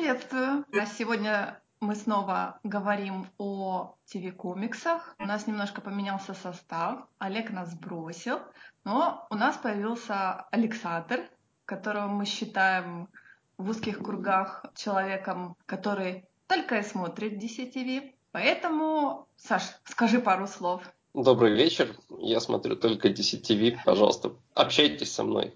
приветствую. 0.00 0.64
Сегодня 0.98 1.60
мы 1.80 1.94
снова 1.94 2.58
говорим 2.62 3.26
о 3.36 3.96
ТВ-комиксах. 4.06 5.14
У 5.18 5.26
нас 5.26 5.46
немножко 5.46 5.82
поменялся 5.82 6.32
состав. 6.32 7.00
Олег 7.18 7.50
нас 7.50 7.74
бросил. 7.74 8.38
Но 8.84 9.26
у 9.28 9.34
нас 9.34 9.58
появился 9.58 10.46
Александр, 10.52 11.28
которого 11.66 12.06
мы 12.06 12.24
считаем 12.24 13.10
в 13.58 13.68
узких 13.68 13.98
кругах 13.98 14.64
человеком, 14.74 15.54
который 15.66 16.24
только 16.46 16.78
и 16.78 16.82
смотрит 16.82 17.34
DCTV. 17.34 18.14
Поэтому, 18.32 19.28
Саш, 19.36 19.64
скажи 19.84 20.18
пару 20.18 20.46
слов. 20.46 20.82
Добрый 21.12 21.52
вечер. 21.52 21.94
Я 22.20 22.40
смотрю 22.40 22.74
только 22.76 23.08
DCTV. 23.08 23.80
Пожалуйста, 23.84 24.32
общайтесь 24.54 25.12
со 25.12 25.24
мной. 25.24 25.54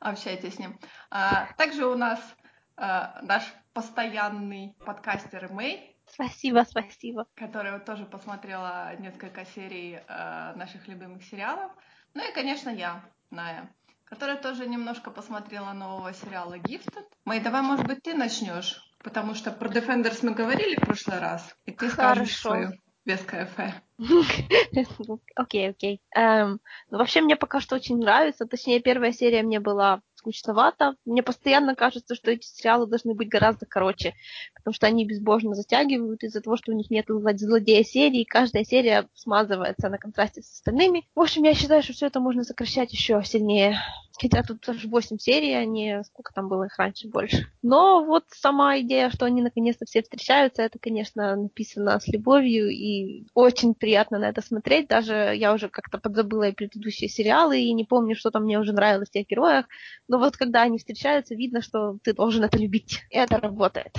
Общайтесь 0.00 0.54
с 0.54 0.58
ним. 0.58 0.76
А, 1.08 1.46
также 1.56 1.86
у 1.86 1.94
нас 1.94 2.18
а, 2.18 2.43
наш 2.76 3.44
постоянный 3.72 4.74
подкастер 4.84 5.52
Мэй. 5.52 5.94
Спасибо, 6.06 6.64
спасибо. 6.68 7.26
Которая 7.34 7.78
тоже 7.78 8.04
посмотрела 8.04 8.94
несколько 8.98 9.44
серий 9.46 10.00
а, 10.06 10.54
наших 10.54 10.86
любимых 10.86 11.24
сериалов. 11.24 11.72
Ну 12.14 12.28
и, 12.28 12.32
конечно, 12.32 12.70
я, 12.70 13.04
Ная, 13.30 13.74
которая 14.04 14.36
тоже 14.36 14.66
немножко 14.68 15.10
посмотрела 15.10 15.72
нового 15.72 16.12
сериала 16.12 16.54
Gifted. 16.58 17.06
Мэй, 17.24 17.40
давай, 17.40 17.62
может 17.62 17.86
быть, 17.86 18.02
ты 18.02 18.14
начнешь, 18.14 18.80
потому 19.02 19.34
что 19.34 19.50
про 19.50 19.68
Defenders 19.68 20.18
мы 20.22 20.32
говорили 20.32 20.76
в 20.76 20.82
прошлый 20.82 21.18
раз, 21.18 21.56
и 21.64 21.72
ты 21.72 21.88
Хорошо. 21.88 22.14
скажешь 22.14 22.38
свою 22.38 22.72
веское 23.04 23.46
фэ. 23.46 23.74
Окей, 25.36 25.70
окей. 25.70 26.00
Эм, 26.16 26.60
ну, 26.90 26.98
вообще 26.98 27.20
мне 27.20 27.36
пока 27.36 27.60
что 27.60 27.76
очень 27.76 27.98
нравится. 27.98 28.46
Точнее, 28.46 28.80
первая 28.80 29.12
серия 29.12 29.42
мне 29.42 29.60
была 29.60 30.00
скучновато. 30.24 30.96
Мне 31.04 31.22
постоянно 31.22 31.74
кажется, 31.74 32.14
что 32.14 32.30
эти 32.30 32.46
сериалы 32.46 32.86
должны 32.86 33.14
быть 33.14 33.28
гораздо 33.28 33.66
короче, 33.66 34.14
потому 34.54 34.74
что 34.74 34.86
они 34.86 35.04
безбожно 35.04 35.54
затягивают 35.54 36.22
из-за 36.24 36.40
того, 36.40 36.56
что 36.56 36.72
у 36.72 36.74
них 36.74 36.90
нет 36.90 37.06
злодея 37.08 37.84
серии, 37.84 38.22
и 38.22 38.24
каждая 38.24 38.64
серия 38.64 39.08
смазывается 39.14 39.88
на 39.88 39.98
контрасте 39.98 40.42
с 40.42 40.50
остальными. 40.50 41.06
В 41.14 41.20
общем, 41.20 41.42
я 41.44 41.54
считаю, 41.54 41.82
что 41.82 41.92
все 41.92 42.06
это 42.06 42.20
можно 42.20 42.42
сокращать 42.44 42.92
еще 42.92 43.22
сильнее. 43.24 43.78
Хотя 44.20 44.44
тут 44.44 44.60
тоже 44.60 44.88
8 44.88 45.18
серий, 45.18 45.54
а 45.54 45.64
не 45.64 46.02
сколько 46.04 46.32
там 46.32 46.48
было 46.48 46.64
их 46.64 46.78
раньше 46.78 47.08
больше. 47.08 47.48
Но 47.62 48.04
вот 48.04 48.24
сама 48.28 48.78
идея, 48.80 49.10
что 49.10 49.26
они 49.26 49.42
наконец-то 49.42 49.86
все 49.86 50.02
встречаются, 50.02 50.62
это, 50.62 50.78
конечно, 50.78 51.34
написано 51.34 51.98
с 51.98 52.06
любовью, 52.06 52.68
и 52.68 53.26
очень 53.34 53.74
приятно 53.74 54.20
на 54.20 54.28
это 54.28 54.40
смотреть. 54.40 54.86
Даже 54.86 55.34
я 55.34 55.52
уже 55.52 55.68
как-то 55.68 55.98
подзабыла 55.98 56.48
и 56.48 56.52
предыдущие 56.52 57.08
сериалы, 57.08 57.60
и 57.60 57.72
не 57.72 57.84
помню, 57.84 58.14
что 58.14 58.30
там 58.30 58.44
мне 58.44 58.60
уже 58.60 58.72
нравилось 58.72 59.08
в 59.08 59.12
тех 59.12 59.26
героях. 59.26 59.66
Но 60.06 60.13
вот 60.18 60.36
когда 60.36 60.62
они 60.62 60.78
встречаются, 60.78 61.34
видно, 61.34 61.62
что 61.62 61.98
ты 62.02 62.12
должен 62.12 62.44
это 62.44 62.58
любить. 62.58 63.02
И 63.10 63.16
это 63.16 63.38
работает. 63.38 63.96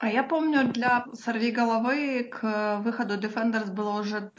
А 0.00 0.08
я 0.08 0.22
помню, 0.22 0.72
для 0.72 1.06
«Сорви 1.14 1.50
головы» 1.50 2.24
к 2.24 2.80
выходу 2.80 3.14
Defenders 3.14 3.70
было 3.70 4.00
уже 4.00 4.30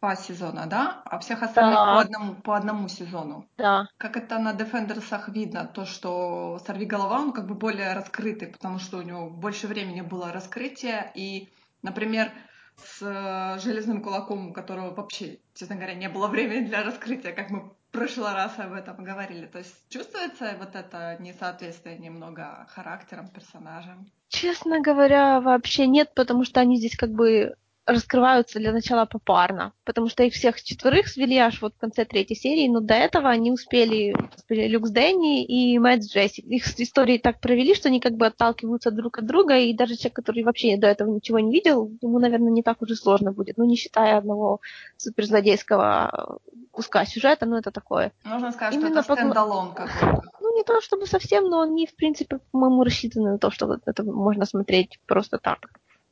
два 0.00 0.16
сезона, 0.16 0.66
да? 0.66 1.02
А 1.04 1.18
всех 1.18 1.42
остальных 1.42 1.74
да. 1.74 1.84
по, 1.84 2.00
одному, 2.00 2.34
по 2.34 2.56
одному 2.56 2.88
сезону. 2.88 3.48
Да. 3.56 3.88
Как 3.98 4.16
это 4.16 4.38
на 4.38 4.52
Defenders'ах 4.52 5.30
видно, 5.30 5.66
то, 5.66 5.84
что 5.84 6.60
«Сорви 6.66 6.86
голова», 6.86 7.20
он 7.20 7.32
как 7.32 7.46
бы 7.46 7.54
более 7.54 7.92
раскрытый, 7.92 8.48
потому 8.48 8.78
что 8.78 8.98
у 8.98 9.02
него 9.02 9.30
больше 9.30 9.66
времени 9.66 10.00
было 10.00 10.32
раскрытие, 10.32 11.12
и, 11.14 11.48
например, 11.82 12.32
с 12.76 13.02
э, 13.02 13.58
железным 13.60 14.02
кулаком, 14.02 14.48
у 14.48 14.52
которого 14.52 14.94
вообще, 14.94 15.38
честно 15.54 15.76
говоря, 15.76 15.94
не 15.94 16.08
было 16.08 16.28
времени 16.28 16.66
для 16.66 16.82
раскрытия, 16.82 17.32
как 17.32 17.50
мы 17.50 17.72
прошлый 17.96 18.32
раз 18.32 18.58
об 18.58 18.72
этом 18.72 19.02
говорили. 19.02 19.46
То 19.46 19.58
есть 19.58 19.74
чувствуется 19.88 20.54
вот 20.58 20.74
это 20.74 21.16
несоответствие 21.20 21.98
немного 21.98 22.66
характером, 22.68 23.28
персонажем? 23.28 24.10
Честно 24.28 24.80
говоря, 24.80 25.40
вообще 25.40 25.86
нет, 25.86 26.12
потому 26.14 26.44
что 26.44 26.60
они 26.60 26.76
здесь 26.76 26.96
как 26.96 27.10
бы 27.10 27.56
раскрываются 27.86 28.58
для 28.58 28.72
начала 28.72 29.06
попарно, 29.06 29.72
потому 29.84 30.08
что 30.08 30.24
их 30.24 30.34
всех 30.34 30.60
четверых 30.62 31.06
свели 31.06 31.38
аж 31.38 31.62
вот 31.62 31.74
в 31.74 31.78
конце 31.78 32.04
третьей 32.04 32.36
серии, 32.36 32.68
но 32.68 32.80
до 32.80 32.94
этого 32.94 33.30
они 33.30 33.52
успели, 33.52 34.14
Люк 34.48 34.88
с 34.88 34.90
Дэнни 34.90 35.44
и 35.44 35.78
Мэтт 35.78 36.04
Джесси. 36.04 36.42
Их 36.42 36.66
истории 36.80 37.18
так 37.18 37.40
провели, 37.40 37.74
что 37.74 37.88
они 37.88 38.00
как 38.00 38.14
бы 38.14 38.26
отталкиваются 38.26 38.90
друг 38.90 39.18
от 39.18 39.26
друга, 39.26 39.56
и 39.56 39.72
даже 39.72 39.94
человек, 39.96 40.16
который 40.16 40.42
вообще 40.42 40.76
до 40.76 40.88
этого 40.88 41.10
ничего 41.10 41.38
не 41.38 41.52
видел, 41.52 41.90
ему, 42.02 42.18
наверное, 42.18 42.50
не 42.50 42.62
так 42.62 42.82
уже 42.82 42.96
сложно 42.96 43.32
будет, 43.32 43.56
ну, 43.56 43.64
не 43.64 43.76
считая 43.76 44.18
одного 44.18 44.60
суперзлодейского 44.96 46.40
куска 46.72 47.04
сюжета, 47.06 47.46
ну, 47.46 47.56
это 47.56 47.70
такое. 47.70 48.12
Можно 48.24 48.50
сказать, 48.52 48.74
Именно 48.74 49.02
что 49.02 49.14
это 49.14 49.22
стендалон 49.22 49.74
какой-то. 49.74 50.22
Ну, 50.40 50.56
не 50.56 50.64
то 50.64 50.80
чтобы 50.80 51.06
совсем, 51.06 51.44
но 51.48 51.62
они, 51.62 51.86
в 51.86 51.94
принципе, 51.94 52.40
по-моему, 52.50 52.82
рассчитаны 52.82 53.32
на 53.32 53.38
то, 53.38 53.50
что 53.50 53.78
это 53.86 54.02
можно 54.02 54.44
смотреть 54.44 54.98
просто 55.06 55.38
так. 55.38 55.70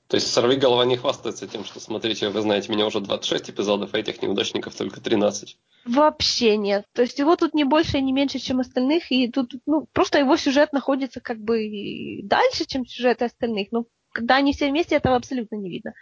То 0.08 0.16
есть 0.16 0.30
«Сорви 0.30 0.56
голова» 0.56 0.84
не 0.84 0.96
хвастается 0.96 1.46
тем, 1.46 1.64
что, 1.64 1.80
смотрите, 1.80 2.28
вы 2.28 2.42
знаете, 2.42 2.70
меня 2.70 2.86
уже 2.86 3.00
26 3.00 3.50
эпизодов, 3.50 3.94
а 3.94 3.98
этих 3.98 4.20
неудачников 4.20 4.74
только 4.74 5.00
13. 5.00 5.56
Вообще 5.86 6.56
нет. 6.58 6.84
То 6.92 7.02
есть 7.02 7.18
его 7.18 7.36
тут 7.36 7.54
не 7.54 7.64
больше 7.64 7.98
и 7.98 8.02
не 8.02 8.12
меньше, 8.12 8.38
чем 8.38 8.60
остальных, 8.60 9.10
и 9.10 9.30
тут 9.30 9.52
ну, 9.66 9.86
просто 9.92 10.18
его 10.18 10.36
сюжет 10.36 10.72
находится 10.72 11.20
как 11.20 11.38
бы 11.38 12.20
дальше, 12.22 12.66
чем 12.66 12.86
сюжеты 12.86 13.24
остальных. 13.24 13.68
Но 13.72 13.86
когда 14.12 14.36
они 14.36 14.52
все 14.52 14.68
вместе, 14.68 14.94
этого 14.94 15.16
абсолютно 15.16 15.56
не 15.56 15.70
видно. 15.70 15.92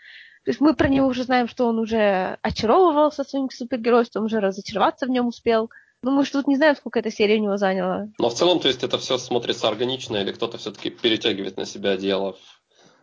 То 0.44 0.50
есть 0.50 0.60
мы 0.60 0.74
про 0.74 0.88
него 0.88 1.06
уже 1.06 1.22
знаем, 1.22 1.46
что 1.46 1.66
он 1.66 1.78
уже 1.78 2.38
очаровывался 2.42 3.22
своим 3.22 3.48
супергеройством, 3.50 4.24
уже 4.24 4.40
разочароваться 4.40 5.06
в 5.06 5.10
нем 5.10 5.28
успел. 5.28 5.70
Ну, 6.02 6.10
мы 6.10 6.24
же 6.24 6.32
тут 6.32 6.48
не 6.48 6.56
знаем, 6.56 6.74
сколько 6.74 6.98
эта 6.98 7.12
серия 7.12 7.36
у 7.36 7.42
него 7.42 7.56
заняла. 7.56 8.08
Но 8.18 8.28
в 8.28 8.34
целом, 8.34 8.58
то 8.58 8.66
есть 8.66 8.82
это 8.82 8.98
все 8.98 9.18
смотрится 9.18 9.68
органично, 9.68 10.16
или 10.16 10.32
кто-то 10.32 10.58
все-таки 10.58 10.90
перетягивает 10.90 11.56
на 11.56 11.64
себя 11.64 11.96
дело 11.96 12.36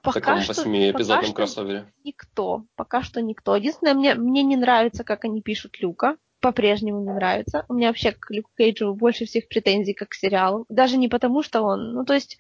Пока 0.02 0.20
таком 0.20 0.44
восьмиэпизодном 0.44 1.34
кроссовере? 1.34 1.92
Никто. 2.04 2.66
Пока 2.76 3.02
что 3.02 3.22
никто. 3.22 3.56
Единственное, 3.56 3.94
мне, 3.94 4.16
мне 4.16 4.44
не 4.44 4.56
нравится, 4.56 5.04
как 5.04 5.26
они 5.26 5.42
пишут 5.42 5.80
Люка. 5.80 6.18
По-прежнему 6.40 7.02
не 7.02 7.12
нравится. 7.12 7.66
У 7.68 7.74
меня 7.74 7.88
вообще 7.88 8.14
к 8.14 8.32
Люку 8.32 8.50
Кейджу 8.58 8.94
больше 8.94 9.26
всех 9.26 9.48
претензий, 9.50 9.94
как 9.94 10.10
к 10.10 10.14
сериалу. 10.14 10.66
Даже 10.70 10.98
не 10.98 11.10
потому, 11.10 11.44
что 11.44 11.62
он... 11.62 11.94
Ну, 11.94 12.06
то 12.06 12.14
есть, 12.14 12.38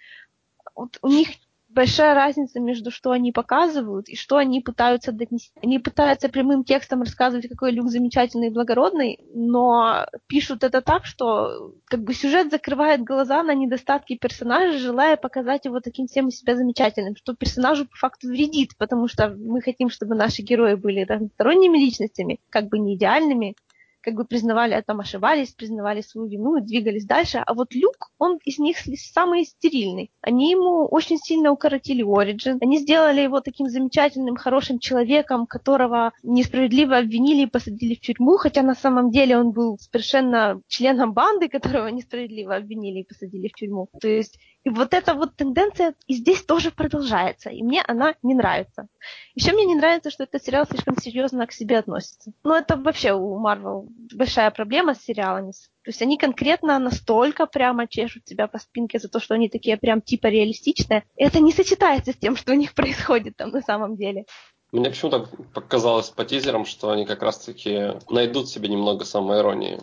вот 0.74 0.97
у 1.02 1.09
них 1.09 1.30
большая 1.69 2.16
разница 2.16 2.59
между 2.59 2.91
что 2.91 3.12
они 3.12 3.31
показывают 3.31 4.09
и 4.09 4.16
что 4.16 4.38
они 4.38 4.62
пытаются 4.62 5.12
донести. 5.12 5.52
Они 5.62 5.80
пытаются 5.80 6.30
прямым 6.30 6.63
текстом 6.63 7.02
рассказывать, 7.02 7.47
какой 7.47 7.72
Люк 7.72 7.90
замечательный 7.90 8.47
и 8.47 8.53
благородный, 8.53 9.19
но 9.34 10.06
пишут 10.28 10.63
это 10.63 10.81
так, 10.81 11.06
что 11.06 11.74
как 11.85 12.03
бы 12.03 12.13
сюжет 12.13 12.52
закрывает 12.52 13.03
глаза 13.03 13.44
на 13.44 13.53
недостатки 13.53 14.18
персонажа, 14.18 14.78
желая 14.78 15.16
показать 15.16 15.66
его 15.66 15.79
таким 15.79 16.08
всем 16.08 16.31
себя 16.31 16.56
замечательным, 16.56 17.16
что 17.16 17.35
персонажу 17.35 17.85
по 17.85 17.96
факту 17.96 18.28
вредит, 18.28 18.72
потому 18.78 19.08
что 19.08 19.29
мы 19.29 19.62
хотим, 19.62 19.90
чтобы 19.90 20.16
наши 20.16 20.41
герои 20.41 20.75
были 20.75 21.08
сторонними 21.35 21.78
личностями, 21.78 22.40
как 22.50 22.68
бы 22.69 22.79
не 22.79 22.96
идеальными, 22.96 23.56
как 24.01 24.15
бы 24.15 24.25
признавали, 24.25 24.73
а 24.73 24.81
там 24.81 24.99
ошибались, 24.99 25.53
признавали 25.53 26.01
свою 26.01 26.27
вину 26.27 26.57
и 26.57 26.61
двигались 26.61 27.05
дальше. 27.05 27.43
А 27.45 27.53
вот 27.53 27.73
Люк, 27.73 28.11
он 28.17 28.39
из 28.43 28.59
них 28.59 28.77
самый 28.95 29.45
стерильный. 29.45 30.11
Они 30.21 30.51
ему 30.51 30.85
очень 30.85 31.17
сильно 31.17 31.51
укоротили 31.51 32.03
Ориджин. 32.03 32.57
Они 32.61 32.79
сделали 32.79 33.21
его 33.21 33.41
таким 33.41 33.67
замечательным, 33.67 34.35
хорошим 34.35 34.79
человеком, 34.79 35.45
которого 35.45 36.13
несправедливо 36.23 36.97
обвинили 36.97 37.43
и 37.43 37.49
посадили 37.49 37.95
в 37.95 38.01
тюрьму, 38.01 38.37
хотя 38.37 38.61
на 38.61 38.75
самом 38.75 39.11
деле 39.11 39.37
он 39.37 39.51
был 39.51 39.77
совершенно 39.79 40.61
членом 40.67 41.13
банды, 41.13 41.49
которого 41.49 41.87
несправедливо 41.87 42.55
обвинили 42.55 42.99
и 42.99 43.05
посадили 43.05 43.47
в 43.47 43.53
тюрьму. 43.53 43.89
То 43.99 44.07
есть 44.07 44.39
и 44.66 44.70
вот 44.70 44.94
эта 44.94 45.14
вот 45.14 45.36
тенденция 45.36 45.96
и 46.08 46.16
здесь 46.16 46.44
тоже 46.44 46.72
продолжается, 46.72 47.50
и 47.50 47.64
мне 47.64 47.81
она 47.88 48.16
не 48.24 48.34
нравится. 48.34 48.88
Еще 49.34 49.53
мне 49.53 49.66
не 49.66 49.75
нравится, 49.75 50.12
что 50.12 50.24
этот 50.24 50.44
сериал 50.44 50.66
слишком 50.66 50.97
серьезно 50.97 51.47
к 51.47 51.53
себе 51.53 51.78
относится. 51.78 52.34
Ну, 52.44 52.53
это 52.53 52.75
вообще 52.75 53.14
у 53.14 53.38
Марвел 53.38 53.88
большая 54.14 54.52
проблема 54.52 54.96
с 54.96 55.02
сериалами. 55.02 55.52
То 55.52 55.92
есть 55.92 56.02
они 56.02 56.18
конкретно 56.18 56.78
настолько 56.78 57.46
прямо 57.46 57.88
чешут 57.88 58.28
себя 58.28 58.47
по 58.47 58.59
спинке 58.59 59.00
за 59.00 59.08
то, 59.08 59.20
что 59.20 59.34
они 59.34 59.47
такие 59.47 59.78
прям 59.78 60.02
типа 60.02 60.28
реалистичные. 60.28 61.06
И 61.16 61.24
это 61.24 61.40
не 61.40 61.53
сочетается 61.53 62.12
с 62.12 62.17
тем, 62.17 62.35
что 62.35 62.52
у 62.52 62.55
них 62.55 62.73
происходит 62.73 63.38
там 63.38 63.52
на 63.52 63.62
самом 63.62 63.96
деле. 63.96 64.26
Мне 64.72 64.90
почему-то 64.90 65.28
показалось 65.53 66.09
по 66.09 66.26
тизерам, 66.26 66.66
что 66.66 66.91
они 66.91 67.05
как 67.05 67.23
раз-таки 67.23 67.94
найдут 68.09 68.50
себе 68.50 68.67
немного 68.67 69.05
самоиронии. 69.05 69.79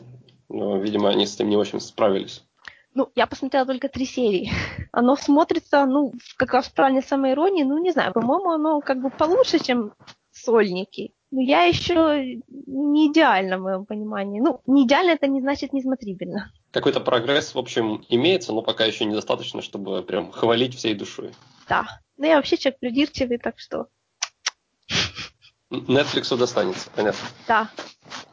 Но, 0.48 0.76
видимо, 0.78 1.08
они 1.08 1.26
с 1.26 1.34
этим 1.34 1.48
не 1.48 1.56
очень 1.56 1.80
справились. 1.80 2.44
Ну, 2.96 3.12
я 3.14 3.26
посмотрела 3.26 3.66
только 3.66 3.90
три 3.90 4.06
серии. 4.06 4.50
Оно 4.90 5.16
смотрится, 5.16 5.84
ну, 5.84 6.14
как 6.38 6.54
раз 6.54 6.68
в 6.68 6.72
плане 6.72 7.02
самоиронии, 7.02 7.62
ну, 7.62 7.76
не 7.76 7.92
знаю, 7.92 8.14
по-моему, 8.14 8.50
оно 8.50 8.80
как 8.80 9.02
бы 9.02 9.10
получше, 9.10 9.62
чем 9.62 9.92
сольники. 10.32 11.12
Но 11.30 11.42
я 11.42 11.64
еще 11.64 12.40
не 12.48 13.12
идеально 13.12 13.58
в 13.58 13.62
моем 13.62 13.84
понимании. 13.84 14.40
Ну, 14.40 14.62
не 14.66 14.86
идеально 14.86 15.10
это 15.10 15.26
не 15.26 15.42
значит 15.42 15.74
несмотрибельно. 15.74 16.50
Какой-то 16.70 17.00
прогресс, 17.00 17.54
в 17.54 17.58
общем, 17.58 18.02
имеется, 18.08 18.54
но 18.54 18.62
пока 18.62 18.86
еще 18.86 19.04
недостаточно, 19.04 19.60
чтобы 19.60 20.02
прям 20.02 20.32
хвалить 20.32 20.74
всей 20.74 20.94
душой. 20.94 21.32
Да. 21.68 21.86
Ну, 22.16 22.24
я 22.24 22.36
вообще 22.36 22.56
человек 22.56 22.80
придирчивый, 22.80 23.36
так 23.36 23.58
что... 23.58 23.88
Netflix 25.70 26.34
достанется, 26.34 26.88
понятно. 26.96 27.28
Да. 27.46 27.68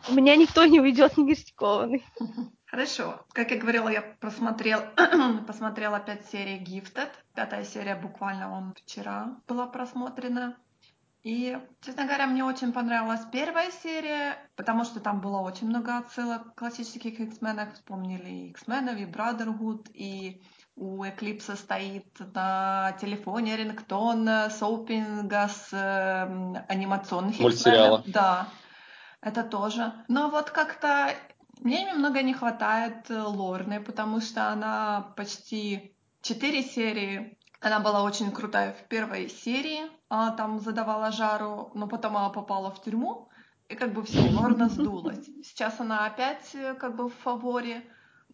У 0.07 0.13
меня 0.13 0.37
никто 0.37 0.63
не 0.63 0.79
уйдет 0.79 1.17
не 1.17 1.25
критикованный. 1.25 2.05
Хорошо. 2.73 3.23
Как 3.33 3.51
я 3.51 3.59
говорила, 3.59 3.87
я 3.87 4.01
просмотрел, 4.01 4.81
посмотрела 5.47 5.99
пять 5.99 6.25
серий 6.31 6.57
Gifted. 6.57 7.09
Пятая 7.35 7.65
серия 7.65 7.93
буквально 7.93 8.51
он 8.51 8.73
вчера 8.73 9.37
была 9.47 9.67
просмотрена. 9.67 10.57
И, 11.21 11.55
честно 11.81 12.05
говоря, 12.05 12.25
мне 12.25 12.43
очень 12.43 12.73
понравилась 12.73 13.21
первая 13.31 13.69
серия, 13.69 14.39
потому 14.55 14.85
что 14.85 14.99
там 15.01 15.21
было 15.21 15.37
очень 15.37 15.67
много 15.67 15.99
отсылок 15.99 16.55
к 16.55 16.57
классических 16.57 17.19
X-менах. 17.19 17.75
Вспомнили 17.75 18.27
и 18.27 18.49
X-менов, 18.49 18.97
и 18.97 19.05
Brotherhood, 19.05 19.91
и 19.93 20.41
у 20.75 21.03
Эклипса 21.03 21.55
стоит 21.55 22.07
на 22.33 22.97
телефоне 22.99 23.55
рингтон 23.55 24.27
соупинга 24.49 25.47
с 25.47 25.71
э, 25.73 26.63
анимационных 26.67 27.39
Мультсериала. 27.39 28.03
Да, 28.07 28.47
это 29.21 29.43
тоже. 29.43 29.93
Но 30.07 30.31
вот 30.31 30.49
как-то 30.49 31.13
мне 31.63 31.83
немного 31.85 32.21
не 32.21 32.33
хватает 32.33 33.09
э, 33.09 33.21
Лорны, 33.21 33.81
потому 33.81 34.21
что 34.21 34.49
она 34.49 35.13
почти 35.15 35.95
четыре 36.21 36.61
серии. 36.63 37.37
Она 37.61 37.79
была 37.79 38.03
очень 38.03 38.31
крутая 38.31 38.73
в 38.73 38.87
первой 38.89 39.29
серии, 39.29 39.83
она 40.09 40.31
там 40.31 40.59
задавала 40.59 41.11
жару, 41.11 41.71
но 41.75 41.87
потом 41.87 42.17
она 42.17 42.29
попала 42.29 42.71
в 42.71 42.81
тюрьму, 42.83 43.29
и 43.69 43.75
как 43.75 43.93
бы 43.93 44.03
все, 44.03 44.19
Лорна 44.31 44.67
сдулась. 44.67 45.25
Сейчас 45.43 45.79
она 45.79 46.05
опять 46.05 46.53
э, 46.53 46.73
как 46.75 46.95
бы 46.95 47.09
в 47.09 47.13
фаворе, 47.23 47.83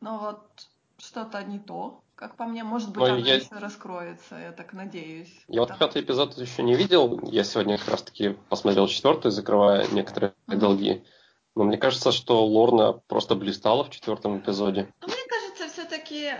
но 0.02 0.18
вот 0.18 0.68
что-то 0.98 1.44
не 1.44 1.60
то 1.60 2.04
как 2.20 2.36
по 2.36 2.44
мне, 2.46 2.66
может 2.66 2.90
быть, 2.90 2.98
Но 2.98 3.06
она 3.06 3.18
я- 3.20 3.36
еще 3.36 3.48
раскроется, 3.52 4.36
я 4.36 4.52
так 4.52 4.74
надеюсь. 4.74 5.34
Я 5.48 5.62
вот 5.62 5.78
пятый 5.80 6.02
эпизод 6.02 6.38
еще 6.38 6.64
не 6.64 6.76
видел. 6.76 7.18
Я 7.31 7.46
сегодня 7.46 7.78
как 7.78 7.88
раз-таки 7.88 8.36
посмотрел 8.50 8.88
четвертый, 8.88 9.31
закрывая 9.31 9.88
некоторые 9.88 10.34
Мгм. 10.48 10.60
долги. 10.60 11.04
Но 11.60 11.66
мне 11.66 11.78
кажется, 11.78 12.14
что 12.14 12.46
Лорна 12.46 12.94
просто 12.94 13.36
блистала 13.36 13.84
в 13.84 13.90
четвертом 13.90 14.38
эпизоде. 14.38 14.88
Ну, 15.02 15.08
мне 15.08 15.26
кажется, 15.28 15.68
все-таки, 15.68 16.32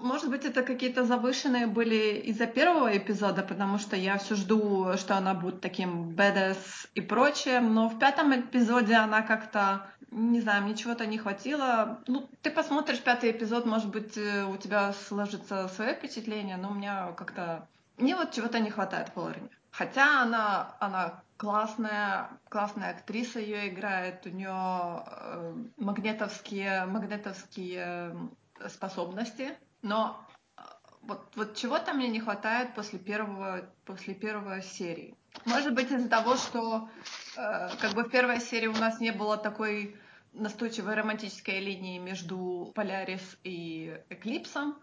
может 0.00 0.30
быть, 0.30 0.44
это 0.44 0.62
какие-то 0.62 1.04
завышенные 1.04 1.66
были 1.66 2.20
из-за 2.26 2.46
первого 2.46 2.96
эпизода, 2.96 3.42
потому 3.42 3.78
что 3.78 3.96
я 3.96 4.16
все 4.16 4.36
жду, 4.36 4.96
что 4.96 5.16
она 5.16 5.34
будет 5.34 5.60
таким 5.60 6.10
badass 6.10 6.56
и 6.94 7.00
прочее, 7.00 7.58
но 7.58 7.88
в 7.88 7.98
пятом 7.98 8.32
эпизоде 8.32 8.94
она 8.94 9.22
как-то, 9.22 9.90
не 10.12 10.40
знаю, 10.40 10.62
мне 10.62 10.76
чего-то 10.76 11.04
не 11.04 11.18
хватило. 11.18 11.98
Ну, 12.06 12.28
ты 12.40 12.52
посмотришь 12.52 13.00
пятый 13.00 13.32
эпизод, 13.32 13.66
может 13.66 13.88
быть, 13.88 14.16
э, 14.16 14.44
у 14.44 14.56
тебя 14.56 14.94
сложится 15.08 15.66
свое 15.66 15.94
впечатление, 15.94 16.58
но 16.58 16.70
у 16.70 16.74
меня 16.74 17.10
как-то... 17.16 17.66
Мне 17.96 18.14
вот 18.14 18.30
чего-то 18.30 18.60
не 18.60 18.70
хватает 18.70 19.08
в 19.12 19.16
Лорне. 19.16 19.48
Хотя 19.72 20.22
она, 20.22 20.76
она 20.78 21.22
классная, 21.38 22.28
классная 22.50 22.90
актриса 22.90 23.38
ее 23.38 23.68
играет, 23.68 24.26
у 24.26 24.28
нее 24.28 25.04
э, 25.06 25.54
магнетовские, 25.76 26.84
магнетовские 26.84 28.28
э, 28.60 28.68
способности, 28.68 29.56
но 29.80 30.20
э, 30.56 30.62
вот, 31.02 31.32
вот 31.36 31.54
чего-то 31.56 31.94
мне 31.94 32.08
не 32.08 32.20
хватает 32.20 32.74
после 32.74 32.98
первого, 32.98 33.70
после 33.84 34.14
первой 34.14 34.62
серии. 34.62 35.16
Может 35.44 35.74
быть 35.74 35.92
из-за 35.92 36.08
того, 36.08 36.34
что 36.34 36.90
э, 37.36 37.68
как 37.80 37.94
бы 37.94 38.02
в 38.02 38.10
первой 38.10 38.40
серии 38.40 38.66
у 38.66 38.76
нас 38.76 38.98
не 38.98 39.12
было 39.12 39.36
такой 39.36 39.96
настойчивой 40.32 40.94
романтической 40.94 41.60
линии 41.60 41.98
между 41.98 42.72
Полярис 42.74 43.38
и 43.44 43.96
Эклипсом, 44.10 44.76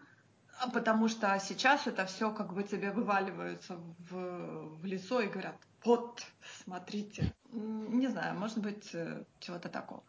а 0.58 0.70
потому 0.70 1.08
что 1.08 1.38
сейчас 1.38 1.86
это 1.86 2.06
все 2.06 2.30
как 2.30 2.54
бы 2.54 2.62
тебе 2.62 2.90
вываливаются 2.90 3.76
в, 4.08 4.78
в 4.78 4.84
лицо 4.86 5.20
и 5.20 5.28
говорят, 5.28 5.56
вот, 5.84 6.24
смотрите. 6.66 7.32
Не 7.52 8.08
знаю, 8.08 8.38
может 8.38 8.58
быть, 8.58 8.90
э, 8.92 9.22
чего-то 9.38 9.68
такого. 9.68 10.02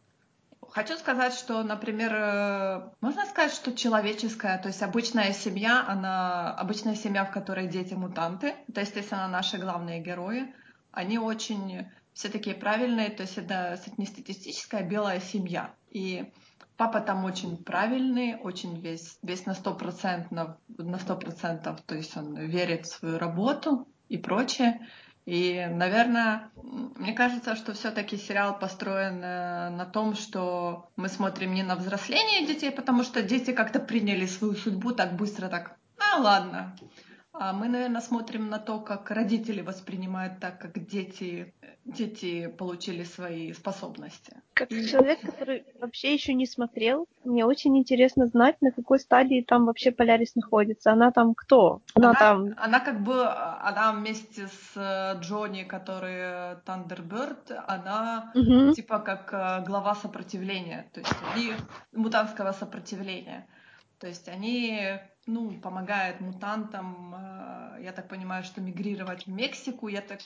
Хочу 0.69 0.97
сказать, 0.97 1.33
что, 1.33 1.63
например, 1.63 2.13
э, 2.13 2.89
можно 2.99 3.25
сказать, 3.25 3.53
что 3.53 3.73
человеческая, 3.73 4.57
то 4.57 4.67
есть 4.67 4.81
обычная 4.81 5.31
семья, 5.31 5.85
она 5.87 6.53
обычная 6.55 6.95
семья, 6.95 7.23
в 7.25 7.31
которой 7.31 7.67
дети 7.67 7.93
мутанты, 7.93 8.55
это, 8.67 8.81
естественно, 8.81 9.27
наши 9.27 9.57
главные 9.57 10.01
герои, 10.01 10.53
они 10.91 11.19
очень 11.19 11.87
все 12.13 12.29
такие 12.29 12.55
правильные, 12.55 13.11
то 13.11 13.21
есть 13.21 13.37
это 13.37 13.79
среднестатистическая 13.83 14.81
белая 14.81 15.19
семья. 15.19 15.75
И 15.91 16.33
папа 16.75 16.99
там 16.99 17.23
очень 17.23 17.57
правильный, 17.63 18.35
очень 18.35 18.79
весь, 18.81 19.19
весь 19.21 19.45
на 19.45 19.53
сто 19.53 19.75
процентов, 19.75 20.57
на 20.67 20.97
сто 20.97 21.15
процентов, 21.15 21.79
то 21.81 21.95
есть 21.95 22.17
он 22.17 22.35
верит 22.35 22.87
в 22.87 22.95
свою 22.95 23.19
работу 23.19 23.87
и 24.09 24.17
прочее. 24.17 24.87
И, 25.27 25.67
наверное, 25.69 26.51
мне 26.95 27.11
кажется, 27.11 27.57
что 27.57 27.73
все-таки 27.73 28.15
сериал 28.15 28.57
построен 28.57 29.21
э, 29.21 29.69
на 29.71 29.85
том, 29.85 30.15
что 30.15 30.89
мы 30.95 31.09
смотрим 31.09 31.53
не 31.53 31.63
на 31.63 31.75
взросление 31.75 32.47
детей, 32.47 32.71
потому 32.71 33.03
что 33.03 33.21
дети 33.21 33.51
как-то 33.51 33.81
приняли 33.81 34.25
свою 34.25 34.55
судьбу 34.55 34.93
так 34.93 35.17
быстро, 35.17 35.49
так, 35.49 35.75
а 35.99 36.21
ладно. 36.21 36.77
А 37.33 37.53
мы, 37.53 37.67
наверное, 37.67 38.01
смотрим 38.01 38.49
на 38.49 38.57
то, 38.57 38.79
как 38.79 39.11
родители 39.11 39.61
воспринимают 39.61 40.39
так, 40.39 40.59
как 40.59 40.83
дети, 40.87 41.53
дети 41.85 42.47
получили 42.47 43.03
свои 43.03 43.53
способности. 43.53 44.41
Как 44.53 44.69
человек, 44.69 45.21
который 45.21 45.63
вообще 45.79 46.13
еще 46.13 46.33
не 46.33 46.47
смотрел, 46.47 47.07
мне 47.23 47.45
очень 47.45 47.77
интересно 47.77 48.25
знать, 48.25 48.59
на 48.61 48.71
какой 48.71 48.99
стадии 48.99 49.45
там 49.47 49.65
вообще 49.65 49.91
Полярис 49.91 50.33
находится. 50.35 50.91
Она 50.91 51.11
там 51.11 51.35
кто? 51.35 51.81
Она, 51.93 52.09
Она, 52.09 52.19
там... 52.19 52.53
она 52.57 52.79
как 52.79 53.03
бы, 53.03 53.27
она 53.27 53.91
вместе 53.93 54.47
с 54.47 54.71
э, 54.75 55.19
Джонни, 55.19 55.63
который 55.63 56.55
Тандерберт, 56.65 57.51
она 57.67 58.31
Мгм. 58.33 58.73
типа 58.73 58.99
как 58.99 59.31
э, 59.33 59.63
глава 59.65 59.93
сопротивления, 59.95 60.89
то 60.93 61.01
есть 61.01 61.13
они 61.33 61.53
мутантского 61.91 62.51
сопротивления. 62.53 63.47
То 63.99 64.07
есть 64.07 64.27
они, 64.27 64.99
ну, 65.27 65.51
помогают 65.51 66.19
мутантам, 66.21 67.15
э, 67.15 67.83
я 67.83 67.91
так 67.91 68.07
понимаю, 68.07 68.43
что 68.43 68.61
мигрировать 68.61 69.25
в 69.25 69.29
Мексику. 69.29 69.87
Я 69.87 70.01
так 70.01 70.21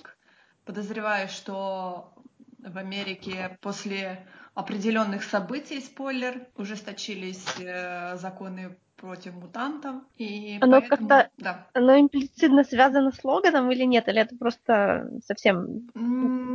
подозреваю, 0.65 1.27
что 1.27 2.13
в 2.59 2.77
Америке 2.77 3.57
после 3.61 4.25
определенных 4.53 5.23
событий, 5.23 5.81
спойлер, 5.81 6.47
ужесточились 6.55 7.45
э, 7.59 8.15
законы 8.17 8.77
против 8.95 9.33
мутантов. 9.33 9.95
И 10.17 10.59
Оно 10.61 10.79
поэтому, 10.79 11.09
как-то- 11.09 11.29
да. 11.37 11.67
Оно 11.73 11.99
имплицитно 11.99 12.63
связано 12.63 13.11
с 13.11 13.23
Логаном 13.23 13.71
или 13.71 13.83
нет? 13.83 14.07
Или 14.07 14.21
это 14.21 14.37
просто 14.37 15.09
совсем 15.25 15.89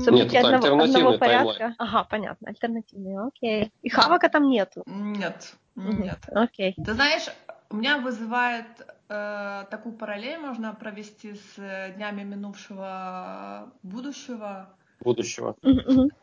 события 0.00 0.10
Нет, 0.10 0.34
это 0.34 0.56
одного, 0.56 0.82
одного 0.84 1.18
порядка? 1.18 1.74
Ага, 1.78 2.04
понятно, 2.04 2.48
альтернативные, 2.48 3.20
окей. 3.26 3.72
И 3.82 3.88
Хавака 3.88 4.28
там 4.28 4.48
нету? 4.48 4.84
Нет, 4.86 5.56
нет. 5.74 6.18
Окей. 6.32 6.74
Ты 6.76 6.94
знаешь, 6.94 7.26
у 7.70 7.76
меня 7.76 7.98
вызывает 7.98 8.66
э, 9.08 9.64
такую 9.70 9.94
параллель 9.96 10.38
можно 10.38 10.74
провести 10.74 11.34
с 11.34 11.94
днями 11.96 12.22
минувшего 12.22 13.72
будущего, 13.82 14.76
Будущего. 15.00 15.56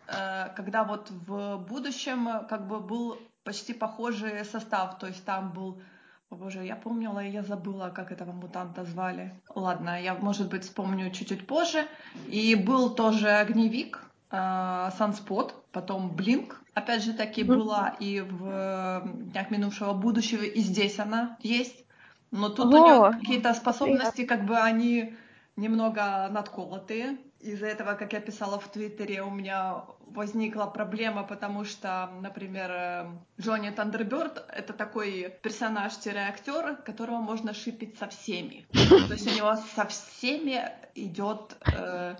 Э, 0.07 0.49
когда 0.55 0.83
вот 0.83 1.09
в 1.11 1.57
будущем 1.69 2.27
э, 2.27 2.47
как 2.47 2.67
бы 2.67 2.79
был 2.79 3.17
почти 3.43 3.73
похожий 3.73 4.43
состав, 4.45 4.97
то 4.97 5.07
есть 5.07 5.23
там 5.25 5.51
был 5.51 5.81
о 6.29 6.35
боже, 6.35 6.63
я 6.63 6.75
помнила, 6.75 7.23
и 7.23 7.29
я 7.29 7.43
забыла, 7.43 7.89
как 7.89 8.11
этого 8.11 8.31
мутанта 8.31 8.83
звали. 8.85 9.39
Ладно, 9.53 10.01
я, 10.01 10.15
может 10.15 10.49
быть, 10.49 10.63
вспомню 10.63 11.11
чуть-чуть 11.11 11.45
позже. 11.45 11.85
И 12.27 12.55
был 12.55 12.95
тоже 12.95 13.29
огневик, 13.29 14.03
э, 14.31 14.89
Санспот, 14.97 15.63
потом 15.71 16.15
Блинк. 16.15 16.59
Опять 16.73 17.03
же 17.03 17.13
таки 17.13 17.43
была 17.43 17.95
и 17.99 18.21
в 18.21 19.03
Днях 19.31 19.51
минувшего 19.51 19.93
будущего, 19.93 20.43
и 20.43 20.59
здесь 20.59 20.99
она 20.99 21.37
есть. 21.41 21.85
Но 22.31 22.49
тут 22.49 22.73
Ого, 22.73 22.77
у 22.77 22.85
нее 22.85 23.19
какие-то 23.19 23.53
способности, 23.53 24.25
как 24.25 24.45
бы 24.45 24.57
они 24.57 25.15
немного 25.55 26.27
надколотые. 26.31 27.17
Из-за 27.39 27.67
этого, 27.67 27.93
как 27.93 28.13
я 28.13 28.21
писала 28.21 28.57
в 28.57 28.67
Твиттере, 28.69 29.21
у 29.21 29.29
меня 29.29 29.83
возникла 30.07 30.65
проблема, 30.65 31.23
потому 31.23 31.65
что, 31.65 32.09
например, 32.21 32.71
э, 32.71 33.05
Джонни 33.39 33.69
Тандерберт— 33.69 34.45
это 34.49 34.73
такой 34.73 35.33
персонаж-актер, 35.41 36.77
которого 36.77 37.17
можно 37.17 37.53
шипить 37.53 37.99
со 37.99 38.07
всеми. 38.07 38.65
То 38.71 39.13
есть 39.13 39.27
у 39.27 39.35
него 39.35 39.55
со 39.75 39.85
всеми 39.85 40.71
идет 40.95 41.57
э, 41.65 42.15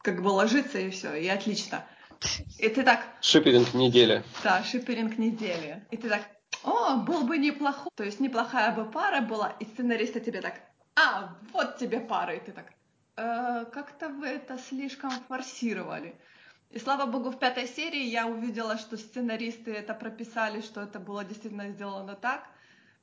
как 0.00 0.22
бы 0.22 0.28
ложится 0.28 0.78
и 0.78 0.90
все, 0.90 1.14
и 1.14 1.26
отлично. 1.28 1.84
И 2.58 2.68
ты 2.68 2.82
так, 2.82 3.00
Шиперинг 3.20 3.74
недели. 3.74 4.22
да, 4.42 4.62
шиперинг 4.62 5.18
недели. 5.18 5.84
И 5.90 5.96
ты 5.96 6.08
так, 6.08 6.22
о, 6.62 6.96
был 6.96 7.22
бы 7.24 7.38
неплохой, 7.38 7.90
то 7.94 8.04
есть 8.04 8.20
неплохая 8.20 8.72
бы 8.72 8.84
пара 8.84 9.20
была, 9.20 9.48
и 9.60 9.64
сценаристы 9.64 10.20
тебе 10.20 10.40
так, 10.40 10.60
а, 10.94 11.36
вот 11.52 11.78
тебе 11.78 12.00
пара, 12.00 12.34
и 12.34 12.40
ты 12.40 12.52
так, 12.52 12.66
«Э, 13.16 13.66
как-то 13.72 14.08
вы 14.08 14.26
это 14.26 14.58
слишком 14.58 15.10
форсировали. 15.28 16.14
И 16.70 16.78
слава 16.78 17.04
богу, 17.04 17.30
в 17.30 17.38
пятой 17.38 17.66
серии 17.68 18.04
я 18.06 18.26
увидела, 18.26 18.78
что 18.78 18.96
сценаристы 18.96 19.72
это 19.72 19.92
прописали, 19.92 20.62
что 20.62 20.80
это 20.80 20.98
было 20.98 21.22
действительно 21.22 21.68
сделано 21.68 22.14
так, 22.14 22.48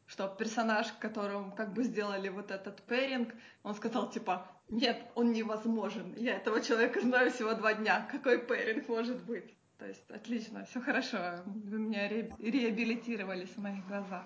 что 0.09 0.27
персонаж, 0.27 0.87
которым 0.99 1.51
как 1.51 1.71
бы 1.73 1.83
сделали 1.83 2.29
вот 2.29 2.49
этот 2.49 2.81
пэринг, 2.81 3.29
он 3.63 3.75
сказал 3.75 4.09
типа, 4.09 4.47
нет, 4.67 4.99
он 5.15 5.31
невозможен, 5.31 6.15
я 6.17 6.35
этого 6.37 6.61
человека 6.61 6.99
знаю 7.01 7.31
всего 7.31 7.53
два 7.53 7.75
дня, 7.75 8.07
какой 8.11 8.39
пэринг 8.39 8.89
может 8.89 9.23
быть? 9.23 9.55
То 9.77 9.85
есть 9.85 10.09
отлично, 10.11 10.65
все 10.65 10.81
хорошо. 10.81 11.17
Вы 11.45 11.79
меня 11.79 12.09
ре- 12.09 12.33
реабилитировались 12.39 13.49
в 13.49 13.59
моих 13.59 13.87
глазах. 13.87 14.23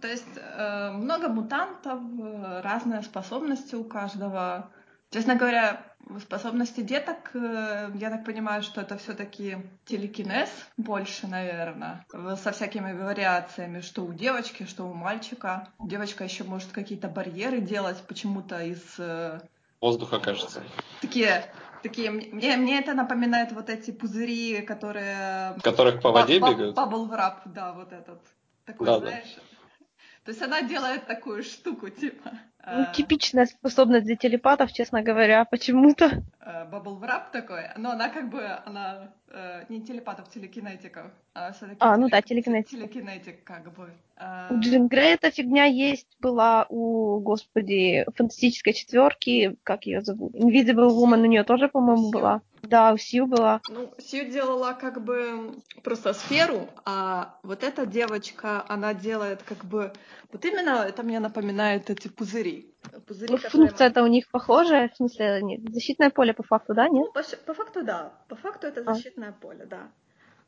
То 0.00 0.08
есть 0.08 0.36
э, 0.36 0.90
много 0.92 1.28
мутантов, 1.28 2.00
э, 2.00 2.60
разные 2.62 3.02
способности 3.02 3.74
у 3.74 3.84
каждого. 3.84 4.70
Честно 5.10 5.36
говоря, 5.36 5.94
способности 6.20 6.80
деток, 6.80 7.30
э, 7.34 7.90
я 7.94 8.10
так 8.10 8.24
понимаю, 8.24 8.62
что 8.62 8.80
это 8.80 8.96
все-таки 8.98 9.58
телекинез 9.84 10.48
больше, 10.76 11.26
наверное, 11.26 12.04
со 12.36 12.52
всякими 12.52 12.92
вариациями, 12.92 13.80
что 13.80 14.04
у 14.04 14.12
девочки, 14.12 14.64
что 14.64 14.84
у 14.84 14.94
мальчика. 14.94 15.68
Девочка 15.80 16.24
еще 16.24 16.44
может 16.44 16.72
какие-то 16.72 17.08
барьеры 17.08 17.60
делать 17.60 18.02
почему-то 18.06 18.62
из... 18.62 18.82
Э, 18.98 19.40
Воздуха, 19.80 20.18
кажется. 20.18 20.62
Такие 21.00 21.44
такие, 21.82 22.10
мне, 22.10 22.56
мне 22.56 22.80
это 22.80 22.94
напоминает 22.94 23.52
вот 23.52 23.70
эти 23.70 23.90
пузыри, 23.90 24.62
которые... 24.62 25.54
В 25.58 25.62
которых 25.62 26.02
по 26.02 26.10
воде 26.10 26.38
бегают? 26.38 26.74
Бабл 26.74 27.06
врап, 27.06 27.42
да, 27.46 27.72
вот 27.72 27.92
этот. 27.92 28.20
Такой, 28.64 28.86
да, 28.86 28.98
знаешь, 28.98 29.34
да. 29.36 29.42
То 30.24 30.30
есть 30.32 30.42
она 30.42 30.62
делает 30.62 31.06
такую 31.06 31.44
штуку, 31.44 31.88
типа. 31.88 32.32
Ну, 32.66 32.82
э, 32.82 32.92
типичная 32.92 33.46
способность 33.46 34.06
для 34.06 34.16
телепатов, 34.16 34.72
честно 34.72 35.02
говоря, 35.02 35.44
почему-то. 35.44 36.22
Бабл 36.70 36.96
врап 36.96 37.30
такой, 37.30 37.62
но 37.76 37.92
она 37.92 38.08
как 38.08 38.28
бы, 38.28 38.44
она 38.64 39.12
э, 39.30 39.64
не 39.68 39.80
телепатов, 39.82 40.28
телекинетиков. 40.28 41.06
А, 41.34 41.52
а 41.78 41.96
ну 41.96 42.08
да, 42.08 42.22
телекинетик. 42.22 42.70
Телекинетик, 42.70 43.44
как 43.44 43.72
бы. 43.72 43.92
У 44.50 44.58
Джин 44.58 44.88
Грей 44.88 45.14
эта 45.14 45.30
фигня 45.30 45.66
есть, 45.66 46.08
была 46.18 46.66
у, 46.68 47.20
господи, 47.20 48.04
фантастической 48.16 48.72
четверки, 48.72 49.56
как 49.62 49.86
ее 49.86 50.00
зовут? 50.00 50.34
Invisible 50.34 50.88
Woman 50.88 51.20
у 51.20 51.26
нее 51.26 51.44
тоже, 51.44 51.68
по-моему, 51.68 52.10
была. 52.10 52.40
Да, 52.68 52.92
у 52.92 52.96
Сью 52.96 53.26
была. 53.26 53.60
Ну, 53.68 53.92
Сью 53.98 54.30
делала 54.30 54.72
как 54.72 55.02
бы 55.04 55.54
просто 55.82 56.12
сферу, 56.12 56.68
а 56.84 57.38
вот 57.42 57.62
эта 57.62 57.86
девочка, 57.86 58.64
она 58.68 58.94
делает 58.94 59.42
как 59.42 59.64
бы... 59.64 59.92
Вот 60.32 60.44
именно 60.44 60.84
это 60.86 61.02
мне 61.02 61.20
напоминает 61.20 61.90
эти 61.90 62.08
пузыри. 62.08 62.74
пузыри 63.06 63.32
ну, 63.32 63.38
которые... 63.38 63.68
функция-то 63.68 64.02
у 64.02 64.06
них 64.06 64.28
похожая, 64.30 64.88
в 64.88 64.96
смысле, 64.96 65.40
нет, 65.42 65.60
защитное 65.72 66.10
поле 66.10 66.34
по 66.34 66.42
факту, 66.42 66.74
да, 66.74 66.88
нет? 66.88 67.06
Ну, 67.06 67.12
по, 67.12 67.22
по 67.46 67.54
факту, 67.54 67.84
да. 67.84 68.12
По 68.28 68.36
факту 68.36 68.66
это 68.66 68.82
а. 68.86 68.94
защитное 68.94 69.30
а. 69.30 69.32
поле, 69.32 69.66
да. 69.66 69.88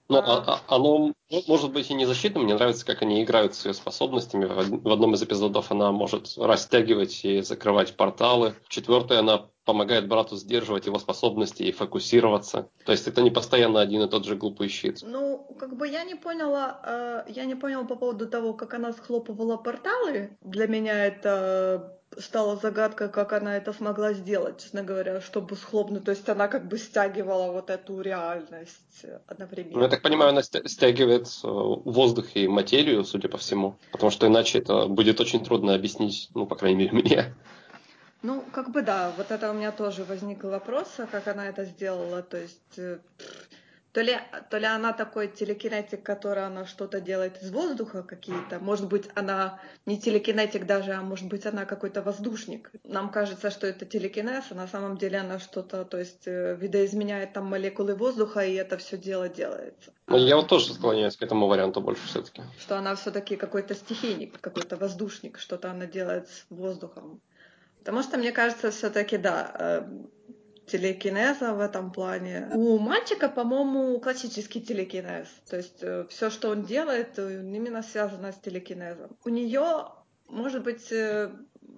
Ну, 0.09 0.19
а, 0.19 0.43
а, 0.47 0.75
оно 0.75 1.13
может 1.47 1.71
быть 1.71 1.91
и 1.91 1.95
не 1.95 2.07
защитным. 2.07 2.45
Мне 2.45 2.55
нравится, 2.55 2.87
как 2.87 3.03
они 3.03 3.23
играют 3.23 3.55
с 3.55 3.67
ее 3.67 3.75
способностями. 3.75 4.47
В 4.47 4.91
одном 4.91 5.15
из 5.15 5.23
эпизодов 5.23 5.71
она 5.71 5.93
может 5.93 6.39
растягивать 6.39 7.25
и 7.25 7.43
закрывать 7.43 7.95
порталы. 7.95 8.55
В 8.65 8.71
четвертой 8.71 9.19
она 9.19 9.51
помогает 9.69 10.09
брату 10.09 10.37
сдерживать 10.37 10.87
его 10.87 10.99
способности 10.99 11.63
и 11.63 11.73
фокусироваться. 11.73 12.71
То 12.87 12.93
есть 12.93 13.07
это 13.07 13.21
не 13.21 13.31
постоянно 13.31 13.83
один 13.83 14.01
и 14.01 14.09
тот 14.09 14.25
же 14.25 14.35
глупый 14.35 14.69
щит. 14.69 15.01
Ну, 15.03 15.47
как 15.61 15.77
бы 15.77 15.87
я 15.87 16.05
не 16.05 16.15
поняла, 16.15 16.81
э, 17.27 17.31
я 17.31 17.45
не 17.45 17.55
поняла 17.55 17.85
по 17.85 17.95
поводу 17.95 18.27
того, 18.27 18.55
как 18.55 18.73
она 18.73 18.95
схлопывала 18.95 19.59
порталы. 19.59 20.31
Для 20.41 20.67
меня 20.69 21.05
это 21.05 22.01
стала 22.17 22.57
загадка, 22.57 23.09
как 23.09 23.35
она 23.35 23.59
это 23.59 23.75
смогла 23.75 24.15
сделать, 24.15 24.63
честно 24.63 24.83
говоря, 24.83 25.21
чтобы 25.21 25.55
схлопнуть. 25.55 26.05
То 26.05 26.13
есть 26.13 26.27
она 26.31 26.49
как 26.49 26.67
бы 26.67 26.79
стягивала 26.79 27.53
вот 27.53 27.69
эту 27.69 28.01
реальность 28.01 29.05
одновременно. 29.27 29.77
Ну, 29.77 29.83
я 29.83 29.89
так 29.91 30.01
понимаю, 30.01 30.31
она 30.31 30.43
стягивает 30.43 31.27
э, 31.45 31.47
воздух 31.47 32.37
и 32.37 32.49
материю, 32.49 33.05
судя 33.05 33.29
по 33.29 33.37
всему. 33.37 33.77
Потому 33.93 34.11
что 34.11 34.27
иначе 34.29 34.61
это 34.61 34.87
будет 34.87 35.21
очень 35.21 35.45
трудно 35.45 35.75
объяснить, 35.75 36.31
ну, 36.35 36.47
по 36.47 36.57
крайней 36.57 36.85
мере, 36.85 36.93
мне. 36.93 37.35
Ну, 38.23 38.45
как 38.53 38.71
бы 38.71 38.83
да, 38.83 39.13
вот 39.17 39.31
это 39.31 39.51
у 39.51 39.55
меня 39.55 39.73
тоже 39.73 40.05
возник 40.05 40.45
вопрос, 40.45 40.89
а 40.99 41.07
как 41.07 41.29
она 41.29 41.49
это 41.49 41.65
сделала. 41.65 42.23
То 42.23 42.39
есть 42.39 42.79
э, 42.79 42.99
то 43.93 44.03
ли, 44.03 44.17
то 44.51 44.59
ли 44.59 44.67
она 44.67 44.93
такой 44.93 45.29
телекинетик, 45.29 46.03
который 46.03 46.45
она 46.45 46.67
что-то 46.67 47.01
делает 47.01 47.43
из 47.43 47.51
воздуха 47.51 48.03
какие-то. 48.03 48.59
Может 48.61 48.87
быть, 48.87 49.09
она 49.15 49.61
не 49.87 49.99
телекинетик 49.99 50.67
даже, 50.67 50.93
а 50.93 51.03
может 51.03 51.27
быть, 51.27 51.47
она 51.47 51.65
какой-то 51.65 52.03
воздушник. 52.03 52.71
Нам 52.85 53.11
кажется, 53.11 53.51
что 53.51 53.67
это 53.67 53.87
телекинез, 53.87 54.45
а 54.51 54.55
на 54.55 54.69
самом 54.69 54.99
деле 54.99 55.19
она 55.19 55.39
что-то, 55.39 55.85
то 55.85 55.99
есть 55.99 56.27
э, 56.27 56.57
видоизменяет 56.61 57.33
там 57.33 57.47
молекулы 57.47 57.95
воздуха, 57.95 58.41
и 58.41 58.55
это 58.55 58.77
все 58.77 58.99
дело 58.99 59.29
делается. 59.29 59.93
Я 60.09 60.37
вот 60.37 60.49
тоже 60.49 60.75
склоняюсь 60.75 61.17
к 61.17 61.23
этому 61.23 61.47
варианту 61.47 61.81
больше 61.81 62.07
все-таки. 62.07 62.43
Что 62.59 62.79
она 62.79 62.95
все-таки 62.95 63.37
какой-то 63.37 63.75
стихийник, 63.75 64.41
какой-то 64.41 64.77
воздушник, 64.77 65.39
что-то 65.39 65.71
она 65.71 65.87
делает 65.87 66.29
с 66.29 66.47
воздухом. 66.51 67.21
Потому 67.89 68.03
что, 68.03 68.19
мне 68.19 68.33
кажется, 68.33 68.71
все-таки, 68.71 69.17
да, 69.17 69.51
э, 69.59 69.83
телекинеза 70.67 71.55
в 71.55 71.61
этом 71.61 71.91
плане. 71.91 72.51
У 72.53 72.79
мальчика, 72.79 73.31
по-моему, 73.31 73.99
классический 73.99 74.61
телекинез. 74.61 75.27
То 75.49 75.57
есть 75.57 75.79
э, 75.81 76.05
все, 76.11 76.29
что 76.29 76.51
он 76.51 76.65
делает, 76.65 77.19
э, 77.19 77.41
именно 77.41 77.83
связано 77.83 78.33
с 78.33 78.37
телекинезом. 78.41 79.17
У 79.25 79.31
нее, 79.31 79.87
может 80.27 80.65
быть, 80.65 80.93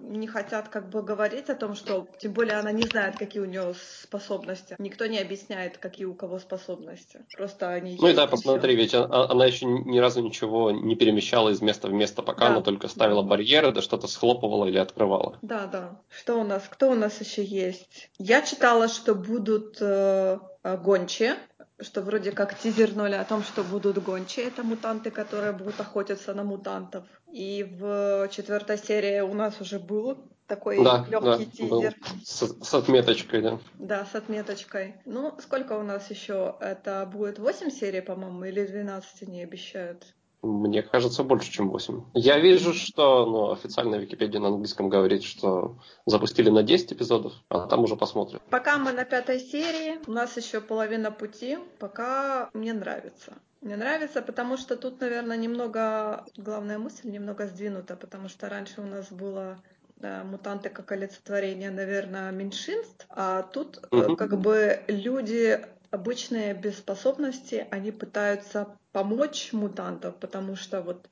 не 0.01 0.27
хотят 0.27 0.69
как 0.69 0.89
бы 0.89 1.01
говорить 1.01 1.49
о 1.49 1.55
том, 1.55 1.75
что 1.75 2.07
тем 2.19 2.33
более 2.33 2.57
она 2.57 2.71
не 2.71 2.83
знает, 2.83 3.17
какие 3.17 3.41
у 3.41 3.45
нее 3.45 3.73
способности. 4.01 4.75
Никто 4.79 5.05
не 5.05 5.19
объясняет, 5.19 5.77
какие 5.77 6.05
у 6.05 6.13
кого 6.13 6.39
способности. 6.39 7.25
Просто 7.35 7.69
они. 7.69 7.97
Ну 7.99 8.07
и 8.07 8.13
да, 8.13 8.27
посмотри, 8.27 8.75
ведь 8.75 8.93
она, 8.93 9.29
она 9.29 9.45
еще 9.45 9.65
ни 9.65 9.99
разу 9.99 10.21
ничего 10.21 10.71
не 10.71 10.95
перемещала 10.95 11.49
из 11.49 11.61
места 11.61 11.87
в 11.87 11.93
место, 11.93 12.21
пока 12.21 12.45
да. 12.45 12.51
она 12.53 12.61
только 12.61 12.87
ставила 12.87 13.21
барьеры, 13.21 13.71
да 13.71 13.81
что-то 13.81 14.07
схлопывала 14.07 14.65
или 14.65 14.77
открывала. 14.77 15.37
Да, 15.41 15.67
да. 15.67 16.01
Что 16.09 16.39
у 16.39 16.43
нас? 16.43 16.63
Кто 16.69 16.91
у 16.91 16.95
нас 16.95 17.19
еще 17.21 17.43
есть? 17.43 18.09
Я 18.17 18.41
читала, 18.41 18.87
что 18.87 19.15
будут 19.15 19.77
э, 19.79 20.39
гончие 20.63 21.35
что 21.81 22.01
вроде 22.01 22.31
как 22.31 22.57
тизернули 22.57 23.15
о 23.15 23.23
том, 23.23 23.43
что 23.43 23.63
будут 23.63 24.01
гончие, 24.03 24.47
это 24.47 24.63
мутанты, 24.63 25.11
которые 25.11 25.51
будут 25.51 25.79
охотиться 25.79 26.33
на 26.33 26.43
мутантов. 26.43 27.03
И 27.31 27.63
в 27.79 28.29
четвертой 28.29 28.77
серии 28.77 29.21
у 29.21 29.33
нас 29.33 29.59
уже 29.61 29.79
был 29.79 30.17
такой 30.47 30.83
да, 30.83 31.05
легкий 31.09 31.45
да, 31.45 31.51
тизер. 31.51 31.95
С, 32.23 32.55
с 32.61 32.73
отметочкой, 32.73 33.41
да. 33.41 33.59
Да, 33.79 34.05
с 34.05 34.15
отметочкой. 34.15 34.95
Ну, 35.05 35.37
сколько 35.39 35.77
у 35.77 35.83
нас 35.83 36.09
еще? 36.09 36.55
Это 36.59 37.09
будет 37.11 37.39
8 37.39 37.69
серий, 37.71 38.01
по-моему, 38.01 38.43
или 38.43 38.65
12 38.65 39.27
не 39.29 39.43
обещают? 39.43 40.13
Мне 40.41 40.81
кажется, 40.81 41.23
больше, 41.23 41.51
чем 41.51 41.69
8. 41.69 42.03
Я 42.15 42.39
вижу, 42.39 42.73
что 42.73 43.25
ну, 43.25 43.51
официальная 43.51 43.99
Википедия 43.99 44.39
на 44.39 44.47
английском 44.47 44.89
говорит, 44.89 45.23
что 45.23 45.77
запустили 46.05 46.49
на 46.49 46.63
10 46.63 46.93
эпизодов, 46.93 47.33
а 47.49 47.67
там 47.67 47.83
уже 47.83 47.95
посмотрим. 47.95 48.39
Пока 48.49 48.77
мы 48.77 48.91
на 48.91 49.05
пятой 49.05 49.39
серии, 49.39 49.99
у 50.07 50.11
нас 50.11 50.35
еще 50.37 50.59
половина 50.59 51.11
пути, 51.11 51.59
пока 51.79 52.49
мне 52.53 52.73
нравится. 52.73 53.33
Мне 53.61 53.75
нравится, 53.75 54.23
потому 54.23 54.57
что 54.57 54.75
тут, 54.75 54.99
наверное, 55.01 55.37
немного, 55.37 56.25
главная 56.35 56.79
мысль 56.79 57.11
немного 57.11 57.45
сдвинута, 57.45 57.95
потому 57.95 58.27
что 58.27 58.49
раньше 58.49 58.81
у 58.81 58.85
нас 58.85 59.11
было 59.11 59.59
мутанты 60.23 60.69
как 60.69 60.91
олицетворение, 60.91 61.69
наверное, 61.69 62.31
меньшинств, 62.31 63.05
а 63.09 63.43
тут 63.43 63.77
mm-hmm. 63.91 64.15
как 64.15 64.39
бы 64.39 64.81
люди 64.87 65.63
обычные 65.91 66.53
без 66.53 66.77
способности, 66.77 67.67
они 67.69 67.91
пытаются 67.91 68.75
помочь 68.91 69.53
мутантам, 69.53 70.13
потому 70.19 70.55
что 70.55 70.81
вот 70.81 71.07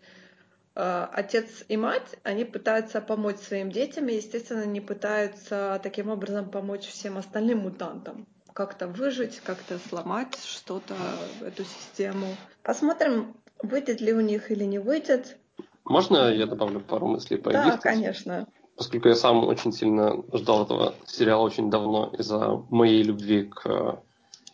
э, 0.75 1.07
отец 1.11 1.63
и 1.67 1.77
мать, 1.77 2.17
они 2.23 2.45
пытаются 2.45 3.01
помочь 3.01 3.37
своим 3.37 3.71
детям, 3.71 4.07
и, 4.07 4.15
естественно, 4.15 4.65
не 4.65 4.81
пытаются 4.81 5.79
таким 5.83 6.09
образом 6.09 6.49
помочь 6.49 6.87
всем 6.87 7.17
остальным 7.17 7.59
мутантам. 7.59 8.27
Как-то 8.53 8.87
выжить, 8.87 9.39
как-то 9.39 9.79
сломать 9.89 10.37
что-то, 10.43 10.95
эту 11.41 11.63
систему. 11.63 12.35
Посмотрим, 12.63 13.35
выйдет 13.61 14.01
ли 14.01 14.13
у 14.13 14.21
них 14.21 14.51
или 14.51 14.63
не 14.65 14.79
выйдет. 14.79 15.37
Можно 15.85 16.31
я 16.33 16.45
добавлю 16.45 16.81
пару 16.81 17.07
мыслей 17.07 17.37
по 17.37 17.51
Да, 17.51 17.77
конечно. 17.77 18.47
Поскольку 18.75 19.09
я 19.09 19.15
сам 19.15 19.45
очень 19.45 19.73
сильно 19.73 20.23
ждал 20.33 20.63
этого 20.63 20.93
сериала 21.05 21.41
очень 21.41 21.69
давно 21.69 22.13
из-за 22.17 22.63
моей 22.69 23.03
любви 23.03 23.43
к 23.43 24.01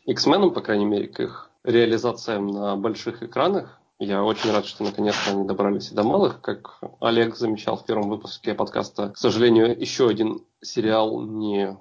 X-Men, 0.06 0.52
по 0.52 0.62
крайней 0.62 0.86
мере, 0.86 1.08
к 1.08 1.20
их 1.20 1.52
реализациям 1.66 2.48
на 2.48 2.76
больших 2.76 3.24
экранах. 3.24 3.80
Я 4.00 4.24
очень 4.24 4.52
рад, 4.52 4.66
что 4.66 4.84
наконец-то 4.84 5.32
они 5.32 5.48
добрались 5.48 5.92
и 5.92 5.96
до 5.96 6.04
малых. 6.04 6.42
Как 6.42 6.80
Олег 7.00 7.36
замечал 7.36 7.78
в 7.78 7.86
первом 7.86 8.10
выпуске 8.10 8.54
подкаста, 8.54 9.10
к 9.10 9.18
сожалению, 9.18 9.80
еще 9.80 10.10
один 10.10 10.46
сериал 10.62 11.22
не 11.22 11.78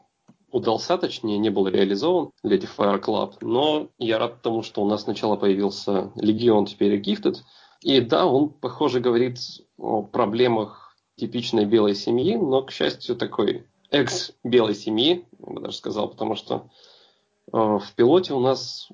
удался, 0.53 0.97
точнее, 0.97 1.39
не 1.39 1.51
был 1.51 1.67
реализован, 1.67 2.31
Lady 2.45 2.69
Fire 2.77 3.03
Club. 3.03 3.35
Но 3.41 3.89
я 3.99 4.19
рад 4.19 4.41
тому, 4.43 4.63
что 4.63 4.83
у 4.83 4.89
нас 4.89 5.03
сначала 5.03 5.35
появился 5.35 6.13
Легион, 6.15 6.67
теперь 6.67 6.95
и 6.95 7.03
Gifted. 7.03 7.39
И 7.81 8.01
да, 8.01 8.27
он, 8.27 8.51
похоже, 8.51 9.01
говорит 9.01 9.39
о 9.77 10.03
проблемах 10.03 10.97
типичной 11.17 11.65
белой 11.65 11.97
семьи, 11.97 12.37
но, 12.37 12.63
к 12.63 12.71
счастью, 12.71 13.17
такой 13.17 13.67
экс-белой 13.91 14.75
семьи, 14.75 15.27
я 15.47 15.55
бы 15.55 15.61
даже 15.61 15.77
сказал, 15.77 16.09
потому 16.09 16.37
что 16.37 16.71
а, 17.53 17.79
в 17.79 17.93
пилоте 17.95 18.33
у 18.35 18.41
нас 18.41 18.89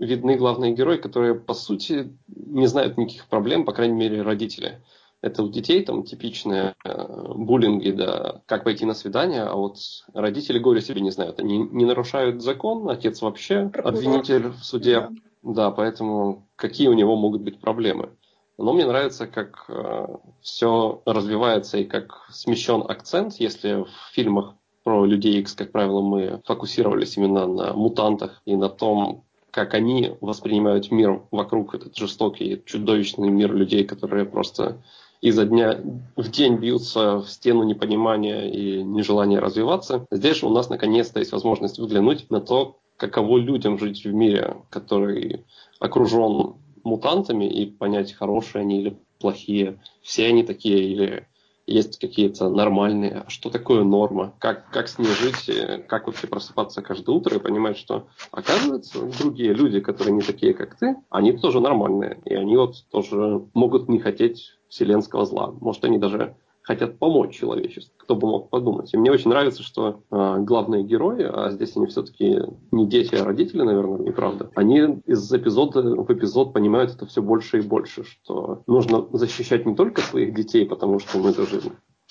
видны 0.00 0.36
главные 0.36 0.72
герои, 0.72 0.96
которые, 0.96 1.34
по 1.34 1.54
сути, 1.54 2.16
не 2.26 2.66
знают 2.66 2.96
никаких 2.96 3.26
проблем, 3.28 3.64
по 3.64 3.72
крайней 3.72 3.94
мере, 3.94 4.22
родители. 4.22 4.82
Это 5.22 5.42
у 5.42 5.50
детей 5.50 5.84
там 5.84 6.02
типичные 6.02 6.74
э, 6.82 7.32
буллинги, 7.34 7.90
да, 7.90 8.40
как 8.46 8.64
пойти 8.64 8.86
на 8.86 8.94
свидание, 8.94 9.42
а 9.42 9.54
вот 9.54 9.76
родители 10.14 10.58
горе 10.58 10.80
себе 10.80 11.02
не 11.02 11.10
знают. 11.10 11.38
Они 11.38 11.58
не 11.58 11.84
нарушают 11.84 12.42
закон, 12.42 12.88
отец 12.88 13.20
вообще 13.20 13.68
Прокурор. 13.68 13.98
обвинитель 13.98 14.48
в 14.48 14.64
суде, 14.64 15.10
Да, 15.42 15.70
поэтому 15.70 16.48
какие 16.56 16.88
у 16.88 16.94
него 16.94 17.16
могут 17.16 17.42
быть 17.42 17.60
проблемы? 17.60 18.16
Но 18.56 18.72
мне 18.72 18.86
нравится, 18.86 19.26
как 19.26 19.66
э, 19.68 20.06
все 20.40 21.02
развивается 21.04 21.76
и 21.76 21.84
как 21.84 22.26
смещен 22.30 22.82
акцент, 22.88 23.34
если 23.34 23.84
в 23.84 23.90
фильмах 24.12 24.54
про 24.84 25.04
людей 25.04 25.40
X, 25.40 25.52
как 25.52 25.72
правило, 25.72 26.00
мы 26.00 26.40
фокусировались 26.46 27.16
именно 27.18 27.46
на 27.46 27.72
мутантах 27.74 28.40
и 28.46 28.56
на 28.56 28.70
том, 28.70 29.24
как 29.50 29.74
они 29.74 30.12
воспринимают 30.20 30.90
мир 30.90 31.22
вокруг, 31.30 31.74
этот 31.74 31.96
жестокий, 31.96 32.62
чудовищный 32.64 33.30
мир 33.30 33.54
людей, 33.54 33.84
которые 33.84 34.24
просто 34.24 34.82
изо 35.20 35.44
дня 35.44 35.80
в 36.16 36.30
день 36.30 36.56
бьются 36.56 37.18
в 37.18 37.28
стену 37.28 37.62
непонимания 37.64 38.50
и 38.50 38.82
нежелания 38.82 39.40
развиваться. 39.40 40.06
Здесь 40.10 40.42
у 40.42 40.48
нас 40.48 40.70
наконец-то 40.70 41.18
есть 41.18 41.32
возможность 41.32 41.78
взглянуть 41.78 42.30
на 42.30 42.40
то, 42.40 42.78
каково 42.96 43.38
людям 43.38 43.78
жить 43.78 44.04
в 44.04 44.12
мире, 44.12 44.56
который 44.70 45.44
окружен 45.78 46.54
мутантами, 46.84 47.44
и 47.44 47.66
понять, 47.66 48.12
хорошие 48.12 48.62
они 48.62 48.80
или 48.80 48.96
плохие, 49.18 49.80
все 50.02 50.26
они 50.26 50.42
такие 50.42 50.82
или 50.84 51.26
есть 51.66 51.98
какие-то 51.98 52.48
нормальные, 52.48 53.24
а 53.26 53.30
что 53.30 53.50
такое 53.50 53.84
норма, 53.84 54.34
как, 54.38 54.70
как 54.70 54.88
с 54.88 54.98
ней 54.98 55.06
жить, 55.06 55.48
э, 55.48 55.78
как 55.78 56.06
вообще 56.06 56.26
просыпаться 56.26 56.82
каждое 56.82 57.14
утро 57.16 57.36
и 57.36 57.40
понимать, 57.40 57.76
что 57.76 58.08
оказывается 58.30 59.00
другие 59.18 59.52
люди, 59.52 59.80
которые 59.80 60.12
не 60.12 60.22
такие, 60.22 60.54
как 60.54 60.76
ты, 60.76 60.96
они 61.10 61.32
тоже 61.32 61.60
нормальные, 61.60 62.20
и 62.24 62.34
они 62.34 62.56
вот 62.56 62.84
тоже 62.90 63.42
могут 63.54 63.88
не 63.88 63.98
хотеть 63.98 64.58
вселенского 64.68 65.24
зла. 65.26 65.52
Может, 65.60 65.84
они 65.84 65.98
даже 65.98 66.34
хотят 66.70 67.00
помочь 67.00 67.36
человечеству. 67.36 67.92
Кто 67.96 68.14
бы 68.14 68.28
мог 68.28 68.48
подумать. 68.48 68.94
И 68.94 68.96
мне 68.96 69.10
очень 69.10 69.28
нравится, 69.28 69.64
что 69.64 70.04
э, 70.08 70.36
главные 70.38 70.84
герои, 70.84 71.24
а 71.24 71.50
здесь 71.50 71.76
они 71.76 71.86
все-таки 71.86 72.38
не 72.70 72.86
дети, 72.86 73.16
а 73.16 73.24
родители, 73.24 73.62
наверное, 73.62 73.98
неправда, 73.98 74.52
они 74.54 75.00
из 75.04 75.32
эпизода 75.32 75.82
в 75.82 76.12
эпизод 76.12 76.52
понимают 76.52 76.92
это 76.92 77.06
все 77.06 77.22
больше 77.22 77.58
и 77.58 77.62
больше, 77.62 78.04
что 78.04 78.62
нужно 78.68 79.04
защищать 79.12 79.66
не 79.66 79.74
только 79.74 80.00
своих 80.00 80.32
детей, 80.32 80.64
потому 80.64 81.00
что 81.00 81.18
мы 81.18 81.32
тоже 81.32 81.60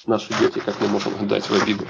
наши 0.06 0.34
дети, 0.38 0.60
как 0.60 0.75
мы 0.82 0.89
можем 0.89 1.13
дать 1.30 1.46
в 1.46 1.63
обиду, 1.63 1.86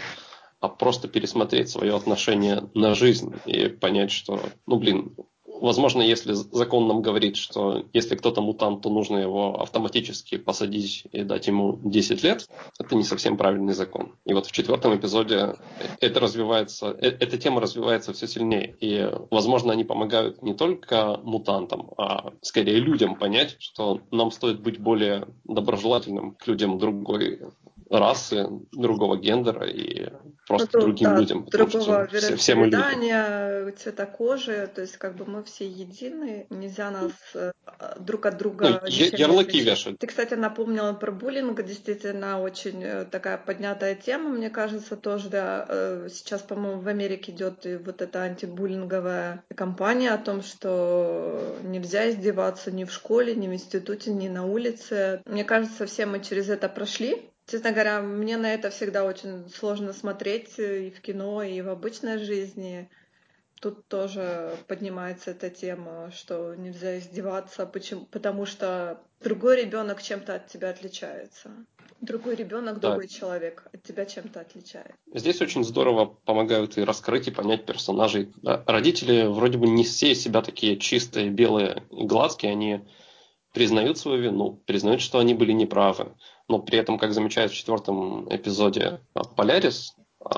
а 0.60 0.68
просто 0.68 1.08
пересмотреть 1.08 1.70
свое 1.70 1.96
отношение 1.96 2.70
на 2.76 2.94
жизнь 2.94 3.34
и 3.48 3.68
понять, 3.68 4.12
что, 4.12 4.40
ну, 4.68 4.78
блин, 4.78 5.16
Возможно, 5.62 6.02
если 6.02 6.34
закон 6.34 6.88
нам 6.88 7.02
говорит, 7.02 7.36
что 7.36 7.86
если 7.94 8.16
кто-то 8.16 8.42
мутант, 8.42 8.82
то 8.82 8.90
нужно 8.90 9.18
его 9.18 9.62
автоматически 9.62 10.38
посадить 10.38 11.06
и 11.12 11.24
дать 11.24 11.48
ему 11.48 11.80
10 11.84 12.24
лет, 12.24 12.48
это 12.80 12.96
не 12.96 13.04
совсем 13.04 13.38
правильный 13.38 13.74
закон. 13.74 14.16
И 14.26 14.34
вот 14.34 14.46
в 14.46 14.52
четвертом 14.52 14.96
эпизоде 14.96 15.56
это 16.00 16.20
развивается, 16.20 16.96
э, 17.00 17.08
эта 17.08 17.38
тема 17.38 17.60
развивается 17.60 18.14
все 18.14 18.28
сильнее. 18.28 18.76
И, 18.80 19.10
возможно, 19.32 19.74
они 19.74 19.84
помогают 19.84 20.42
не 20.42 20.54
только 20.54 21.20
мутантам, 21.24 21.92
а 21.98 22.32
скорее 22.42 22.80
людям 22.80 23.16
понять, 23.16 23.58
что 23.60 24.02
нам 24.12 24.32
стоит 24.32 24.62
быть 24.62 24.80
более 24.80 25.28
доброжелательным 25.44 26.36
к 26.36 26.48
людям 26.48 26.80
другой 26.80 27.42
расы, 27.90 28.48
другого 28.72 29.18
гендера 29.18 29.68
и 29.68 30.10
просто 30.48 30.78
ну, 30.78 30.82
другим 30.82 31.10
да, 31.10 31.18
людям. 31.18 31.46
Другого 31.46 32.08
вероисповедания, 32.12 33.72
цвета 33.72 34.06
кожи, 34.06 34.70
то 34.74 34.82
есть 34.82 34.98
как 34.98 35.16
бы 35.16 35.26
мы 35.26 35.44
все 35.44 35.68
едины, 35.68 36.48
нельзя 36.50 36.92
нас 36.92 37.12
э, 37.34 37.52
друг 38.00 38.26
от 38.26 38.38
друга... 38.38 38.82
Ну, 38.84 38.88
ярлыки 38.88 39.60
вешать. 39.62 40.00
Ты, 40.00 40.08
кстати, 40.08 40.34
напомнила 40.34 40.94
про 40.94 41.12
буллинг, 41.12 41.64
действительно 41.64 42.42
очень 42.42 42.84
э, 42.84 43.06
такая 43.06 43.38
поднятая 43.38 43.96
тема, 43.96 44.30
мне 44.30 44.50
кажется, 44.50 44.96
тоже, 44.96 45.30
да, 45.30 45.66
э, 45.68 46.10
сейчас, 46.12 46.42
по-моему, 46.42 46.82
в 46.82 46.88
Америке 46.88 47.32
идет 47.32 47.66
вот 47.86 48.02
эта 48.02 48.24
антибуллинговая 48.24 49.44
кампания 49.56 50.12
о 50.12 50.18
том, 50.18 50.42
что 50.42 51.58
нельзя 51.64 52.10
издеваться 52.10 52.72
ни 52.72 52.84
в 52.84 52.92
школе, 52.92 53.36
ни 53.36 53.48
в 53.48 53.54
институте, 53.54 54.12
ни 54.12 54.28
на 54.28 54.46
улице. 54.46 55.22
Мне 55.26 55.44
кажется, 55.44 55.86
все 55.86 56.06
мы 56.06 56.20
через 56.20 56.50
это 56.50 56.70
прошли, 56.70 57.29
Честно 57.50 57.72
говоря, 57.72 58.02
мне 58.02 58.38
на 58.38 58.54
это 58.54 58.70
всегда 58.70 59.06
очень 59.06 59.50
сложно 59.50 59.92
смотреть 59.92 60.60
э, 60.60 60.88
и 60.88 60.92
в 60.92 61.02
кино, 61.02 61.42
и 61.42 61.62
в 61.62 61.70
обычной 61.70 62.20
жизни. 62.20 62.88
Тут 63.60 63.88
тоже 63.88 64.56
поднимается 64.68 65.32
эта 65.32 65.50
тема, 65.50 66.12
что 66.12 66.54
нельзя 66.54 67.00
издеваться, 67.00 67.66
почему, 67.66 68.06
потому 68.06 68.46
что 68.46 69.02
другой 69.20 69.64
ребенок 69.64 70.02
чем-то 70.04 70.36
от 70.36 70.48
тебя 70.48 70.70
отличается. 70.70 71.50
Другой 72.02 72.36
ребенок, 72.36 72.80
да. 72.80 72.90
другой 72.90 73.08
человек 73.08 73.66
от 73.74 73.82
тебя 73.82 74.06
чем-то 74.06 74.40
отличает. 74.42 74.94
Здесь 75.12 75.42
очень 75.42 75.64
здорово 75.64 76.06
помогают 76.06 76.78
и 76.78 76.84
раскрыть, 76.84 77.28
и 77.28 77.32
понять 77.32 77.66
персонажей. 77.66 78.32
Родители 78.44 79.26
вроде 79.26 79.58
бы 79.58 79.68
не 79.68 79.84
все 79.84 80.14
себя 80.14 80.44
такие 80.44 80.78
чистые, 80.78 81.32
белые 81.32 81.84
и 81.90 82.06
гладкие, 82.06 82.52
они 82.52 82.88
признают 83.54 83.98
свою 83.98 84.22
вину, 84.22 84.62
признают, 84.68 85.02
что 85.02 85.18
они 85.18 85.34
были 85.34 85.52
неправы 85.52 86.14
но 86.50 86.60
при 86.60 86.80
этом, 86.80 86.98
как 86.98 87.14
замечает 87.14 87.52
в 87.52 87.56
четвертом 87.56 88.28
эпизоде 88.30 89.00
Полярис, 89.36 89.96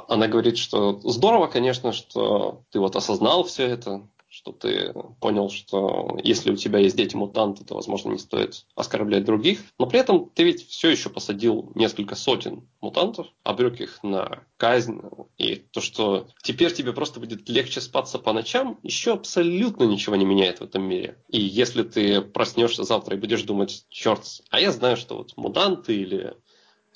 она 0.08 0.28
говорит, 0.28 0.58
что 0.58 1.00
здорово, 1.00 1.47
конечно, 1.47 1.91
что 1.91 2.62
ты 2.69 2.80
вот 2.80 2.95
осознал 2.95 3.45
все 3.45 3.65
это, 3.65 4.08
что 4.41 4.51
ты 4.54 4.93
понял, 5.19 5.49
что 5.49 6.17
если 6.23 6.51
у 6.51 6.56
тебя 6.56 6.80
есть 6.80 6.95
дети-мутанты, 6.95 7.63
то, 7.63 7.75
возможно, 7.75 8.12
не 8.12 8.17
стоит 8.17 8.65
оскорблять 8.75 9.23
других. 9.23 9.60
Но 9.77 9.86
при 9.86 9.99
этом 9.99 10.32
ты 10.34 10.43
ведь 10.43 10.67
все 10.67 10.89
еще 10.89 11.10
посадил 11.10 11.71
несколько 11.75 12.15
сотен 12.15 12.67
мутантов, 12.82 13.27
обрек 13.43 13.80
их 13.82 14.01
на 14.01 14.43
казнь. 14.58 15.01
И 15.38 15.56
то, 15.56 15.80
что 15.80 16.27
теперь 16.41 16.73
тебе 16.73 16.91
просто 16.91 17.19
будет 17.19 17.47
легче 17.49 17.82
спаться 17.82 18.17
по 18.17 18.34
ночам, 18.34 18.80
еще 18.82 19.13
абсолютно 19.13 19.84
ничего 19.84 20.15
не 20.15 20.25
меняет 20.25 20.60
в 20.60 20.63
этом 20.63 20.84
мире. 20.84 21.17
И 21.30 21.39
если 21.39 21.84
ты 21.84 22.21
проснешься 22.21 22.84
завтра 22.84 23.15
и 23.15 23.19
будешь 23.19 23.43
думать, 23.43 23.86
черт, 23.89 24.23
а 24.49 24.60
я 24.60 24.71
знаю, 24.71 24.97
что 24.97 25.17
вот 25.17 25.38
мутанты 25.38 25.95
или 25.95 26.34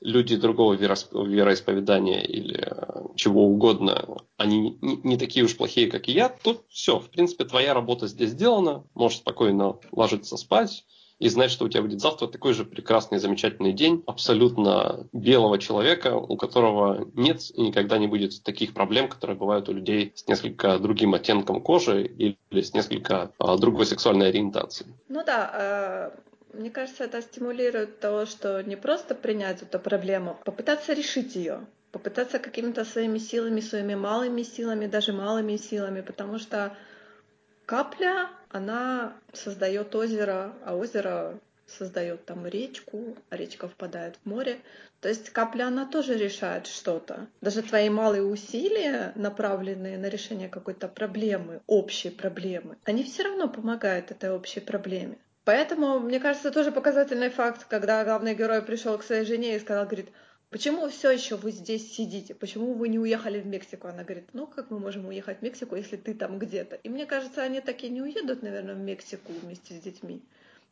люди 0.01 0.35
другого 0.35 0.73
вероисповедания 0.73 2.21
или 2.21 2.59
э, 2.59 3.05
чего 3.15 3.45
угодно, 3.45 4.17
они 4.37 4.77
не 4.81 5.17
такие 5.17 5.45
уж 5.45 5.55
плохие, 5.57 5.89
как 5.89 6.07
и 6.07 6.11
я, 6.11 6.29
то 6.29 6.61
все, 6.69 6.99
в 6.99 7.09
принципе, 7.09 7.45
твоя 7.45 7.73
работа 7.73 8.07
здесь 8.07 8.31
сделана, 8.31 8.83
можешь 8.93 9.19
спокойно 9.19 9.77
ложиться 9.91 10.37
спать 10.37 10.85
и 11.19 11.29
знать, 11.29 11.51
что 11.51 11.65
у 11.65 11.69
тебя 11.69 11.81
будет 11.81 12.01
завтра 12.01 12.27
такой 12.27 12.53
же 12.53 12.65
прекрасный, 12.65 13.19
замечательный 13.19 13.71
день 13.71 14.03
абсолютно 14.05 15.07
белого 15.13 15.57
человека, 15.57 16.15
у 16.15 16.35
которого 16.35 17.09
нет 17.13 17.49
и 17.53 17.61
никогда 17.61 17.97
не 17.97 18.07
будет 18.07 18.43
таких 18.43 18.73
проблем, 18.73 19.07
которые 19.07 19.37
бывают 19.37 19.69
у 19.69 19.73
людей 19.73 20.11
с 20.15 20.27
несколько 20.27 20.77
другим 20.77 21.13
оттенком 21.13 21.61
кожи 21.61 22.05
или 22.05 22.37
с 22.61 22.73
несколько 22.73 23.31
а, 23.39 23.57
другой 23.57 23.85
сексуальной 23.85 24.27
ориентацией. 24.27 24.93
Ну 25.07 25.23
да, 25.25 26.11
э, 26.13 26.34
мне 26.57 26.69
кажется, 26.69 27.03
это 27.03 27.21
стимулирует 27.21 27.99
то, 27.99 28.25
что 28.25 28.61
не 28.63 28.75
просто 28.75 29.15
принять 29.15 29.61
эту 29.61 29.79
проблему, 29.79 30.37
а 30.39 30.43
попытаться 30.43 30.93
решить 30.93 31.35
ее, 31.35 31.65
попытаться 31.91 32.39
какими-то 32.39 32.85
своими 32.85 33.17
силами, 33.17 33.59
своими 33.61 33.95
малыми 33.95 34.43
силами, 34.43 34.87
даже 34.87 35.13
малыми 35.13 35.57
силами, 35.57 36.01
потому 36.01 36.39
что 36.39 36.75
капля, 37.65 38.29
она 38.49 39.13
создает 39.33 39.93
озеро, 39.95 40.53
а 40.65 40.75
озеро 40.75 41.39
создает 41.67 42.25
там 42.25 42.45
речку, 42.45 43.17
а 43.29 43.37
речка 43.37 43.67
впадает 43.67 44.17
в 44.23 44.29
море. 44.29 44.59
То 45.01 45.09
есть 45.09 45.29
капля, 45.31 45.67
она 45.67 45.85
тоже 45.85 46.15
решает 46.15 46.67
что-то. 46.67 47.27
Даже 47.41 47.61
твои 47.61 47.89
малые 47.89 48.23
усилия, 48.23 49.11
направленные 49.15 49.97
на 49.97 50.07
решение 50.07 50.49
какой-то 50.49 50.87
проблемы, 50.87 51.61
общей 51.67 52.09
проблемы, 52.09 52.77
они 52.85 53.03
все 53.03 53.23
равно 53.23 53.47
помогают 53.47 54.11
этой 54.11 54.31
общей 54.31 54.59
проблеме. 54.59 55.17
Поэтому, 55.45 55.99
мне 55.99 56.19
кажется, 56.19 56.51
тоже 56.51 56.71
показательный 56.71 57.29
факт, 57.29 57.65
когда 57.69 58.03
главный 58.03 58.33
герой 58.33 58.63
пришел 58.63 58.97
к 58.97 59.03
своей 59.03 59.25
жене 59.25 59.55
и 59.55 59.59
сказал, 59.59 59.85
говорит, 59.85 60.09
почему 60.49 60.89
все 60.89 61.11
еще 61.11 61.35
вы 61.35 61.51
здесь 61.51 61.93
сидите? 61.93 62.33
Почему 62.33 62.73
вы 62.73 62.89
не 62.89 62.97
уехали 62.97 63.39
в 63.39 63.45
Мексику? 63.45 63.87
Она 63.87 64.03
говорит, 64.03 64.29
ну 64.33 64.47
как 64.47 64.71
мы 64.71 64.79
можем 64.79 65.05
уехать 65.05 65.39
в 65.39 65.41
Мексику, 65.43 65.75
если 65.75 65.97
ты 65.97 66.15
там 66.15 66.39
где-то? 66.39 66.77
И 66.77 66.89
мне 66.89 67.05
кажется, 67.05 67.43
они 67.43 67.61
так 67.61 67.83
и 67.83 67.89
не 67.89 68.01
уедут, 68.01 68.41
наверное, 68.41 68.73
в 68.73 68.79
Мексику 68.79 69.33
вместе 69.33 69.75
с 69.75 69.81
детьми. 69.81 70.23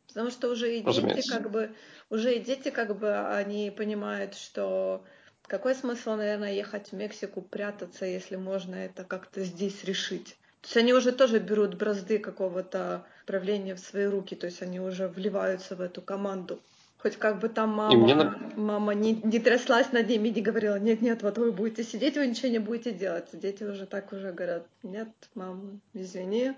Потому 0.08 0.30
что 0.30 0.48
уже 0.50 0.76
и 0.76 0.82
дети, 0.82 1.28
как 1.30 1.50
бы, 1.52 1.70
уже 2.10 2.34
и 2.34 2.40
дети, 2.40 2.70
как 2.70 2.98
бы, 2.98 3.16
они 3.28 3.70
понимают, 3.70 4.34
что 4.34 5.04
какой 5.46 5.76
смысл, 5.76 6.14
наверное, 6.14 6.52
ехать 6.52 6.88
в 6.88 6.94
Мексику, 6.94 7.42
прятаться, 7.42 8.06
если 8.06 8.34
можно 8.34 8.74
это 8.74 9.04
как-то 9.04 9.44
здесь 9.44 9.84
решить. 9.84 10.36
То 10.62 10.66
есть 10.66 10.76
они 10.78 10.94
уже 10.94 11.12
тоже 11.12 11.38
берут 11.38 11.76
бразды 11.76 12.18
какого-то 12.18 13.06
правления 13.26 13.74
в 13.74 13.80
свои 13.80 14.06
руки, 14.06 14.34
то 14.34 14.46
есть 14.46 14.62
они 14.62 14.80
уже 14.80 15.08
вливаются 15.08 15.76
в 15.76 15.80
эту 15.80 16.02
команду. 16.02 16.60
Хоть 16.98 17.16
как 17.16 17.38
бы 17.38 17.50
там 17.50 17.68
мама, 17.70 17.96
мне... 17.96 18.14
мама 18.56 18.94
не, 18.94 19.12
не 19.12 19.38
тряслась 19.38 19.92
над 19.92 20.08
ними, 20.08 20.28
не 20.28 20.40
говорила, 20.40 20.78
нет, 20.78 21.02
нет, 21.02 21.22
вот 21.22 21.36
вы 21.36 21.52
будете 21.52 21.84
сидеть, 21.84 22.16
вы 22.16 22.26
ничего 22.26 22.48
не 22.48 22.58
будете 22.58 22.92
делать. 22.92 23.26
Дети 23.32 23.62
уже 23.62 23.84
так 23.84 24.12
уже 24.12 24.32
говорят, 24.32 24.66
нет, 24.82 25.08
мам, 25.34 25.80
извини, 25.92 26.54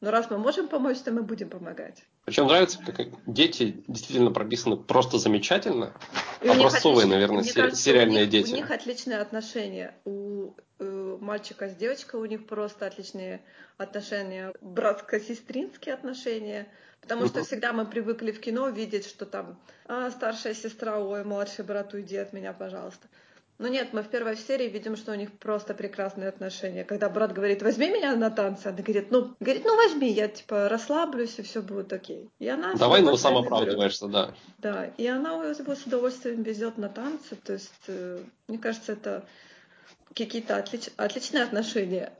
но 0.00 0.10
раз 0.10 0.30
мы 0.30 0.38
можем 0.38 0.68
помочь, 0.68 0.98
то 0.98 1.10
мы 1.10 1.22
будем 1.22 1.48
помогать. 1.48 2.04
Причем 2.24 2.46
нравится, 2.46 2.78
как 2.84 3.08
дети 3.26 3.84
действительно 3.86 4.30
прописаны 4.30 4.76
просто 4.76 5.18
замечательно. 5.18 5.92
И 6.42 6.48
Образцовые, 6.48 7.06
наверное, 7.06 7.42
се- 7.42 7.54
кажется, 7.54 7.82
сериальные 7.82 8.18
у 8.18 8.20
них, 8.22 8.30
дети. 8.30 8.52
У 8.52 8.56
них 8.56 8.70
отличные 8.70 9.18
отношения. 9.18 9.94
У, 10.04 10.50
э, 10.78 11.18
мальчика 11.20 11.68
с 11.68 11.74
девочкой, 11.74 12.20
у 12.20 12.24
них 12.24 12.46
просто 12.46 12.86
отличные 12.86 13.42
отношения, 13.78 14.52
братско-сестринские 14.60 15.94
отношения. 15.94 16.66
Потому 17.00 17.26
что 17.26 17.44
всегда 17.44 17.72
мы 17.72 17.86
привыкли 17.86 18.32
в 18.32 18.40
кино 18.40 18.68
видеть, 18.68 19.06
что 19.06 19.26
там 19.26 19.60
а, 19.86 20.10
старшая 20.10 20.54
сестра, 20.54 20.98
ой, 20.98 21.24
младший 21.24 21.64
брат, 21.64 21.94
уйди 21.94 22.16
от 22.16 22.32
меня, 22.32 22.52
пожалуйста. 22.52 23.06
Но 23.58 23.68
нет, 23.68 23.92
мы 23.92 24.02
в 24.02 24.08
первой 24.08 24.36
серии 24.36 24.68
видим, 24.68 24.96
что 24.96 25.12
у 25.12 25.14
них 25.14 25.32
просто 25.38 25.72
прекрасные 25.72 26.28
отношения. 26.28 26.84
Когда 26.84 27.08
брат 27.08 27.32
говорит, 27.32 27.62
возьми 27.62 27.88
меня 27.88 28.14
на 28.14 28.30
танцы, 28.30 28.66
она 28.66 28.82
говорит, 28.82 29.10
ну, 29.10 29.34
говорит, 29.40 29.64
ну 29.64 29.76
возьми, 29.76 30.10
я 30.10 30.28
типа 30.28 30.68
расслаблюсь, 30.68 31.38
и 31.38 31.42
все 31.42 31.62
будет 31.62 31.92
окей. 31.92 32.28
И 32.38 32.48
она 32.48 32.74
Давай, 32.74 33.00
ну 33.00 33.16
сам 33.16 33.36
оправдываешься, 33.36 34.08
да. 34.08 34.34
Да, 34.58 34.86
и 34.98 35.06
она 35.06 35.34
его 35.34 35.74
с 35.74 35.82
удовольствием 35.84 36.42
везет 36.42 36.76
на 36.76 36.88
танцы. 36.88 37.36
То 37.36 37.54
есть, 37.54 37.72
э, 37.88 38.20
мне 38.48 38.58
кажется, 38.58 38.92
это 38.92 39.24
какие-то 40.14 40.56
отлич... 40.56 40.90
отличные 40.96 41.44
отношения 41.44 42.12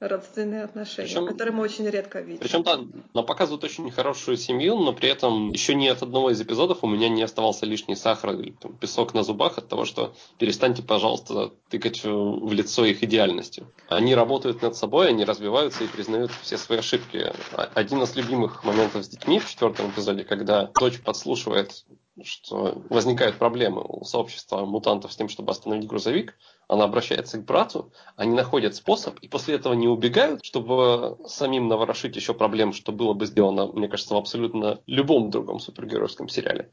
родственные 0.00 0.64
отношения, 0.64 1.08
причем, 1.08 1.26
которые 1.26 1.54
мы 1.54 1.62
очень 1.62 1.88
редко 1.88 2.20
видим. 2.20 2.40
Причем, 2.40 2.62
да, 2.62 2.80
нам 3.14 3.26
показывают 3.26 3.64
очень 3.64 3.90
хорошую 3.90 4.36
семью, 4.36 4.78
но 4.78 4.92
при 4.92 5.08
этом 5.08 5.52
еще 5.52 5.74
ни 5.74 5.86
от 5.86 6.02
одного 6.02 6.30
из 6.30 6.40
эпизодов 6.40 6.82
у 6.82 6.86
меня 6.86 7.08
не 7.08 7.22
оставался 7.22 7.64
лишний 7.66 7.96
сахар 7.96 8.32
или 8.32 8.52
там, 8.52 8.76
песок 8.76 9.14
на 9.14 9.22
зубах 9.22 9.58
от 9.58 9.68
того, 9.68 9.84
что 9.84 10.14
перестаньте, 10.38 10.82
пожалуйста, 10.82 11.52
тыкать 11.70 12.02
в 12.04 12.52
лицо 12.52 12.84
их 12.84 13.02
идеальностью. 13.02 13.72
Они 13.88 14.14
работают 14.14 14.62
над 14.62 14.76
собой, 14.76 15.08
они 15.08 15.24
развиваются 15.24 15.84
и 15.84 15.88
признают 15.88 16.32
все 16.42 16.58
свои 16.58 16.78
ошибки. 16.78 17.32
Один 17.52 18.02
из 18.02 18.14
любимых 18.16 18.64
моментов 18.64 19.04
с 19.04 19.08
детьми 19.08 19.38
в 19.38 19.48
четвертом 19.48 19.90
эпизоде, 19.90 20.24
когда 20.24 20.70
дочь 20.78 21.00
подслушивает 21.00 21.84
что 22.22 22.82
возникают 22.90 23.38
проблемы 23.38 23.82
у 23.86 24.04
сообщества 24.04 24.64
мутантов 24.64 25.12
с 25.12 25.16
тем, 25.16 25.28
чтобы 25.28 25.50
остановить 25.50 25.88
грузовик, 25.88 26.34
она 26.68 26.84
обращается 26.84 27.38
к 27.38 27.44
брату, 27.44 27.92
они 28.16 28.34
находят 28.34 28.74
способ, 28.74 29.18
и 29.18 29.28
после 29.28 29.56
этого 29.56 29.74
не 29.74 29.88
убегают, 29.88 30.44
чтобы 30.44 31.18
самим 31.26 31.68
наворошить 31.68 32.16
еще 32.16 32.34
проблем, 32.34 32.72
что 32.72 32.92
было 32.92 33.14
бы 33.14 33.26
сделано, 33.26 33.66
мне 33.66 33.88
кажется, 33.88 34.14
в 34.14 34.18
абсолютно 34.18 34.80
любом 34.86 35.30
другом 35.30 35.58
супергеройском 35.58 36.28
сериале. 36.28 36.70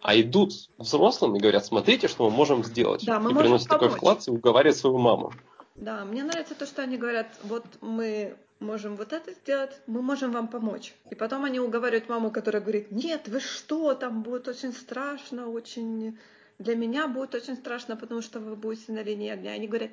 А 0.00 0.18
идут 0.20 0.52
взрослым 0.78 1.34
и 1.34 1.40
говорят, 1.40 1.64
смотрите, 1.64 2.08
что 2.08 2.28
мы 2.28 2.36
можем 2.36 2.62
сделать. 2.62 3.04
Да, 3.04 3.18
мы 3.18 3.30
и 3.30 3.34
можем 3.34 3.42
приносят 3.42 3.68
помочь. 3.68 3.82
такой 3.82 3.96
вклад 3.96 4.28
и 4.28 4.30
уговаривают 4.30 4.76
свою 4.76 4.98
маму. 4.98 5.32
Да, 5.76 6.04
мне 6.04 6.22
нравится 6.22 6.54
то, 6.54 6.66
что 6.66 6.82
они 6.82 6.98
говорят, 6.98 7.26
вот 7.42 7.64
мы 7.80 8.36
можем 8.60 8.96
вот 8.96 9.12
это 9.12 9.32
сделать, 9.32 9.72
мы 9.86 10.02
можем 10.02 10.32
вам 10.32 10.48
помочь. 10.48 10.94
И 11.10 11.14
потом 11.14 11.44
они 11.44 11.60
уговаривают 11.60 12.08
маму, 12.08 12.30
которая 12.30 12.62
говорит, 12.62 12.90
нет, 12.90 13.28
вы 13.28 13.40
что, 13.40 13.94
там 13.94 14.22
будет 14.22 14.48
очень 14.48 14.72
страшно, 14.72 15.48
очень... 15.48 16.18
Для 16.58 16.76
меня 16.76 17.08
будет 17.08 17.34
очень 17.34 17.56
страшно, 17.56 17.96
потому 17.96 18.22
что 18.22 18.38
вы 18.38 18.54
будете 18.54 18.92
на 18.92 19.02
линии 19.02 19.30
огня. 19.30 19.52
Они 19.52 19.66
говорят, 19.66 19.90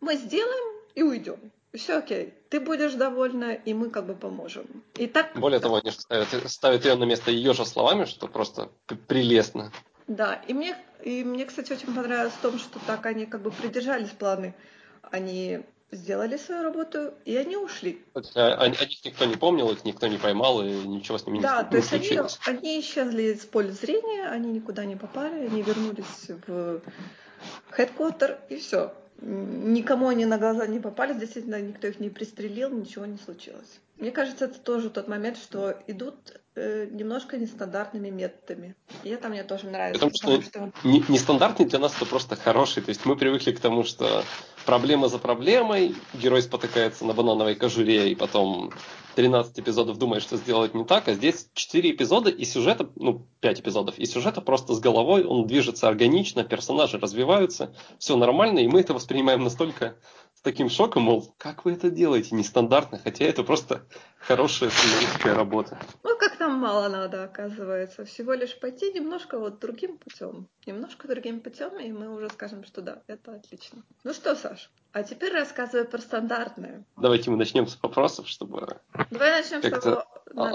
мы 0.00 0.14
сделаем 0.14 0.80
и 0.94 1.02
уйдем. 1.02 1.38
Все 1.74 1.98
окей, 1.98 2.32
ты 2.48 2.60
будешь 2.60 2.94
довольна, 2.94 3.52
и 3.52 3.74
мы 3.74 3.90
как 3.90 4.06
бы 4.06 4.14
поможем. 4.14 4.66
И 4.94 5.06
так... 5.06 5.32
Более 5.34 5.60
того, 5.60 5.76
они 5.76 5.90
ставят, 5.90 6.28
ставят 6.50 6.84
ее 6.84 6.94
на 6.94 7.04
место 7.04 7.30
ее 7.30 7.52
же 7.52 7.66
словами, 7.66 8.04
что 8.04 8.28
просто 8.28 8.70
прелестно. 9.08 9.72
Да, 10.06 10.34
и 10.46 10.54
мне, 10.54 10.76
и 11.02 11.24
мне, 11.24 11.44
кстати, 11.44 11.72
очень 11.72 11.92
понравилось 11.94 12.32
в 12.32 12.40
том, 12.40 12.58
что 12.58 12.78
так 12.86 13.04
они 13.06 13.26
как 13.26 13.42
бы 13.42 13.50
придержались 13.50 14.10
планы. 14.10 14.54
Они 15.02 15.60
сделали 15.96 16.36
свою 16.36 16.62
работу, 16.62 17.14
и 17.24 17.36
они 17.36 17.56
ушли. 17.56 18.04
О, 18.14 18.20
о 18.20 18.68
них 18.68 19.04
никто 19.04 19.24
не 19.24 19.36
помнил, 19.36 19.70
их 19.70 19.84
никто 19.84 20.06
не 20.06 20.18
поймал, 20.18 20.62
и 20.62 20.70
ничего 20.86 21.18
с 21.18 21.26
ними 21.26 21.40
да, 21.40 21.62
не, 21.62 21.70
то 21.70 21.76
есть 21.76 21.88
случилось. 21.88 22.38
Они, 22.46 22.58
они 22.58 22.80
исчезли 22.80 23.34
из 23.34 23.40
поля 23.40 23.72
зрения, 23.72 24.28
они 24.28 24.52
никуда 24.52 24.84
не 24.84 24.96
попали, 24.96 25.46
они 25.46 25.62
вернулись 25.62 26.30
в 26.46 26.80
хедквотер, 27.70 28.38
и 28.48 28.56
все. 28.56 28.92
Никому 29.20 30.08
они 30.08 30.26
на 30.26 30.38
глаза 30.38 30.66
не 30.66 30.78
попались, 30.78 31.16
действительно, 31.16 31.60
никто 31.60 31.86
их 31.86 32.00
не 32.00 32.10
пристрелил, 32.10 32.70
ничего 32.70 33.06
не 33.06 33.18
случилось. 33.18 33.80
Мне 33.98 34.10
кажется, 34.10 34.44
это 34.44 34.58
тоже 34.58 34.90
тот 34.90 35.08
момент, 35.08 35.38
что 35.38 35.74
идут 35.86 36.16
э, 36.54 36.86
немножко 36.90 37.38
нестандартными 37.38 38.10
методами. 38.10 38.76
И 39.04 39.08
это 39.08 39.28
мне 39.28 39.42
тоже 39.42 39.70
нравится. 39.70 40.06
Потому, 40.06 40.42
потому 40.42 40.42
что, 40.42 40.72
что... 40.82 41.12
нестандартный 41.12 41.64
для 41.64 41.78
нас 41.78 41.96
это 41.96 42.04
просто 42.04 42.36
хороший. 42.36 42.82
То 42.82 42.90
есть 42.90 43.06
мы 43.06 43.16
привыкли 43.16 43.52
к 43.52 43.60
тому, 43.60 43.84
что 43.84 44.22
проблема 44.66 45.08
за 45.08 45.18
проблемой, 45.18 45.94
герой 46.12 46.42
спотыкается 46.42 47.06
на 47.06 47.14
банановой 47.14 47.54
кожуре, 47.54 48.10
и 48.10 48.14
потом 48.14 48.72
13 49.14 49.60
эпизодов 49.60 49.96
думает, 49.96 50.22
что 50.22 50.36
сделать 50.36 50.74
не 50.74 50.84
так, 50.84 51.08
а 51.08 51.14
здесь 51.14 51.48
4 51.54 51.90
эпизода 51.92 52.28
и 52.28 52.44
сюжета, 52.44 52.90
ну, 52.96 53.26
5 53.40 53.60
эпизодов, 53.60 53.98
и 53.98 54.04
сюжета 54.04 54.42
просто 54.42 54.74
с 54.74 54.80
головой, 54.80 55.24
он 55.24 55.46
движется 55.46 55.88
органично, 55.88 56.44
персонажи 56.44 56.98
развиваются, 56.98 57.74
все 57.98 58.16
нормально, 58.16 58.58
и 58.58 58.68
мы 58.68 58.80
это 58.80 58.92
воспринимаем 58.92 59.42
настолько 59.42 59.96
таким 60.46 60.70
шоком, 60.70 61.02
мол, 61.02 61.34
как 61.38 61.64
вы 61.64 61.72
это 61.72 61.90
делаете 61.90 62.36
нестандартно, 62.36 63.00
хотя 63.02 63.24
это 63.24 63.42
просто 63.42 63.84
хорошая 64.16 64.70
сценаристская 64.70 65.34
работа. 65.34 65.76
Ну, 66.04 66.16
как 66.16 66.38
нам 66.38 66.52
мало 66.52 66.88
надо, 66.88 67.24
оказывается. 67.24 68.04
Всего 68.04 68.32
лишь 68.32 68.56
пойти 68.60 68.92
немножко 68.92 69.40
вот 69.40 69.58
другим 69.58 69.98
путем. 69.98 70.48
Немножко 70.64 71.08
другим 71.08 71.40
путем, 71.40 71.76
и 71.80 71.90
мы 71.90 72.14
уже 72.14 72.30
скажем, 72.30 72.62
что 72.62 72.80
да, 72.80 73.02
это 73.08 73.34
отлично. 73.34 73.82
Ну 74.04 74.14
что, 74.14 74.36
Саш, 74.36 74.70
а 74.92 75.02
теперь 75.02 75.32
рассказывай 75.32 75.84
про 75.84 75.98
стандартное. 75.98 76.84
Давайте 76.96 77.28
мы 77.32 77.36
начнем 77.36 77.66
с 77.66 77.76
вопросов, 77.82 78.28
чтобы... 78.28 78.78
Давай 79.10 79.42
начнем 79.42 79.60
с 79.64 79.80
того, 79.80 80.04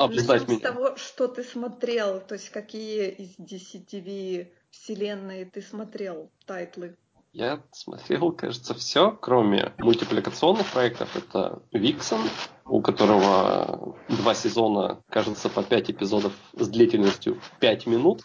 начнем 0.07 0.57
с 0.57 0.61
того, 0.61 0.95
что 0.95 1.27
ты 1.27 1.43
смотрел, 1.43 2.21
то 2.21 2.35
есть 2.35 2.49
какие 2.49 3.09
из 3.09 3.37
DCTV 3.37 4.47
вселенной 4.69 5.43
ты 5.43 5.61
смотрел 5.61 6.31
тайтлы. 6.45 6.95
Я 7.33 7.61
смотрел, 7.71 8.33
кажется, 8.33 8.73
все, 8.73 9.11
кроме 9.11 9.71
мультипликационных 9.77 10.67
проектов. 10.67 11.15
Это 11.15 11.61
Vixen, 11.71 12.19
у 12.65 12.81
которого 12.81 13.95
два 14.09 14.33
сезона, 14.33 15.01
кажется, 15.09 15.47
по 15.47 15.63
пять 15.63 15.89
эпизодов 15.89 16.33
с 16.53 16.67
длительностью 16.67 17.39
5 17.61 17.87
минут. 17.87 18.23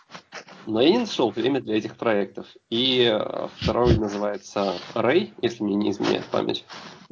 Но 0.67 0.81
я 0.81 0.91
не 0.91 0.99
нашел 0.99 1.31
время 1.31 1.61
для 1.61 1.77
этих 1.77 1.97
проектов. 1.97 2.49
И 2.69 3.05
э, 3.05 3.49
второй 3.61 3.97
называется 3.97 4.75
Ray, 4.95 5.35
если 5.41 5.63
мне 5.63 5.77
не 5.77 5.91
изменяет 5.93 6.25
память. 6.25 6.65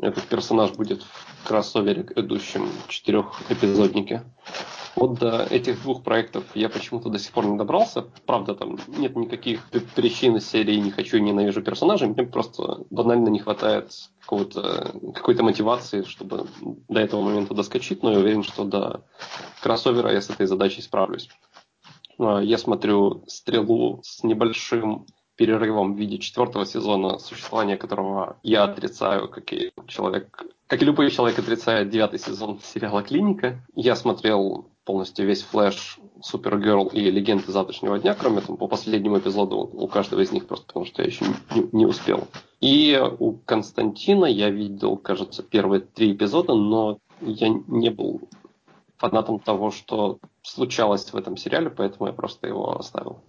Этот 0.02 0.24
персонаж 0.24 0.72
будет 0.72 1.04
в 1.04 1.46
кроссовере 1.46 2.02
к 2.02 2.18
идущем 2.18 2.68
четырехэпизоднике. 2.88 4.24
Вот 4.96 5.18
до 5.18 5.42
этих 5.42 5.82
двух 5.82 6.02
проектов 6.04 6.44
я 6.54 6.68
почему-то 6.68 7.08
до 7.08 7.18
сих 7.18 7.32
пор 7.32 7.46
не 7.46 7.58
добрался. 7.58 8.02
Правда, 8.26 8.54
там 8.54 8.78
нет 8.86 9.16
никаких 9.16 9.68
причин 9.94 10.40
серии 10.40 10.76
«Не 10.76 10.90
хочу 10.90 11.16
и 11.16 11.20
ненавижу 11.20 11.62
персонажей». 11.62 12.08
Мне 12.08 12.24
просто 12.24 12.84
банально 12.90 13.28
не 13.28 13.40
хватает 13.40 13.90
какой-то 14.26 15.42
мотивации, 15.42 16.02
чтобы 16.02 16.46
до 16.88 17.00
этого 17.00 17.22
момента 17.22 17.54
доскочить, 17.54 18.02
но 18.02 18.12
я 18.12 18.18
уверен, 18.18 18.44
что 18.44 18.64
до 18.64 19.04
кроссовера 19.60 20.12
я 20.12 20.20
с 20.20 20.30
этой 20.30 20.46
задачей 20.46 20.82
справлюсь. 20.82 21.28
А, 22.18 22.40
я 22.40 22.58
смотрю 22.58 23.24
«Стрелу» 23.26 24.00
с 24.04 24.22
небольшим 24.22 25.06
перерывом 25.36 25.94
в 25.94 25.98
виде 25.98 26.18
четвертого 26.18 26.64
сезона, 26.64 27.18
существования 27.18 27.76
которого 27.76 28.38
я 28.42 28.64
отрицаю, 28.64 29.28
как 29.28 29.52
и 29.52 29.72
человек, 29.88 30.44
как 30.68 30.80
и 30.80 30.84
любой 30.84 31.10
человек 31.10 31.38
отрицает 31.38 31.90
девятый 31.90 32.20
сезон 32.20 32.60
сериала 32.62 33.02
«Клиника». 33.02 33.60
Я 33.74 33.96
смотрел 33.96 34.70
полностью 34.84 35.26
весь 35.26 35.42
Флэш, 35.42 35.98
Супергерл 36.22 36.88
и 36.88 37.10
Легенды 37.10 37.50
завтрашнего 37.50 37.98
дня, 37.98 38.14
кроме 38.14 38.40
там 38.40 38.56
по 38.56 38.68
последнему 38.68 39.18
эпизоду 39.18 39.58
у 39.72 39.88
каждого 39.88 40.20
из 40.20 40.32
них 40.32 40.46
просто 40.46 40.66
потому 40.66 40.86
что 40.86 41.02
я 41.02 41.08
еще 41.08 41.24
не, 41.54 41.68
не 41.72 41.86
успел. 41.86 42.28
И 42.60 43.00
у 43.18 43.32
Константина 43.32 44.26
я 44.26 44.50
видел, 44.50 44.96
кажется, 44.96 45.42
первые 45.42 45.80
три 45.80 46.12
эпизода, 46.12 46.54
но 46.54 46.98
я 47.20 47.48
не 47.48 47.90
был 47.90 48.20
фанатом 48.96 49.40
того, 49.40 49.70
что 49.70 50.18
случалось 50.42 51.12
в 51.12 51.16
этом 51.16 51.36
сериале, 51.36 51.70
поэтому 51.70 52.06
я 52.06 52.12
просто 52.12 52.46
его 52.46 52.78
оставил. 52.78 53.22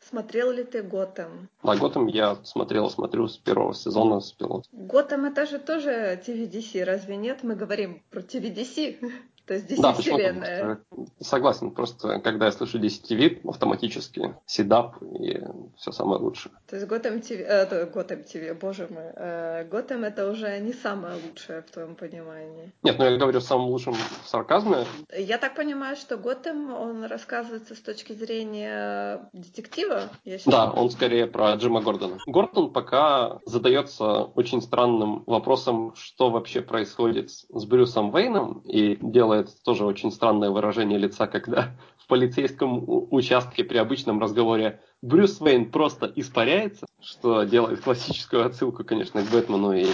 Смотрел 0.00 0.50
ли 0.50 0.64
ты 0.64 0.82
Готэм? 0.82 1.48
Да, 1.62 1.76
Готэм 1.76 2.06
я 2.08 2.36
смотрел, 2.44 2.90
смотрю 2.90 3.28
с 3.28 3.36
первого 3.36 3.72
сезона, 3.72 4.20
с 4.20 4.32
пилота. 4.32 4.68
Готэм 4.72 5.26
это 5.26 5.46
же 5.46 5.58
тоже 5.58 6.20
TVDC, 6.26 6.82
разве 6.84 7.16
нет? 7.16 7.44
Мы 7.44 7.54
говорим 7.54 8.02
про 8.10 8.20
TVDC. 8.20 9.12
То 9.46 9.54
есть 9.54 9.70
DC 9.70 9.80
да, 9.80 9.92
вселенная. 9.94 10.78
Согласен, 11.20 11.70
просто 11.70 12.20
когда 12.20 12.46
я 12.46 12.52
слышу 12.52 12.78
DC 12.78 13.02
TV, 13.08 13.48
автоматически 13.48 14.34
седап 14.46 15.02
и 15.02 15.40
все 15.76 15.92
самое 15.92 16.20
лучшее. 16.20 16.52
То 16.68 16.76
есть 16.76 16.88
Gotham 16.88 17.20
TV, 17.20 17.44
э, 17.46 17.90
Gotham 17.90 18.24
TV, 18.24 18.54
боже 18.54 18.88
мой, 18.90 19.12
э, 19.14 19.68
Gotham 19.68 20.06
это 20.06 20.30
уже 20.30 20.58
не 20.60 20.72
самое 20.72 21.14
лучшее 21.14 21.62
в 21.62 21.70
твоем 21.70 21.94
понимании. 21.94 22.72
Нет, 22.82 22.98
ну 22.98 23.04
я 23.04 23.16
говорю 23.16 23.40
в 23.40 23.44
самом 23.44 23.66
лучшем 23.66 23.94
сарказме. 24.24 24.86
Я 25.16 25.38
так 25.38 25.54
понимаю, 25.54 25.96
что 25.96 26.16
Готэм, 26.16 26.72
он 26.72 27.04
рассказывается 27.04 27.74
с 27.74 27.80
точки 27.80 28.12
зрения 28.12 29.28
детектива? 29.32 30.02
да, 30.46 30.70
он 30.70 30.90
скорее 30.90 31.26
про 31.26 31.54
Джима 31.54 31.80
Гордона. 31.80 32.18
Гордон 32.26 32.72
пока 32.72 33.38
задается 33.46 34.22
очень 34.22 34.62
странным 34.62 35.24
вопросом, 35.26 35.94
что 35.96 36.30
вообще 36.30 36.60
происходит 36.60 37.30
с 37.30 37.64
Брюсом 37.64 38.14
Вейном 38.14 38.60
и 38.60 38.96
делает 39.00 39.31
вызывает 39.32 39.62
тоже 39.62 39.84
очень 39.84 40.12
странное 40.12 40.50
выражение 40.50 40.98
лица, 40.98 41.26
когда 41.26 41.70
в 41.98 42.06
полицейском 42.06 42.84
участке 42.86 43.64
при 43.64 43.78
обычном 43.78 44.20
разговоре 44.20 44.80
Брюс 45.00 45.40
Уэйн 45.40 45.70
просто 45.70 46.10
испаряется, 46.14 46.86
что 47.00 47.44
делает 47.44 47.80
классическую 47.80 48.44
отсылку, 48.44 48.84
конечно, 48.84 49.22
к 49.22 49.30
Бэтмену 49.30 49.72
и 49.72 49.86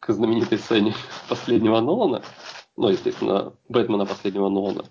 к 0.00 0.12
знаменитой 0.12 0.58
сцене 0.58 0.94
последнего 1.28 1.80
Нолана. 1.80 2.22
Ну, 2.76 2.88
естественно, 2.88 3.52
Бэтмена 3.68 4.06
последнего 4.06 4.48
Нолана. 4.48 4.84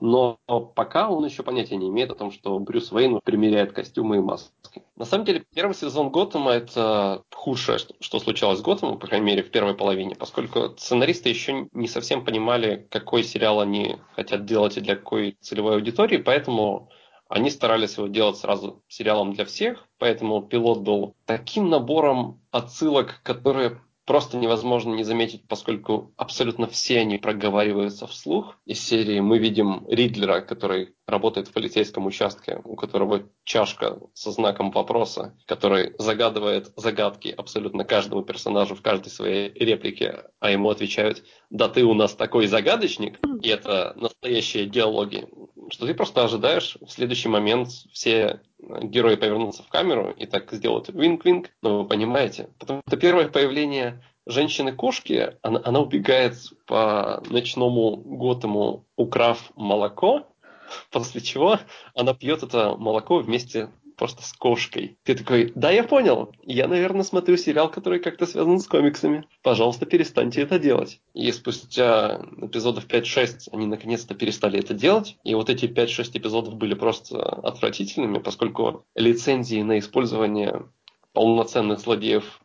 Но 0.00 0.38
пока 0.74 1.10
он 1.10 1.24
еще 1.26 1.42
понятия 1.42 1.76
не 1.76 1.88
имеет 1.88 2.10
о 2.10 2.14
том, 2.14 2.30
что 2.32 2.58
Брюс 2.58 2.90
Уэйн 2.90 3.20
примеряет 3.22 3.72
костюмы 3.72 4.16
и 4.16 4.20
маски. 4.20 4.82
На 5.00 5.06
самом 5.06 5.24
деле, 5.24 5.46
первый 5.54 5.72
сезон 5.72 6.10
Готэма– 6.10 6.50
это 6.52 7.22
худшее, 7.32 7.78
что 8.00 8.18
случалось 8.18 8.58
с 8.58 8.62
Готэмом, 8.62 8.98
по 8.98 9.06
крайней 9.06 9.24
мере, 9.24 9.42
в 9.42 9.50
первой 9.50 9.72
половине, 9.72 10.14
поскольку 10.14 10.76
сценаристы 10.76 11.30
еще 11.30 11.68
не 11.72 11.88
совсем 11.88 12.22
понимали, 12.22 12.86
какой 12.90 13.24
сериал 13.24 13.60
они 13.60 13.96
хотят 14.14 14.44
делать 14.44 14.76
и 14.76 14.82
для 14.82 14.96
какой 14.96 15.38
целевой 15.40 15.76
аудитории, 15.76 16.18
поэтому 16.18 16.90
они 17.30 17.48
старались 17.48 17.96
его 17.96 18.08
делать 18.08 18.36
сразу 18.36 18.82
сериалом 18.88 19.32
для 19.32 19.46
всех, 19.46 19.88
поэтому 19.96 20.42
пилот 20.42 20.80
был 20.80 21.16
таким 21.24 21.70
набором 21.70 22.42
отсылок, 22.50 23.22
которые 23.22 23.80
просто 24.10 24.38
невозможно 24.38 24.92
не 24.92 25.04
заметить, 25.04 25.46
поскольку 25.46 26.12
абсолютно 26.16 26.66
все 26.66 26.98
они 26.98 27.16
проговариваются 27.18 28.08
вслух. 28.08 28.56
Из 28.66 28.80
серии 28.80 29.20
мы 29.20 29.38
видим 29.38 29.86
Ридлера, 29.88 30.40
который 30.40 30.96
работает 31.06 31.46
в 31.46 31.52
полицейском 31.52 32.06
участке, 32.06 32.60
у 32.64 32.74
которого 32.74 33.28
чашка 33.44 34.00
со 34.12 34.32
знаком 34.32 34.72
вопроса, 34.72 35.38
который 35.46 35.94
загадывает 36.00 36.72
загадки 36.74 37.28
абсолютно 37.28 37.84
каждому 37.84 38.22
персонажу 38.22 38.74
в 38.74 38.82
каждой 38.82 39.10
своей 39.10 39.50
реплике, 39.50 40.24
а 40.40 40.50
ему 40.50 40.70
отвечают 40.70 41.22
«Да 41.48 41.68
ты 41.68 41.84
у 41.84 41.94
нас 41.94 42.12
такой 42.16 42.48
загадочник!» 42.48 43.20
И 43.42 43.48
это 43.48 43.92
настоящие 43.94 44.66
диалоги, 44.66 45.28
что 45.70 45.86
ты 45.86 45.94
просто 45.94 46.24
ожидаешь 46.24 46.76
в 46.80 46.90
следующий 46.90 47.28
момент 47.28 47.68
все 47.92 48.40
герои 48.58 49.16
повернутся 49.16 49.62
в 49.62 49.68
камеру 49.68 50.14
и 50.16 50.26
так 50.26 50.50
сделают 50.52 50.88
винк-винк, 50.88 51.48
но 51.62 51.82
вы 51.82 51.88
понимаете. 51.88 52.48
Потому 52.58 52.82
что 52.86 52.96
первое 52.96 53.28
появление 53.28 54.02
женщины-кошки, 54.26 55.36
она, 55.42 55.60
она 55.64 55.80
убегает 55.80 56.36
по 56.66 57.22
ночному 57.28 57.96
Готэму, 57.96 58.86
украв 58.96 59.52
молоко, 59.56 60.26
после 60.90 61.20
чего 61.20 61.58
она 61.94 62.14
пьет 62.14 62.42
это 62.42 62.76
молоко 62.76 63.18
вместе 63.18 63.70
просто 64.00 64.22
с 64.22 64.32
кошкой. 64.32 64.96
Ты 65.04 65.14
такой, 65.14 65.52
да, 65.54 65.70
я 65.70 65.84
понял. 65.84 66.32
Я, 66.42 66.68
наверное, 66.68 67.02
смотрю 67.02 67.36
сериал, 67.36 67.70
который 67.70 68.00
как-то 68.00 68.24
связан 68.24 68.58
с 68.58 68.66
комиксами. 68.66 69.26
Пожалуйста, 69.42 69.84
перестаньте 69.84 70.40
это 70.40 70.58
делать. 70.58 71.02
И 71.12 71.30
спустя 71.32 72.22
эпизодов 72.40 72.86
5-6 72.86 73.50
они 73.52 73.66
наконец-то 73.66 74.14
перестали 74.14 74.58
это 74.58 74.72
делать. 74.72 75.18
И 75.22 75.34
вот 75.34 75.50
эти 75.50 75.66
5-6 75.66 76.12
эпизодов 76.14 76.54
были 76.54 76.72
просто 76.72 77.18
отвратительными, 77.20 78.18
поскольку 78.18 78.86
лицензии 78.94 79.60
на 79.60 79.78
использование 79.78 80.64
полноценных 81.12 81.80
злодеев 81.80 82.39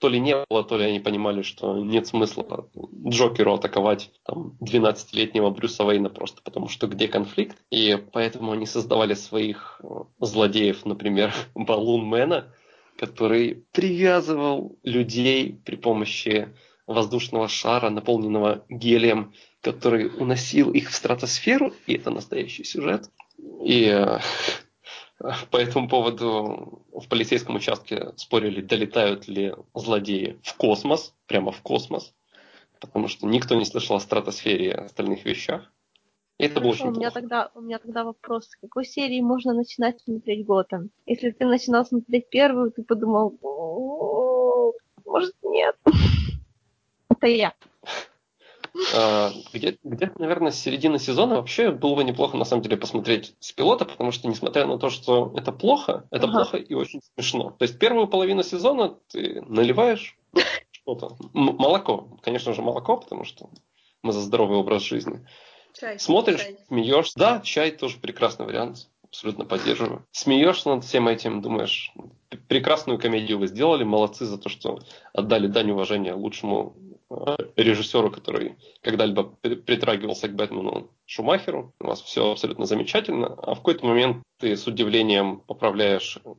то 0.00 0.08
ли 0.08 0.18
не 0.18 0.34
было, 0.48 0.64
то 0.64 0.78
ли 0.78 0.84
они 0.84 0.98
понимали, 0.98 1.42
что 1.42 1.76
нет 1.76 2.06
смысла 2.06 2.68
Джокеру 3.06 3.54
атаковать 3.54 4.10
там, 4.24 4.56
12-летнего 4.60 5.50
Брюса 5.50 5.84
Вейна 5.84 6.08
просто 6.08 6.40
потому, 6.42 6.68
что 6.68 6.86
где 6.86 7.06
конфликт. 7.06 7.58
И 7.70 7.98
поэтому 8.12 8.52
они 8.52 8.64
создавали 8.64 9.12
своих 9.12 9.80
э, 9.82 9.86
злодеев, 10.18 10.86
например, 10.86 11.34
Балунмена, 11.54 12.52
который 12.96 13.66
привязывал 13.72 14.78
людей 14.84 15.60
при 15.64 15.76
помощи 15.76 16.48
воздушного 16.86 17.48
шара, 17.48 17.90
наполненного 17.90 18.64
гелием, 18.70 19.34
который 19.60 20.06
уносил 20.06 20.72
их 20.72 20.90
в 20.90 20.94
стратосферу, 20.94 21.74
и 21.86 21.94
это 21.94 22.10
настоящий 22.10 22.64
сюжет. 22.64 23.10
И 23.62 23.84
э, 23.84 24.18
по 25.50 25.56
этому 25.56 25.88
поводу 25.88 26.82
в 26.92 27.08
полицейском 27.08 27.56
участке 27.56 28.12
спорили, 28.16 28.60
долетают 28.60 29.28
ли 29.28 29.54
злодеи 29.74 30.38
в 30.42 30.56
космос, 30.56 31.14
прямо 31.26 31.52
в 31.52 31.60
космос, 31.60 32.14
потому 32.80 33.08
что 33.08 33.26
никто 33.26 33.54
не 33.54 33.64
слышал 33.64 33.96
о 33.96 34.00
стратосфере 34.00 34.66
и 34.66 34.70
остальных 34.70 35.24
вещах. 35.24 35.70
И 36.38 36.44
это 36.44 36.60
было 36.60 36.70
очень 36.70 36.86
у 36.86 36.90
меня 36.92 37.10
плохо. 37.10 37.20
тогда 37.20 37.50
У 37.54 37.60
меня 37.60 37.78
тогда 37.78 38.04
вопрос, 38.04 38.46
с 38.46 38.56
какой 38.56 38.86
серии 38.86 39.20
можно 39.20 39.52
начинать 39.52 40.00
смотреть 40.00 40.46
Готэм? 40.46 40.90
Если 41.04 41.30
ты 41.32 41.44
начинал 41.44 41.84
смотреть 41.84 42.30
первую, 42.30 42.70
ты 42.70 42.82
подумал, 42.82 43.38
может 45.04 45.34
нет. 45.42 45.76
Это 47.10 47.26
я. 47.26 47.52
А, 48.94 49.32
где, 49.52 49.78
где 49.82 50.12
наверное, 50.18 50.52
с 50.52 50.58
середины 50.58 50.98
сезона 50.98 51.36
вообще 51.36 51.70
было 51.70 51.94
бы 51.94 52.04
неплохо, 52.04 52.36
на 52.36 52.44
самом 52.44 52.62
деле, 52.62 52.76
посмотреть 52.76 53.34
с 53.40 53.52
пилота, 53.52 53.84
потому 53.84 54.12
что, 54.12 54.28
несмотря 54.28 54.66
на 54.66 54.78
то, 54.78 54.90
что 54.90 55.32
это 55.36 55.52
плохо, 55.52 56.06
это 56.10 56.26
ага. 56.26 56.38
плохо 56.38 56.56
и 56.56 56.74
очень 56.74 57.00
смешно. 57.14 57.50
То 57.50 57.64
есть 57.64 57.78
первую 57.78 58.08
половину 58.08 58.42
сезона 58.42 58.96
ты 59.08 59.42
наливаешь 59.46 60.16
что-то. 60.70 61.16
молоко. 61.32 62.18
Конечно 62.22 62.52
же, 62.52 62.62
молоко, 62.62 62.96
потому 62.96 63.24
что 63.24 63.50
мы 64.02 64.12
за 64.12 64.20
здоровый 64.20 64.58
образ 64.58 64.82
жизни. 64.82 65.26
Чай. 65.78 65.98
Смотришь, 65.98 66.40
чай. 66.40 66.56
смеешься. 66.68 67.18
Да, 67.18 67.40
чай 67.40 67.70
тоже 67.70 67.98
прекрасный 67.98 68.46
вариант. 68.46 68.88
Абсолютно 69.04 69.44
поддерживаю. 69.44 70.06
Смеешься 70.12 70.68
над 70.68 70.84
всем 70.84 71.08
этим, 71.08 71.42
думаешь, 71.42 71.92
прекрасную 72.46 72.98
комедию 72.98 73.38
вы 73.38 73.48
сделали, 73.48 73.82
молодцы 73.82 74.24
за 74.24 74.38
то, 74.38 74.48
что 74.48 74.78
отдали 75.12 75.48
дань 75.48 75.72
уважения 75.72 76.14
лучшему 76.14 76.76
Э, 76.89 76.89
режиссеру, 77.56 78.10
который 78.10 78.56
когда-либо 78.82 79.24
притрагивался 79.24 80.28
к 80.28 80.34
Бэтмену 80.34 80.90
Шумахеру. 81.06 81.74
У 81.80 81.86
вас 81.86 82.00
все 82.02 82.30
абсолютно 82.30 82.66
замечательно. 82.66 83.34
А 83.34 83.54
в 83.54 83.58
какой-то 83.58 83.86
момент 83.86 84.22
ты 84.38 84.56
с 84.56 84.66
удивлением 84.66 85.40
поправляешь 85.40 86.18
э, 86.24 86.30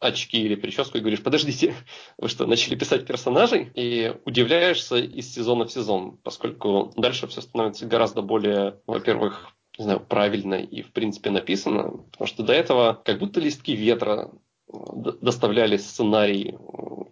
очки 0.00 0.40
или 0.40 0.54
прическу 0.54 0.98
и 0.98 1.00
говоришь, 1.00 1.22
подождите, 1.22 1.74
вы 2.18 2.28
что, 2.28 2.46
начали 2.46 2.74
писать 2.74 3.06
персонажей? 3.06 3.70
И 3.74 4.14
удивляешься 4.24 4.96
из 4.96 5.32
сезона 5.32 5.66
в 5.66 5.72
сезон, 5.72 6.18
поскольку 6.22 6.92
дальше 6.96 7.26
все 7.26 7.42
становится 7.42 7.86
гораздо 7.86 8.22
более, 8.22 8.80
во-первых, 8.86 9.50
не 9.78 9.84
знаю, 9.84 10.00
правильно 10.00 10.54
и 10.54 10.82
в 10.82 10.92
принципе 10.92 11.30
написано, 11.30 11.90
потому 12.12 12.26
что 12.26 12.42
до 12.44 12.52
этого 12.52 13.00
как 13.04 13.18
будто 13.18 13.40
листки 13.40 13.74
ветра 13.74 14.30
э, 14.68 14.76
доставляли 15.20 15.76
сценарий 15.76 16.56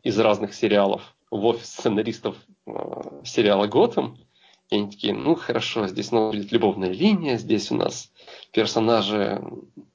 из 0.02 0.18
разных 0.18 0.54
сериалов 0.54 1.14
в 1.32 1.46
офис 1.46 1.68
сценаристов 1.68 2.36
э, 2.66 2.72
сериала 3.24 3.66
Готэм. 3.66 4.18
И 4.68 4.76
они 4.76 4.90
такие, 4.90 5.14
ну 5.14 5.34
хорошо, 5.34 5.88
здесь 5.88 6.08
снова 6.08 6.30
будет 6.30 6.52
любовная 6.52 6.90
линия, 6.90 7.38
здесь 7.38 7.70
у 7.70 7.74
нас 7.74 8.12
персонажи 8.52 9.42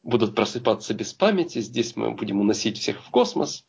будут 0.02 0.34
просыпаться 0.36 0.95
без 0.95 1.13
памяти, 1.13 1.60
здесь 1.60 1.95
мы 1.95 2.12
будем 2.12 2.41
уносить 2.41 2.80
всех 2.80 3.04
в 3.04 3.10
космос. 3.12 3.65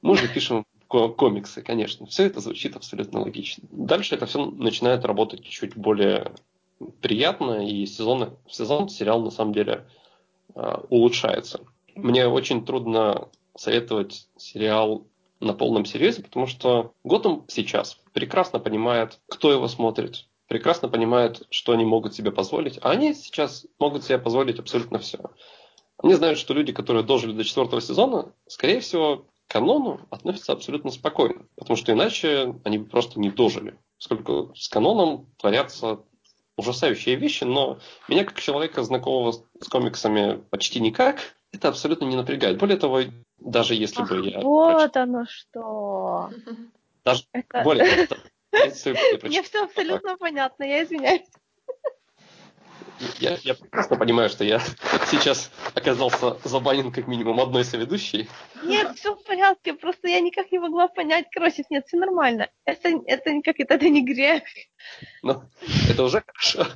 Мы 0.00 0.16
же 0.16 0.28
пишем 0.28 0.64
комиксы, 0.88 1.60
конечно. 1.60 2.06
Все 2.06 2.24
это 2.24 2.40
звучит 2.40 2.74
абсолютно 2.74 3.20
логично. 3.20 3.68
Дальше 3.70 4.14
это 4.14 4.24
все 4.24 4.46
начинает 4.46 5.04
работать 5.04 5.44
чуть 5.44 5.76
более 5.76 6.32
приятно, 7.02 7.66
и 7.68 7.84
сезон, 7.84 8.38
в 8.46 8.54
сезон 8.54 8.88
сериал 8.88 9.20
на 9.22 9.30
самом 9.30 9.52
деле 9.52 9.86
э, 10.54 10.74
улучшается. 10.88 11.60
Мне 11.94 12.26
очень 12.26 12.64
трудно 12.64 13.28
советовать 13.56 14.26
сериал 14.38 15.06
на 15.40 15.54
полном 15.54 15.84
серьезе, 15.84 16.22
потому 16.22 16.46
что 16.46 16.94
Готэм 17.02 17.44
сейчас 17.48 17.98
прекрасно 18.12 18.58
понимает, 18.58 19.20
кто 19.26 19.50
его 19.50 19.68
смотрит, 19.68 20.26
прекрасно 20.48 20.88
понимает, 20.88 21.46
что 21.50 21.72
они 21.72 21.84
могут 21.84 22.14
себе 22.14 22.30
позволить, 22.30 22.78
а 22.82 22.90
они 22.90 23.14
сейчас 23.14 23.66
могут 23.78 24.04
себе 24.04 24.18
позволить 24.18 24.58
абсолютно 24.58 24.98
все. 24.98 25.18
Они 26.02 26.14
знают, 26.14 26.38
что 26.38 26.54
люди, 26.54 26.72
которые 26.72 27.04
дожили 27.04 27.32
до 27.32 27.44
четвертого 27.44 27.80
сезона, 27.80 28.32
скорее 28.46 28.80
всего, 28.80 29.26
к 29.46 29.52
канону 29.52 30.00
относятся 30.10 30.52
абсолютно 30.52 30.90
спокойно, 30.90 31.46
потому 31.56 31.76
что 31.76 31.92
иначе 31.92 32.54
они 32.64 32.78
бы 32.78 32.86
просто 32.86 33.18
не 33.20 33.30
дожили. 33.30 33.78
Поскольку 33.98 34.52
с 34.56 34.68
каноном 34.68 35.26
творятся 35.36 36.00
ужасающие 36.56 37.16
вещи, 37.16 37.44
но 37.44 37.78
меня 38.08 38.24
как 38.24 38.40
человека, 38.40 38.82
знакомого 38.82 39.32
с 39.32 39.68
комиксами 39.68 40.42
почти 40.50 40.80
никак, 40.80 41.36
это 41.52 41.68
абсолютно 41.68 42.04
не 42.04 42.16
напрягает. 42.16 42.58
Более 42.58 42.76
того, 42.76 43.00
даже 43.38 43.74
если 43.74 44.02
Ах, 44.02 44.10
бы 44.10 44.28
я... 44.28 44.40
Вот 44.40 44.76
прочитал... 44.76 45.02
оно 45.02 45.26
что. 45.26 46.30
Даже 47.04 47.24
это... 47.32 47.62
более 47.62 48.06
того, 48.06 48.20
Мне 49.22 49.42
все 49.42 49.64
абсолютно 49.64 50.16
понятно, 50.16 50.64
я 50.64 50.82
извиняюсь. 50.82 51.28
Я, 53.18 53.38
я 53.42 53.54
прекрасно 53.54 53.96
понимаю, 53.96 54.28
что 54.28 54.44
я 54.44 54.60
сейчас 55.06 55.50
оказался 55.74 56.36
забанен 56.44 56.92
как 56.92 57.06
минимум 57.06 57.40
одной 57.40 57.64
соведущей. 57.64 58.28
Нет, 58.62 58.98
все 58.98 59.14
в 59.14 59.24
порядке, 59.24 59.72
просто 59.72 60.08
я 60.08 60.20
никак 60.20 60.52
не 60.52 60.58
могла 60.58 60.88
понять. 60.88 61.26
Короче, 61.30 61.64
нет, 61.70 61.86
все 61.86 61.96
нормально. 61.96 62.50
Это, 62.66 62.90
это 63.06 63.32
никак, 63.32 63.58
это, 63.58 63.74
это 63.74 63.88
не 63.88 64.04
грех. 64.04 64.42
Ну, 65.22 65.42
это 65.88 66.02
уже 66.04 66.22
хорошо. 66.26 66.66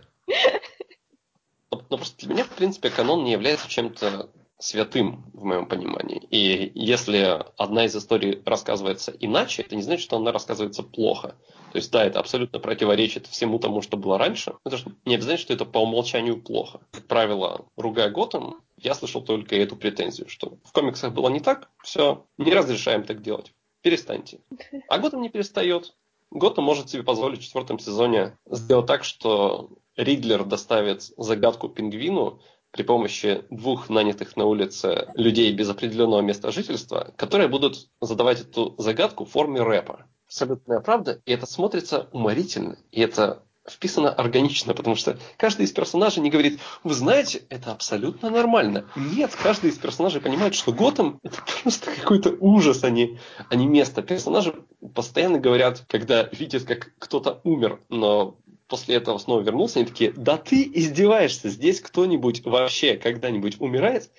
Но, 1.71 1.83
но 1.91 1.97
просто 1.99 2.25
для 2.25 2.35
меня, 2.35 2.45
в 2.45 2.51
принципе, 2.51 2.89
канон 2.89 3.25
не 3.25 3.33
является 3.33 3.69
чем-то 3.69 4.31
святым, 4.59 5.31
в 5.33 5.45
моем 5.45 5.67
понимании. 5.67 6.19
И 6.31 6.73
если 6.75 7.45
одна 7.57 7.87
из 7.87 7.97
историй 7.97 8.43
рассказывается 8.45 9.13
иначе, 9.19 9.63
это 9.63 9.77
не 9.77 9.83
значит, 9.83 10.05
что 10.05 10.17
она 10.17 10.33
рассказывается 10.33 10.83
плохо. 10.83 11.37
То 11.73 11.79
есть, 11.79 11.91
да, 11.91 12.05
это 12.05 12.21
абсолютно 12.21 12.61
противоречит 12.61 13.27
всему 13.27 13.59
тому, 13.59 13.83
что 13.83 13.97
было 13.97 14.17
раньше. 14.17 14.55
Это 14.65 14.77
же 14.77 14.87
не 15.05 15.17
обязательно, 15.17 15.43
что 15.43 15.55
это 15.55 15.65
по 15.65 15.79
умолчанию 15.79 16.41
плохо. 16.41 16.81
Как 16.93 17.07
правило, 17.07 17.67
ругая 17.77 18.11
Готэм, 18.11 18.61
я 18.77 18.95
слышал 18.95 19.23
только 19.23 19.57
эту 19.57 19.77
претензию, 19.77 20.29
что 20.29 20.59
в 20.65 20.73
комиксах 20.73 21.13
было 21.13 21.29
не 21.29 21.41
так, 21.41 21.71
все, 21.83 22.27
не 22.39 22.53
разрешаем 22.53 23.03
так 23.05 23.23
делать. 23.23 23.53
Перестаньте. 23.83 24.41
А 24.89 24.99
Готэм 24.99 25.21
не 25.21 25.31
перестает. 25.31 25.95
Готэм 26.31 26.65
может 26.65 26.91
себе 26.91 27.03
позволить 27.03 27.41
в 27.41 27.45
четвертом 27.45 27.79
сезоне 27.79 28.39
сделать 28.47 28.87
так, 28.87 29.05
что 29.05 29.71
Ридлер 29.97 30.45
доставит 30.45 31.03
загадку 31.17 31.69
пингвину 31.69 32.41
при 32.75 32.83
помощи 32.83 33.45
двух 33.51 33.89
нанятых 33.89 34.37
на 34.37 34.47
улице 34.47 35.07
людей 35.15 35.53
без 35.53 35.71
определенного 35.71 36.23
места 36.23 36.51
жительства, 36.51 37.15
которые 37.17 37.47
будут 37.47 37.89
задавать 38.01 38.41
эту 38.41 38.75
загадку 38.79 39.25
в 39.25 39.31
форме 39.31 39.63
рэпа. 39.63 40.07
Абсолютная 40.27 40.81
правда, 40.81 41.21
и 41.25 41.33
это 41.33 41.47
смотрится 41.47 42.09
уморительно, 42.11 42.77
и 42.91 43.01
это 43.01 43.45
вписано 43.69 44.11
органично, 44.11 44.75
потому 44.75 44.97
что 44.97 45.19
каждый 45.37 45.67
из 45.67 45.73
персонажей 45.73 46.21
не 46.21 46.31
говорит, 46.31 46.59
вы 46.83 46.95
знаете, 46.95 47.43
это 47.49 47.71
абсолютно 47.71 48.29
нормально. 48.29 48.87
Нет, 48.97 49.31
каждый 49.41 49.71
из 49.71 49.79
персонажей 49.79 50.21
понимает, 50.21 50.57
что 50.57 50.73
Готэм 50.73 51.21
это 51.23 51.39
просто 51.63 51.93
какой-то 51.93 52.37
ужас, 52.41 52.83
а 52.83 52.91
не, 52.91 53.21
а 53.49 53.55
не 53.55 53.69
место. 53.69 54.03
Персонажи 54.03 54.53
постоянно 54.95 55.39
говорят, 55.39 55.85
когда 55.89 56.25
видят, 56.25 56.65
как 56.65 56.93
кто-то 56.99 57.41
умер, 57.45 57.81
но 57.89 58.37
после 58.69 58.97
этого 58.97 59.19
снова 59.19 59.41
вернулся, 59.41 59.79
они 59.79 59.89
такие, 59.89 60.13
да 60.13 60.37
ты 60.37 60.71
издеваешься, 60.73 61.49
здесь 61.49 61.81
кто-нибудь 61.81 62.45
вообще 62.45 62.97
когда-нибудь 62.97 63.61
умирает? 63.61 64.11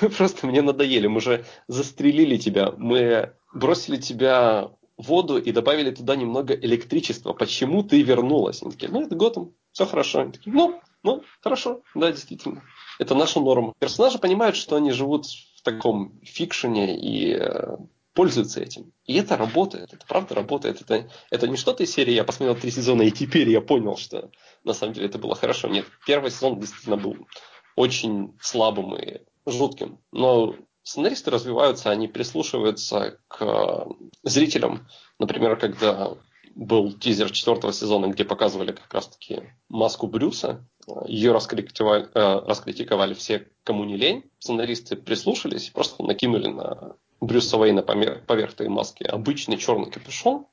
Вы 0.00 0.08
просто 0.16 0.46
мне 0.46 0.62
надоели, 0.62 1.06
мы 1.06 1.20
же 1.20 1.44
застрелили 1.68 2.36
тебя, 2.36 2.72
мы 2.76 3.34
бросили 3.54 3.96
тебя 3.96 4.70
в 4.96 5.08
воду 5.08 5.38
и 5.38 5.52
добавили 5.52 5.90
туда 5.90 6.16
немного 6.16 6.54
электричества. 6.54 7.32
Почему 7.32 7.82
ты 7.82 8.02
вернулась? 8.02 8.62
Они 8.62 8.72
такие, 8.72 8.90
ну 8.90 9.02
это 9.02 9.14
Готэм, 9.14 9.52
все 9.72 9.86
хорошо. 9.86 10.20
Они 10.20 10.32
такие, 10.32 10.54
ну, 10.54 10.80
ну, 11.02 11.22
хорошо, 11.42 11.82
да, 11.94 12.10
действительно. 12.10 12.62
Это 12.98 13.14
наша 13.14 13.40
норма. 13.40 13.74
Персонажи 13.78 14.18
понимают, 14.18 14.56
что 14.56 14.76
они 14.76 14.90
живут 14.92 15.26
в 15.26 15.62
таком 15.62 16.18
фикшене 16.22 16.98
и 16.98 17.34
э, 17.34 17.76
пользуются 18.16 18.60
этим. 18.60 18.92
И 19.04 19.14
это 19.14 19.36
работает, 19.36 19.92
это 19.92 20.04
правда 20.06 20.34
работает. 20.34 20.80
Это, 20.80 21.08
это 21.30 21.46
не 21.46 21.56
что-то 21.56 21.84
из 21.84 21.92
серии 21.92 22.14
«я 22.14 22.24
посмотрел 22.24 22.56
три 22.56 22.70
сезона, 22.70 23.02
и 23.02 23.10
теперь 23.12 23.48
я 23.50 23.60
понял, 23.60 23.96
что 23.96 24.30
на 24.64 24.72
самом 24.72 24.94
деле 24.94 25.06
это 25.06 25.18
было 25.18 25.36
хорошо». 25.36 25.68
Нет, 25.68 25.84
первый 26.06 26.30
сезон 26.30 26.58
действительно 26.58 26.96
был 26.96 27.28
очень 27.76 28.34
слабым 28.40 28.96
и 28.96 29.20
жутким. 29.44 29.98
Но 30.12 30.56
сценаристы 30.82 31.30
развиваются, 31.30 31.90
они 31.90 32.08
прислушиваются 32.08 33.20
к 33.28 33.86
зрителям. 34.24 34.88
Например, 35.18 35.56
когда 35.56 36.16
был 36.56 36.94
тизер 36.94 37.30
четвертого 37.30 37.72
сезона, 37.72 38.06
где 38.06 38.24
показывали 38.24 38.72
как 38.72 38.92
раз-таки 38.94 39.42
маску 39.68 40.06
Брюса. 40.06 40.66
Ее 41.06 41.32
раскритиковали, 41.32 42.08
э, 42.14 42.46
раскритиковали 42.46 43.12
все, 43.12 43.46
кому 43.62 43.84
не 43.84 43.98
лень. 43.98 44.24
Сценаристы 44.38 44.96
прислушались 44.96 45.68
и 45.68 45.72
просто 45.72 46.02
накинули 46.02 46.46
на 46.46 46.96
Брюса 47.20 47.56
Уэйна 47.56 47.82
поверх 47.82 48.52
этой 48.54 48.68
маски 48.68 49.04
обычный 49.04 49.56
черный 49.56 49.90
капюшон, 49.90 50.46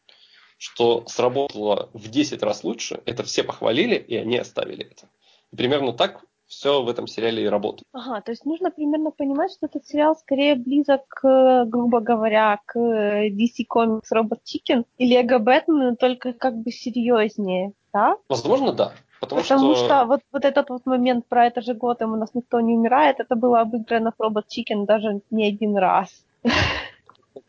что 0.58 1.04
сработало 1.08 1.90
в 1.94 2.10
10 2.10 2.42
раз 2.44 2.64
лучше. 2.64 3.02
Это 3.06 3.24
все 3.24 3.44
похвалили, 3.44 3.96
и 3.96 4.16
они 4.16 4.38
оставили 4.38 4.86
это. 4.86 5.10
И 5.52 5.56
примерно 5.56 5.94
так 5.94 6.24
все 6.48 6.84
в 6.84 6.90
этом 6.90 7.08
сериале 7.08 7.44
и 7.44 7.48
работает. 7.48 7.84
Ага, 7.94 8.22
то 8.22 8.32
есть 8.32 8.46
нужно 8.46 8.70
примерно 8.70 9.12
понимать, 9.12 9.52
что 9.52 9.66
этот 9.66 9.86
сериал 9.88 10.16
скорее 10.16 10.56
близок, 10.56 11.02
грубо 11.22 12.00
говоря, 12.00 12.60
к 12.66 12.78
DC 12.78 13.66
Comics 13.70 14.12
Robot 14.14 14.40
Chicken 14.46 14.86
и 14.98 15.06
Лего 15.06 15.40
Бэтмен, 15.40 15.96
только 15.96 16.34
как 16.34 16.56
бы 16.58 16.72
серьезнее, 16.72 17.74
да? 17.92 18.18
Возможно, 18.30 18.72
да. 18.72 18.94
Потому, 19.20 19.42
Потому 19.42 19.76
что, 19.76 19.86
что 19.86 20.06
вот, 20.06 20.20
вот 20.32 20.46
этот 20.46 20.70
вот 20.70 20.86
момент 20.86 21.26
про 21.28 21.48
это 21.48 21.62
же 21.62 21.74
Готэм 21.74 22.12
у 22.12 22.18
нас 22.18 22.34
никто 22.34 22.60
не 22.60 22.74
умирает, 22.74 23.20
это 23.20 23.36
было 23.36 23.62
обыграно 23.62 24.12
в 24.12 24.22
Робот 24.22 24.46
Chicken 24.48 24.86
даже 24.86 25.22
не 25.32 25.48
один 25.48 25.78
раз. 25.78 26.10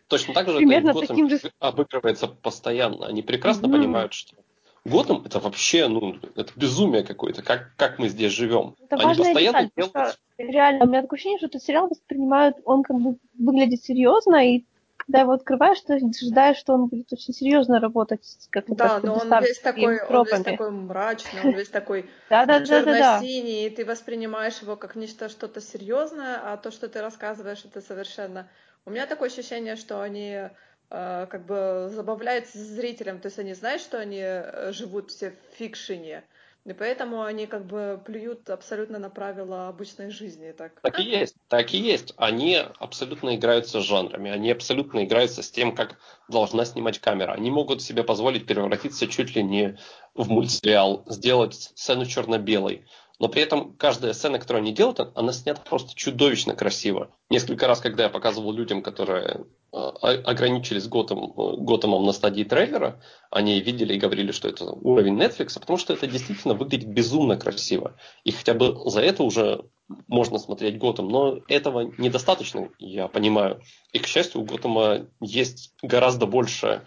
Точно 0.08 0.34
так 0.34 0.48
же 0.48 0.56
Примерно 0.56 0.90
это 0.90 1.00
таким 1.00 1.28
же... 1.28 1.40
обыгрывается 1.58 2.28
постоянно. 2.28 3.06
Они 3.06 3.22
прекрасно 3.22 3.66
mm-hmm. 3.66 3.72
понимают, 3.72 4.12
что 4.12 4.36
Готэм 4.84 5.22
это 5.24 5.40
вообще, 5.40 5.88
ну, 5.88 6.16
это 6.36 6.52
безумие 6.56 7.02
какое-то, 7.04 7.42
как, 7.42 7.74
как 7.76 7.98
мы 7.98 8.08
здесь 8.08 8.32
живем. 8.32 8.76
Это 8.80 8.96
Они 8.96 9.14
постоянно 9.14 9.62
деталь, 9.64 9.70
делают... 9.76 10.18
Реально, 10.36 10.84
у 10.84 10.88
меня 10.88 11.02
такое 11.02 11.16
ощущение, 11.16 11.38
что 11.38 11.46
этот 11.46 11.62
сериал 11.62 11.88
воспринимают, 11.88 12.56
он 12.64 12.82
как 12.82 12.98
бы 12.98 13.16
выглядит 13.38 13.82
серьезно, 13.82 14.46
и 14.46 14.64
когда 14.98 15.20
его 15.20 15.32
открываешь, 15.32 15.80
ты 15.80 15.94
ожидаешь, 15.94 16.58
что 16.58 16.74
он 16.74 16.86
будет 16.86 17.12
очень 17.12 17.32
серьезно 17.32 17.80
работать. 17.80 18.22
Как 18.50 18.64
да, 18.68 19.00
но 19.02 19.14
он 19.14 19.30
весь, 19.42 19.58
такой, 19.58 20.02
он 20.02 20.26
весь 20.26 20.42
такой 20.42 20.70
мрачный, 20.70 21.40
он 21.44 21.50
весь 21.52 21.68
такой 21.68 22.02
черно-синий, 22.28 23.66
и 23.66 23.70
ты 23.70 23.84
воспринимаешь 23.84 24.58
его 24.60 24.76
как 24.76 24.96
нечто 24.96 25.28
что-то 25.28 25.60
серьезное, 25.60 26.40
а 26.42 26.56
то, 26.58 26.70
что 26.70 26.88
ты 26.88 27.00
рассказываешь, 27.00 27.64
это 27.64 27.80
совершенно... 27.80 28.48
У 28.86 28.90
меня 28.90 29.06
такое 29.06 29.28
ощущение, 29.28 29.76
что 29.76 30.00
они 30.00 30.50
Э, 30.90 31.26
как 31.28 31.46
бы 31.46 31.90
забавляются 31.92 32.58
зрителям, 32.58 33.18
то 33.18 33.26
есть 33.26 33.38
они 33.38 33.54
знают, 33.54 33.82
что 33.82 33.98
они 33.98 34.20
э, 34.20 34.70
живут 34.72 35.10
все 35.10 35.30
в 35.30 35.56
фикшене, 35.56 36.22
и 36.66 36.72
поэтому 36.72 37.22
они 37.22 37.46
как 37.46 37.66
бы 37.66 38.00
плюют 38.04 38.48
абсолютно 38.48 39.00
на 39.00 39.10
правила 39.10 39.66
обычной 39.68 40.10
жизни. 40.10 40.52
Так. 40.52 40.80
так 40.82 41.00
и 41.00 41.02
есть, 41.02 41.34
так 41.48 41.74
и 41.74 41.78
есть. 41.78 42.14
Они 42.16 42.62
абсолютно 42.78 43.34
играются 43.34 43.80
с 43.80 43.84
жанрами, 43.84 44.30
они 44.30 44.52
абсолютно 44.52 45.04
играются 45.04 45.42
с 45.42 45.50
тем, 45.50 45.74
как 45.74 45.98
должна 46.28 46.64
снимать 46.64 47.00
камера. 47.00 47.32
Они 47.32 47.50
могут 47.50 47.82
себе 47.82 48.04
позволить 48.04 48.46
превратиться 48.46 49.08
чуть 49.08 49.34
ли 49.34 49.42
не 49.42 49.78
в 50.14 50.28
мультсериал, 50.28 51.02
сделать 51.06 51.54
сцену 51.54 52.06
черно-белой, 52.06 52.86
но 53.20 53.28
при 53.28 53.42
этом 53.42 53.74
каждая 53.76 54.12
сцена, 54.12 54.38
которую 54.38 54.62
они 54.62 54.72
делают, 54.72 55.00
она 55.14 55.32
снята 55.32 55.62
просто 55.62 55.94
чудовищно 55.94 56.56
красиво. 56.56 57.10
Несколько 57.30 57.68
раз, 57.68 57.80
когда 57.80 58.04
я 58.04 58.08
показывал 58.08 58.52
людям, 58.52 58.82
которые 58.82 59.46
э, 59.72 59.76
ограничились 59.76 60.88
Готом, 60.88 61.30
э, 61.30 61.56
Готомом 61.58 62.04
на 62.04 62.12
стадии 62.12 62.42
трейлера, 62.42 63.00
они 63.30 63.60
видели 63.60 63.94
и 63.94 63.98
говорили, 63.98 64.32
что 64.32 64.48
это 64.48 64.64
уровень 64.64 65.16
Netflix, 65.16 65.58
потому 65.60 65.78
что 65.78 65.92
это 65.92 66.08
действительно 66.08 66.54
выглядит 66.54 66.88
безумно 66.88 67.36
красиво. 67.36 67.96
И 68.24 68.32
хотя 68.32 68.54
бы 68.54 68.90
за 68.90 69.00
это 69.00 69.22
уже 69.22 69.64
можно 70.08 70.38
смотреть 70.38 70.78
Готом, 70.78 71.08
но 71.08 71.38
этого 71.46 71.92
недостаточно, 71.98 72.68
я 72.80 73.06
понимаю. 73.06 73.62
И, 73.92 74.00
к 74.00 74.08
счастью, 74.08 74.40
у 74.40 74.44
Готома 74.44 75.06
есть 75.20 75.72
гораздо 75.82 76.26
больше 76.26 76.84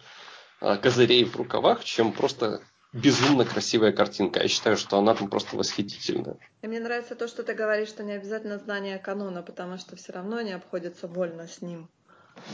э, 0.59 0.75
козырей 0.77 1.23
в 1.23 1.37
рукавах, 1.37 1.85
чем 1.85 2.11
просто 2.11 2.61
безумно 2.97 3.45
красивая 3.45 3.91
картинка. 3.91 4.41
Я 4.41 4.47
считаю, 4.47 4.77
что 4.77 4.97
она 4.97 5.13
там 5.13 5.29
просто 5.29 5.55
восхитительная. 5.55 6.37
И 6.61 6.67
мне 6.67 6.79
нравится 6.79 7.15
то, 7.15 7.27
что 7.27 7.43
ты 7.43 7.53
говоришь, 7.53 7.89
что 7.89 8.03
не 8.03 8.13
обязательно 8.13 8.57
знание 8.57 8.97
канона, 8.97 9.41
потому 9.41 9.77
что 9.77 9.95
все 9.95 10.13
равно 10.13 10.37
они 10.37 10.51
обходятся 10.51 11.07
вольно 11.07 11.47
с 11.47 11.61
ним. 11.61 11.89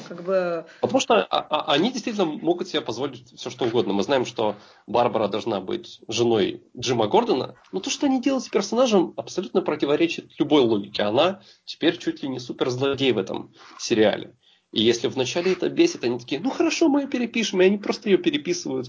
Как 0.08 0.24
бы... 0.24 0.66
Потому 0.80 1.00
что 1.02 1.26
а, 1.26 1.40
а, 1.50 1.74
они 1.74 1.92
действительно 1.92 2.26
могут 2.26 2.70
себе 2.70 2.82
позволить 2.82 3.38
все 3.38 3.50
что 3.50 3.66
угодно. 3.66 3.94
Мы 3.94 4.04
знаем, 4.04 4.26
что 4.26 4.56
Барбара 4.88 5.28
должна 5.28 5.60
быть 5.60 6.00
женой 6.08 6.64
Джима 6.78 7.08
Гордона, 7.08 7.56
но 7.72 7.82
то, 7.82 7.90
что 7.90 8.06
они 8.06 8.22
делают 8.22 8.46
с 8.46 8.50
персонажем, 8.50 9.14
абсолютно 9.18 9.62
противоречит 9.62 10.40
любой 10.40 10.62
логике. 10.62 11.04
Она 11.04 11.42
теперь 11.66 11.98
чуть 11.98 12.24
ли 12.24 12.30
не 12.30 12.40
суперзлодей 12.40 13.12
в 13.12 13.18
этом 13.18 13.54
сериале. 13.78 14.36
И 14.72 14.82
если 14.82 15.08
вначале 15.08 15.52
это 15.52 15.70
бесит, 15.70 16.04
они 16.04 16.18
такие, 16.18 16.42
ну 16.42 16.50
хорошо, 16.50 16.88
мы 16.88 17.02
ее 17.02 17.08
перепишем, 17.08 17.62
и 17.62 17.66
они 17.66 17.78
просто 17.78 18.10
ее 18.10 18.18
переписывают 18.18 18.88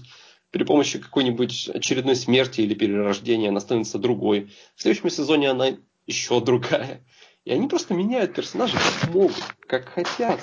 при 0.51 0.63
помощи 0.63 0.99
какой-нибудь 0.99 1.69
очередной 1.73 2.15
смерти 2.15 2.61
или 2.61 2.73
перерождения 2.73 3.49
она 3.49 3.59
становится 3.59 3.99
другой. 3.99 4.51
В 4.75 4.81
следующем 4.81 5.09
сезоне 5.09 5.49
она 5.49 5.77
еще 6.07 6.39
другая. 6.39 7.03
И 7.43 7.51
они 7.51 7.67
просто 7.67 7.93
меняют 7.93 8.33
персонажей 8.33 8.79
как 8.79 9.13
могут, 9.13 9.43
как 9.67 9.89
хотят. 9.89 10.39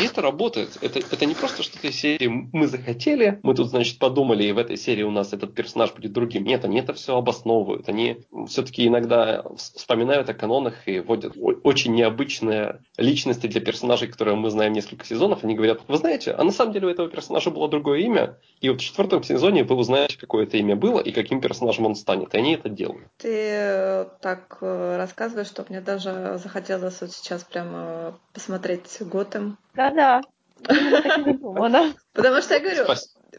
И 0.00 0.04
это 0.04 0.22
работает. 0.22 0.78
Это, 0.80 0.98
это 0.98 1.26
не 1.26 1.34
просто 1.34 1.62
что-то 1.62 1.88
из 1.88 1.96
серии 1.96 2.48
«мы 2.52 2.66
захотели», 2.66 3.40
мы 3.42 3.54
тут, 3.54 3.68
значит, 3.68 3.98
подумали, 3.98 4.44
и 4.44 4.52
в 4.52 4.58
этой 4.58 4.76
серии 4.76 5.02
у 5.02 5.10
нас 5.10 5.32
этот 5.32 5.54
персонаж 5.54 5.92
будет 5.92 6.12
другим. 6.12 6.44
Нет, 6.44 6.64
они 6.64 6.78
это 6.80 6.94
все 6.94 7.16
обосновывают. 7.16 7.88
Они 7.88 8.18
все-таки 8.46 8.86
иногда 8.86 9.44
вспоминают 9.56 10.28
о 10.28 10.34
канонах 10.34 10.86
и 10.86 11.00
вводят 11.00 11.34
очень 11.62 11.94
необычные 11.94 12.80
личности 12.96 13.46
для 13.46 13.60
персонажей, 13.60 14.08
которые 14.08 14.36
мы 14.36 14.50
знаем 14.50 14.72
несколько 14.72 15.04
сезонов. 15.04 15.44
Они 15.44 15.54
говорят, 15.54 15.80
вы 15.88 15.96
знаете, 15.96 16.32
а 16.32 16.44
на 16.44 16.52
самом 16.52 16.72
деле 16.72 16.86
у 16.86 16.90
этого 16.90 17.08
персонажа 17.08 17.50
было 17.50 17.68
другое 17.68 18.00
имя, 18.00 18.38
и 18.60 18.68
вот 18.68 18.80
в 18.80 18.84
четвертом 18.84 19.22
сезоне 19.22 19.64
вы 19.64 19.76
узнаете, 19.76 20.16
какое 20.18 20.44
это 20.44 20.56
имя 20.56 20.76
было 20.76 21.00
и 21.00 21.12
каким 21.12 21.40
персонажем 21.40 21.86
он 21.86 21.94
станет. 21.94 22.34
И 22.34 22.38
они 22.38 22.54
это 22.54 22.68
делают. 22.68 23.06
Ты 23.18 23.28
э, 23.32 24.04
так 24.20 24.58
э, 24.60 24.96
рассказываешь, 24.96 25.48
что 25.48 25.64
мне 25.68 25.80
даже 25.80 26.38
захотелось 26.42 27.00
вот 27.00 27.12
сейчас 27.12 27.44
прямо 27.44 28.18
посмотреть 28.32 28.98
Готэм. 29.00 29.58
Да-да. 29.74 30.22
Потому 30.62 32.42
что 32.42 32.54
я 32.54 32.60
говорю, 32.60 32.86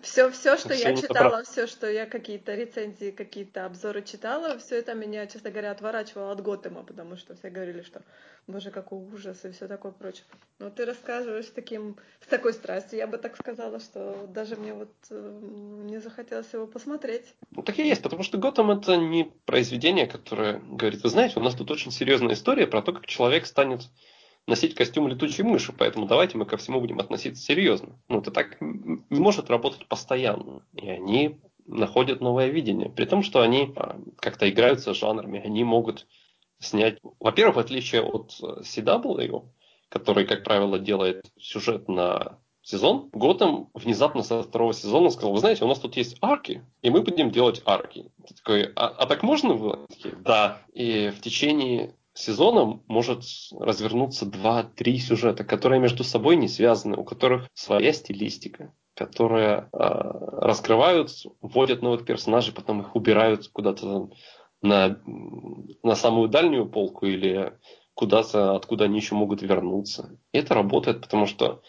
все, 0.02 0.30
все, 0.32 0.58
что 0.58 0.74
я 0.74 0.96
читала, 0.96 1.44
все, 1.44 1.66
что 1.68 1.90
я 1.90 2.06
какие-то 2.06 2.54
рецензии, 2.56 3.12
какие-то 3.12 3.66
обзоры 3.66 4.02
читала, 4.02 4.58
все 4.58 4.80
это 4.80 4.94
меня, 4.94 5.26
честно 5.28 5.50
говоря, 5.50 5.72
отворачивало 5.72 6.32
от 6.32 6.42
Готэма, 6.42 6.84
потому 6.84 7.16
что 7.16 7.36
все 7.36 7.50
говорили, 7.50 7.84
что 7.84 8.02
боже, 8.46 8.72
какой 8.72 9.00
ужас 9.00 9.46
и 9.46 9.52
все 9.52 9.68
такое 9.68 9.94
прочее. 9.94 10.26
Но 10.60 10.70
ты 10.70 10.86
рассказываешь 10.86 11.50
таким, 11.56 11.96
с 12.22 12.28
такой 12.28 12.54
страстью, 12.54 13.00
я 13.00 13.08
бы 13.08 13.18
так 13.18 13.38
сказала, 13.38 13.80
что 13.80 14.28
даже 14.28 14.58
мне 14.58 14.74
вот 14.74 14.92
э, 15.10 15.40
не 15.84 16.00
захотелось 16.00 16.52
его 16.52 16.68
посмотреть. 16.68 17.34
Ну, 17.52 17.64
так 17.64 17.80
и 17.80 17.88
есть, 17.88 18.04
потому 18.04 18.24
что 18.24 18.38
Готэм 18.38 18.72
это 18.72 18.98
не 18.98 19.32
произведение, 19.46 20.08
которое 20.08 20.60
говорит, 20.60 21.04
вы 21.04 21.10
знаете, 21.10 21.40
у 21.40 21.44
нас 21.44 21.56
тут 21.56 21.72
очень 21.72 21.92
серьезная 21.92 22.34
история 22.34 22.68
про 22.68 22.82
то, 22.82 22.92
как 22.92 23.06
человек 23.06 23.46
станет 23.46 23.84
носить 24.48 24.76
костюм 24.76 25.08
летучей 25.08 25.44
мыши, 25.44 25.74
поэтому 25.74 26.06
давайте 26.06 26.38
мы 26.38 26.46
ко 26.46 26.58
всему 26.58 26.82
будем 26.82 27.00
относиться 27.00 27.44
серьезно. 27.44 28.00
Ну, 28.10 28.20
это 28.20 28.32
так 28.32 28.60
не 28.60 29.20
может 29.20 29.50
работать 29.50 29.88
постоянно. 29.88 30.66
И 30.74 30.90
они 30.90 31.40
находят 31.66 32.22
новое 32.22 32.48
видение. 32.48 32.90
При 32.90 33.06
том, 33.06 33.24
что 33.24 33.42
они 33.42 33.72
а, 33.76 34.00
как-то 34.20 34.50
играются 34.50 34.94
с 34.94 34.98
жанрами, 34.98 35.42
они 35.44 35.64
могут 35.64 36.08
снять... 36.60 37.00
Во-первых, 37.20 37.56
в 37.56 37.60
отличие 37.60 38.02
от 38.02 38.34
CW, 38.40 39.46
который, 39.90 40.26
как 40.26 40.44
правило, 40.44 40.78
делает 40.78 41.32
сюжет 41.38 41.88
на 41.88 42.40
сезон, 42.62 43.10
Готэм 43.14 43.70
внезапно 43.74 44.24
со 44.24 44.42
второго 44.44 44.74
сезона 44.74 45.10
сказал, 45.10 45.34
вы 45.34 45.40
знаете, 45.40 45.66
у 45.66 45.68
нас 45.68 45.80
тут 45.80 45.98
есть 45.98 46.18
арки, 46.22 46.66
и 46.82 46.90
мы 46.90 47.02
будем 47.02 47.30
делать 47.30 47.62
арки. 47.66 48.12
Ты 48.28 48.36
такой, 48.36 48.64
а, 48.76 48.88
а 48.88 49.06
так 49.06 49.22
можно 49.24 49.54
было? 49.54 49.86
Да. 50.20 50.62
И 50.74 51.12
в 51.16 51.22
течение 51.22 51.96
сезоном 52.14 52.84
может 52.88 53.24
развернуться 53.60 54.26
два-три 54.26 54.98
сюжета, 55.00 55.44
которые 55.44 55.80
между 55.80 56.04
собой 56.04 56.36
не 56.36 56.48
связаны, 56.48 56.98
у 56.98 57.04
которых 57.04 57.50
своя 57.54 57.92
стилистика, 57.94 58.74
которые 58.96 59.70
э, 59.72 59.78
раскрывают, 59.80 61.12
вводят 61.42 61.82
новых 61.82 62.06
персонажей, 62.06 62.54
потом 62.54 62.82
их 62.82 62.96
убирают 62.96 63.48
куда-то 63.48 64.10
на, 64.62 65.00
на 65.84 65.96
самую 65.96 66.30
дальнюю 66.30 66.70
полку 66.70 67.06
или 67.06 67.54
куда-то, 67.96 68.56
откуда 68.56 68.86
они 68.86 68.98
еще 68.98 69.16
могут 69.16 69.42
вернуться. 69.42 70.18
И 70.32 70.38
это 70.38 70.54
работает, 70.54 71.02
потому 71.02 71.26
что 71.26 71.62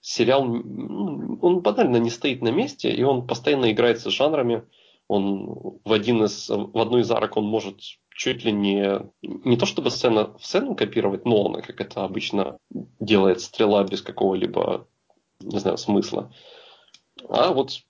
сериал, 0.00 0.42
он 0.42 1.60
банально 1.60 1.96
не 1.96 2.10
стоит 2.10 2.42
на 2.42 2.50
месте, 2.50 2.92
и 2.92 3.02
он 3.02 3.26
постоянно 3.26 3.70
играется 3.72 4.10
с 4.10 4.12
жанрами. 4.12 4.64
Он 5.08 5.80
в, 5.84 5.92
один 5.92 6.24
из, 6.24 6.48
в 6.48 6.78
одну 6.78 6.98
из 6.98 7.10
арок 7.10 7.36
он 7.36 7.44
может 7.44 7.80
чуть 8.14 8.44
ли 8.44 8.52
не, 8.52 9.00
не 9.22 9.56
то 9.56 9.66
чтобы 9.66 9.90
сцена 9.90 10.36
в 10.38 10.44
сцену 10.44 10.74
копировать 10.74 11.24
Нолана, 11.24 11.62
как 11.62 11.80
это 11.80 12.04
обычно 12.04 12.58
делает 12.70 13.40
стрела 13.40 13.84
без 13.84 14.02
какого-либо, 14.02 14.86
не 15.40 15.58
знаю, 15.58 15.76
смысла, 15.76 16.32
а 17.28 17.52
вот 17.52 17.80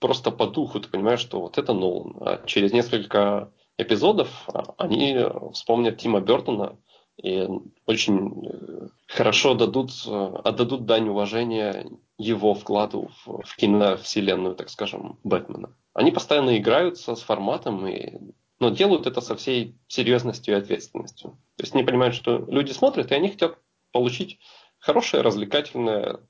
просто 0.00 0.30
по 0.30 0.46
духу 0.46 0.80
ты 0.80 0.88
понимаешь, 0.88 1.20
что 1.20 1.40
вот 1.40 1.58
это 1.58 1.72
Нолан. 1.72 2.16
А 2.20 2.42
через 2.46 2.72
несколько 2.72 3.52
эпизодов 3.78 4.48
а, 4.48 4.74
они 4.78 5.18
вспомнят 5.52 5.98
Тима 5.98 6.20
Бертона 6.20 6.76
и 7.22 7.48
очень 7.86 8.46
э, 8.46 8.88
хорошо 9.06 9.54
дадут, 9.54 9.90
э, 10.06 10.34
отдадут 10.44 10.86
дань 10.86 11.08
уважения 11.08 11.86
его 12.18 12.54
вкладу 12.54 13.10
в, 13.24 13.42
в 13.44 13.56
киновселенную, 13.56 14.54
так 14.54 14.70
скажем, 14.70 15.18
Бэтмена. 15.22 15.74
Они 15.94 16.10
постоянно 16.10 16.56
играются 16.56 17.14
с 17.14 17.20
форматом 17.20 17.86
и 17.86 18.32
но 18.62 18.70
делают 18.70 19.08
это 19.08 19.20
со 19.20 19.34
всей 19.34 19.76
серьезностью 19.88 20.54
и 20.54 20.58
ответственностью. 20.58 21.30
То 21.56 21.64
есть 21.64 21.74
они 21.74 21.82
понимают, 21.82 22.14
что 22.14 22.38
люди 22.46 22.70
смотрят, 22.70 23.10
и 23.10 23.14
они 23.16 23.28
хотят 23.28 23.58
получить 23.90 24.38
хорошее, 24.78 25.24
развлекательное 25.24 26.20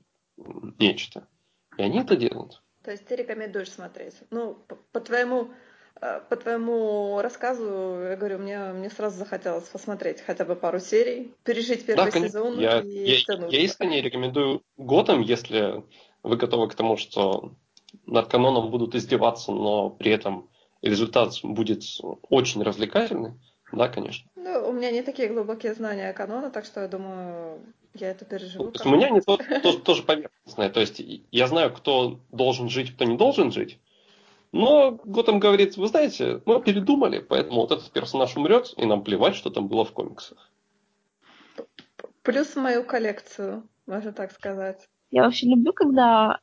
нечто. 0.79 1.27
И 1.77 1.83
они 1.83 1.99
это 1.99 2.15
делают. 2.15 2.63
То 2.83 2.89
есть 2.89 3.05
ты 3.05 3.17
рекомендуешь 3.17 3.69
смотреть? 3.69 4.15
Ну, 4.31 4.55
по, 4.67 4.75
по 4.91 4.99
твоему 4.99 5.51
э, 6.01 6.21
по 6.27 6.35
твоему 6.35 7.21
рассказу, 7.21 7.99
я 8.01 8.15
говорю, 8.15 8.39
мне, 8.39 8.73
мне 8.73 8.89
сразу 8.89 9.19
захотелось 9.19 9.65
посмотреть 9.65 10.19
хотя 10.21 10.43
бы 10.43 10.55
пару 10.55 10.79
серий, 10.79 11.35
пережить 11.43 11.85
первый 11.85 12.11
да, 12.11 12.19
сезон 12.19 12.59
я, 12.59 12.79
и 12.79 13.11
я, 13.11 13.47
Я 13.47 13.59
искренне 13.59 14.01
рекомендую 14.01 14.63
Готэм, 14.77 15.21
если 15.21 15.83
вы 16.23 16.37
готовы 16.37 16.67
к 16.67 16.73
тому, 16.73 16.97
что 16.97 17.53
над 18.07 18.27
каноном 18.27 18.71
будут 18.71 18.95
издеваться, 18.95 19.51
но 19.51 19.91
при 19.91 20.11
этом 20.11 20.49
результат 20.83 21.33
будет 21.41 21.83
очень 22.29 22.61
развлекательный, 22.61 23.33
да, 23.71 23.87
конечно. 23.87 24.29
Ну, 24.35 24.69
у 24.69 24.71
меня 24.71 24.91
не 24.91 25.01
такие 25.01 25.29
глубокие 25.29 25.73
знания 25.73 26.13
канона, 26.13 26.51
так 26.51 26.65
что 26.65 26.81
я 26.81 26.87
думаю, 26.87 27.61
я 27.93 28.11
это 28.11 28.25
переживу. 28.25 28.65
То 28.65 28.71
есть 28.75 28.85
у 28.85 28.89
меня 28.89 29.07
они 29.07 29.21
то, 29.21 29.37
то, 29.37 29.73
тоже 29.79 30.03
поверхностные. 30.03 30.69
То 30.69 30.81
есть 30.81 31.01
я 31.31 31.47
знаю, 31.47 31.73
кто 31.73 32.19
должен 32.31 32.69
жить, 32.69 32.93
кто 32.93 33.05
не 33.05 33.17
должен 33.17 33.51
жить. 33.51 33.79
Но 34.51 34.99
Готэм 35.03 35.39
говорит, 35.39 35.77
вы 35.77 35.87
знаете, 35.87 36.41
мы 36.45 36.61
передумали, 36.61 37.19
поэтому 37.19 37.61
вот 37.61 37.71
этот 37.71 37.89
персонаж 37.91 38.37
умрет, 38.37 38.73
и 38.77 38.85
нам 38.85 39.03
плевать, 39.03 39.35
что 39.35 39.49
там 39.49 39.67
было 39.67 39.83
в 39.83 39.91
комиксах. 39.93 40.51
Плюс 42.21 42.55
мою 42.55 42.83
коллекцию, 42.83 43.67
можно 43.87 44.13
так 44.13 44.31
сказать. 44.31 44.87
Я 45.09 45.23
вообще 45.23 45.47
люблю, 45.47 45.73
когда 45.73 46.39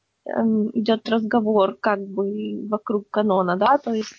идет 0.75 1.09
разговор 1.09 1.77
как 1.81 2.01
бы 2.01 2.67
вокруг 2.69 3.11
канона, 3.11 3.57
да, 3.57 3.79
то 3.79 3.93
есть 3.93 4.15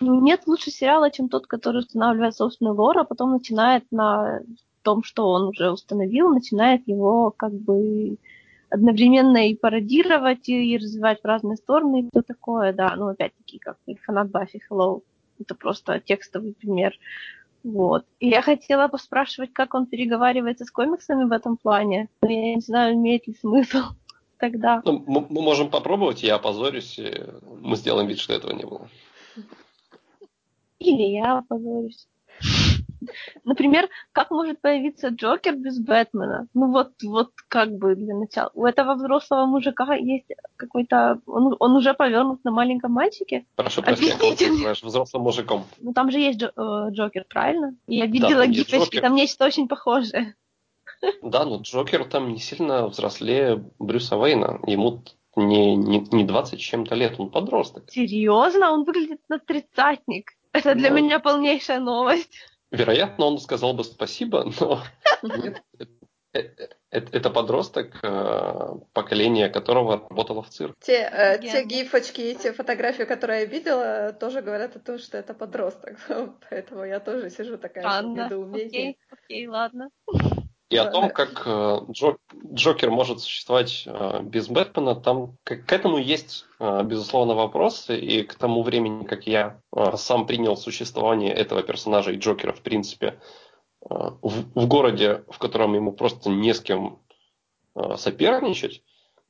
нет 0.00 0.42
лучше 0.46 0.70
сериала, 0.70 1.10
чем 1.10 1.28
тот, 1.28 1.46
который 1.46 1.80
устанавливает 1.80 2.34
собственный 2.34 2.72
лор, 2.72 2.98
а 2.98 3.04
потом 3.04 3.32
начинает 3.32 3.84
на 3.90 4.40
том, 4.82 5.02
что 5.02 5.28
он 5.28 5.48
уже 5.48 5.70
установил, 5.70 6.30
начинает 6.30 6.86
его 6.86 7.30
как 7.30 7.52
бы 7.52 8.16
одновременно 8.70 9.48
и 9.48 9.54
пародировать, 9.54 10.48
и 10.48 10.76
развивать 10.76 11.20
в 11.22 11.26
разные 11.26 11.56
стороны, 11.56 12.00
и 12.00 12.08
все 12.10 12.22
такое, 12.22 12.72
да, 12.72 12.94
ну, 12.96 13.08
опять-таки, 13.08 13.58
как 13.58 13.76
фанат 14.04 14.30
Баффи 14.30 14.62
Hello, 14.70 15.02
это 15.40 15.54
просто 15.54 16.00
текстовый 16.00 16.54
пример. 16.54 16.92
Вот. 17.64 18.04
И 18.20 18.28
я 18.28 18.42
хотела 18.42 18.88
поспрашивать, 18.88 19.52
как 19.52 19.74
он 19.74 19.86
переговаривается 19.86 20.64
с 20.64 20.70
комиксами 20.70 21.24
в 21.24 21.32
этом 21.32 21.56
плане. 21.56 22.08
Но 22.22 22.30
я 22.30 22.54
не 22.54 22.60
знаю, 22.60 22.94
имеет 22.94 23.26
ли 23.26 23.34
смысл 23.34 23.78
тогда. 24.38 24.82
Ну, 24.84 25.04
мы, 25.06 25.26
мы 25.28 25.42
можем 25.42 25.70
попробовать, 25.70 26.22
я 26.22 26.36
опозорюсь, 26.36 26.98
и 26.98 27.12
мы 27.60 27.76
сделаем 27.76 28.08
вид, 28.08 28.18
что 28.18 28.32
этого 28.32 28.52
не 28.52 28.64
было. 28.64 28.88
Или 30.78 31.02
я 31.02 31.38
опозорюсь. 31.38 32.06
Например, 33.44 33.88
как 34.12 34.30
может 34.30 34.60
появиться 34.60 35.08
Джокер 35.08 35.56
без 35.56 35.78
Бэтмена? 35.78 36.48
Ну 36.54 36.70
вот, 36.70 36.92
вот 37.02 37.30
как 37.48 37.70
бы 37.72 37.94
для 37.94 38.14
начала. 38.14 38.50
У 38.54 38.64
этого 38.64 38.94
взрослого 38.94 39.46
мужика 39.46 39.94
есть 39.94 40.26
какой-то... 40.56 41.20
Он, 41.26 41.56
он 41.58 41.76
уже 41.76 41.94
повернут 41.94 42.44
на 42.44 42.50
маленьком 42.50 42.92
мальчике? 42.92 43.46
Прошу 43.56 43.82
прощения, 43.82 44.16
кого 44.18 44.34
ты 44.34 44.48
называешь 44.48 44.82
взрослым 44.82 45.22
мужиком? 45.22 45.64
Ну 45.78 45.92
там 45.92 46.10
же 46.10 46.18
есть 46.18 46.42
э, 46.42 46.48
Джокер, 46.90 47.24
правильно? 47.28 47.74
Я 47.86 48.06
видела 48.06 48.40
да, 48.40 48.46
гифочки, 48.46 49.00
там 49.00 49.14
нечто 49.14 49.44
очень 49.44 49.68
похожее. 49.68 50.34
Да, 51.22 51.44
но 51.44 51.60
Джокер 51.60 52.04
там 52.04 52.32
не 52.32 52.38
сильно 52.38 52.86
взрослее 52.88 53.64
Брюса 53.78 54.16
Вейна. 54.16 54.60
Ему 54.66 55.02
не, 55.36 55.76
не, 55.76 56.00
не 56.00 56.24
20 56.24 56.58
чем-то 56.60 56.94
лет, 56.94 57.14
он 57.18 57.30
подросток. 57.30 57.90
Серьезно? 57.90 58.72
Он 58.72 58.84
выглядит 58.84 59.20
на 59.28 59.38
тридцатник. 59.38 60.32
Это 60.52 60.74
для 60.74 60.90
ну, 60.90 60.96
меня 60.96 61.20
полнейшая 61.20 61.78
новость. 61.78 62.32
Вероятно, 62.70 63.26
он 63.26 63.38
сказал 63.38 63.74
бы 63.74 63.84
спасибо, 63.84 64.50
но 64.60 64.82
нет, 65.22 65.62
это 66.90 67.30
подросток, 67.30 67.98
э, 68.02 68.74
поколение 68.92 69.48
которого 69.48 70.06
работало 70.08 70.42
в 70.42 70.50
цирке. 70.50 70.74
Те, 70.80 71.10
э, 71.10 71.38
те 71.38 71.64
гифочки 71.64 72.20
и 72.20 72.34
те 72.34 72.52
фотографии, 72.52 73.04
которые 73.04 73.40
я 73.40 73.46
видела, 73.46 74.12
тоже 74.12 74.42
говорят 74.42 74.76
о 74.76 74.80
том, 74.80 74.98
что 74.98 75.18
это 75.18 75.34
подросток. 75.34 75.96
Поэтому 76.50 76.84
я 76.84 77.00
тоже 77.00 77.30
сижу 77.30 77.56
такая 77.56 78.02
в 78.02 78.06
недоумении. 78.06 78.66
Окей, 78.66 78.98
окей, 79.10 79.46
ладно. 79.46 79.90
И 80.70 80.76
о 80.76 80.90
том, 80.90 81.08
как 81.08 81.44
э, 81.46 81.80
Джокер 82.52 82.90
может 82.90 83.20
существовать 83.20 83.84
э, 83.86 84.20
без 84.22 84.48
Бэтмена, 84.48 84.94
там 84.94 85.38
к, 85.42 85.72
этому 85.72 85.96
есть, 85.96 86.44
э, 86.60 86.82
безусловно, 86.84 87.34
вопросы. 87.34 87.98
И 87.98 88.22
к 88.22 88.34
тому 88.34 88.62
времени, 88.62 89.04
как 89.04 89.26
я 89.26 89.60
сам 89.94 90.26
принял 90.26 90.56
существование 90.56 91.32
этого 91.32 91.62
персонажа 91.62 92.12
и 92.12 92.18
Джокера, 92.18 92.52
в 92.52 92.60
принципе, 92.60 93.18
в, 93.80 94.20
в 94.54 94.66
городе, 94.66 95.24
в 95.28 95.38
котором 95.38 95.74
ему 95.74 95.92
просто 95.92 96.28
не 96.28 96.52
с 96.52 96.60
кем 96.60 96.98
соперничать, 97.96 98.82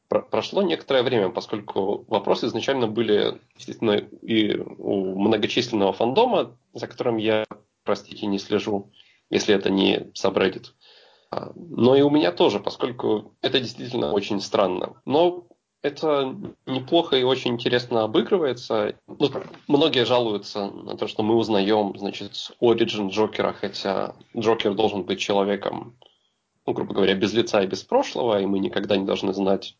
прошло 0.09 0.62
некоторое 0.62 1.03
время, 1.03 1.28
поскольку 1.28 2.05
вопросы 2.09 2.47
изначально 2.47 2.89
были, 2.89 3.39
естественно, 3.57 3.93
и 3.93 4.57
у 4.57 5.18
многочисленного 5.18 5.93
фандома, 5.93 6.57
за 6.72 6.86
которым 6.86 7.18
я, 7.18 7.45
простите, 7.84 8.26
не 8.26 8.39
слежу, 8.39 8.91
если 9.30 9.55
это 9.55 9.70
не 9.70 10.11
сабреддит. 10.14 10.74
Но 11.31 11.95
и 11.95 12.03
у 12.03 12.11
меня 12.11 12.33
тоже, 12.33 12.61
поскольку 12.61 13.35
это 13.43 13.61
действительно 13.61 14.12
очень 14.12 14.41
странно. 14.41 14.95
Но 15.05 15.47
это 15.83 16.35
неплохо 16.66 17.16
и 17.16 17.22
очень 17.22 17.53
интересно 17.53 18.05
обыгрывается. 18.05 18.95
Ну, 19.07 19.31
многие 19.68 20.05
жалуются 20.05 20.70
на 20.70 20.97
то, 20.97 21.07
что 21.07 21.22
мы 21.22 21.37
узнаем, 21.37 21.97
значит, 21.97 22.51
оригин 22.61 23.09
Джокера, 23.09 23.53
хотя 23.53 24.14
Джокер 24.37 24.74
должен 24.74 25.05
быть 25.05 25.20
человеком, 25.20 25.97
ну, 26.66 26.72
грубо 26.72 26.95
говоря, 26.95 27.14
без 27.14 27.33
лица 27.33 27.62
и 27.62 27.66
без 27.66 27.83
прошлого, 27.85 28.41
и 28.41 28.47
мы 28.47 28.59
никогда 28.59 28.97
не 28.97 29.05
должны 29.05 29.33
знать, 29.33 29.76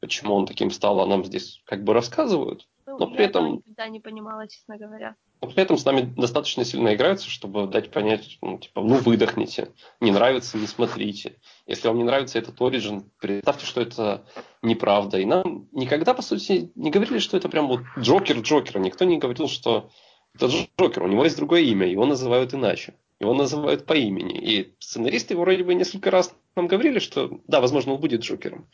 почему 0.00 0.34
он 0.34 0.46
таким 0.46 0.70
стал, 0.70 1.00
а 1.00 1.06
нам 1.06 1.24
здесь 1.24 1.62
как 1.64 1.82
бы 1.82 1.94
рассказывают. 1.94 2.68
Но 3.00 3.06
при 3.06 3.24
этом 3.24 3.54
никогда 3.54 3.88
не 3.88 3.98
понимала, 3.98 4.46
честно 4.46 4.76
говоря. 4.76 5.16
но 5.40 5.48
при 5.48 5.62
этом 5.62 5.78
с 5.78 5.86
нами 5.86 6.02
достаточно 6.02 6.66
сильно 6.66 6.94
играются, 6.94 7.30
чтобы 7.30 7.66
дать 7.66 7.90
понять, 7.90 8.36
ну, 8.42 8.58
типа, 8.58 8.82
ну, 8.82 8.96
выдохните. 8.96 9.70
Не 10.00 10.10
нравится, 10.10 10.58
не 10.58 10.66
смотрите. 10.66 11.38
Если 11.66 11.88
вам 11.88 11.96
не 11.96 12.04
нравится 12.04 12.38
этот 12.38 12.60
Origin, 12.60 13.04
представьте, 13.18 13.64
что 13.64 13.80
это 13.80 14.26
неправда. 14.60 15.18
И 15.18 15.24
нам 15.24 15.66
никогда, 15.72 16.12
по 16.12 16.20
сути, 16.20 16.70
не 16.74 16.90
говорили, 16.90 17.20
что 17.20 17.38
это 17.38 17.48
прям 17.48 17.68
вот 17.68 17.80
Джокер 17.98 18.40
Джокера. 18.40 18.78
Никто 18.78 19.06
не 19.06 19.16
говорил, 19.16 19.48
что 19.48 19.88
это 20.34 20.48
Джокер, 20.78 21.02
у 21.02 21.08
него 21.08 21.24
есть 21.24 21.38
другое 21.38 21.62
имя, 21.62 21.86
его 21.86 22.04
называют 22.04 22.52
иначе. 22.52 22.92
Его 23.18 23.32
называют 23.32 23.86
по 23.86 23.94
имени. 23.94 24.38
И 24.38 24.74
сценаристы 24.78 25.38
вроде 25.38 25.64
бы 25.64 25.72
несколько 25.72 26.10
раз 26.10 26.34
нам 26.54 26.66
говорили, 26.66 26.98
что 26.98 27.40
да, 27.46 27.62
возможно, 27.62 27.94
он 27.94 28.00
будет 28.00 28.20
Джокером. 28.20 28.68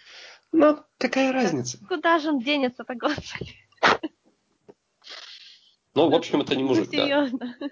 Но 0.50 0.84
какая 0.98 1.32
разница? 1.32 1.78
Куда 1.86 2.18
же 2.18 2.30
он 2.30 2.40
денется-то, 2.40 2.96
господи? 2.96 3.52
Ну, 5.96 6.10
в 6.10 6.14
общем, 6.14 6.42
это 6.42 6.54
не 6.54 6.62
Ну, 6.62 6.68
мужик, 6.68 6.90
да. 6.90 6.96
серьезно. 6.98 7.56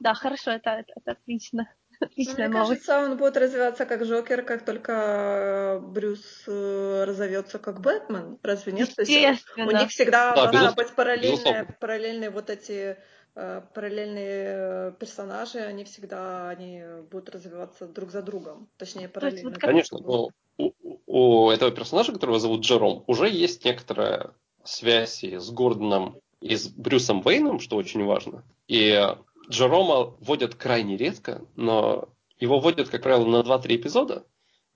Да, 0.00 0.14
хорошо, 0.14 0.52
это, 0.52 0.70
это, 0.70 0.92
это 0.94 1.10
отлично. 1.12 1.68
Ну, 2.00 2.06
Отличная 2.06 2.48
мне 2.48 2.58
новость. 2.58 2.86
кажется, 2.86 3.10
он 3.10 3.16
будет 3.18 3.36
развиваться 3.36 3.84
как 3.84 4.02
Джокер, 4.04 4.42
как 4.44 4.64
только 4.64 4.92
э, 4.92 5.80
Брюс 5.80 6.44
э, 6.46 7.04
разовьется 7.04 7.58
как 7.58 7.80
Бэтмен. 7.80 8.38
Разве 8.44 8.72
нет? 8.72 8.94
То 8.94 9.02
есть, 9.02 9.10
э, 9.10 9.14
у 9.14 9.32
Естественно. 9.32 9.78
них 9.80 9.88
всегда 9.90 10.34
Да, 10.36 10.46
безусловно, 10.46 10.76
быть 10.76 10.94
параллельные, 10.94 11.32
безусловно. 11.32 11.76
параллельные 11.80 12.30
вот 12.30 12.48
эти 12.50 12.96
э, 13.34 13.62
параллельные 13.74 14.92
персонажи, 14.92 15.58
они 15.58 15.82
всегда 15.82 16.48
они 16.50 16.80
будут 17.10 17.30
развиваться 17.30 17.88
друг 17.88 18.12
за 18.12 18.22
другом. 18.22 18.68
Точнее, 18.76 19.08
параллельно. 19.08 19.50
вот 19.50 19.58
как- 19.58 19.68
Конечно, 19.70 19.98
но 19.98 20.30
у, 20.58 20.72
у 21.06 21.50
этого 21.50 21.72
персонажа, 21.72 22.12
которого 22.12 22.38
зовут 22.38 22.60
Джером, 22.60 23.02
уже 23.08 23.28
есть 23.28 23.64
некоторая 23.64 24.30
связь 24.62 25.24
и 25.24 25.38
с 25.38 25.50
Гордоном 25.50 26.20
и 26.40 26.56
с 26.56 26.68
Брюсом 26.68 27.22
Уэйном, 27.24 27.60
что 27.60 27.76
очень 27.76 28.04
важно. 28.04 28.44
И 28.66 29.14
Джерома 29.48 30.14
вводят 30.20 30.54
крайне 30.54 30.96
редко, 30.96 31.42
но 31.56 32.08
его 32.38 32.60
вводят, 32.60 32.88
как 32.88 33.02
правило, 33.02 33.26
на 33.26 33.40
2-3 33.40 33.76
эпизода, 33.76 34.24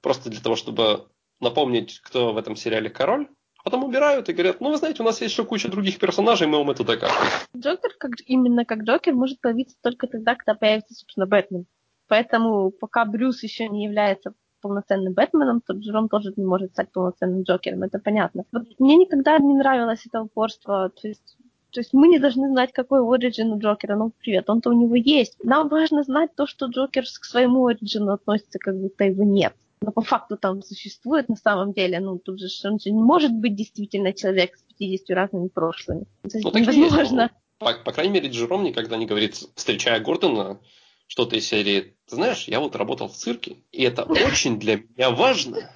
просто 0.00 0.30
для 0.30 0.40
того, 0.40 0.56
чтобы 0.56 1.06
напомнить, 1.40 2.00
кто 2.00 2.32
в 2.32 2.38
этом 2.38 2.56
сериале 2.56 2.90
король. 2.90 3.28
Потом 3.64 3.84
убирают 3.84 4.28
и 4.28 4.32
говорят, 4.32 4.60
ну, 4.60 4.70
вы 4.70 4.76
знаете, 4.76 5.02
у 5.02 5.06
нас 5.06 5.20
есть 5.20 5.34
еще 5.34 5.44
куча 5.44 5.68
других 5.68 5.98
персонажей, 5.98 6.48
мы 6.48 6.58
вам 6.58 6.70
это 6.70 6.82
докажем. 6.82 7.16
Джокер, 7.56 7.90
как, 7.96 8.10
именно 8.26 8.64
как 8.64 8.82
Джокер, 8.82 9.14
может 9.14 9.40
появиться 9.40 9.76
только 9.80 10.08
тогда, 10.08 10.34
когда 10.34 10.54
появится, 10.54 10.94
собственно, 10.94 11.26
Бэтмен. 11.26 11.66
Поэтому 12.08 12.70
пока 12.72 13.04
Брюс 13.04 13.42
еще 13.44 13.68
не 13.68 13.84
является 13.84 14.34
полноценным 14.60 15.12
Бэтменом, 15.12 15.60
то 15.60 15.74
Джером 15.74 16.08
тоже 16.08 16.32
не 16.36 16.44
может 16.44 16.72
стать 16.72 16.90
полноценным 16.90 17.42
Джокером, 17.42 17.84
это 17.84 17.98
понятно. 17.98 18.44
Вот 18.52 18.64
мне 18.78 18.96
никогда 18.96 19.38
не 19.38 19.54
нравилось 19.54 20.06
это 20.06 20.22
упорство, 20.22 20.90
то 20.90 21.08
есть 21.08 21.36
то 21.72 21.80
есть 21.80 21.94
мы 21.94 22.08
не 22.08 22.18
должны 22.18 22.48
знать, 22.48 22.72
какой 22.72 23.00
оригин 23.00 23.52
у 23.52 23.58
Джокера. 23.58 23.96
Ну, 23.96 24.12
привет, 24.20 24.50
он-то 24.50 24.70
у 24.70 24.74
него 24.74 24.94
есть. 24.94 25.42
Нам 25.42 25.68
важно 25.68 26.02
знать 26.02 26.34
то, 26.36 26.46
что 26.46 26.66
Джокер 26.66 27.04
к 27.04 27.24
своему 27.24 27.66
оригину 27.66 28.12
относится, 28.12 28.58
как 28.58 28.78
будто 28.78 29.04
его 29.04 29.24
нет. 29.24 29.54
Но 29.80 29.90
по 29.90 30.02
факту 30.02 30.36
там 30.36 30.62
существует 30.62 31.28
на 31.28 31.36
самом 31.36 31.72
деле. 31.72 31.98
Ну, 31.98 32.18
тут 32.18 32.38
же 32.40 32.46
он 32.64 32.78
же 32.78 32.90
не 32.90 33.02
может 33.02 33.32
быть 33.32 33.56
действительно 33.56 34.12
человек 34.12 34.56
с 34.56 34.62
50 34.74 35.10
разными 35.10 35.48
прошлыми. 35.48 36.04
Это 36.22 36.38
Ну, 36.42 36.56
есть. 36.56 36.68
невозможно. 36.68 37.30
Ну, 37.60 37.66
По, 37.66 37.72
по 37.72 37.92
крайней 37.92 38.12
мере, 38.12 38.28
Джером 38.28 38.64
никогда 38.64 38.96
не 38.96 39.06
говорит, 39.06 39.34
встречая 39.54 39.98
Гордона, 40.00 40.60
что-то 41.06 41.36
из 41.36 41.46
серии, 41.48 41.96
ты 42.06 42.16
знаешь, 42.16 42.48
я 42.48 42.60
вот 42.60 42.76
работал 42.76 43.08
в 43.08 43.14
цирке, 43.14 43.56
и 43.72 43.82
это 43.82 44.02
очень 44.26 44.58
для 44.58 44.76
меня 44.76 45.10
важно. 45.10 45.70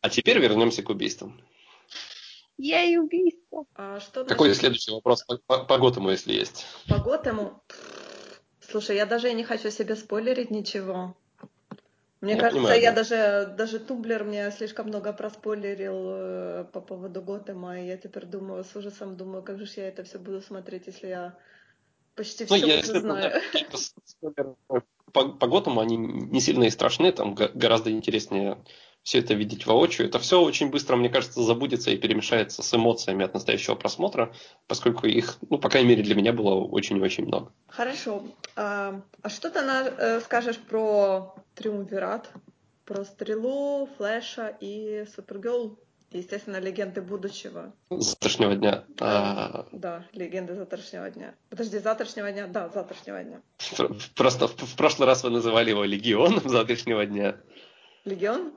А 0.00 0.08
теперь 0.08 0.38
вернемся 0.38 0.82
к 0.82 0.88
убийствам. 0.88 1.40
Ей 2.58 2.98
убийство. 2.98 3.64
А 3.74 4.00
что 4.00 4.24
Какой 4.24 4.48
насчет- 4.48 4.60
следующий 4.60 4.92
вопрос 4.92 5.24
по, 5.24 5.36
по, 5.38 5.64
по 5.64 5.78
Готэму, 5.78 6.10
если 6.10 6.32
есть? 6.32 6.64
По 6.88 6.98
Готэну? 6.98 7.62
Слушай, 8.60 8.96
я 8.96 9.06
даже 9.06 9.30
и 9.30 9.34
не 9.34 9.44
хочу 9.44 9.70
себе 9.70 9.94
спойлерить 9.96 10.50
ничего. 10.50 11.14
Мне 12.22 12.32
Я 12.32 12.38
кажется, 12.40 12.60
понимаю, 12.62 12.80
я 12.82 12.90
да. 12.90 12.96
даже, 12.96 13.54
даже 13.56 13.78
Тумблер 13.78 14.24
мне 14.24 14.50
слишком 14.50 14.86
много 14.86 15.12
проспойлерил 15.12 16.06
э, 16.08 16.64
по 16.72 16.80
поводу 16.80 17.20
Готэма, 17.20 17.78
и 17.80 17.86
я 17.86 17.98
теперь 17.98 18.24
думаю, 18.24 18.64
с 18.64 18.74
ужасом 18.74 19.16
думаю, 19.16 19.42
как 19.42 19.58
же 19.58 19.66
я 19.76 19.88
это 19.88 20.02
все 20.02 20.18
буду 20.18 20.40
смотреть, 20.40 20.86
если 20.86 21.08
я 21.08 21.38
почти 22.14 22.46
Ну, 22.48 22.56
все 22.56 22.66
если 22.66 22.90
уже 22.90 22.90
это, 22.92 23.00
знаю. 23.00 23.42
да, 24.22 24.54
по, 25.12 25.28
по 25.28 25.46
Готэму, 25.46 25.80
они 25.80 25.96
не 25.98 26.40
сильно 26.40 26.64
и 26.64 26.70
страшны, 26.70 27.12
там 27.12 27.34
гораздо 27.34 27.90
интереснее 27.92 28.58
все 29.06 29.20
это 29.20 29.34
видеть 29.34 29.66
воочию. 29.66 30.08
Это 30.08 30.18
все 30.18 30.42
очень 30.42 30.68
быстро, 30.68 30.96
мне 30.96 31.08
кажется, 31.08 31.40
забудется 31.40 31.92
и 31.92 31.96
перемешается 31.96 32.60
с 32.64 32.74
эмоциями 32.74 33.24
от 33.24 33.34
настоящего 33.34 33.76
просмотра, 33.76 34.34
поскольку 34.66 35.06
их, 35.06 35.36
ну, 35.48 35.58
по 35.58 35.68
крайней 35.68 35.90
мере, 35.90 36.02
для 36.02 36.16
меня 36.16 36.32
было 36.32 36.56
очень 36.56 36.96
и 36.96 37.00
очень 37.00 37.24
много. 37.24 37.52
Хорошо. 37.68 38.24
А, 38.56 39.00
а 39.22 39.28
что 39.28 39.48
ты 39.50 39.60
э, 39.60 40.20
скажешь 40.22 40.58
про 40.58 41.36
Триумвират? 41.54 42.28
Про 42.84 43.04
Стрелу, 43.04 43.88
Флэша 43.96 44.56
и 44.60 45.06
Супергерл? 45.14 45.78
Естественно, 46.10 46.58
легенды 46.58 47.00
будущего. 47.00 47.72
Завтрашнего 47.90 48.56
дня. 48.56 48.86
А, 49.00 49.68
Да, 49.70 50.04
легенды 50.14 50.56
завтрашнего 50.56 51.08
дня. 51.10 51.36
Подожди, 51.48 51.78
завтрашнего 51.78 52.32
дня? 52.32 52.48
Да, 52.48 52.68
завтрашнего 52.70 53.22
дня. 53.22 53.40
пр- 53.76 53.94
просто 54.16 54.48
в, 54.48 54.56
в 54.56 54.76
прошлый 54.76 55.06
раз 55.06 55.22
вы 55.22 55.30
называли 55.30 55.70
его 55.70 55.84
Легионом 55.84 56.48
завтрашнего 56.48 57.06
дня. 57.06 57.36
Легион? 58.04 58.52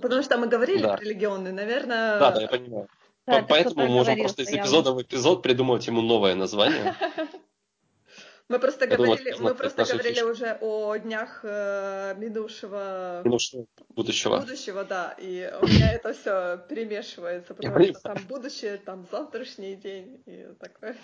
Потому 0.00 0.22
что 0.22 0.38
мы 0.38 0.46
говорили 0.46 0.82
Да. 0.82 0.96
про 0.96 1.04
легионы, 1.04 1.52
наверное. 1.52 2.18
Да, 2.18 2.30
да, 2.32 2.40
я 2.42 2.48
понимаю. 2.48 2.88
Да, 3.26 3.32
По- 3.32 3.36
это 3.38 3.46
Поэтому 3.48 3.74
мы 3.76 3.88
можем 3.88 4.04
говорил, 4.04 4.24
просто 4.24 4.42
из 4.42 4.48
эпизода 4.52 4.92
в 4.92 5.02
эпизод 5.02 5.42
придумывать 5.42 5.86
ему 5.86 6.02
новое 6.02 6.34
название. 6.34 6.94
Мы 8.50 8.58
просто 8.58 8.84
Я 8.84 8.96
говорили, 8.98 9.34
мы 9.40 9.54
просто 9.54 9.84
уже 10.26 10.58
о 10.60 10.96
днях 10.96 11.40
э, 11.44 12.14
минувшего 12.18 13.22
Ну 13.24 13.38
что, 13.38 13.64
будущего. 13.88 14.38
будущего, 14.38 14.84
да, 14.84 15.14
и 15.16 15.50
у 15.62 15.66
меня 15.66 15.92
это 15.92 16.12
все 16.12 16.58
перемешивается, 16.68 17.54
потому 17.54 17.82
что 17.86 18.00
там 18.00 18.18
будущее, 18.28 18.76
там 18.76 19.06
завтрашний 19.10 19.76
день 19.76 20.22
и 20.26 20.46
такое. 20.60 20.94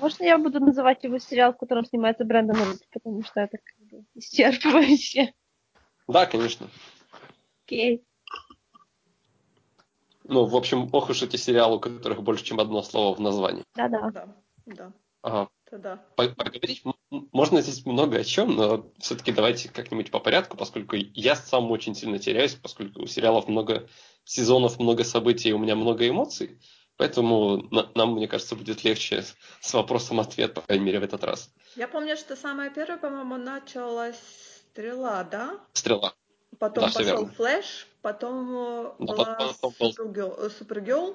Можно 0.00 0.24
я 0.24 0.36
буду 0.36 0.60
называть 0.60 1.02
его 1.02 1.18
сериал, 1.18 1.54
в 1.54 1.56
котором 1.56 1.86
снимается 1.86 2.24
Брэндон 2.26 2.56
Рут, 2.62 2.80
потому 2.92 3.22
что 3.22 3.40
это 3.40 3.56
как 3.56 3.88
бы 3.88 4.04
исчерпывающе. 4.14 5.32
Да, 6.08 6.26
конечно. 6.26 6.68
Окей. 7.64 8.04
Ну, 10.24 10.44
в 10.44 10.56
общем, 10.56 10.88
ох 10.92 11.10
уж 11.10 11.22
эти 11.22 11.36
сериалы, 11.36 11.76
у 11.76 11.80
которых 11.80 12.22
больше, 12.22 12.44
чем 12.44 12.60
одно 12.60 12.82
слово 12.82 13.14
в 13.14 13.20
названии. 13.20 13.64
Да-да. 13.74 14.10
Да, 14.10 14.28
да, 14.66 14.92
А, 15.22 15.48
это 15.66 15.78
да. 15.78 15.96
по- 16.16 16.28
поговорить 16.28 16.82
можно 17.10 17.60
здесь 17.60 17.84
много 17.84 18.18
о 18.18 18.24
чем, 18.24 18.54
но 18.56 18.90
все-таки 18.98 19.32
давайте 19.32 19.68
как-нибудь 19.68 20.10
по 20.10 20.18
порядку, 20.20 20.56
поскольку 20.56 20.96
я 20.96 21.36
сам 21.36 21.70
очень 21.70 21.94
сильно 21.94 22.18
теряюсь, 22.18 22.54
поскольку 22.54 23.02
у 23.02 23.06
сериалов 23.06 23.48
много 23.48 23.88
сезонов, 24.24 24.78
много 24.78 25.04
событий, 25.04 25.52
у 25.52 25.58
меня 25.58 25.74
много 25.76 26.08
эмоций. 26.08 26.60
Поэтому 26.96 27.62
на- 27.70 27.90
нам, 27.94 28.14
мне 28.14 28.28
кажется, 28.28 28.54
будет 28.54 28.84
легче 28.84 29.24
с 29.60 29.74
вопросом-ответ, 29.74 30.54
по 30.54 30.60
крайней 30.60 30.84
мере, 30.84 31.00
в 31.00 31.04
этот 31.04 31.24
раз. 31.24 31.52
Я 31.74 31.88
помню, 31.88 32.16
что 32.16 32.36
самое 32.36 32.70
первое, 32.70 32.98
по-моему, 32.98 33.36
началась 33.36 34.20
стрела, 34.70 35.24
да? 35.24 35.58
Стрела. 35.72 36.14
Потом 36.58 36.84
Да, 36.84 36.90
пошел 36.92 37.04
верно. 37.04 37.26
Флэш, 37.32 37.86
потом 38.02 38.50
э, 38.56 38.92
Да, 39.00 39.04
была 39.06 39.24
потом 39.60 39.74
был- 39.78 39.92
Супергерл, 39.92 41.10
э. 41.10 41.14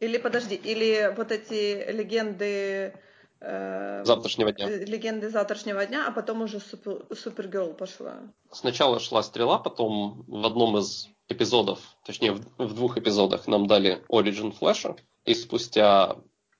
Или 0.00 0.18
подожди, 0.18 0.54
или 0.56 1.14
вот 1.16 1.30
эти 1.32 1.90
легенды 1.90 2.92
э, 3.40 4.02
Завтрашнего 4.04 4.52
дня. 4.52 4.68
э, 4.68 4.84
легенды 4.84 5.30
завтрашнего 5.30 5.84
дня, 5.86 6.06
а 6.08 6.10
потом 6.10 6.42
уже 6.42 6.58
Супер- 6.58 7.04
Супергерл 7.14 7.74
пошла. 7.74 8.14
Сначала 8.50 9.00
шла 9.00 9.22
стрела, 9.22 9.58
потом 9.58 10.24
в 10.26 10.44
одном 10.46 10.76
из 10.78 11.08
эпизодов, 11.28 11.80
точнее 12.04 12.32
в, 12.32 12.44
в 12.58 12.74
двух 12.74 12.98
эпизодах 12.98 13.46
нам 13.46 13.66
дали 13.66 14.04
Origin 14.08 14.52
Флэша, 14.52 14.96
и 15.24 15.34
спустя 15.34 16.16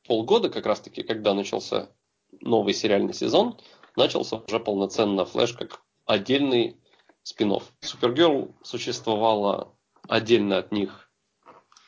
полгода, 0.07 0.49
как 0.49 0.67
раз 0.67 0.81
таки, 0.81 1.03
когда 1.03 1.35
начался 1.35 1.89
новый 2.41 2.73
сериальный 2.75 3.15
сезон, 3.15 3.59
начался 3.97 4.37
уже 4.37 4.61
полноценно 4.61 5.25
Флэш 5.25 5.53
как 5.55 5.83
отдельный 6.07 6.77
спин 7.25 7.59
Супергерл 7.81 8.55
существовала 8.63 9.75
отдельно 10.09 10.59
от 10.59 10.71
них 10.71 11.11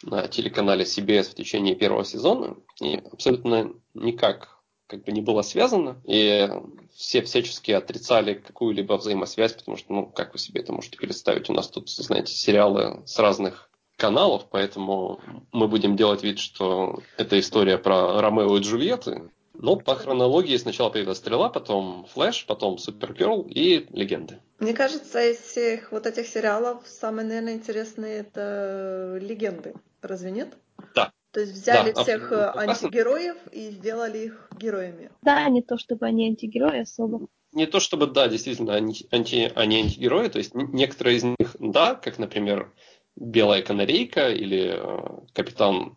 на 0.02 0.26
телеканале 0.26 0.84
CBS 0.84 1.30
в 1.30 1.34
течение 1.34 1.76
первого 1.76 2.04
сезона. 2.04 2.56
И 2.80 2.96
абсолютно 2.96 3.72
никак 3.94 4.56
как 4.88 5.04
бы 5.04 5.12
не 5.12 5.20
было 5.20 5.42
связано, 5.42 6.00
и 6.04 6.48
все 6.94 7.20
всячески 7.22 7.72
отрицали 7.72 8.34
какую-либо 8.34 8.94
взаимосвязь, 8.94 9.54
потому 9.54 9.76
что, 9.76 9.92
ну, 9.92 10.06
как 10.06 10.32
вы 10.32 10.38
себе 10.38 10.60
это 10.60 10.72
можете 10.72 10.96
представить, 10.96 11.50
у 11.50 11.52
нас 11.52 11.68
тут, 11.68 11.90
знаете, 11.90 12.32
сериалы 12.32 13.02
с 13.04 13.18
разных 13.18 13.68
каналов, 13.96 14.46
поэтому 14.48 15.20
мы 15.52 15.66
будем 15.66 15.96
делать 15.96 16.22
вид, 16.22 16.38
что 16.38 17.00
это 17.16 17.38
история 17.40 17.78
про 17.78 18.20
Ромео 18.20 18.56
и 18.56 18.60
Джульетты, 18.60 19.28
но 19.58 19.76
по 19.76 19.94
хронологии 19.94 20.56
сначала 20.56 20.90
появилась 20.90 21.18
Стрела, 21.18 21.48
потом 21.48 22.06
Флэш, 22.12 22.46
потом 22.46 22.78
Супергерл 22.78 23.42
и 23.48 23.86
Легенды. 23.90 24.40
Мне 24.58 24.72
кажется, 24.72 25.22
из 25.30 25.38
всех 25.38 25.92
вот 25.92 26.06
этих 26.06 26.26
сериалов 26.26 26.82
самые, 26.86 27.26
наверное, 27.26 27.54
интересные 27.54 28.20
это 28.20 29.18
легенды. 29.20 29.74
Разве 30.02 30.30
нет? 30.30 30.56
Да. 30.94 31.12
То 31.32 31.40
есть 31.40 31.52
взяли 31.52 31.92
Да, 31.92 32.02
всех 32.02 32.32
э, 32.32 32.36
абсолютно. 32.36 32.72
антигероев 32.72 33.36
и 33.52 33.70
сделали 33.70 34.18
их 34.18 34.48
героями. 34.58 35.10
Да, 35.22 35.48
не 35.48 35.62
то 35.62 35.76
чтобы 35.76 36.06
они 36.06 36.28
антигерои 36.28 36.80
особо. 36.80 37.26
Не 37.52 37.66
то 37.66 37.80
чтобы, 37.80 38.06
да, 38.06 38.28
действительно, 38.28 38.74
они, 38.74 38.94
анти, 39.10 39.52
они 39.54 39.80
антигерои, 39.80 40.28
то 40.28 40.38
есть 40.38 40.54
некоторые 40.54 41.16
из 41.18 41.24
них, 41.24 41.56
да, 41.58 41.94
как, 41.94 42.18
например, 42.18 42.72
Белая 43.16 43.62
канарейка 43.62 44.30
или 44.30 44.74
э, 44.76 45.20
Капитан 45.32 45.96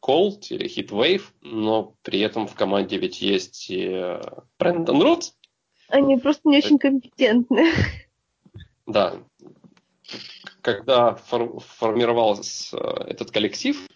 Cold 0.00 0.50
или 0.50 0.68
Heat 0.68 0.97
Wave, 0.97 1.34
но 1.42 1.94
при 2.02 2.20
этом 2.20 2.46
в 2.46 2.54
команде 2.54 2.98
ведь 2.98 3.20
есть 3.20 3.66
и 3.70 4.18
Брэндон 4.58 5.02
Рут, 5.02 5.34
Они 5.88 6.16
просто 6.16 6.48
не 6.48 6.58
очень 6.58 6.78
компетентны. 6.78 7.70
Да. 8.86 9.16
Когда 10.62 11.14
фор- 11.14 11.60
формировался 11.60 12.74
э, 12.78 13.10
этот 13.10 13.30
коллектив, 13.30 13.86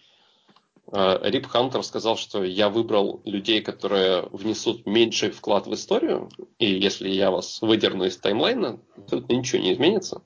э, 0.91 1.19
Рип 1.23 1.47
Хантер 1.47 1.81
сказал, 1.81 2.15
что 2.15 2.43
я 2.43 2.69
выбрал 2.69 3.19
людей, 3.25 3.61
которые 3.61 4.21
внесут 4.31 4.85
меньший 4.85 5.31
вклад 5.31 5.65
в 5.65 5.73
историю, 5.73 6.29
и 6.59 6.67
если 6.67 7.09
я 7.09 7.31
вас 7.31 7.59
выдерну 7.63 8.05
из 8.05 8.17
таймлайна, 8.17 8.79
тут 9.09 9.29
ничего 9.29 9.63
не 9.63 9.73
изменится. 9.73 10.21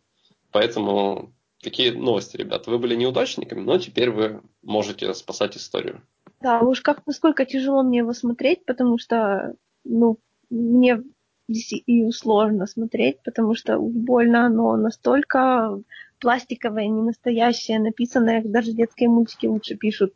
Поэтому 0.51 1.33
такие 1.61 1.93
новости, 1.93 2.37
ребят. 2.37 2.67
Вы 2.67 2.79
были 2.79 2.95
неудачниками, 2.95 3.61
но 3.61 3.77
теперь 3.77 4.11
вы 4.11 4.41
можете 4.61 5.13
спасать 5.13 5.57
историю. 5.57 6.01
Да, 6.41 6.59
уж 6.59 6.81
как 6.81 7.05
насколько 7.07 7.45
тяжело 7.45 7.83
мне 7.83 7.99
его 7.99 8.13
смотреть, 8.13 8.65
потому 8.65 8.97
что, 8.97 9.55
ну, 9.83 10.17
мне 10.49 11.01
DCU 11.49 12.11
сложно 12.11 12.67
смотреть, 12.67 13.21
потому 13.23 13.55
что 13.55 13.79
больно 13.79 14.45
оно 14.45 14.75
настолько 14.75 15.81
пластиковое, 16.19 16.87
не 16.87 17.01
настоящее, 17.01 17.79
написанное, 17.79 18.43
даже 18.43 18.73
детские 18.73 19.09
мультики 19.09 19.45
лучше 19.45 19.75
пишут. 19.75 20.13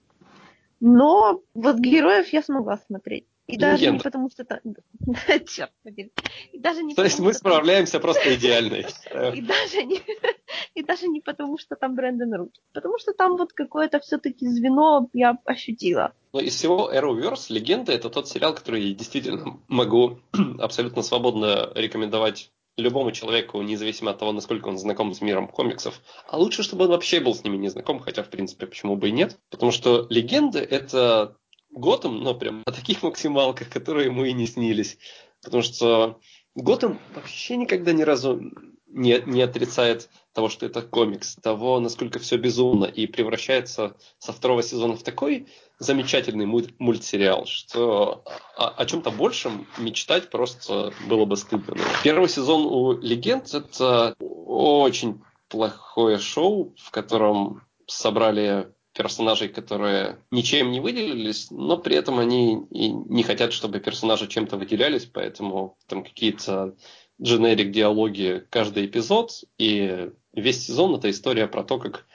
Но 0.79 1.41
вот 1.53 1.77
героев 1.77 2.33
я 2.33 2.41
смогла 2.41 2.77
смотреть. 2.77 3.25
И 3.51 3.57
даже 3.57 3.91
не 3.91 3.99
потому, 3.99 4.29
что 4.29 4.45
там... 4.45 4.59
Черт 5.47 5.71
подери. 5.83 6.11
И 6.51 6.59
даже 6.59 6.83
не 6.83 6.95
То 6.95 7.03
есть 7.03 7.17
потому, 7.17 7.27
мы 7.27 7.33
что 7.33 7.39
справляемся 7.39 7.99
просто 7.99 8.35
идеально. 8.35 8.75
И 8.75 9.41
даже 9.41 9.83
не, 9.83 10.01
и 10.75 10.83
даже 10.83 11.07
не 11.07 11.21
потому, 11.21 11.57
что 11.57 11.75
там 11.75 11.95
Брэндон 11.95 12.33
Рут. 12.33 12.61
Потому 12.73 12.97
что 12.97 13.13
там 13.13 13.37
вот 13.37 13.53
какое-то 13.53 13.99
все-таки 13.99 14.47
звено 14.47 15.09
я 15.13 15.37
ощутила. 15.45 16.13
Но 16.33 16.39
из 16.39 16.55
всего 16.55 16.91
Arrowverse 16.93 17.47
«Легенда»— 17.49 17.91
это 17.93 18.09
тот 18.09 18.29
сериал, 18.29 18.55
который 18.55 18.81
я 18.81 18.95
действительно 18.95 19.59
могу 19.67 20.19
абсолютно 20.59 21.01
свободно 21.01 21.71
рекомендовать 21.75 22.51
любому 22.77 23.11
человеку, 23.11 23.61
независимо 23.61 24.11
от 24.11 24.19
того, 24.19 24.31
насколько 24.31 24.69
он 24.69 24.77
знаком 24.77 25.13
с 25.13 25.21
миром 25.21 25.47
комиксов. 25.47 26.01
А 26.27 26.37
лучше, 26.37 26.63
чтобы 26.63 26.85
он 26.85 26.91
вообще 26.91 27.19
был 27.19 27.35
с 27.35 27.43
ними 27.43 27.57
не 27.57 27.67
знаком, 27.67 27.99
хотя, 27.99 28.23
в 28.23 28.29
принципе, 28.29 28.65
почему 28.65 28.95
бы 28.95 29.09
и 29.09 29.11
нет. 29.11 29.37
Потому 29.49 29.71
что 29.71 30.07
«Легенда»— 30.09 30.59
это 30.59 31.35
Готэм, 31.71 32.23
но 32.23 32.33
прям 32.33 32.63
на 32.65 32.71
таких 32.73 33.03
максималках, 33.03 33.69
которые 33.69 34.07
ему 34.07 34.25
и 34.25 34.33
не 34.33 34.47
снились. 34.47 34.97
Потому 35.41 35.63
что 35.63 36.19
Готэм 36.55 36.99
вообще 37.15 37.57
никогда 37.57 37.93
ни 37.93 38.03
разу 38.03 38.41
не, 38.87 39.21
не 39.25 39.41
отрицает 39.41 40.09
того, 40.33 40.49
что 40.49 40.65
это 40.65 40.81
комикс, 40.81 41.35
того, 41.35 41.79
насколько 41.79 42.19
все 42.19 42.37
безумно, 42.37 42.85
и 42.85 43.07
превращается 43.07 43.95
со 44.19 44.33
второго 44.33 44.63
сезона 44.63 44.95
в 44.95 45.03
такой 45.03 45.47
замечательный 45.79 46.45
муль- 46.45 46.73
мультсериал, 46.77 47.45
что 47.45 48.23
о, 48.55 48.67
о 48.69 48.85
чем-то 48.85 49.11
большем 49.11 49.67
мечтать 49.77 50.29
просто 50.29 50.93
было 51.07 51.25
бы 51.25 51.37
стыдно. 51.37 51.75
Первый 52.03 52.29
сезон 52.29 52.65
у 52.65 52.99
«Легенд»— 52.99 53.53
это 53.53 54.15
очень 54.19 55.21
плохое 55.47 56.17
шоу, 56.17 56.73
в 56.77 56.91
котором 56.91 57.63
собрали 57.87 58.73
персонажей, 58.93 59.49
которые 59.49 60.17
ничем 60.31 60.71
не 60.71 60.79
выделились, 60.79 61.49
но 61.51 61.77
при 61.77 61.95
этом 61.95 62.19
они 62.19 62.65
и 62.71 62.89
не 62.89 63.23
хотят, 63.23 63.53
чтобы 63.53 63.79
персонажи 63.79 64.27
чем-то 64.27 64.57
выделялись, 64.57 65.05
поэтому 65.05 65.77
там 65.87 66.03
какие-то 66.03 66.75
дженерик 67.21 67.71
диалоги 67.71 68.45
каждый 68.49 68.85
эпизод, 68.85 69.31
и 69.57 70.09
весь 70.33 70.65
сезон 70.65 70.95
это 70.95 71.09
история 71.09 71.47
про 71.47 71.63
то, 71.63 71.79
как 71.79 72.05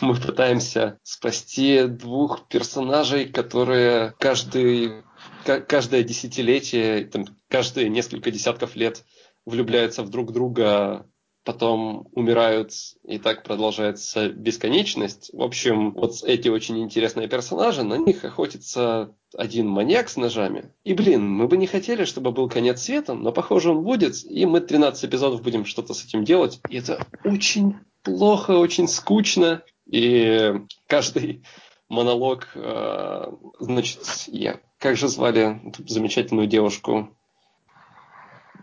мы 0.00 0.14
пытаемся 0.14 0.98
спасти 1.02 1.84
двух 1.84 2.48
персонажей, 2.48 3.26
которые 3.26 4.14
каждый, 4.18 5.02
ка- 5.44 5.60
каждое 5.60 6.02
десятилетие, 6.02 7.04
там, 7.06 7.26
каждые 7.48 7.88
несколько 7.88 8.30
десятков 8.30 8.76
лет 8.76 9.04
влюбляются 9.44 10.02
в 10.02 10.10
друг 10.10 10.32
друга, 10.32 11.06
потом 11.44 12.08
умирают, 12.12 12.72
и 13.06 13.18
так 13.18 13.42
продолжается 13.42 14.30
бесконечность. 14.30 15.30
В 15.32 15.42
общем, 15.42 15.92
вот 15.92 16.22
эти 16.24 16.48
очень 16.48 16.82
интересные 16.82 17.28
персонажи, 17.28 17.82
на 17.82 17.98
них 17.98 18.24
охотится 18.24 19.14
один 19.36 19.68
маньяк 19.68 20.08
с 20.08 20.16
ножами. 20.16 20.72
И, 20.84 20.94
блин, 20.94 21.28
мы 21.28 21.46
бы 21.46 21.56
не 21.56 21.66
хотели, 21.66 22.04
чтобы 22.04 22.32
был 22.32 22.48
конец 22.48 22.82
света, 22.82 23.14
но, 23.14 23.30
похоже, 23.30 23.70
он 23.70 23.82
будет, 23.82 24.24
и 24.24 24.46
мы 24.46 24.60
13 24.60 25.04
эпизодов 25.04 25.42
будем 25.42 25.66
что-то 25.66 25.92
с 25.92 26.04
этим 26.04 26.24
делать. 26.24 26.60
И 26.70 26.78
это 26.78 27.06
очень 27.24 27.76
плохо, 28.02 28.52
очень 28.52 28.88
скучно, 28.88 29.62
и 29.86 30.54
каждый 30.86 31.42
монолог, 31.88 32.48
э, 32.54 33.32
значит, 33.60 34.00
я, 34.28 34.60
как 34.78 34.96
же 34.96 35.08
звали 35.08 35.60
эту 35.68 35.86
замечательную 35.86 36.46
девушку 36.46 37.14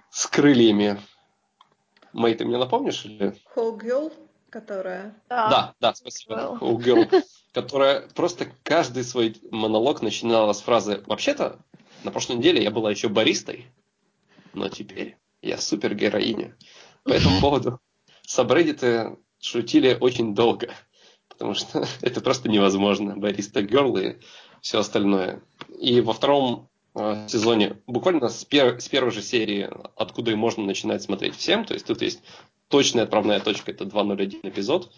с 0.09 0.25
крыльями? 0.25 0.99
Мэй, 2.13 2.35
ты 2.35 2.45
мне 2.45 2.57
напомнишь? 2.57 3.05
Или... 3.05 3.35
Хоугюл, 3.53 4.11
которая... 4.49 5.15
Да, 5.29 5.73
да, 5.79 5.95
спасибо. 5.95 6.35
Well. 6.35 6.57
У 6.61 6.79
Girl, 6.79 7.23
которая 7.53 8.07
просто 8.09 8.47
каждый 8.63 9.03
свой 9.03 9.35
монолог 9.49 10.01
начинала 10.01 10.53
с 10.53 10.61
фразы 10.61 11.03
«Вообще-то, 11.07 11.59
на 12.03 12.11
прошлой 12.11 12.37
неделе 12.37 12.63
я 12.63 12.71
была 12.71 12.91
еще 12.91 13.09
баристой, 13.09 13.67
но 14.53 14.69
теперь 14.69 15.17
я 15.41 15.57
супергероиня». 15.57 16.57
По 17.03 17.13
этому 17.13 17.39
поводу 17.41 17.79
сабреддиты 18.23 19.17
шутили 19.39 19.97
очень 19.99 20.35
долго, 20.35 20.69
потому 21.29 21.53
что 21.53 21.85
это 22.01 22.21
просто 22.21 22.49
невозможно. 22.49 23.15
Бариста 23.15 23.61
Герл 23.61 23.97
и 23.97 24.17
все 24.61 24.79
остальное. 24.79 25.41
И 25.79 26.01
во 26.01 26.13
втором 26.13 26.69
сезоне, 26.95 27.77
буквально 27.87 28.27
с, 28.29 28.45
пер- 28.45 28.79
с 28.79 28.89
первой 28.89 29.11
же 29.11 29.21
серии, 29.21 29.69
откуда 29.95 30.31
и 30.31 30.35
можно 30.35 30.63
начинать 30.63 31.01
смотреть 31.01 31.35
всем, 31.35 31.65
то 31.65 31.73
есть 31.73 31.85
тут 31.85 32.01
есть 32.01 32.21
точная 32.67 33.03
отправная 33.03 33.39
точка, 33.39 33.71
это 33.71 33.85
2.01 33.85 34.39
эпизод, 34.49 34.91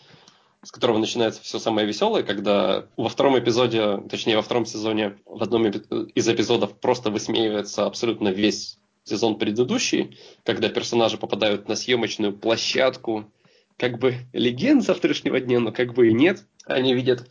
с 0.64 0.72
которого 0.72 0.98
начинается 0.98 1.42
все 1.42 1.60
самое 1.60 1.86
веселое, 1.86 2.24
когда 2.24 2.88
во 2.96 3.10
втором 3.10 3.38
эпизоде, 3.38 3.98
точнее 4.10 4.38
во 4.38 4.42
втором 4.42 4.66
сезоне, 4.66 5.18
в 5.26 5.44
одном 5.44 5.68
из 5.68 6.30
эпизодов 6.30 6.80
просто 6.80 7.12
высмеивается 7.12 7.86
абсолютно 7.86 8.30
весь 8.30 8.80
сезон 9.04 9.38
предыдущий, 9.38 10.18
когда 10.46 10.70
персонажи 10.70 11.18
попадают 11.18 11.68
на 11.68 11.76
съемочную 11.76 12.34
площадку, 12.34 13.30
как 13.78 14.00
бы 14.00 14.16
легенд 14.32 14.84
завтрашнего 14.84 15.40
дня, 15.40 15.60
но 15.60 15.72
как 15.72 15.94
бы 15.94 16.10
и 16.10 16.14
нет. 16.14 16.46
Они 16.66 16.94
видят 16.94 17.30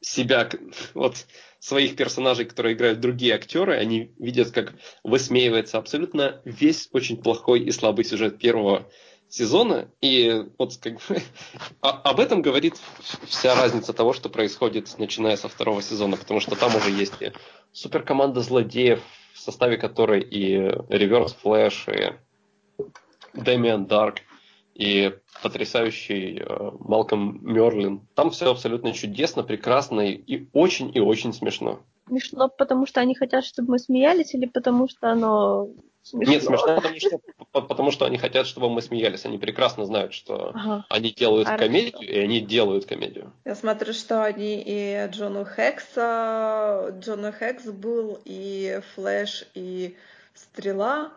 себя, 0.00 0.48
вот 0.94 1.26
своих 1.58 1.96
персонажей, 1.96 2.46
которые 2.46 2.74
играют 2.74 3.00
другие 3.00 3.34
актеры, 3.34 3.76
они 3.76 4.12
видят, 4.18 4.50
как 4.50 4.74
высмеивается 5.04 5.78
абсолютно 5.78 6.40
весь 6.44 6.88
очень 6.92 7.22
плохой 7.22 7.60
и 7.60 7.70
слабый 7.70 8.04
сюжет 8.04 8.38
первого 8.38 8.88
сезона. 9.28 9.90
И 10.00 10.44
вот 10.58 10.76
как 10.78 10.94
бы 10.94 11.22
а- 11.82 12.00
об 12.02 12.20
этом 12.20 12.42
говорит 12.42 12.74
вся 13.26 13.54
разница 13.54 13.92
того, 13.92 14.12
что 14.12 14.28
происходит, 14.28 14.98
начиная 14.98 15.36
со 15.36 15.48
второго 15.48 15.82
сезона, 15.82 16.16
потому 16.16 16.40
что 16.40 16.56
там 16.56 16.74
уже 16.74 16.90
есть 16.90 17.20
и 17.20 17.32
суперкоманда 17.72 18.40
злодеев, 18.40 19.00
в 19.34 19.38
составе 19.38 19.76
которой 19.76 20.20
и 20.22 20.56
Реверс 20.88 21.34
Флэш, 21.42 21.86
и 21.88 22.12
Дэмиан 23.34 23.86
Дарк, 23.86 24.16
и 24.80 25.14
потрясающий 25.42 26.38
э, 26.40 26.70
Малком 26.80 27.38
Мерлин. 27.42 28.00
Там 28.14 28.30
все 28.30 28.50
абсолютно 28.50 28.92
чудесно, 28.92 29.42
прекрасно 29.42 30.00
и, 30.00 30.12
и 30.14 30.48
очень 30.54 30.90
и 30.96 31.00
очень 31.00 31.34
смешно. 31.34 31.80
Смешно, 32.08 32.48
потому 32.48 32.86
что 32.86 33.00
они 33.00 33.14
хотят, 33.14 33.44
чтобы 33.44 33.72
мы 33.72 33.78
смеялись, 33.78 34.34
или 34.34 34.46
потому 34.46 34.88
что 34.88 35.10
оно 35.10 35.68
смешно? 36.02 36.32
Нет, 36.32 36.42
смешно, 36.42 36.76
потому 36.76 36.98
что, 36.98 37.18
по- 37.52 37.60
потому 37.60 37.90
что 37.90 38.06
они 38.06 38.16
хотят, 38.16 38.46
чтобы 38.46 38.70
мы 38.70 38.80
смеялись. 38.80 39.26
Они 39.26 39.36
прекрасно 39.36 39.84
знают, 39.84 40.14
что 40.14 40.52
Ага. 40.54 40.86
они 40.88 41.10
делают 41.10 41.46
Хорошо. 41.46 41.66
комедию, 41.66 42.00
и 42.00 42.18
они 42.18 42.40
делают 42.40 42.86
комедию. 42.86 43.34
Я 43.44 43.54
смотрю, 43.54 43.92
что 43.92 44.24
они 44.24 44.62
и 44.64 45.06
Джону 45.10 45.44
Хекса, 45.44 46.96
Джона 46.98 47.32
Хекс 47.32 47.66
был, 47.66 48.18
и 48.24 48.80
Флэш, 48.94 49.44
и 49.54 49.94
Стрела, 50.34 51.12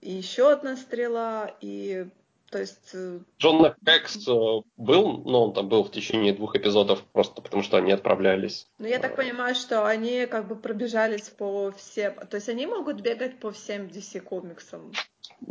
и 0.00 0.12
еще 0.12 0.50
одна 0.50 0.76
Стрела, 0.76 1.50
и 1.60 2.06
то 2.52 2.58
есть 2.58 2.90
э, 2.92 3.20
Джон 3.38 3.74
Хекс 3.82 4.28
э, 4.28 4.60
был, 4.76 5.22
но 5.24 5.46
он 5.46 5.54
там 5.54 5.70
был 5.70 5.84
в 5.84 5.90
течение 5.90 6.34
двух 6.34 6.54
эпизодов, 6.54 7.02
просто 7.12 7.40
потому 7.40 7.62
что 7.62 7.78
они 7.78 7.92
отправлялись. 7.92 8.68
Ну, 8.78 8.86
я 8.86 8.98
так 8.98 9.16
понимаю, 9.16 9.54
что 9.54 9.86
они 9.86 10.26
как 10.26 10.48
бы 10.48 10.54
пробежались 10.54 11.30
по 11.30 11.72
всем... 11.72 12.14
То 12.14 12.36
есть 12.36 12.50
они 12.50 12.66
могут 12.66 13.00
бегать 13.00 13.40
по 13.40 13.52
всем 13.52 13.86
DC 13.86 14.20
комиксам. 14.20 14.92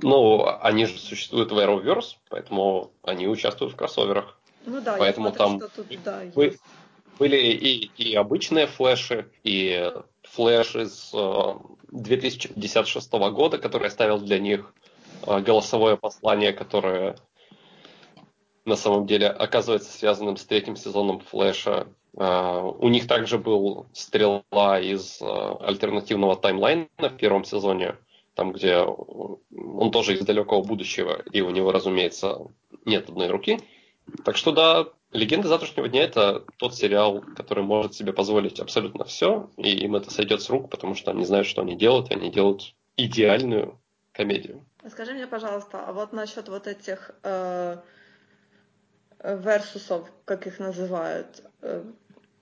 Ну, 0.03 0.45
они 0.61 0.85
же 0.85 0.99
существуют 0.99 1.51
в 1.51 1.57
Arrowverse, 1.57 2.17
поэтому 2.29 2.91
они 3.01 3.27
участвуют 3.27 3.73
в 3.73 3.75
кроссоверах. 3.75 4.39
Ну 4.67 4.79
да, 4.79 4.95
поэтому 4.99 5.29
я 5.29 5.33
смотрю, 5.33 5.59
там 5.59 5.69
что 5.69 5.83
тут, 5.83 6.03
да, 6.03 6.21
вы- 6.35 6.45
есть. 6.45 6.59
были 7.17 7.37
и, 7.37 7.91
и 7.97 8.13
обычные 8.13 8.67
флеши, 8.67 9.31
и 9.43 9.91
флеш 10.21 10.75
из 10.75 11.09
э, 11.15 11.53
2056 11.91 13.11
года, 13.11 13.57
который 13.57 13.87
оставил 13.87 14.19
для 14.19 14.37
них 14.37 14.71
э, 14.75 14.80
голосовое 15.25 15.97
послание, 15.97 16.53
которое 16.53 17.15
на 18.65 18.75
самом 18.75 19.05
деле 19.07 19.27
оказывается 19.27 19.91
связанным 19.91 20.37
с 20.37 20.45
третьим 20.45 20.75
сезоном 20.75 21.19
Флэша. 21.19 21.87
Э, 22.17 22.71
у 22.77 22.89
них 22.89 23.07
также 23.07 23.37
был 23.37 23.87
стрела 23.93 24.79
из 24.79 25.21
э, 25.21 25.25
альтернативного 25.25 26.35
таймлайна 26.35 26.87
в 26.99 27.17
первом 27.17 27.43
сезоне, 27.43 27.95
там, 28.35 28.53
где 28.53 28.77
он 28.77 29.91
тоже 29.91 30.13
из 30.13 30.25
далекого 30.25 30.63
будущего, 30.63 31.21
и 31.31 31.41
у 31.41 31.49
него, 31.49 31.71
разумеется, 31.71 32.39
нет 32.85 33.09
одной 33.09 33.27
руки. 33.27 33.59
Так 34.25 34.37
что 34.37 34.51
да, 34.51 34.87
«Легенды 35.11 35.47
завтрашнего 35.47 35.89
дня»— 35.89 36.03
это 36.03 36.45
тот 36.57 36.75
сериал, 36.75 37.21
который 37.35 37.63
может 37.63 37.93
себе 37.93 38.13
позволить 38.13 38.59
абсолютно 38.59 39.03
все, 39.03 39.49
и 39.57 39.71
им 39.71 39.95
это 39.95 40.09
сойдет 40.09 40.41
с 40.41 40.49
рук, 40.49 40.69
потому 40.69 40.95
что 40.95 41.11
они 41.11 41.25
знают, 41.25 41.47
что 41.47 41.61
они 41.61 41.75
делают, 41.75 42.09
и 42.09 42.13
они 42.13 42.31
делают 42.31 42.73
идеальную 42.95 43.79
комедию. 44.13 44.65
Скажи 44.89 45.13
мне, 45.13 45.27
пожалуйста, 45.27 45.83
а 45.85 45.93
вот 45.93 46.11
насчет 46.11 46.49
вот 46.49 46.67
этих 46.67 47.11
э, 47.23 47.77
э, 49.19 49.37
версусов, 49.37 50.09
как 50.25 50.47
их 50.47 50.59
называют, 50.59 51.43
э, 51.61 51.83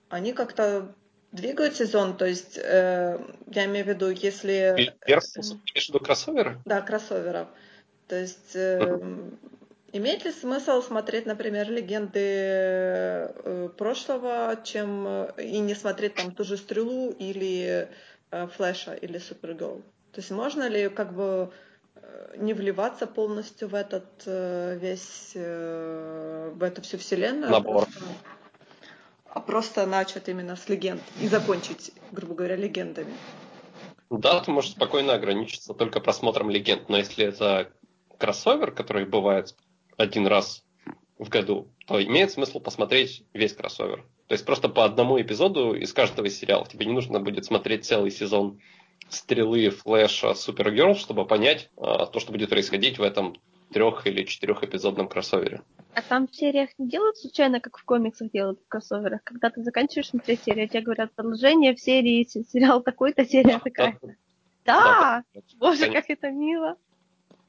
они 0.08 0.32
как-то 0.32 0.94
двигают 1.32 1.76
сезон, 1.76 2.16
то 2.16 2.24
есть 2.24 2.56
э, 2.56 3.20
я 3.46 3.64
имею 3.66 3.84
в 3.84 3.88
виду, 3.88 4.08
если... 4.08 4.94
Версус, 5.06 5.50
ты 5.50 5.54
имеешь 5.54 5.86
в 5.86 5.88
виду 5.90 6.00
кроссоверы? 6.00 6.58
Да, 6.64 6.80
кроссоверов. 6.80 7.48
То 8.08 8.16
есть 8.16 8.56
э, 8.56 8.98
имеет 9.92 10.24
ли 10.24 10.32
смысл 10.32 10.80
смотреть, 10.82 11.26
например, 11.26 11.70
легенды 11.70 12.20
э, 12.20 13.68
прошлого, 13.76 14.58
чем 14.64 15.06
э, 15.06 15.32
и 15.42 15.58
не 15.58 15.74
смотреть 15.74 16.14
там 16.14 16.34
ту 16.34 16.44
же 16.44 16.56
стрелу 16.56 17.10
или 17.10 17.88
э, 18.30 18.46
Флэша 18.56 18.94
или 18.94 19.18
Супергерл? 19.18 19.82
То 20.12 20.20
есть 20.20 20.30
можно 20.30 20.66
ли 20.68 20.88
как 20.88 21.14
бы 21.14 21.22
э, 21.22 21.69
не 22.36 22.54
вливаться 22.54 23.06
полностью 23.06 23.68
в 23.68 23.74
этот 23.74 24.06
э, 24.26 24.78
весь 24.80 25.32
э, 25.34 26.52
в 26.54 26.62
эту 26.62 26.82
всю 26.82 26.98
вселенную, 26.98 27.48
а 27.48 27.52
Набор. 27.52 27.84
просто, 27.84 28.00
а 29.26 29.40
просто 29.40 29.86
начать 29.86 30.28
именно 30.28 30.56
с 30.56 30.68
легенд 30.68 31.02
и 31.20 31.28
закончить, 31.28 31.92
грубо 32.12 32.34
говоря, 32.34 32.56
легендами? 32.56 33.12
Да, 34.10 34.40
ты 34.40 34.50
можешь 34.50 34.72
спокойно 34.72 35.14
ограничиться 35.14 35.74
только 35.74 36.00
просмотром 36.00 36.50
легенд, 36.50 36.88
но 36.88 36.98
если 36.98 37.26
это 37.26 37.70
кроссовер, 38.18 38.72
который 38.72 39.04
бывает 39.04 39.54
один 39.96 40.26
раз 40.26 40.64
в 41.18 41.28
году, 41.28 41.68
то 41.86 42.02
имеет 42.02 42.30
смысл 42.30 42.60
посмотреть 42.60 43.24
весь 43.34 43.52
кроссовер. 43.52 44.04
То 44.26 44.32
есть 44.32 44.46
просто 44.46 44.68
по 44.68 44.84
одному 44.84 45.20
эпизоду 45.20 45.74
из 45.74 45.92
каждого 45.92 46.26
из 46.26 46.38
сериалов. 46.38 46.68
Тебе 46.68 46.86
не 46.86 46.92
нужно 46.92 47.20
будет 47.20 47.44
смотреть 47.44 47.84
целый 47.84 48.10
сезон 48.10 48.60
Стрелы, 49.08 49.70
Флэша, 49.70 50.34
Супергерл, 50.34 50.94
чтобы 50.94 51.26
понять 51.26 51.70
а, 51.76 52.06
то, 52.06 52.20
что 52.20 52.32
будет 52.32 52.50
происходить 52.50 52.98
в 52.98 53.02
этом 53.02 53.36
трех- 53.72 54.06
или 54.06 54.24
четырехэпизодном 54.24 55.08
кроссовере. 55.08 55.62
А 55.94 56.02
там 56.02 56.28
в 56.28 56.34
сериях 56.34 56.70
не 56.78 56.88
делают 56.88 57.16
случайно, 57.18 57.60
как 57.60 57.78
в 57.78 57.84
комиксах 57.84 58.30
делают 58.30 58.60
в 58.60 58.68
кроссоверах? 58.68 59.22
Когда 59.24 59.50
ты 59.50 59.62
заканчиваешь 59.62 60.10
смотреть 60.10 60.42
серию, 60.44 60.68
тебе 60.68 60.82
говорят 60.82 61.12
продолжение 61.14 61.74
в 61.74 61.80
серии, 61.80 62.24
се- 62.24 62.44
сериал 62.44 62.82
такой-то, 62.82 63.24
серия 63.24 63.58
такая. 63.58 63.98
Да! 64.64 65.24
Боже, 65.58 65.86
Конечно. 65.86 66.00
как 66.00 66.10
это 66.10 66.30
мило. 66.30 66.76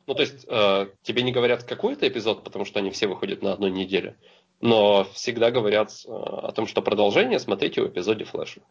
Ну, 0.07 0.15
то 0.15 0.21
есть, 0.21 0.45
э, 0.47 0.87
тебе 1.03 1.21
не 1.21 1.31
говорят 1.31 1.63
какой-то 1.63 2.07
эпизод, 2.07 2.43
потому 2.43 2.65
что 2.65 2.79
они 2.79 2.89
все 2.89 3.07
выходят 3.07 3.43
на 3.43 3.53
одной 3.53 3.69
неделе, 3.69 4.17
но 4.59 5.03
всегда 5.13 5.51
говорят 5.51 5.91
э, 6.05 6.09
о 6.09 6.51
том, 6.51 6.65
что 6.67 6.81
продолжение 6.81 7.39
смотрите 7.39 7.81
в 7.81 7.87
эпизоде 7.87 8.23
Флэша. 8.23 8.61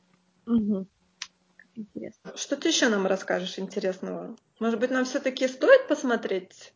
Мгм. 0.47 0.89
Интересно. 1.81 2.33
Что 2.37 2.57
ты 2.57 2.69
еще 2.69 2.89
нам 2.89 3.07
расскажешь 3.07 3.59
интересного? 3.59 4.37
Может 4.59 4.79
быть, 4.79 4.91
нам 4.91 5.07
все-таки 5.07 5.49
стоит 5.49 5.89
посмотреть, 5.89 6.75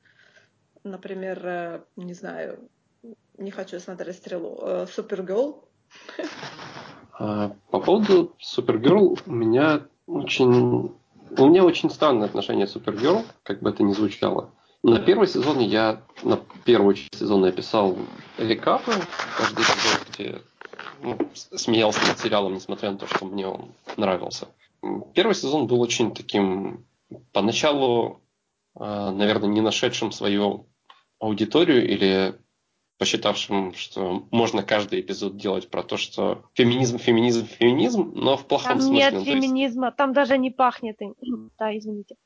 например, 0.82 1.46
э, 1.46 1.80
не 1.96 2.14
знаю, 2.14 2.70
не 3.36 3.50
хочу 3.50 3.78
смотреть 3.80 4.16
стрелу, 4.16 4.58
э, 4.62 4.86
Супергерл? 4.90 5.68
А, 7.12 7.54
По 7.70 7.80
поводу 7.80 8.34
Супергерл 8.40 9.18
у 9.26 9.30
меня 9.30 9.86
очень... 10.06 10.96
У 11.36 11.46
меня 11.48 11.64
очень 11.64 11.90
странное 11.90 12.26
отношение 12.26 12.66
к 12.66 12.70
Супергерл, 12.70 13.24
как 13.42 13.60
бы 13.60 13.70
это 13.70 13.82
ни 13.82 13.92
звучало. 13.92 14.52
На 14.82 15.00
первый 15.00 15.28
сезон 15.28 15.58
я 15.58 16.00
на 16.22 16.38
первую 16.64 16.94
часть 16.94 17.18
сезона 17.18 17.46
я 17.46 17.52
писал 17.52 17.96
рекапы, 18.38 18.92
каждый 19.36 19.64
эпизод, 19.64 20.08
где 20.08 20.42
ну, 21.02 21.18
смеялся 21.34 22.00
над 22.06 22.18
сериалом, 22.18 22.54
несмотря 22.54 22.90
на 22.90 22.98
то, 22.98 23.06
что 23.06 23.26
мне 23.26 23.46
он 23.46 23.72
нравился. 23.96 24.48
Первый 25.14 25.34
сезон 25.34 25.66
был 25.66 25.80
очень 25.80 26.14
таким, 26.14 26.86
поначалу, 27.32 28.22
а, 28.74 29.10
наверное, 29.12 29.48
не 29.48 29.60
нашедшим 29.60 30.12
свою 30.12 30.68
аудиторию 31.18 31.86
или 31.88 32.38
посчитавшим, 32.98 33.74
что 33.74 34.26
можно 34.30 34.62
каждый 34.62 35.00
эпизод 35.00 35.36
делать 35.36 35.68
про 35.68 35.82
то, 35.82 35.96
что 35.96 36.44
феминизм, 36.54 36.98
феминизм, 36.98 37.46
феминизм, 37.46 38.12
но 38.14 38.36
в 38.36 38.46
плохом 38.46 38.72
Там 38.72 38.80
смысле. 38.80 38.96
нет 38.96 39.12
Ну, 39.14 39.24
то 39.24 39.30
есть 39.30 39.44
феминизма, 39.44 39.90
там 39.92 40.12
даже 40.12 40.38
не 40.38 40.50
пахнет 40.50 41.00
им. 41.00 41.14
Да, 41.58 41.76
извините. 41.76 42.16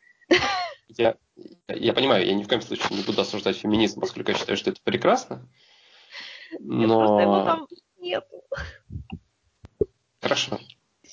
я, 0.89 1.17
я 1.69 1.93
понимаю, 1.95 2.27
я 2.27 2.35
ни 2.35 2.43
в 2.43 2.49
коем 2.49 2.61
случае 2.61 2.99
не 2.99 3.03
буду 3.05 3.21
осуждать 3.21 3.57
феминизм, 3.57 4.01
поскольку 4.01 4.31
я 4.31 4.37
считаю, 4.37 4.57
что 4.57 4.71
это 4.71 4.81
прекрасно. 4.85 5.49
Нет, 6.61 6.89
Просто 6.89 7.21
его 7.23 7.33
Но 7.37 7.45
там 7.45 7.67
нету. 8.01 8.43
хорошо. 10.21 10.59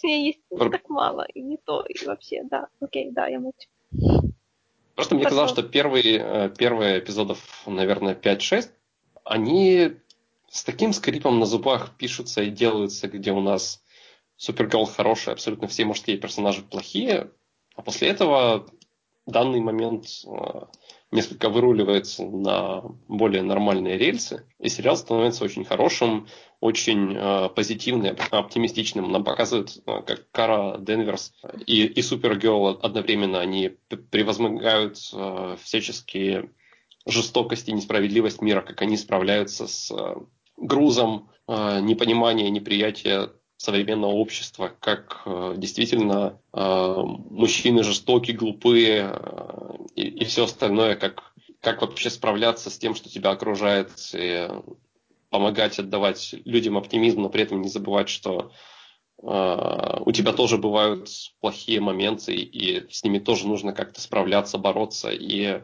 Точнее, 0.06 0.28
есть 0.28 0.40
Пр- 0.50 0.70
так 0.70 0.88
мало, 0.88 1.26
и 1.34 1.42
не 1.42 1.58
то, 1.58 1.84
и 1.84 2.06
вообще, 2.06 2.44
да. 2.44 2.68
Окей, 2.80 3.10
да, 3.10 3.26
я 3.26 3.40
молчу. 3.40 3.68
Просто 4.94 5.16
мне 5.16 5.24
казалось, 5.24 5.50
что 5.50 5.64
первые, 5.64 6.20
э, 6.20 6.50
первые 6.56 7.00
эпизодов, 7.00 7.64
наверное, 7.66 8.14
5-6, 8.14 8.70
они 9.24 9.94
с 10.48 10.64
таким 10.64 10.94
скрипом 10.94 11.40
на 11.40 11.48
зубах 11.48 11.98
пишутся 11.98 12.44
и 12.44 12.52
делаются, 12.52 13.08
где 13.08 13.32
у 13.32 13.42
нас 13.42 13.84
Супергерл 14.38 14.86
хорошая, 14.86 15.34
абсолютно 15.34 15.68
все 15.68 15.86
мужские 15.86 16.20
персонажи 16.20 16.62
плохие, 16.62 17.32
а 17.76 17.82
после 17.82 18.10
этого 18.10 18.68
данный 19.26 19.60
момент 19.60 20.06
э, 20.26 20.62
несколько 21.12 21.50
выруливается 21.50 22.26
на 22.26 22.84
более 23.08 23.42
нормальные 23.42 23.98
рельсы, 23.98 24.48
и 24.60 24.70
сериал 24.70 24.98
становится 24.98 25.44
очень 25.44 25.66
хорошим, 25.66 26.28
очень 26.60 27.16
э, 27.16 27.50
позитивным, 27.50 28.16
оптимистичным. 28.32 29.12
Нам 29.12 29.24
показывают, 29.24 29.78
э, 29.78 30.02
как 30.06 30.30
Кара 30.32 30.78
Денверс 30.78 31.34
и, 31.66 31.86
и 31.86 32.02
Супергерл 32.02 32.68
одновременно 32.82 33.40
они 33.40 33.78
превозмогают 34.12 34.98
э, 35.14 35.58
всяческие 35.62 36.52
жестокость 37.06 37.70
и 37.70 37.74
несправедливость 37.74 38.42
мира, 38.42 38.62
как 38.62 38.82
они 38.82 38.98
справляются 38.98 39.68
с 39.68 39.92
э, 39.92 40.16
грузом 40.58 41.30
э, 41.48 41.80
непонимания, 41.82 42.50
неприятия 42.50 43.32
современного 43.58 44.12
общества, 44.12 44.72
как 44.80 45.22
э, 45.26 45.54
действительно 45.58 46.40
э, 46.54 46.96
мужчины 47.30 47.84
жестокие, 47.84 48.36
глупые 48.36 49.12
э, 49.14 49.78
и, 49.96 50.08
и 50.08 50.26
все 50.26 50.44
остальное, 50.44 50.96
как, 50.96 51.34
как 51.62 51.82
вообще 51.82 52.10
справляться 52.10 52.70
с 52.70 52.78
тем, 52.78 52.96
что 52.96 53.10
тебя 53.10 53.32
окружает, 53.32 53.92
и 54.14 54.50
помогать 55.30 55.80
отдавать 55.80 56.36
людям 56.46 56.78
оптимизм, 56.78 57.22
но 57.22 57.30
при 57.30 57.44
этом 57.44 57.62
не 57.62 57.70
забывать, 57.70 58.10
что 58.10 58.52
у 59.18 60.12
тебя 60.12 60.34
тоже 60.34 60.58
бывают 60.58 61.10
плохие 61.40 61.80
моменты, 61.80 62.36
и 62.36 62.86
с 62.92 63.04
ними 63.04 63.20
тоже 63.20 63.48
нужно 63.48 63.72
как-то 63.72 64.02
справляться, 64.02 64.58
бороться. 64.58 65.10
И 65.10 65.62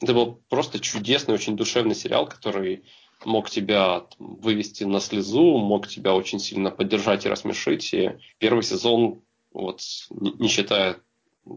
это 0.00 0.14
был 0.14 0.42
просто 0.48 0.80
чудесный, 0.80 1.34
очень 1.34 1.56
душевный 1.56 1.94
сериал, 1.94 2.26
который 2.26 2.84
мог 3.24 3.50
тебя 3.50 4.04
вывести 4.18 4.84
на 4.84 5.00
слезу, 5.00 5.58
мог 5.58 5.88
тебя 5.88 6.14
очень 6.14 6.38
сильно 6.38 6.70
поддержать 6.70 7.26
и 7.26 7.28
рассмешить. 7.28 7.92
И 7.92 8.12
первый 8.38 8.62
сезон, 8.62 9.22
вот, 9.52 9.80
не, 10.10 10.48
считая 10.48 10.96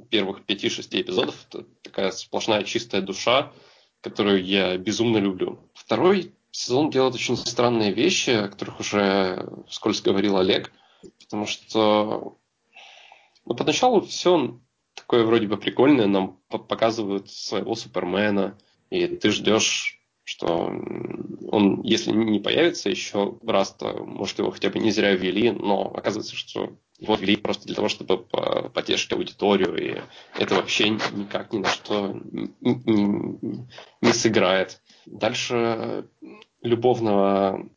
первых 0.10 0.44
пяти-шести 0.44 1.02
эпизодов, 1.02 1.36
это 1.50 1.66
такая 1.84 2.12
сплошная 2.12 2.64
чистая 2.64 3.02
душа, 3.02 3.52
которую 4.02 4.44
я 4.44 4.78
безумно 4.78 5.18
люблю. 5.18 5.60
Второй 5.74 6.34
сезон 6.52 6.90
делает 6.90 7.16
очень 7.16 7.38
странные 7.38 7.92
вещи, 7.92 8.32
о 8.32 8.50
которых 8.50 8.80
уже 8.80 9.48
вскользь 9.68 10.02
говорил 10.02 10.38
Олег, 10.38 10.72
потому 11.20 11.46
что 11.46 12.38
ну, 13.46 13.56
поначалу 13.56 14.02
все 14.02 14.60
такое 14.94 15.24
вроде 15.24 15.48
бы 15.48 15.58
прикольное, 15.58 16.08
нам 16.08 16.40
показывают 16.48 17.30
своего 17.30 17.76
Супермена, 17.76 18.58
и 18.90 19.08
ты 19.08 19.32
ждешь 19.32 20.01
что 20.24 20.72
он, 21.50 21.82
если 21.84 22.12
не 22.12 22.40
появится 22.40 22.90
еще 22.90 23.38
раз, 23.46 23.72
то, 23.74 23.94
может, 24.06 24.40
его 24.40 24.52
хотя 24.52 24.70
бы 24.70 24.80
не 24.80 24.92
зря 24.92 25.14
ввели, 25.14 25.52
но 25.52 25.92
оказывается, 25.94 26.36
что 26.36 26.78
его 27.00 27.16
ввели 27.16 27.36
просто 27.36 27.66
для 27.66 27.76
того, 27.76 27.90
чтобы 27.90 28.18
потешить 28.74 29.12
аудиторию, 29.12 29.76
и 29.76 30.02
это 30.40 30.56
вообще 30.56 30.90
никак 30.90 31.52
ни 31.52 31.58
на 31.58 31.68
что 31.68 32.14
не, 32.14 32.54
не, 32.62 33.66
не 34.02 34.14
сыграет. 34.14 34.82
Дальше 35.08 36.08
любовного, 36.62 37.68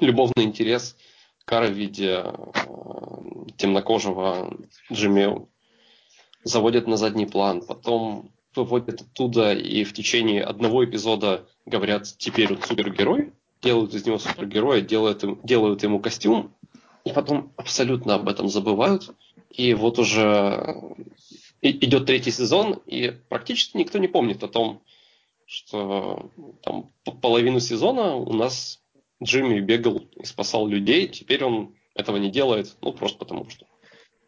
любовный 0.00 0.44
интерес 0.44 0.96
Кара 1.44 1.66
в 1.66 1.72
виде 1.72 2.22
э, 2.24 2.32
темнокожего 3.56 4.56
Джимми 4.92 5.46
заводят 6.44 6.86
на 6.86 6.96
задний 6.96 7.26
план, 7.26 7.62
потом 7.66 8.32
выводят 8.54 9.00
оттуда 9.00 9.52
и 9.52 9.84
в 9.84 9.92
течение 9.92 10.42
одного 10.42 10.84
эпизода 10.84 11.46
говорят, 11.66 12.06
теперь 12.18 12.52
он 12.52 12.62
супергерой, 12.62 13.32
делают 13.62 13.94
из 13.94 14.04
него 14.04 14.18
супергероя, 14.18 14.80
делают, 14.80 15.24
делают 15.44 15.82
ему 15.82 16.00
костюм, 16.00 16.54
и 17.04 17.12
потом 17.12 17.52
абсолютно 17.56 18.16
об 18.16 18.28
этом 18.28 18.48
забывают. 18.48 19.14
И 19.50 19.74
вот 19.74 19.98
уже 19.98 20.76
идет 21.60 22.06
третий 22.06 22.30
сезон, 22.30 22.80
и 22.86 23.14
практически 23.28 23.76
никто 23.76 23.98
не 23.98 24.08
помнит 24.08 24.42
о 24.42 24.48
том, 24.48 24.82
что 25.46 26.30
там 26.62 26.90
половину 27.20 27.60
сезона 27.60 28.16
у 28.16 28.32
нас 28.32 28.80
Джимми 29.22 29.60
бегал 29.60 29.98
и 30.16 30.24
спасал 30.24 30.66
людей, 30.66 31.08
теперь 31.08 31.44
он 31.44 31.74
этого 31.94 32.16
не 32.16 32.30
делает, 32.30 32.76
ну 32.80 32.92
просто 32.92 33.18
потому 33.18 33.48
что 33.50 33.66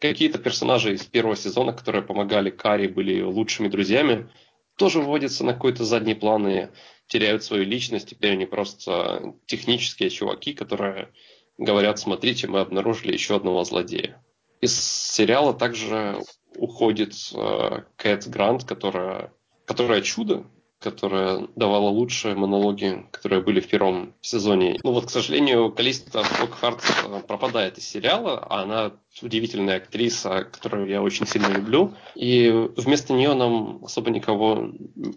какие-то 0.09 0.39
персонажи 0.39 0.93
из 0.93 1.03
первого 1.05 1.35
сезона, 1.35 1.73
которые 1.73 2.03
помогали 2.03 2.49
Кари, 2.49 2.87
были 2.87 3.21
лучшими 3.21 3.67
друзьями, 3.67 4.29
тоже 4.77 4.99
выводятся 4.99 5.45
на 5.45 5.53
какой-то 5.53 5.85
задний 5.85 6.15
план 6.15 6.47
и 6.47 6.67
теряют 7.07 7.43
свою 7.43 7.63
личность. 7.63 8.09
Теперь 8.09 8.33
они 8.33 8.45
просто 8.45 9.35
технические 9.45 10.09
чуваки, 10.09 10.53
которые 10.53 11.11
говорят, 11.57 11.99
смотрите, 11.99 12.47
мы 12.47 12.59
обнаружили 12.59 13.13
еще 13.13 13.35
одного 13.35 13.63
злодея. 13.63 14.21
Из 14.61 14.77
сериала 14.77 15.53
также 15.53 16.21
уходит 16.55 17.13
э, 17.33 17.83
Кэт 17.97 18.27
Грант, 18.27 18.63
которая, 18.63 19.33
которая 19.65 20.01
чудо, 20.01 20.45
которая 20.85 21.47
давала 21.55 21.89
лучшие 21.89 22.35
монологи, 22.35 23.07
которые 23.09 23.41
были 23.41 23.59
в 23.59 23.67
первом 23.67 24.13
сезоне. 24.21 24.79
Ну 24.83 24.91
вот, 24.91 25.07
к 25.07 25.09
сожалению, 25.09 25.71
Калиста 25.71 26.21
Фокхарт 26.23 26.83
э, 27.07 27.21
пропадает 27.27 27.79
из 27.79 27.87
сериала, 27.87 28.37
а 28.37 28.61
она 28.61 28.91
удивительная 29.23 29.77
актриса, 29.77 30.43
которую 30.43 30.87
я 30.87 31.01
очень 31.01 31.25
сильно 31.25 31.47
люблю. 31.47 31.95
И 32.13 32.51
вместо 32.77 33.13
нее 33.13 33.33
нам 33.33 33.83
особо 33.83 34.11
никого 34.11 34.69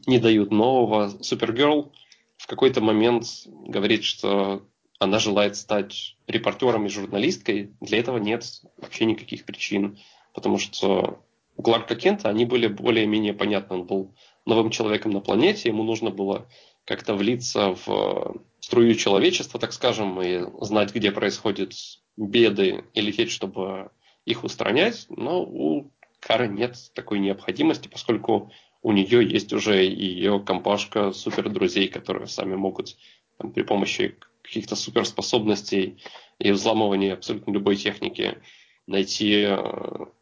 не 0.06 0.18
дают 0.18 0.50
нового. 0.50 1.10
Супергерл 1.20 1.92
в 2.38 2.46
какой-то 2.46 2.80
момент 2.80 3.26
говорит, 3.46 4.04
что 4.04 4.62
она 4.98 5.18
желает 5.18 5.56
стать 5.56 6.16
репортером 6.26 6.86
и 6.86 6.88
журналисткой. 6.88 7.72
Для 7.82 7.98
этого 7.98 8.16
нет 8.16 8.44
вообще 8.78 9.04
никаких 9.04 9.44
причин, 9.44 9.98
потому 10.32 10.56
что 10.56 11.20
у 11.58 11.62
Кларка 11.62 11.96
Кента 11.96 12.28
они 12.30 12.44
были 12.46 12.68
более-менее 12.68 13.34
понятны. 13.34 13.76
Он 13.76 13.84
был 13.84 14.14
новым 14.48 14.70
человеком 14.70 15.12
на 15.12 15.20
планете, 15.20 15.68
ему 15.68 15.82
нужно 15.82 16.10
было 16.10 16.48
как-то 16.84 17.14
влиться 17.14 17.76
в 17.84 18.40
струю 18.60 18.94
человечества, 18.94 19.60
так 19.60 19.72
скажем, 19.72 20.20
и 20.22 20.40
знать, 20.64 20.94
где 20.94 21.12
происходят 21.12 21.72
беды 22.16 22.84
и 22.94 23.00
лететь, 23.00 23.30
чтобы 23.30 23.90
их 24.24 24.44
устранять. 24.44 25.06
Но 25.10 25.42
у 25.42 25.92
Кары 26.20 26.48
нет 26.48 26.76
такой 26.94 27.18
необходимости, 27.18 27.88
поскольку 27.88 28.50
у 28.82 28.92
нее 28.92 29.28
есть 29.28 29.52
уже 29.52 29.84
ее 29.84 30.40
компашка 30.40 31.12
супер 31.12 31.50
друзей, 31.50 31.88
которые 31.88 32.26
сами 32.26 32.54
могут 32.54 32.96
там, 33.36 33.52
при 33.52 33.62
помощи 33.62 34.16
каких-то 34.42 34.76
суперспособностей 34.76 36.02
и 36.38 36.52
взламывания 36.52 37.12
абсолютно 37.12 37.52
любой 37.52 37.76
техники 37.76 38.38
найти 38.86 39.42
э, 39.42 39.56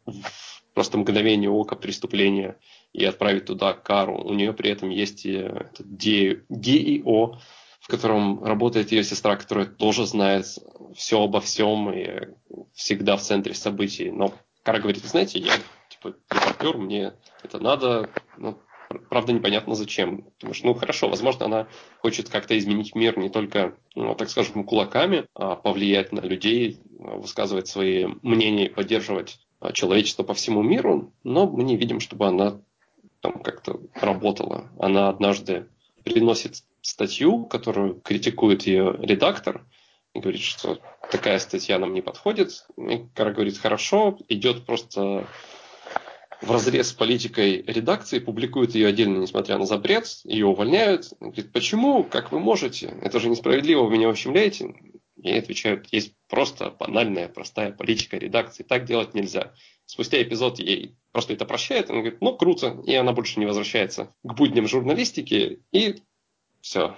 в 0.05 0.57
просто 0.77 0.99
мгновение 0.99 1.49
ока 1.49 1.75
преступления 1.75 2.55
и 2.97 3.05
отправить 3.05 3.45
туда 3.45 3.73
кару. 3.73 4.17
У 4.17 4.33
нее 4.33 4.53
при 4.53 4.71
этом 4.71 4.89
есть 4.89 5.23
ДИО, 5.23 7.39
в 7.79 7.87
котором 7.87 8.43
работает 8.43 8.91
ее 8.91 9.03
сестра, 9.03 9.37
которая 9.37 9.67
тоже 9.67 10.07
знает 10.07 10.47
все 10.95 11.21
обо 11.21 11.39
всем 11.39 11.91
и 11.91 12.29
всегда 12.73 13.15
в 13.15 13.21
центре 13.21 13.53
событий. 13.53 14.09
Но 14.09 14.33
Кара 14.63 14.79
говорит, 14.79 15.05
знаете, 15.05 15.39
я 15.39 15.53
типа 15.89 16.15
репортер, 16.31 16.77
мне 16.77 17.13
это 17.43 17.59
надо, 17.59 18.09
ну, 18.35 18.57
Правда, 19.09 19.33
непонятно 19.33 19.75
зачем. 19.75 20.23
Потому 20.37 20.53
что, 20.53 20.67
ну, 20.67 20.73
хорошо, 20.73 21.09
возможно, 21.09 21.45
она 21.45 21.67
хочет 22.01 22.29
как-то 22.29 22.57
изменить 22.57 22.95
мир 22.95 23.17
не 23.17 23.29
только, 23.29 23.75
ну, 23.95 24.15
так 24.15 24.29
скажем, 24.29 24.63
кулаками, 24.63 25.25
а 25.33 25.57
повлиять 25.57 26.13
на 26.13 26.21
людей, 26.21 26.79
высказывать 26.87 27.67
свои 27.67 28.05
мнения 28.21 28.67
и 28.67 28.73
поддерживать 28.73 29.39
а, 29.59 29.73
человечество 29.73 30.23
по 30.23 30.33
всему 30.33 30.61
миру, 30.61 31.11
но 31.23 31.47
мы 31.47 31.63
не 31.63 31.75
видим, 31.75 31.99
чтобы 31.99 32.27
она 32.27 32.61
там 33.21 33.41
как-то 33.41 33.79
работала. 33.95 34.69
Она 34.79 35.09
однажды 35.09 35.67
приносит 36.03 36.63
статью, 36.81 37.45
которую 37.45 37.99
критикует 38.01 38.63
ее 38.63 38.95
редактор, 38.99 39.65
и 40.13 40.19
говорит, 40.19 40.41
что 40.41 40.79
такая 41.11 41.39
статья 41.39 41.77
нам 41.79 41.93
не 41.93 42.01
подходит. 42.01 42.65
И 42.77 43.05
Кара 43.13 43.31
говорит, 43.31 43.57
хорошо, 43.57 44.17
идет 44.29 44.65
просто 44.65 45.27
в 46.41 46.51
разрез 46.51 46.89
с 46.89 46.93
политикой 46.93 47.61
редакции, 47.63 48.19
публикует 48.19 48.75
ее 48.75 48.87
отдельно, 48.87 49.17
несмотря 49.17 49.57
на 49.57 49.65
запрет, 49.65 50.07
ее 50.23 50.45
увольняют. 50.45 51.09
Говорит, 51.19 51.51
почему? 51.51 52.03
Как 52.03 52.31
вы 52.31 52.39
можете? 52.39 52.95
Это 53.01 53.19
же 53.19 53.29
несправедливо, 53.29 53.83
вы 53.83 53.93
меня 53.93 54.09
ущемляете. 54.09 54.75
Ей 55.15 55.39
отвечают, 55.39 55.87
есть 55.91 56.13
просто 56.29 56.69
банальная, 56.69 57.27
простая 57.27 57.71
политика 57.71 58.17
редакции, 58.17 58.63
так 58.63 58.85
делать 58.85 59.15
нельзя. 59.15 59.53
Спустя 59.87 60.21
эпизод 60.21 60.59
ей 60.59 60.95
просто 61.13 61.33
это 61.33 61.45
прощает, 61.45 61.89
она 61.89 62.01
говорит, 62.01 62.21
ну 62.21 62.35
круто, 62.35 62.81
и 62.85 62.93
она 62.93 63.13
больше 63.13 63.39
не 63.39 63.45
возвращается 63.45 64.13
к 64.21 64.33
будням 64.33 64.67
журналистики, 64.67 65.63
и 65.71 66.03
все. 66.61 66.95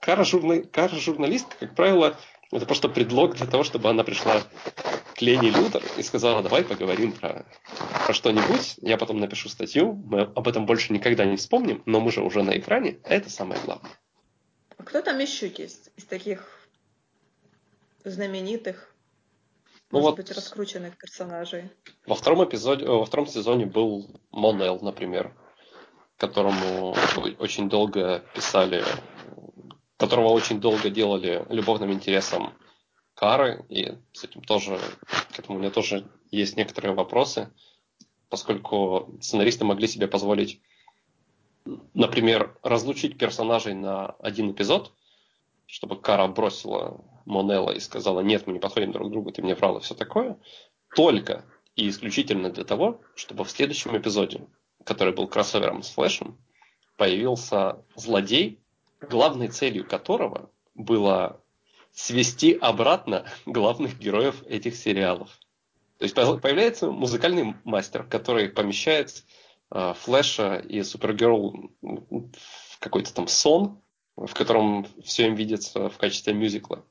Кара, 0.00 0.24
журна... 0.24 0.62
Кара 0.62 0.94
журналистка, 0.94 1.56
как 1.58 1.74
правило, 1.74 2.18
это 2.52 2.66
просто 2.66 2.90
предлог 2.90 3.36
для 3.36 3.46
того, 3.46 3.64
чтобы 3.64 3.88
она 3.88 4.04
пришла 4.04 4.42
к 5.14 5.22
Лене 5.22 5.50
Лютер 5.50 5.82
и 5.96 6.02
сказала, 6.02 6.42
давай 6.42 6.64
поговорим 6.64 7.12
про, 7.12 7.46
про 8.06 8.12
что-нибудь, 8.12 8.74
я 8.82 8.98
потом 8.98 9.18
напишу 9.18 9.48
статью, 9.48 9.94
мы 9.94 10.20
об 10.20 10.48
этом 10.48 10.66
больше 10.66 10.92
никогда 10.92 11.24
не 11.24 11.36
вспомним, 11.36 11.82
но 11.86 12.00
мы 12.00 12.12
же 12.12 12.22
уже 12.22 12.42
на 12.42 12.58
экране, 12.58 12.98
а 13.04 13.14
это 13.14 13.30
самое 13.30 13.58
главное. 13.64 13.90
А 14.76 14.82
кто 14.82 15.00
там 15.00 15.18
еще 15.18 15.46
есть 15.48 15.90
из 15.96 16.04
таких 16.04 16.68
знаменитых, 18.04 18.94
ну, 19.90 20.00
может 20.00 20.16
вот 20.18 20.26
быть, 20.26 20.36
раскрученных 20.36 20.96
персонажей? 20.98 21.70
Во 22.06 22.14
втором 22.14 22.44
эпизоде, 22.44 22.86
во 22.86 23.04
втором 23.04 23.26
сезоне 23.26 23.66
был 23.66 24.20
Монел, 24.30 24.78
например, 24.80 25.34
которому 26.16 26.94
очень 27.38 27.68
долго 27.68 28.24
писали 28.34 28.84
которого 30.00 30.28
очень 30.28 30.60
долго 30.60 30.88
делали 30.88 31.44
любовным 31.50 31.92
интересом 31.92 32.54
Кары, 33.14 33.66
и 33.68 33.98
с 34.12 34.24
этим 34.24 34.40
тоже, 34.40 34.80
к 35.34 35.38
этому 35.38 35.58
у 35.58 35.60
меня 35.60 35.70
тоже 35.70 36.08
есть 36.30 36.56
некоторые 36.56 36.94
вопросы, 36.94 37.52
поскольку 38.30 39.14
сценаристы 39.20 39.66
могли 39.66 39.86
себе 39.86 40.08
позволить, 40.08 40.62
например, 41.92 42.56
разлучить 42.62 43.18
персонажей 43.18 43.74
на 43.74 44.06
один 44.20 44.52
эпизод, 44.52 44.90
чтобы 45.70 46.00
Кара 46.00 46.26
бросила 46.26 47.00
Монелла 47.26 47.70
и 47.70 47.80
сказала, 47.80 48.20
нет, 48.20 48.46
мы 48.46 48.52
не 48.52 48.58
подходим 48.58 48.90
друг 48.90 49.08
к 49.08 49.10
другу, 49.12 49.30
ты 49.30 49.40
мне 49.40 49.54
врал 49.54 49.78
и 49.78 49.80
все 49.80 49.94
такое, 49.94 50.36
только 50.96 51.44
и 51.76 51.88
исключительно 51.88 52.50
для 52.50 52.64
того, 52.64 53.00
чтобы 53.14 53.44
в 53.44 53.50
следующем 53.50 53.96
эпизоде, 53.96 54.48
который 54.84 55.14
был 55.14 55.28
кроссовером 55.28 55.82
с 55.82 55.90
Флэшем, 55.90 56.38
появился 56.96 57.84
злодей, 57.94 58.60
главной 59.00 59.48
целью 59.48 59.86
которого 59.86 60.50
было 60.74 61.40
свести 61.92 62.52
обратно 62.60 63.26
главных 63.46 63.98
героев 63.98 64.42
этих 64.46 64.74
сериалов. 64.74 65.30
То 65.98 66.04
есть 66.04 66.14
появляется 66.14 66.90
музыкальный 66.90 67.54
мастер, 67.62 68.04
который 68.04 68.48
помещает 68.48 69.24
э, 69.70 69.94
Флэша 70.00 70.56
и 70.56 70.82
Супергерл 70.82 71.70
в 71.80 72.78
какой-то 72.80 73.14
там 73.14 73.28
сон, 73.28 73.80
в 74.26 74.34
котором 74.34 74.86
все 75.02 75.26
им 75.26 75.34
видится 75.34 75.88
в 75.88 75.96
качестве 75.96 76.34
мюзикла. 76.34 76.84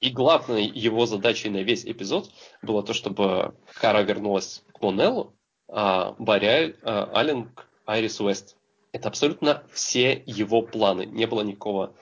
И 0.00 0.10
главной 0.10 0.64
его 0.64 1.04
задачей 1.04 1.50
на 1.50 1.58
весь 1.58 1.84
эпизод 1.84 2.30
было 2.62 2.82
то, 2.82 2.94
чтобы 2.94 3.54
Кара 3.74 4.02
вернулась 4.02 4.62
к 4.72 4.80
Монеллу, 4.80 5.34
а 5.68 6.14
Барри 6.18 6.76
а 6.82 7.10
Аллен 7.12 7.50
к 7.50 7.66
Айрис 7.84 8.20
Уэст. 8.20 8.56
Это 8.92 9.08
абсолютно 9.08 9.62
все 9.72 10.22
его 10.26 10.62
планы. 10.62 11.04
Не 11.04 11.26
было 11.26 11.42
никакого... 11.42 11.94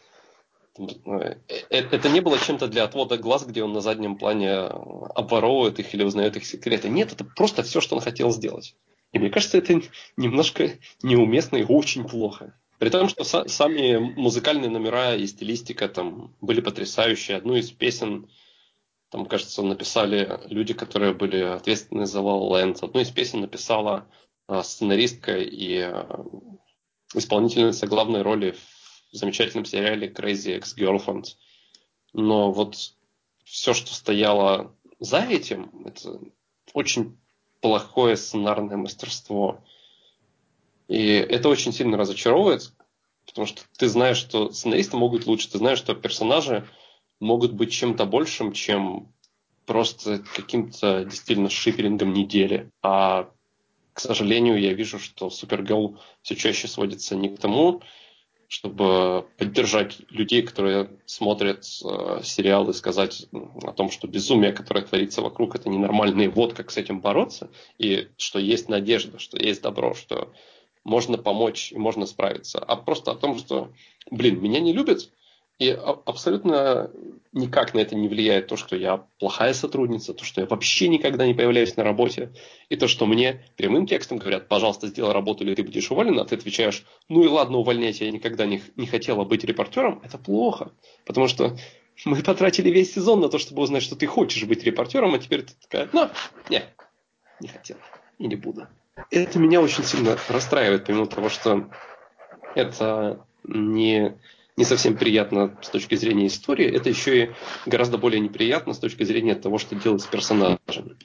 Э, 0.79 1.35
э, 1.49 1.61
это 1.69 2.09
не 2.09 2.21
было 2.21 2.39
чем-то 2.39 2.69
для 2.69 2.85
отвода 2.85 3.19
глаз, 3.19 3.45
где 3.45 3.65
он 3.65 3.73
на 3.73 3.81
заднем 3.81 4.17
плане 4.17 4.53
обворовывает 4.53 5.81
их 5.81 5.93
или 5.93 6.05
узнает 6.05 6.37
их 6.37 6.47
секреты. 6.47 6.89
Нет, 6.89 7.13
это 7.13 7.25
просто 7.25 7.65
все, 7.65 7.81
что 7.81 7.97
он 7.97 8.01
хотел 8.01 8.31
сделать. 8.31 8.77
И 9.13 9.19
мне 9.19 9.29
кажется, 9.29 9.59
это 9.59 9.81
немножко 10.17 10.71
неуместно 11.03 11.57
и 11.57 11.65
очень 11.65 12.09
плохо. 12.09 12.55
При 12.79 12.91
том, 12.91 13.09
что 13.09 13.25
са- 13.25 13.49
сами 13.49 13.97
музыкальные 13.97 14.71
номера 14.71 15.17
и 15.17 15.27
стилистика 15.27 15.89
там 15.89 16.37
были 16.41 16.61
потрясающие. 16.61 17.37
Одну 17.37 17.57
из 17.57 17.71
песен, 17.73 18.31
там, 19.11 19.27
кажется, 19.27 19.63
написали 19.63 20.41
люди, 20.47 20.75
которые 20.75 21.13
были 21.13 21.41
ответственны 21.43 22.07
за 22.07 22.21
La 22.21 22.39
La. 22.51 22.79
Одну 22.81 23.01
из 23.01 23.11
песен 23.11 23.41
написала 23.41 24.09
а, 24.47 24.63
сценаристка 24.63 25.39
и 25.39 25.81
а, 25.81 26.25
исполнительница 27.15 27.87
главной 27.87 28.23
роли 28.23 28.55
в 29.13 29.17
замечательном 29.17 29.65
сериале 29.65 30.09
Crazy 30.09 30.59
Ex-Girlfriend. 30.59 31.25
Но 32.13 32.53
вот 32.53 32.77
все, 33.45 33.75
что 33.75 33.93
стояло 33.93 34.77
за 35.01 35.21
этим, 35.21 35.85
это 35.85 36.21
очень 36.75 37.19
плохое 37.61 38.17
сценарное 38.17 38.77
мастерство. 38.77 39.65
И 40.89 41.07
это 41.07 41.49
очень 41.49 41.73
сильно 41.73 41.97
разочаровывает, 41.97 42.73
потому 43.27 43.47
что 43.47 43.63
ты 43.77 43.89
знаешь, 43.89 44.17
что 44.17 44.51
сценаристы 44.51 44.97
могут 44.97 45.27
лучше, 45.27 45.51
ты 45.51 45.59
знаешь, 45.59 45.79
что 45.79 45.95
персонажи 45.95 46.67
могут 47.21 47.53
быть 47.53 47.73
чем-то 47.73 48.07
большим, 48.07 48.53
чем 48.53 49.13
просто 49.67 50.25
каким-то 50.35 51.05
действительно 51.05 51.51
шиперингом 51.51 52.15
недели. 52.15 52.71
А, 52.83 53.31
к 53.93 54.01
сожалению, 54.01 54.59
я 54.59 54.73
вижу, 54.73 54.99
что 54.99 55.29
Супергерл 55.29 55.99
все 56.23 56.37
чаще 56.37 56.69
сводится 56.69 57.17
не 57.17 57.29
к 57.29 57.39
тому, 57.39 57.83
чтобы 58.49 59.27
поддержать 59.37 59.99
людей, 60.09 60.41
которые 60.41 60.89
смотрят 61.05 61.67
э, 61.85 62.21
сериал 62.25 62.71
и 62.71 62.73
сказать 62.73 63.27
о 63.31 63.73
том, 63.73 63.91
что 63.91 64.09
безумие, 64.09 64.53
которое 64.53 64.87
творится 64.87 65.21
вокруг, 65.21 65.55
это 65.55 65.69
ненормально, 65.69 66.23
и 66.23 66.29
вот 66.29 66.55
как 66.55 66.71
с 66.71 66.79
этим 66.79 67.03
бороться, 67.03 67.51
и 67.77 68.09
что 68.17 68.39
есть 68.39 68.71
надежда, 68.71 69.19
что 69.19 69.37
есть 69.37 69.61
добро, 69.61 69.95
что 69.95 70.33
можно 70.89 71.19
помочь 71.19 71.71
и 71.71 71.79
можно 71.79 72.07
справиться, 72.07 72.59
а 72.59 72.77
просто 72.77 73.13
о 73.13 73.15
том, 73.15 73.39
что, 73.39 73.73
блин, 74.11 74.41
меня 74.41 74.61
не 74.61 74.73
любят, 74.73 75.11
и 75.59 75.71
абсолютно 75.71 76.91
никак 77.33 77.75
на 77.75 77.81
это 77.81 77.97
не 77.97 78.09
влияет 78.09 78.47
то, 78.47 78.57
что 78.57 78.77
я 78.77 79.05
плохая 79.19 79.53
сотрудница, 79.53 80.15
то, 80.15 80.25
что 80.25 80.41
я 80.41 80.47
вообще 80.47 80.89
никогда 80.89 81.27
не 81.27 81.35
появляюсь 81.35 81.77
на 81.77 81.83
работе, 81.83 82.33
и 82.69 82.77
то, 82.77 82.87
что 82.87 83.07
мне 83.07 83.45
прямым 83.57 83.87
текстом 83.87 84.19
говорят, 84.19 84.49
пожалуйста, 84.49 84.87
сделай 84.87 85.13
работу, 85.13 85.45
или 85.45 85.55
ты 85.55 85.65
будешь 85.65 85.91
уволен, 85.91 86.19
а 86.19 86.25
ты 86.25 86.37
отвечаешь, 86.37 86.85
ну 87.09 87.25
и 87.25 87.29
ладно, 87.29 87.59
увольняйте, 87.59 88.07
я 88.07 88.13
никогда 88.13 88.47
не, 88.47 88.63
не 88.77 88.87
хотела 88.87 89.25
быть 89.25 89.45
репортером, 89.45 90.01
это 90.05 90.17
плохо, 90.17 90.73
потому 91.05 91.27
что 91.27 91.57
мы 92.05 92.23
потратили 92.23 92.71
весь 92.71 92.95
сезон 92.95 93.21
на 93.21 93.29
то, 93.29 93.39
чтобы 93.39 93.63
узнать, 93.63 93.83
что 93.83 93.97
ты 93.97 94.07
хочешь 94.07 94.45
быть 94.45 94.63
репортером, 94.63 95.15
а 95.15 95.19
теперь 95.19 95.43
ты 95.43 95.55
такая, 95.61 95.89
ну, 95.93 96.09
не, 96.49 96.63
не 97.41 97.49
хотела 97.49 97.81
и 98.19 98.27
не 98.27 98.37
буду. 98.37 98.69
Это 99.11 99.39
меня 99.39 99.61
очень 99.61 99.85
сильно 99.85 100.17
расстраивает, 100.29 100.87
помимо 100.87 101.07
того, 101.07 101.29
что 101.29 101.71
это 102.55 103.25
не 103.45 104.17
не 104.57 104.65
совсем 104.65 104.97
приятно 104.97 105.57
с 105.63 105.69
точки 105.69 105.95
зрения 105.95 106.27
истории, 106.27 106.67
это 106.67 106.89
еще 106.89 107.25
и 107.25 107.31
гораздо 107.65 107.97
более 107.97 108.19
неприятно 108.19 108.75
с 108.75 108.79
точки 108.79 109.05
зрения 109.05 109.37
того, 109.37 109.59
что 109.59 109.77
делать 109.77 110.03
с 110.03 110.07
персонажами. 110.07 110.97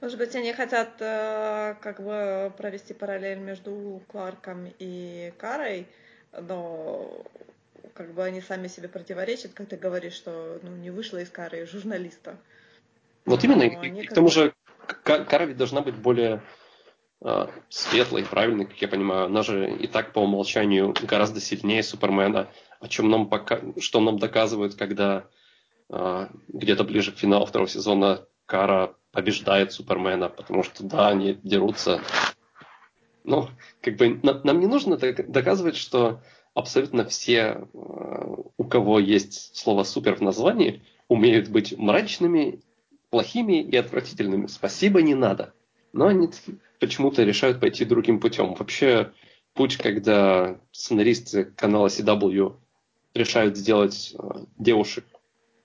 Может 0.00 0.16
быть, 0.16 0.34
они 0.34 0.54
хотят 0.54 0.94
э, 1.00 1.74
как 1.82 2.02
бы 2.02 2.50
провести 2.56 2.94
параллель 2.94 3.40
между 3.40 4.00
Кларком 4.08 4.72
и 4.78 5.34
Карой, 5.36 5.86
но 6.32 7.26
как 7.92 8.14
бы 8.14 8.24
они 8.24 8.40
сами 8.40 8.68
себе 8.68 8.88
противоречат, 8.88 9.52
как 9.52 9.68
ты 9.68 9.76
говоришь, 9.76 10.14
что 10.14 10.58
ну, 10.62 10.74
не 10.76 10.90
вышло 10.90 11.18
из 11.18 11.28
Кары 11.28 11.66
журналиста. 11.66 12.38
Вот 13.26 13.44
именно, 13.44 13.64
и, 13.64 14.00
и 14.02 14.06
к 14.06 14.14
тому 14.14 14.28
же 14.28 14.54
Кара 15.02 15.44
ведь 15.44 15.58
должна 15.58 15.82
быть 15.82 15.96
более 15.96 16.40
э, 17.22 17.46
светлой, 17.68 18.24
правильной, 18.24 18.66
как 18.66 18.80
я 18.80 18.88
понимаю. 18.88 19.26
Она 19.26 19.42
же 19.42 19.70
и 19.70 19.86
так 19.86 20.12
по 20.12 20.20
умолчанию 20.20 20.94
гораздо 21.02 21.40
сильнее 21.40 21.82
Супермена 21.82 22.48
о 22.80 22.88
чем 22.88 23.10
нам 23.10 23.28
пока, 23.28 23.60
что 23.78 24.00
нам 24.00 24.18
доказывают, 24.18 24.74
когда 24.74 25.26
э, 25.88 26.28
где-то 26.48 26.84
ближе 26.84 27.12
к 27.12 27.18
финалу 27.18 27.46
второго 27.46 27.68
сезона 27.68 28.26
Кара 28.46 28.94
побеждает 29.12 29.72
Супермена, 29.72 30.28
потому 30.28 30.62
что 30.62 30.84
да, 30.84 31.08
они 31.08 31.38
дерутся. 31.42 32.00
Но 33.24 33.50
как 33.82 33.96
бы 33.96 34.20
на, 34.22 34.40
нам 34.44 34.60
не 34.60 34.66
нужно 34.66 34.96
доказывать, 34.96 35.76
что 35.76 36.22
абсолютно 36.54 37.04
все, 37.04 37.66
э, 37.72 38.36
у 38.56 38.64
кого 38.64 39.00
есть 39.00 39.56
слово 39.56 39.82
супер 39.82 40.14
в 40.16 40.20
названии, 40.20 40.82
умеют 41.08 41.48
быть 41.48 41.76
мрачными, 41.76 42.62
плохими 43.10 43.62
и 43.62 43.76
отвратительными. 43.76 44.46
Спасибо, 44.46 45.02
не 45.02 45.14
надо. 45.14 45.52
Но 45.92 46.06
они 46.06 46.28
почему-то 46.80 47.22
решают 47.24 47.60
пойти 47.60 47.84
другим 47.84 48.20
путем. 48.20 48.54
Вообще, 48.54 49.12
путь, 49.54 49.76
когда 49.76 50.60
сценаристы 50.72 51.44
канала 51.44 51.88
CW 51.88 52.56
решают 53.14 53.56
сделать 53.56 54.14
э, 54.18 54.44
девушек 54.58 55.04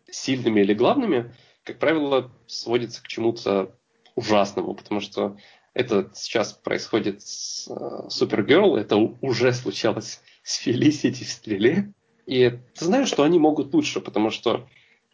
сильными 0.09 0.61
или 0.61 0.73
главными, 0.73 1.33
как 1.63 1.79
правило, 1.79 2.31
сводится 2.47 3.01
к 3.01 3.07
чему-то 3.07 3.75
ужасному, 4.15 4.73
потому 4.75 5.01
что 5.01 5.37
это 5.73 6.11
сейчас 6.13 6.53
происходит 6.53 7.21
с 7.21 7.67
Супергерл, 8.09 8.75
это 8.75 8.95
уже 8.97 9.53
случалось 9.53 10.21
с 10.43 10.55
Фелисити 10.57 11.23
в 11.23 11.29
Стреле. 11.29 11.93
И 12.25 12.49
ты 12.75 12.85
знаешь, 12.85 13.09
что 13.09 13.23
они 13.23 13.39
могут 13.39 13.73
лучше, 13.73 13.99
потому 13.99 14.29
что 14.29 14.67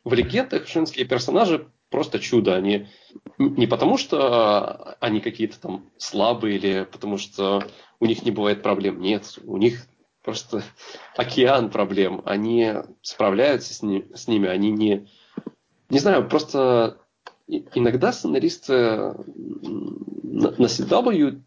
в 0.03 0.13
легендах 0.13 0.67
женские 0.67 1.05
персонажи 1.05 1.67
просто 1.89 2.19
чудо. 2.19 2.55
Они 2.55 2.87
не 3.37 3.67
потому, 3.67 3.97
что 3.97 4.95
они 4.99 5.21
какие-то 5.21 5.59
там 5.59 5.89
слабые 5.97 6.57
или 6.57 6.87
потому, 6.91 7.17
что 7.17 7.63
у 7.99 8.05
них 8.05 8.23
не 8.23 8.31
бывает 8.31 8.61
проблем. 8.61 9.01
Нет, 9.01 9.39
у 9.43 9.57
них 9.57 9.87
просто 10.23 10.63
океан 11.15 11.69
проблем. 11.69 12.21
Они 12.25 12.73
справляются 13.01 13.73
с, 13.73 13.81
ни, 13.81 14.05
с 14.15 14.27
ними, 14.27 14.47
они 14.47 14.71
не... 14.71 15.07
Не 15.89 15.97
знаю, 15.97 16.29
просто 16.29 16.99
иногда 17.47 18.13
сценаристы 18.13 18.73
на, 18.73 20.51
на 20.51 20.65
CW 20.65 21.41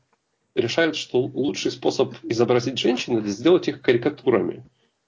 решают, 0.57 0.97
что 0.97 1.20
лучший 1.20 1.70
способ 1.70 2.14
изобразить 2.24 2.78
женщин– 2.78 3.16
это 3.18 3.28
сделать 3.28 3.68
их 3.68 3.80
карикатурами. 3.80 4.64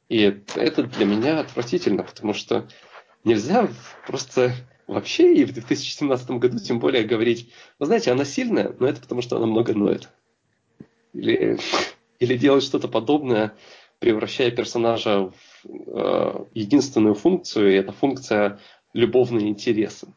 И 0.09 0.43
это 0.55 0.85
для 0.85 1.05
меня 1.05 1.41
отвратительно, 1.41 2.05
потому 2.05 2.33
что 2.33 2.69
нельзя 3.25 3.69
просто 4.07 4.53
вообще 4.87 5.35
и 5.35 5.45
в 5.45 5.53
2017 5.53 6.31
году 6.33 6.59
тем 6.59 6.79
более 6.79 7.05
говорить, 7.05 7.51
вы 7.79 7.87
знаете, 7.87 8.13
она 8.13 8.25
сильная, 8.25 8.75
но 8.79 8.87
это 8.87 9.01
потому, 9.01 9.23
что 9.23 9.37
она 9.37 9.47
много 9.47 9.75
ноет. 9.75 10.09
Или 11.13 11.59
или 12.19 12.37
делать 12.37 12.65
что-то 12.65 12.89
подобное, 12.89 13.55
превращая 13.99 14.51
персонажа 14.51 15.31
в 15.31 15.67
э, 15.67 16.45
единственную 16.55 17.15
функцию, 17.15 17.73
и 17.73 17.77
эта 17.77 17.93
функция 17.93 18.61
любовные 18.93 19.49
интересы. 19.49 20.09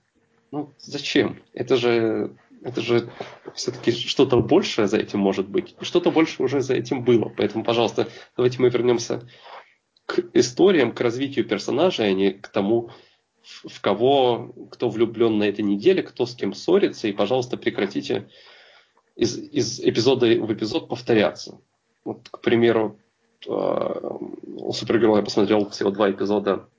Ну, 0.52 0.74
зачем? 0.80 1.42
Это 1.54 1.76
же, 1.76 2.36
это 2.64 2.82
же 2.82 3.10
все-таки 3.54 3.92
что-то 3.92 4.40
большее 4.40 4.88
за 4.88 4.98
этим 4.98 5.20
может 5.20 5.48
быть. 5.48 5.76
И 5.80 5.86
что-то 5.86 6.12
больше 6.12 6.42
уже 6.44 6.62
за 6.62 6.76
этим 6.76 7.04
было. 7.04 7.32
Поэтому, 7.36 7.64
пожалуйста, 7.64 8.08
давайте 8.36 8.62
мы 8.62 8.70
вернемся 8.70 9.28
к 10.06 10.24
историям, 10.34 10.94
к 10.94 11.02
развитию 11.02 11.46
персонажей, 11.46 12.08
а 12.08 12.14
не 12.14 12.32
к 12.32 12.48
тому, 12.48 12.92
в 13.66 13.82
кого, 13.82 14.54
кто 14.72 14.90
влюблен 14.90 15.38
на 15.38 15.44
этой 15.44 15.64
неделе, 15.64 16.04
кто 16.04 16.26
с 16.26 16.36
кем 16.36 16.54
ссорится, 16.54 17.08
и, 17.08 17.14
пожалуйста, 17.14 17.58
прекратите 17.58 18.30
из, 19.16 19.38
из 19.38 19.80
эпизода 19.80 20.28
в 20.28 20.54
эпизод 20.54 20.90
повторяться. 20.90 21.60
Вот, 22.04 22.30
к 22.30 22.42
примеру, 22.42 23.00
у 23.46 24.74
Супергерла 24.74 25.18
я 25.18 25.24
посмотрел 25.24 25.70
всего 25.70 25.92
два 25.92 26.10
эпизода 26.12 26.70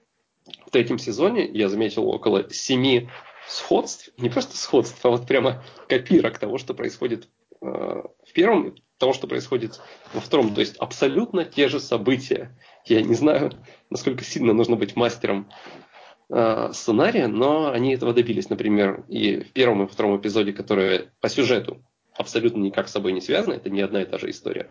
в 0.66 0.70
третьем 0.70 0.98
сезоне. 0.98 1.46
Я 1.46 1.68
заметил 1.68 2.08
около 2.08 2.50
семи 2.50 3.08
сходств. 3.46 4.10
Не 4.18 4.28
просто 4.28 4.56
сходств, 4.56 5.04
а 5.04 5.10
вот 5.10 5.26
прямо 5.26 5.62
копирок 5.88 6.38
того, 6.38 6.58
что 6.58 6.74
происходит 6.74 7.28
э, 7.60 7.66
в 7.66 8.32
первом, 8.32 8.74
того, 8.98 9.12
что 9.12 9.26
происходит 9.26 9.80
во 10.12 10.20
втором. 10.20 10.54
То 10.54 10.60
есть 10.60 10.76
абсолютно 10.76 11.44
те 11.44 11.68
же 11.68 11.80
события. 11.80 12.56
Я 12.84 13.02
не 13.02 13.14
знаю, 13.14 13.52
насколько 13.90 14.24
сильно 14.24 14.52
нужно 14.52 14.76
быть 14.76 14.96
мастером 14.96 15.48
э, 15.50 15.87
сценария, 16.30 17.26
но 17.26 17.70
они 17.70 17.94
этого 17.94 18.12
добились. 18.12 18.50
Например, 18.50 19.04
и 19.08 19.40
в 19.40 19.52
первом 19.52 19.84
и 19.84 19.86
втором 19.88 20.18
эпизоде, 20.18 20.52
которые 20.52 21.10
по 21.20 21.28
сюжету 21.28 21.82
абсолютно 22.14 22.58
никак 22.60 22.88
с 22.88 22.92
собой 22.92 23.12
не 23.12 23.20
связаны, 23.20 23.54
это 23.54 23.70
не 23.70 23.80
одна 23.80 24.02
и 24.02 24.04
та 24.04 24.18
же 24.18 24.28
история 24.28 24.70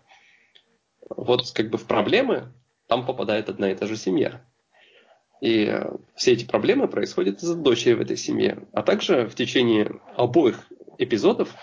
вот 1.16 1.50
как 1.52 1.70
бы 1.70 1.78
в 1.78 1.86
проблемы 1.86 2.52
там 2.86 3.06
попадает 3.06 3.48
одна 3.48 3.70
и 3.70 3.74
та 3.74 3.86
же 3.86 3.96
семья. 3.96 4.42
И 5.40 5.66
э, 5.66 5.90
все 6.16 6.32
эти 6.32 6.44
проблемы 6.44 6.88
происходят 6.88 7.42
из-за 7.42 7.54
дочери 7.54 7.94
в 7.94 8.00
этой 8.00 8.16
семье. 8.16 8.66
А 8.72 8.82
также 8.82 9.26
в 9.28 9.34
течение 9.34 10.00
обоих 10.16 10.66
эпизодов 10.98 11.54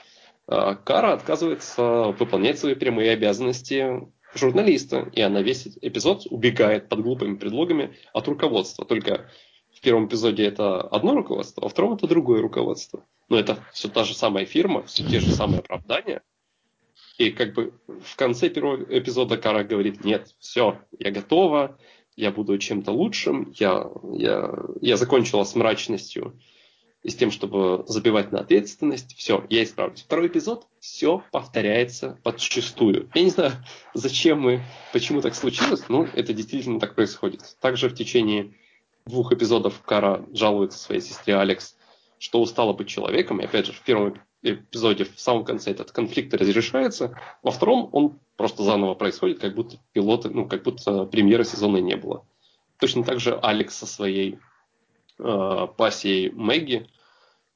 э, 0.48 0.76
Кара 0.84 1.14
отказывается 1.14 2.16
выполнять 2.18 2.60
свои 2.60 2.76
прямые 2.76 3.12
обязанности 3.12 4.08
журналиста. 4.34 5.10
И 5.14 5.22
она 5.22 5.42
весь 5.42 5.68
эпизод 5.82 6.28
убегает 6.30 6.88
под 6.90 7.02
глупыми 7.02 7.36
предлогами 7.36 7.96
от 8.14 8.28
руководства. 8.28 8.86
Только 8.86 9.30
в 9.76 9.82
первом 9.82 10.08
эпизоде 10.08 10.46
это 10.46 10.82
одно 10.82 11.16
руководство, 11.16 11.62
а 11.62 11.66
во 11.66 11.70
втором 11.70 11.94
это 11.94 12.08
другое 12.08 12.42
руководство. 12.42 13.06
Но 13.30 13.38
это 13.38 13.60
все 13.74 13.90
та 13.90 14.04
же 14.04 14.16
самая 14.16 14.46
фирма, 14.46 14.84
все 14.84 15.04
те 15.04 15.20
же 15.20 15.32
самые 15.32 15.60
оправдания– 15.60 16.22
И 17.18 17.32
как 17.32 17.54
бы 17.54 17.74
в 17.88 18.16
конце 18.16 18.50
первого 18.50 18.84
эпизода 18.84 19.38
Кара 19.38 19.64
говорит, 19.64 20.04
нет, 20.04 20.36
все, 20.40 20.80
я 21.00 21.12
готова, 21.12 21.78
я 22.16 22.32
буду 22.32 22.58
чем-то 22.58 22.92
лучшим, 22.92 23.54
я, 23.58 23.90
я, 24.14 24.54
я 24.82 24.98
закончила 24.98 25.44
с 25.44 25.56
мрачностью 25.56 26.38
и 27.04 27.10
с 27.10 27.16
тем, 27.16 27.32
чтобы 27.32 27.86
забивать 27.88 28.32
на 28.32 28.40
ответственность. 28.40 29.16
Все, 29.16 29.46
я 29.50 29.64
исправлюсь. 29.64 30.02
Второй 30.02 30.28
эпизод, 30.28 30.68
все 30.80 31.24
повторяется 31.32 32.20
подчистую. 32.24 33.10
Я 33.14 33.24
не 33.24 33.30
знаю, 33.30 33.52
зачем 33.94 34.42
мы, 34.42 34.62
почему 34.92 35.22
так 35.22 35.36
случилось, 35.36 35.88
но 35.88 36.08
это 36.14 36.34
действительно 36.34 36.80
так 36.80 36.96
происходит. 36.96 37.58
Также 37.62 37.90
в 37.90 37.96
течение 37.96 38.56
двух 39.06 39.32
эпизодов 39.32 39.82
Кара 39.84 40.26
жалуется 40.34 40.78
своей 40.78 41.02
сестре 41.02 41.36
Алекс, 41.36 41.76
что 42.18 42.42
устала 42.42 42.74
быть 42.74 42.88
человеком. 42.88 43.40
И 43.40 43.46
опять 43.46 43.68
же, 43.68 43.74
в 43.74 43.82
первом 43.82 44.20
эпизоде 44.42 45.06
в 45.06 45.20
самом 45.20 45.46
конце 45.46 45.72
этот 45.72 45.92
конфликт 45.92 46.34
разрешается. 46.34 47.20
Во 47.42 47.52
втором 47.52 47.90
он 47.92 48.20
просто 48.36 48.64
заново 48.64 48.96
происходит, 48.96 49.40
как 49.40 49.56
будто 49.56 49.78
пилоты, 49.94 50.30
ну, 50.30 50.48
как 50.48 50.64
будто 50.64 51.06
премьеры 51.06 51.46
сезона 51.46 51.78
не 51.78 51.96
было. 51.96 52.26
Точно 52.80 53.04
так 53.04 53.20
же 53.20 53.38
Алекс 53.42 53.76
со 53.76 53.86
своей 53.86 54.40
э, 55.18 55.68
пассией 55.78 56.32
Мэгги, 56.32 56.88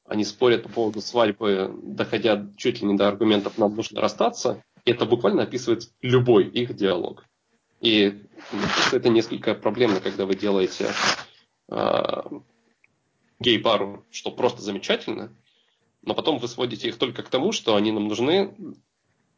они 0.05 0.23
спорят 0.23 0.63
по 0.63 0.69
поводу 0.69 1.01
свадьбы, 1.01 1.71
доходя 1.83 2.47
чуть 2.57 2.81
ли 2.81 2.87
не 2.87 2.95
до 2.95 3.07
аргументов 3.07 3.57
«нам 3.57 3.75
нужно 3.75 4.01
расстаться», 4.01 4.63
и 4.85 4.91
это 4.91 5.05
буквально 5.05 5.43
описывает 5.43 5.91
любой 6.01 6.47
их 6.47 6.75
диалог. 6.75 7.25
И 7.81 8.23
это 8.91 9.09
несколько 9.09 9.53
проблемно, 9.53 9.99
когда 9.99 10.25
вы 10.25 10.35
делаете 10.35 10.87
гей-пару, 13.39 14.05
что 14.11 14.31
просто 14.31 14.61
замечательно, 14.61 15.33
но 16.01 16.13
потом 16.13 16.39
вы 16.39 16.47
сводите 16.47 16.89
их 16.89 16.97
только 16.97 17.23
к 17.23 17.29
тому, 17.29 17.51
что 17.51 17.75
они 17.75 17.91
нам 17.91 18.07
нужны, 18.07 18.53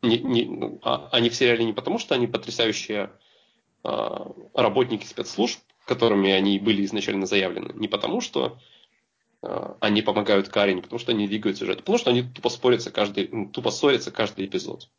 не, 0.01 0.19
не, 0.19 0.45
ну, 0.45 0.79
а, 0.83 1.09
они 1.11 1.29
в 1.29 1.35
сериале 1.35 1.65
не 1.65 1.73
потому, 1.73 1.99
что 1.99 2.15
они 2.15 2.27
потрясающие 2.27 3.11
а, 3.83 4.31
работники 4.53 5.05
спецслужб, 5.05 5.59
которыми 5.85 6.31
они 6.31 6.59
были 6.59 6.85
изначально 6.85 7.25
заявлены, 7.25 7.73
не 7.73 7.87
потому, 7.87 8.21
что 8.21 8.59
а, 9.41 9.77
они 9.79 10.01
помогают 10.01 10.49
Каре, 10.49 10.73
не 10.73 10.81
потому, 10.81 10.99
что 10.99 11.11
они 11.11 11.27
двигают 11.27 11.57
сюжет, 11.57 11.77
а 11.77 11.81
потому 11.81 11.97
что 11.97 12.11
они 12.11 12.23
тупо 12.23 12.49
спорятся 12.49 12.91
каждый, 12.91 13.27
тупо 13.47 13.71
ссорятся 13.71 14.11
каждый 14.11 14.45
эпизод. 14.45 14.89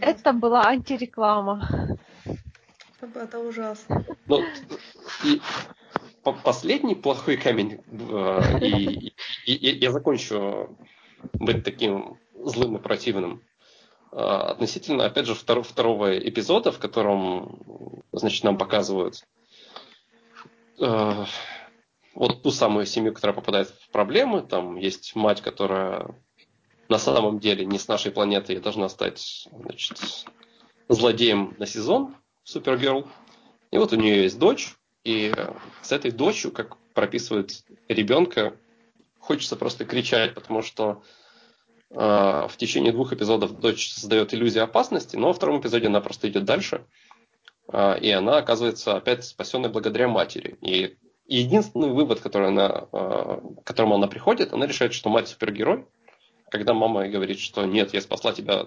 Это 0.00 0.32
была 0.32 0.66
антиреклама. 0.66 1.98
Это 3.00 3.40
ужасно. 3.40 4.06
Ну, 4.26 4.44
и 5.24 5.40
последний 6.22 6.94
плохой 6.94 7.36
камень, 7.36 7.80
э, 7.90 8.58
и, 8.60 9.12
и, 9.46 9.54
и 9.54 9.78
я 9.78 9.90
закончу 9.90 10.76
быть 11.34 11.64
таким 11.64 12.18
злым 12.34 12.76
и 12.76 12.80
противным. 12.80 13.42
Э, 14.12 14.16
относительно, 14.16 15.04
опять 15.04 15.26
же, 15.26 15.34
второго, 15.34 15.64
второго 15.64 16.18
эпизода, 16.18 16.70
в 16.70 16.78
котором, 16.78 18.02
значит, 18.12 18.44
нам 18.44 18.56
показывают 18.56 19.24
э, 20.78 21.24
вот 22.14 22.42
ту 22.42 22.50
самую 22.50 22.86
семью, 22.86 23.14
которая 23.14 23.34
попадает 23.34 23.68
в 23.68 23.90
проблемы. 23.90 24.42
Там 24.42 24.76
есть 24.76 25.14
мать, 25.16 25.40
которая 25.40 26.14
на 26.88 26.98
самом 26.98 27.38
деле 27.40 27.64
не 27.64 27.78
с 27.78 27.88
нашей 27.88 28.12
планеты 28.12 28.52
и 28.52 28.60
должна 28.60 28.88
стать, 28.88 29.48
значит, 29.50 30.26
злодеем 30.88 31.54
на 31.58 31.66
сезон 31.66 32.14
Супергерл. 32.44 33.08
И 33.70 33.78
вот 33.78 33.92
у 33.92 33.96
нее 33.96 34.24
есть 34.24 34.38
дочь, 34.38 34.76
и 35.04 35.34
с 35.82 35.92
этой 35.92 36.10
дочью, 36.10 36.52
как 36.52 36.76
прописывают 36.94 37.64
ребенка, 37.88 38.56
хочется 39.18 39.56
просто 39.56 39.84
кричать, 39.84 40.34
потому 40.34 40.62
что 40.62 41.02
э, 41.90 41.96
в 41.96 42.52
течение 42.56 42.92
двух 42.92 43.12
эпизодов 43.12 43.58
дочь 43.58 43.92
создает 43.92 44.34
иллюзию 44.34 44.64
опасности, 44.64 45.16
но 45.16 45.28
во 45.28 45.32
втором 45.32 45.60
эпизоде 45.60 45.86
она 45.86 46.00
просто 46.00 46.28
идет 46.28 46.44
дальше, 46.44 46.84
э, 47.72 47.98
и 48.00 48.10
она 48.10 48.38
оказывается 48.38 48.96
опять 48.96 49.24
спасенной 49.24 49.70
благодаря 49.70 50.08
матери. 50.08 50.56
И 50.60 50.96
единственный 51.26 51.90
вывод, 51.90 52.20
который 52.20 52.48
она, 52.48 52.88
э, 52.92 53.40
к 53.62 53.64
которому 53.64 53.94
она 53.96 54.06
приходит, 54.06 54.52
она 54.52 54.66
решает, 54.66 54.92
что 54.92 55.10
мать 55.10 55.28
супергерой. 55.28 55.86
Когда 56.50 56.74
мама 56.74 57.08
говорит, 57.08 57.40
что 57.40 57.64
нет, 57.64 57.94
я 57.94 58.02
спасла 58.02 58.32
тебя, 58.32 58.66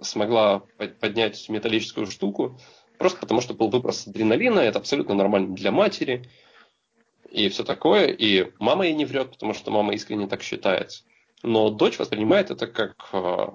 смогла 0.00 0.62
поднять 1.00 1.48
металлическую 1.48 2.06
штуку, 2.06 2.60
Просто 2.98 3.20
потому, 3.20 3.40
что 3.40 3.54
был 3.54 3.68
выброс 3.68 4.06
адреналина, 4.06 4.60
это 4.60 4.80
абсолютно 4.80 5.14
нормально 5.14 5.54
для 5.54 5.70
матери 5.70 6.28
и 7.30 7.48
все 7.48 7.62
такое. 7.62 8.08
И 8.08 8.50
мама 8.58 8.86
ей 8.86 8.94
не 8.94 9.04
врет, 9.04 9.30
потому 9.30 9.54
что 9.54 9.70
мама 9.70 9.94
искренне 9.94 10.26
так 10.26 10.42
считает. 10.42 11.04
Но 11.42 11.70
дочь 11.70 11.98
воспринимает 11.98 12.50
это 12.50 12.66
как 12.66 13.08
э, 13.12 13.46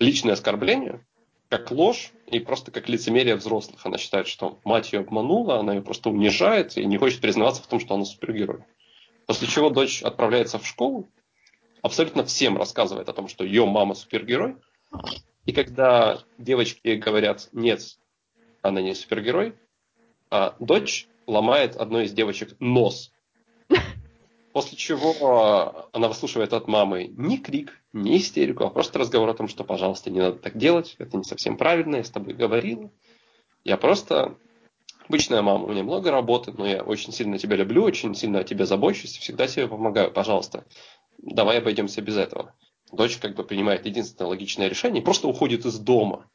личное 0.00 0.32
оскорбление, 0.32 1.06
как 1.48 1.70
ложь 1.70 2.10
и 2.26 2.40
просто 2.40 2.72
как 2.72 2.88
лицемерие 2.88 3.36
взрослых. 3.36 3.86
Она 3.86 3.98
считает, 3.98 4.26
что 4.26 4.58
мать 4.64 4.92
ее 4.92 5.00
обманула, 5.00 5.60
она 5.60 5.74
ее 5.74 5.82
просто 5.82 6.10
унижает 6.10 6.76
и 6.76 6.84
не 6.84 6.98
хочет 6.98 7.20
признаваться 7.20 7.62
в 7.62 7.68
том, 7.68 7.78
что 7.78 7.94
она 7.94 8.04
супергерой. 8.04 8.64
После 9.26 9.46
чего 9.46 9.70
дочь 9.70 10.02
отправляется 10.02 10.58
в 10.58 10.66
школу, 10.66 11.08
абсолютно 11.82 12.24
всем 12.24 12.56
рассказывает 12.56 13.08
о 13.08 13.12
том, 13.12 13.28
что 13.28 13.44
ее 13.44 13.64
мама 13.64 13.94
супергерой. 13.94 14.56
И 15.46 15.52
когда 15.52 16.22
девочки 16.38 16.94
говорят, 16.96 17.48
нет, 17.52 17.98
она 18.62 18.80
не 18.80 18.94
супергерой, 18.94 19.54
а 20.30 20.56
дочь 20.60 21.06
ломает 21.26 21.76
одной 21.76 22.04
из 22.04 22.12
девочек 22.12 22.54
нос. 22.60 23.12
После 24.52 24.76
чего 24.76 25.88
она 25.92 26.08
выслушивает 26.08 26.52
от 26.52 26.68
мамы 26.68 27.06
не 27.16 27.38
крик, 27.38 27.80
не 27.92 28.16
истерику, 28.16 28.64
а 28.64 28.70
просто 28.70 28.98
разговор 28.98 29.28
о 29.28 29.34
том, 29.34 29.48
что, 29.48 29.64
пожалуйста, 29.64 30.10
не 30.10 30.20
надо 30.20 30.38
так 30.38 30.56
делать, 30.56 30.94
это 30.98 31.16
не 31.16 31.24
совсем 31.24 31.56
правильно, 31.56 31.96
я 31.96 32.04
с 32.04 32.10
тобой 32.10 32.34
говорила. 32.34 32.90
Я 33.64 33.76
просто 33.76 34.36
обычная 35.06 35.42
мама, 35.42 35.64
у 35.64 35.70
меня 35.70 35.82
много 35.82 36.10
работы, 36.10 36.52
но 36.52 36.66
я 36.66 36.82
очень 36.82 37.12
сильно 37.12 37.38
тебя 37.38 37.56
люблю, 37.56 37.82
очень 37.82 38.14
сильно 38.14 38.40
о 38.40 38.44
тебе 38.44 38.66
забочусь, 38.66 39.18
всегда 39.18 39.46
тебе 39.46 39.68
помогаю, 39.68 40.10
пожалуйста, 40.10 40.64
давай 41.18 41.58
обойдемся 41.58 42.00
без 42.00 42.16
этого. 42.16 42.54
Дочь 42.90 43.16
как 43.18 43.34
бы 43.34 43.44
принимает 43.44 43.86
единственное 43.86 44.28
логичное 44.28 44.68
решение, 44.68 45.02
просто 45.02 45.28
уходит 45.28 45.64
из 45.64 45.78
дома 45.78 46.28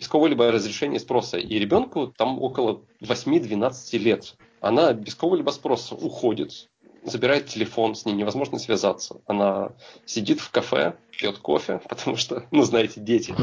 без 0.00 0.08
какого-либо 0.08 0.50
разрешения 0.50 0.98
спроса. 0.98 1.36
И 1.36 1.58
ребенку 1.58 2.06
там 2.08 2.42
около 2.42 2.82
8-12 3.02 3.98
лет. 3.98 4.34
Она 4.60 4.94
без 4.94 5.14
какого-либо 5.14 5.50
спроса 5.50 5.94
уходит, 5.94 6.70
забирает 7.04 7.46
телефон, 7.46 7.94
с 7.94 8.06
ней 8.06 8.14
невозможно 8.14 8.58
связаться. 8.58 9.20
Она 9.26 9.72
сидит 10.06 10.40
в 10.40 10.50
кафе, 10.50 10.96
пьет 11.10 11.38
кофе, 11.38 11.82
потому 11.88 12.16
что, 12.16 12.46
ну, 12.50 12.62
знаете, 12.62 13.00
дети. 13.00 13.34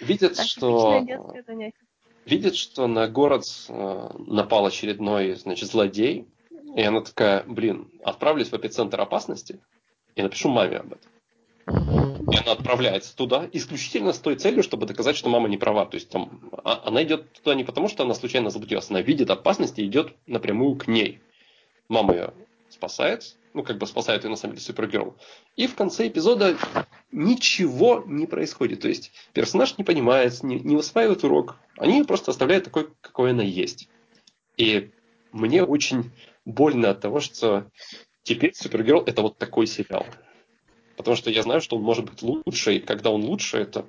Видят, 0.00 0.36
что... 0.38 1.04
Видят, 2.26 2.56
что 2.56 2.86
на 2.88 3.08
город 3.08 3.44
э, 3.68 4.10
напал 4.26 4.66
очередной, 4.66 5.34
значит, 5.36 5.70
злодей, 5.70 6.26
и 6.76 6.82
она 6.82 7.00
такая, 7.00 7.42
блин, 7.44 7.90
отправлюсь 8.04 8.48
в 8.48 8.54
эпицентр 8.54 9.00
опасности 9.00 9.60
и 10.14 10.20
напишу 10.20 10.50
маме 10.50 10.76
об 10.76 10.92
этом. 10.92 11.10
И 11.68 12.36
она 12.36 12.52
отправляется 12.52 13.14
туда 13.14 13.48
исключительно 13.52 14.12
с 14.12 14.18
той 14.18 14.36
целью, 14.36 14.62
чтобы 14.62 14.86
доказать, 14.86 15.16
что 15.16 15.28
мама 15.28 15.48
не 15.48 15.56
права. 15.56 15.86
То 15.86 15.96
есть 15.96 16.08
там, 16.08 16.50
а, 16.64 16.82
она 16.86 17.02
идет 17.02 17.32
туда 17.32 17.54
не 17.54 17.64
потому, 17.64 17.88
что 17.88 18.04
она 18.04 18.14
случайно 18.14 18.50
заблудилась, 18.50 18.90
она 18.90 19.02
видит 19.02 19.30
опасность 19.30 19.78
и 19.78 19.86
идет 19.86 20.14
напрямую 20.26 20.76
к 20.76 20.86
ней. 20.86 21.20
Мама 21.88 22.14
ее 22.14 22.34
спасает, 22.68 23.36
ну 23.54 23.62
как 23.62 23.78
бы 23.78 23.86
спасает 23.86 24.24
ее 24.24 24.30
на 24.30 24.36
самом 24.36 24.54
деле 24.54 24.64
супергерл. 24.64 25.16
И 25.56 25.66
в 25.66 25.74
конце 25.74 26.08
эпизода 26.08 26.56
ничего 27.12 28.04
не 28.06 28.26
происходит. 28.26 28.80
То 28.80 28.88
есть 28.88 29.12
персонаж 29.32 29.76
не 29.78 29.84
понимает, 29.84 30.42
не, 30.42 30.60
не 30.60 30.76
усваивает 30.76 31.24
урок. 31.24 31.56
Они 31.76 32.02
просто 32.02 32.30
оставляют 32.30 32.64
такой, 32.64 32.88
какой 33.00 33.30
она 33.30 33.42
есть. 33.42 33.88
И 34.56 34.90
мне 35.32 35.64
очень 35.64 36.10
больно 36.44 36.90
от 36.90 37.00
того, 37.00 37.20
что 37.20 37.70
теперь 38.22 38.54
Супергерл 38.54 39.02
это 39.02 39.22
вот 39.22 39.38
такой 39.38 39.66
сериал 39.66 40.06
потому 40.98 41.16
что 41.16 41.30
я 41.30 41.42
знаю, 41.42 41.62
что 41.62 41.76
он 41.76 41.82
может 41.82 42.04
быть 42.04 42.20
лучше, 42.22 42.74
и 42.74 42.80
когда 42.80 43.10
он 43.10 43.24
лучше, 43.24 43.56
это 43.56 43.86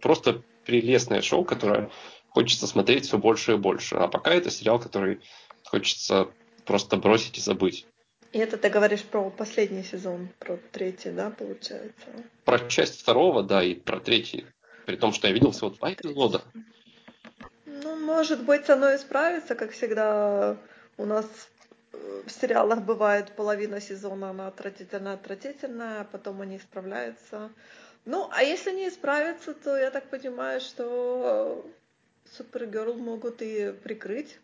просто 0.00 0.42
прелестное 0.64 1.22
шоу, 1.22 1.44
которое 1.44 1.90
хочется 2.28 2.66
смотреть 2.66 3.06
все 3.06 3.18
больше 3.18 3.52
и 3.52 3.56
больше. 3.56 3.96
А 3.96 4.06
пока 4.06 4.32
это 4.32 4.50
сериал, 4.50 4.78
который 4.78 5.20
хочется 5.64 6.28
просто 6.64 6.96
бросить 6.98 7.38
и 7.38 7.40
забыть. 7.40 7.86
И 8.32 8.38
это 8.38 8.56
ты 8.56 8.68
говоришь 8.68 9.02
про 9.02 9.30
последний 9.30 9.82
сезон, 9.82 10.28
про 10.38 10.58
третий, 10.72 11.10
да, 11.10 11.30
получается? 11.30 12.06
Про 12.44 12.60
часть 12.68 13.00
второго, 13.00 13.42
да, 13.42 13.62
и 13.62 13.74
про 13.74 13.98
третий. 13.98 14.46
При 14.86 14.96
том, 14.96 15.12
что 15.12 15.28
я 15.28 15.34
видел 15.34 15.50
всего 15.50 15.70
два 15.70 15.92
эпизода. 15.92 16.42
Ну, 17.66 17.96
может 17.96 18.44
быть, 18.44 18.68
оно 18.68 18.94
исправится, 18.94 19.54
как 19.54 19.72
всегда 19.72 20.56
у 20.96 21.04
нас 21.04 21.26
в 21.92 22.30
сериалах 22.30 22.82
бывает 22.82 23.34
половина 23.36 23.80
сезона 23.80 24.30
она 24.30 24.48
отвратительная, 24.48 25.14
отвратительная, 25.14 26.00
а 26.00 26.04
потом 26.04 26.40
они 26.40 26.56
исправляются. 26.56 27.50
Ну, 28.04 28.28
а 28.32 28.42
если 28.42 28.72
не 28.72 28.88
исправятся, 28.88 29.54
то 29.54 29.76
я 29.76 29.90
так 29.90 30.08
понимаю, 30.10 30.60
что 30.60 31.64
Супергерл 32.36 32.94
могут 32.94 33.42
и 33.42 33.72
прикрыть, 33.72 34.38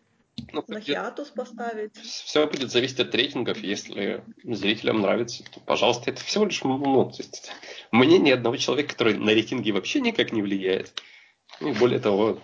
ну, 0.53 0.63
на 0.67 0.79
хиатус 0.79 1.29
поставить. 1.29 1.95
Все 1.97 2.47
будет 2.47 2.71
зависеть 2.71 2.99
от 2.99 3.13
рейтингов. 3.13 3.57
Если 3.57 4.23
зрителям 4.43 5.01
нравится, 5.01 5.43
то, 5.51 5.59
пожалуйста, 5.59 6.11
это 6.11 6.23
всего 6.23 6.45
лишь, 6.45 6.63
ну, 6.63 7.09
то 7.09 7.17
есть, 7.17 7.51
мнение 7.91 8.35
одного 8.35 8.57
человека, 8.57 8.93
который 8.93 9.17
на 9.17 9.31
рейтинги 9.31 9.71
вообще 9.71 9.99
никак 9.99 10.31
не 10.31 10.41
влияет. 10.41 11.01
И 11.59 11.71
более 11.73 11.99
того, 11.99 12.41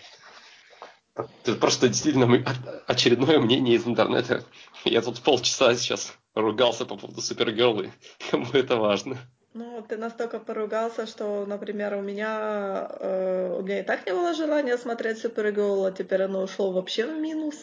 это 1.16 1.56
просто 1.56 1.88
действительно 1.88 2.44
очередное 2.88 3.40
мнение 3.40 3.76
из 3.76 3.88
интернета. 3.88 4.44
Я 4.84 5.02
тут 5.02 5.22
полчаса 5.22 5.74
сейчас 5.76 6.14
ругался 6.34 6.86
по 6.86 6.98
поводу 6.98 7.22
Супергерл, 7.22 7.82
и 7.82 7.90
кому 8.30 8.46
это 8.54 8.76
важно. 8.76 9.18
Ну, 9.54 9.82
ты 9.88 9.96
настолько 9.96 10.40
поругался, 10.40 11.08
что, 11.08 11.46
например, 11.46 11.96
у 11.96 12.02
меня, 12.02 12.90
э, 13.00 13.58
у 13.58 13.62
меня 13.62 13.80
и 13.80 13.84
так 13.84 14.06
не 14.06 14.12
было 14.12 14.34
желания 14.34 14.78
смотреть 14.78 15.20
Супергерл, 15.20 15.86
а 15.86 15.94
теперь 15.94 16.24
оно 16.24 16.44
ушло 16.44 16.72
вообще 16.72 17.06
в 17.06 17.18
минус. 17.18 17.56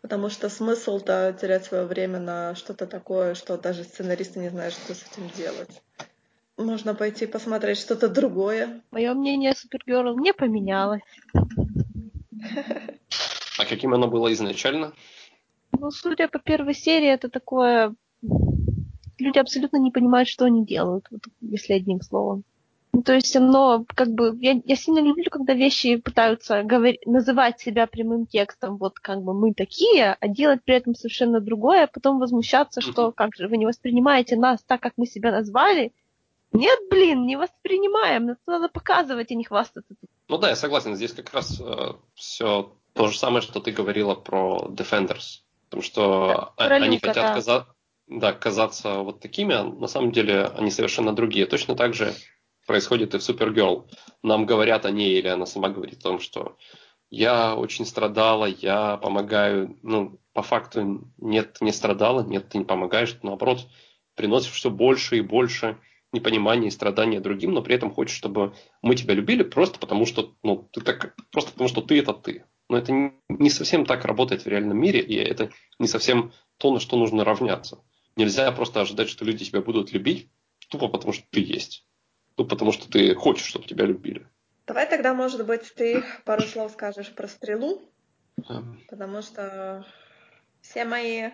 Потому 0.00 0.30
что 0.30 0.48
смысл-то 0.48 1.36
терять 1.38 1.66
свое 1.66 1.84
время 1.84 2.18
на 2.18 2.54
что-то 2.54 2.86
такое, 2.86 3.34
что 3.34 3.58
даже 3.58 3.84
сценаристы 3.84 4.40
не 4.40 4.48
знают, 4.48 4.72
что 4.72 4.94
с 4.94 5.04
этим 5.12 5.28
делать. 5.36 5.82
Можно 6.56 6.94
пойти 6.94 7.26
посмотреть 7.26 7.78
что-то 7.78 8.08
другое. 8.08 8.80
Мое 8.90 9.12
мнение 9.12 9.50
о 9.50 9.54
Супергерл 9.54 10.18
не 10.18 10.32
поменялось. 10.32 11.02
А 13.58 13.64
каким 13.66 13.92
оно 13.94 14.08
было 14.08 14.32
изначально? 14.32 14.92
Ну, 15.72 15.90
судя 15.90 16.28
по 16.28 16.38
первой 16.38 16.74
серии, 16.74 17.08
это 17.08 17.28
такое... 17.28 17.94
Люди 19.18 19.38
абсолютно 19.38 19.76
не 19.76 19.90
понимают, 19.90 20.28
что 20.28 20.46
они 20.46 20.64
делают, 20.64 21.06
вот, 21.10 21.20
если 21.40 21.74
одним 21.74 22.00
словом. 22.00 22.44
Ну, 22.92 23.02
то 23.02 23.14
есть 23.14 23.34
оно 23.36 23.84
как 23.94 24.08
бы... 24.08 24.36
Я, 24.40 24.60
я 24.64 24.76
сильно 24.76 25.00
люблю, 25.00 25.30
когда 25.30 25.54
вещи 25.54 25.96
пытаются 25.96 26.62
говор... 26.62 26.94
называть 27.06 27.60
себя 27.60 27.86
прямым 27.86 28.26
текстом, 28.26 28.76
вот 28.76 28.98
как 28.98 29.22
бы 29.22 29.32
мы 29.32 29.54
такие, 29.54 30.16
а 30.18 30.28
делать 30.28 30.62
при 30.64 30.74
этом 30.74 30.94
совершенно 30.94 31.40
другое, 31.40 31.84
а 31.84 31.90
потом 31.92 32.18
возмущаться, 32.18 32.80
что 32.80 33.12
как 33.12 33.34
же 33.34 33.48
вы 33.48 33.56
не 33.56 33.66
воспринимаете 33.66 34.36
нас 34.36 34.62
так, 34.66 34.80
как 34.80 34.94
мы 34.96 35.06
себя 35.06 35.30
назвали. 35.30 35.92
Нет, 36.52 36.78
блин, 36.90 37.24
не 37.24 37.36
воспринимаем, 37.36 38.36
надо 38.46 38.68
показывать, 38.68 39.30
а 39.30 39.34
не 39.34 39.44
хвастаться. 39.44 39.94
Ну 40.28 40.38
да, 40.38 40.50
я 40.50 40.56
согласен, 40.56 40.96
здесь 40.96 41.12
как 41.12 41.32
раз 41.32 41.60
э, 41.60 41.92
все 42.14 42.76
то 42.94 43.08
же 43.08 43.18
самое, 43.18 43.42
что 43.42 43.60
ты 43.60 43.72
говорила 43.72 44.14
про 44.14 44.66
Defenders. 44.68 45.42
Потому 45.64 45.82
что 45.82 46.52
да, 46.58 46.66
они 46.66 46.96
Люка, 46.96 47.08
хотят 47.08 47.24
да. 47.24 47.34
Каза... 47.34 47.66
Да, 48.08 48.32
казаться 48.32 48.98
вот 48.98 49.20
такими, 49.20 49.54
а 49.54 49.64
на 49.64 49.86
самом 49.86 50.12
деле 50.12 50.44
они 50.44 50.70
совершенно 50.70 51.14
другие. 51.14 51.46
Точно 51.46 51.74
так 51.74 51.94
же 51.94 52.14
происходит 52.66 53.14
и 53.14 53.18
в 53.18 53.22
Супергерл. 53.22 53.88
Нам 54.22 54.44
говорят 54.44 54.84
о 54.84 54.90
ней, 54.90 55.18
или 55.18 55.28
она 55.28 55.46
сама 55.46 55.70
говорит 55.70 56.00
о 56.00 56.02
том, 56.02 56.20
что 56.20 56.56
я 57.10 57.56
очень 57.56 57.86
страдала, 57.86 58.46
я 58.46 58.96
помогаю. 58.96 59.78
Ну, 59.82 60.18
по 60.32 60.42
факту 60.42 61.10
нет, 61.18 61.58
не 61.60 61.72
страдала, 61.72 62.22
нет, 62.22 62.48
ты 62.48 62.58
не 62.58 62.64
помогаешь, 62.64 63.12
ты 63.12 63.20
наоборот 63.22 63.66
приносишь 64.14 64.52
все 64.52 64.70
больше 64.70 65.18
и 65.18 65.20
больше 65.20 65.78
непонимания 66.12 66.68
и 66.68 66.72
страдания 66.72 67.20
другим, 67.20 67.52
но 67.52 67.62
при 67.62 67.74
этом 67.74 67.92
хочешь, 67.92 68.16
чтобы 68.16 68.54
мы 68.82 68.94
тебя 68.94 69.14
любили 69.14 69.42
просто 69.42 69.78
потому, 69.78 70.06
что 70.06 70.34
ну, 70.42 70.68
ты 70.72 70.80
так, 70.80 71.14
просто 71.30 71.52
потому, 71.52 71.68
что 71.68 71.80
ты 71.80 71.98
это 71.98 72.12
ты. 72.12 72.44
Но 72.68 72.78
это 72.78 72.92
не 73.28 73.50
совсем 73.50 73.84
так 73.84 74.04
работает 74.04 74.44
в 74.44 74.46
реальном 74.46 74.78
мире, 74.78 75.00
и 75.00 75.16
это 75.16 75.50
не 75.78 75.88
совсем 75.88 76.32
то, 76.58 76.72
на 76.72 76.80
что 76.80 76.96
нужно 76.96 77.24
равняться. 77.24 77.82
Нельзя 78.16 78.50
просто 78.52 78.80
ожидать, 78.80 79.08
что 79.08 79.24
люди 79.24 79.44
тебя 79.44 79.60
будут 79.60 79.92
любить 79.92 80.28
тупо 80.68 80.88
потому, 80.88 81.12
что 81.12 81.24
ты 81.30 81.40
есть. 81.40 81.86
Тупо 82.34 82.50
потому, 82.50 82.72
что 82.72 82.90
ты 82.90 83.14
хочешь, 83.14 83.46
чтобы 83.46 83.66
тебя 83.66 83.84
любили. 83.84 84.26
Давай 84.66 84.88
тогда, 84.88 85.12
может 85.12 85.44
быть, 85.46 85.74
ты 85.74 86.04
пару 86.24 86.42
слов 86.42 86.72
скажешь 86.72 87.12
про 87.14 87.28
стрелу, 87.28 87.82
потому 88.88 89.22
что 89.22 89.84
все 90.62 90.84
мои 90.84 91.30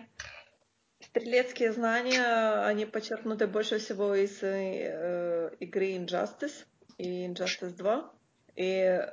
стрелецкие 1.09 1.71
знания, 1.71 2.65
они 2.65 2.85
подчеркнуты 2.85 3.47
больше 3.47 3.79
всего 3.79 4.15
из 4.15 4.41
э, 4.43 5.51
игры 5.59 5.93
Injustice 5.93 6.65
и 6.97 7.25
Injustice 7.25 7.75
2. 7.75 8.11
И 8.55 9.05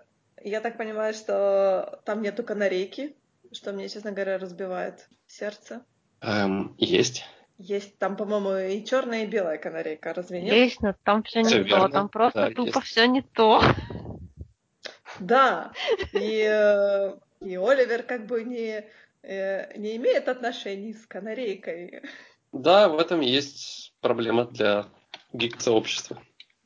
я 0.43 0.61
так 0.61 0.77
понимаю, 0.77 1.15
что 1.15 2.01
там 2.05 2.23
нету 2.23 2.43
канарейки, 2.43 3.17
что 3.53 3.73
мне, 3.73 3.89
честно 3.89 4.13
говоря, 4.13 4.39
разбивает 4.39 5.09
сердце. 5.27 5.85
Эм, 6.21 6.75
есть. 6.79 7.25
Есть 7.59 7.99
там, 7.99 8.17
по-моему, 8.17 8.55
и 8.57 8.85
черная, 8.85 9.25
и 9.25 9.27
белая 9.27 9.57
канарейка, 9.57 10.13
разве 10.13 10.43
нет? 10.43 10.55
Есть, 10.55 10.83
но 10.83 10.95
там 11.05 11.23
все 11.23 11.41
не 11.43 11.65
то, 11.65 11.89
там 11.89 12.09
просто 12.11 12.49
да, 12.49 12.51
тупо 12.51 12.81
все 12.83 13.07
не 13.07 13.23
то. 13.23 13.63
Да, 15.21 15.73
и, 16.13 16.47
э, 16.47 17.17
и 17.41 17.57
Оливер 17.57 18.03
как 18.03 18.27
бы 18.27 18.45
не, 18.45 18.85
не 19.27 19.97
имеет 19.97 20.29
отношений 20.29 20.93
с 20.93 21.07
канарейкой. 21.07 22.03
Да, 22.53 22.89
в 22.89 22.99
этом 22.99 23.21
есть 23.21 23.93
проблема 24.01 24.45
для 24.45 24.87
гик-сообщества. 25.33 26.19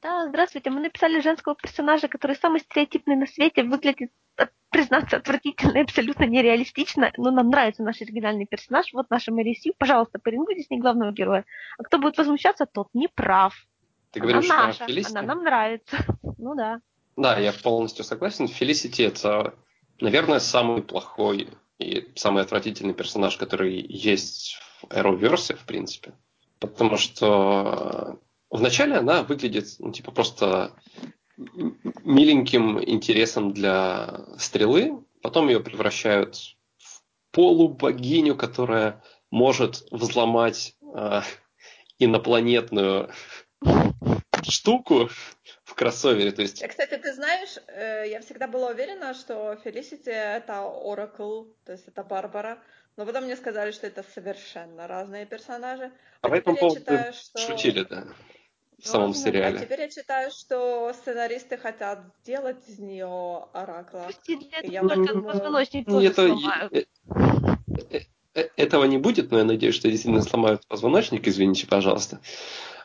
Да, 0.02 0.28
здравствуйте. 0.28 0.70
Мы 0.70 0.80
написали 0.80 1.20
женского 1.20 1.54
персонажа, 1.54 2.08
который 2.08 2.36
самый 2.36 2.60
стереотипный 2.60 3.16
на 3.16 3.26
свете, 3.26 3.64
выглядит, 3.64 4.10
э, 4.38 4.46
признаться, 4.70 5.18
отвратительно 5.18 5.78
и 5.78 5.82
абсолютно 5.82 6.24
нереалистично, 6.24 7.12
но 7.18 7.30
нам 7.30 7.50
нравится 7.50 7.82
наш 7.82 8.00
оригинальный 8.00 8.46
персонаж. 8.46 8.92
Вот 8.94 9.10
наша 9.10 9.30
Мэри 9.30 9.54
Сью. 9.54 9.74
Пожалуйста, 9.76 10.18
порингуйте 10.18 10.62
с 10.62 10.70
ней 10.70 10.80
главного 10.80 11.12
героя. 11.12 11.44
А 11.78 11.82
кто 11.82 11.98
будет 11.98 12.16
возмущаться, 12.16 12.64
тот 12.64 12.88
не 12.94 13.08
прав. 13.08 13.54
Ты 14.12 14.20
говоришь, 14.20 14.50
она 14.50 14.68
наша, 14.68 14.86
она 15.10 15.22
нам 15.22 15.44
нравится. 15.44 15.98
Ну 16.38 16.54
да. 16.54 16.80
Да, 17.16 17.38
я 17.38 17.52
полностью 17.52 18.04
согласен. 18.04 18.48
Фелисити 18.48 19.02
это, 19.02 19.54
наверное, 20.00 20.38
самый 20.38 20.82
плохой 20.82 21.48
и 21.80 22.10
самый 22.14 22.42
отвратительный 22.42 22.94
персонаж, 22.94 23.36
который 23.36 23.80
есть 23.80 24.58
в 24.82 24.92
Arrowverse, 24.92 25.56
в 25.56 25.64
принципе. 25.64 26.12
Потому 26.58 26.96
что 26.96 28.18
Вначале 28.50 28.96
она 28.96 29.22
выглядит, 29.22 29.76
ну, 29.78 29.92
типа, 29.92 30.10
просто 30.10 30.72
миленьким 31.36 32.82
интересом 32.82 33.52
для 33.52 34.24
стрелы, 34.38 35.04
потом 35.22 35.48
ее 35.48 35.60
превращают 35.60 36.56
в 36.76 37.02
полубогиню, 37.30 38.34
которая 38.34 39.02
может 39.30 39.86
взломать 39.92 40.76
э, 40.82 41.22
инопланетную 41.98 43.10
штуку 44.42 45.08
кроссовере. 45.80 46.30
То 46.30 46.42
есть... 46.42 46.62
Кстати, 46.66 46.96
ты 46.98 47.14
знаешь, 47.14 47.56
э, 47.68 48.04
я 48.10 48.20
всегда 48.20 48.46
была 48.46 48.68
уверена, 48.68 49.14
что 49.14 49.56
Фелисити 49.64 50.10
это 50.10 50.62
Оракл, 50.62 51.44
то 51.64 51.72
есть 51.72 51.88
это 51.88 52.04
Барбара. 52.04 52.58
Но 52.96 53.06
потом 53.06 53.24
мне 53.24 53.34
сказали, 53.34 53.70
что 53.70 53.86
это 53.86 54.04
совершенно 54.14 54.86
разные 54.86 55.24
персонажи. 55.24 55.90
А, 56.20 56.26
а 56.26 56.28
по 56.28 56.34
этому 56.34 56.56
поводу 56.56 56.80
читаю, 56.80 57.12
что... 57.14 57.38
шутили, 57.38 57.84
да 57.84 58.04
в 58.78 58.86
самом 58.86 59.08
ну, 59.08 59.14
сериале. 59.14 59.58
А 59.58 59.60
теперь 59.60 59.80
я 59.80 59.88
читаю, 59.90 60.30
что 60.30 60.92
сценаристы 60.94 61.58
хотят 61.58 62.00
сделать 62.22 62.66
из 62.66 62.78
нее 62.78 63.44
Оракла. 63.52 64.08
Я 64.62 64.82
ну, 64.82 65.22
позвоночник 65.22 65.86
тоже 65.86 66.06
это. 66.08 66.34
Э, 66.72 66.84
э, 67.90 68.00
э, 68.34 68.48
этого 68.56 68.84
не 68.84 68.96
будет, 68.96 69.30
но 69.30 69.38
я 69.38 69.44
надеюсь, 69.44 69.74
что 69.74 69.90
действительно 69.90 70.22
сломают 70.22 70.66
позвоночник, 70.66 71.28
извините, 71.28 71.66
пожалуйста. 71.66 72.20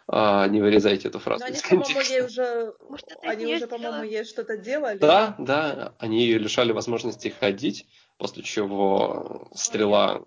А, 0.08 0.48
не 0.48 0.62
вырезайте 0.62 1.08
эту 1.08 1.20
фразу. 1.20 1.44
Но 1.44 1.48
они, 1.48 1.60
по-моему, 1.62 2.02
ей 2.02 2.22
уже, 2.24 2.74
Может, 2.88 3.06
они 3.24 3.56
уже, 3.56 3.68
по-моему, 3.68 4.04
ей 4.04 4.24
что-то 4.24 4.58
делали. 4.58 4.98
Да, 5.00 5.36
да, 5.40 5.96
они 5.98 6.22
ее 6.22 6.38
лишали 6.38 6.72
возможности 6.72 7.30
ходить, 7.30 7.88
после 8.18 8.44
чего 8.44 9.50
стрела 9.56 10.24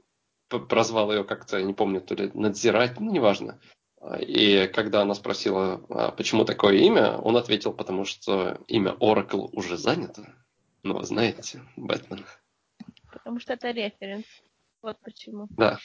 прозвал 0.48 1.12
ее 1.12 1.24
как-то, 1.24 1.62
не 1.62 1.74
помню, 1.74 2.00
то 2.00 2.14
ли 2.14 2.30
надзирать, 2.34 2.98
ну, 2.98 3.12
неважно. 3.12 3.60
И 4.20 4.70
когда 4.74 5.02
она 5.02 5.14
спросила, 5.14 5.84
а 5.90 6.12
почему 6.12 6.44
такое 6.44 6.76
имя, 6.76 7.18
он 7.18 7.36
ответил, 7.36 7.72
потому 7.72 8.04
что 8.04 8.58
имя 8.66 8.92
Oracle 9.00 9.48
уже 9.52 9.76
занято. 9.76 10.34
Ну, 10.82 11.02
знаете, 11.02 11.62
Бэтмен. 11.76 12.24
Потому 13.12 13.40
что 13.40 13.54
это 13.54 13.70
референс. 13.70 14.24
Вот 14.80 14.96
почему. 15.02 15.48
Да. 15.50 15.78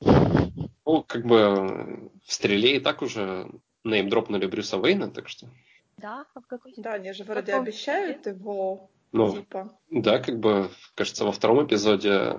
Ну, 0.00 1.02
как 1.06 1.26
бы 1.26 2.10
в 2.24 2.32
стреле 2.32 2.76
и 2.76 2.80
так 2.80 3.02
уже 3.02 3.50
неймдропнули 3.84 4.46
Брюса 4.46 4.78
Уэйна, 4.78 5.10
так 5.10 5.28
что... 5.28 5.48
Да, 5.96 6.26
а 6.34 6.40
в 6.40 6.46
какой 6.46 6.72
Да, 6.76 6.94
они 6.94 7.12
же 7.12 7.24
вроде 7.24 7.52
Каком... 7.52 7.62
обещают 7.62 8.26
его, 8.26 8.90
ну, 9.12 9.32
типа. 9.32 9.76
Да, 9.90 10.18
как 10.18 10.38
бы, 10.38 10.70
кажется, 10.94 11.24
во 11.24 11.32
втором 11.32 11.66
эпизоде, 11.66 12.38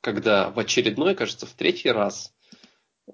когда 0.00 0.50
в 0.50 0.58
очередной, 0.58 1.14
кажется, 1.14 1.46
в 1.46 1.52
третий 1.52 1.90
раз 1.90 2.34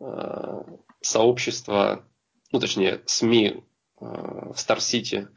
э, 0.01 0.63
сообщество, 1.01 2.05
ну 2.51 2.61
точнее 2.61 3.03
СМИ 3.07 3.49
э, 3.49 4.05
в 4.05 4.57
Стар-Сити 4.57 5.29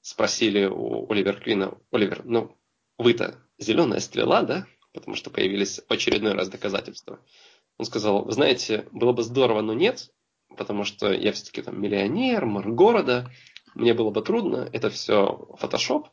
спросили 0.00 0.66
у 0.66 1.10
Оливер 1.10 1.40
Квина, 1.40 1.78
Оливер, 1.90 2.24
ну 2.24 2.56
вы-то 2.98 3.38
зеленая 3.58 4.00
стрела, 4.00 4.42
да? 4.42 4.66
Потому 4.98 5.16
что 5.16 5.30
появились 5.30 5.80
в 5.86 5.92
очередной 5.92 6.32
раз 6.32 6.48
доказательства. 6.48 7.20
Он 7.78 7.86
сказал, 7.86 8.24
вы 8.24 8.32
знаете, 8.32 8.88
было 8.90 9.12
бы 9.12 9.22
здорово, 9.22 9.60
но 9.60 9.72
нет, 9.72 10.10
потому 10.56 10.82
что 10.82 11.12
я 11.12 11.30
все-таки 11.32 11.62
там 11.62 11.80
миллионер, 11.80 12.44
мэр 12.44 12.68
города, 12.72 13.30
мне 13.74 13.94
было 13.94 14.10
бы 14.10 14.22
трудно, 14.22 14.68
это 14.72 14.90
все 14.90 15.46
фотошоп, 15.56 16.08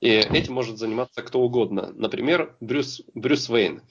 и 0.00 0.10
этим 0.10 0.54
может 0.54 0.78
заниматься 0.78 1.22
кто 1.22 1.40
угодно. 1.40 1.92
Например, 1.96 2.56
Брюс, 2.60 3.02
Брюс 3.14 3.48
Вейн. 3.48 3.82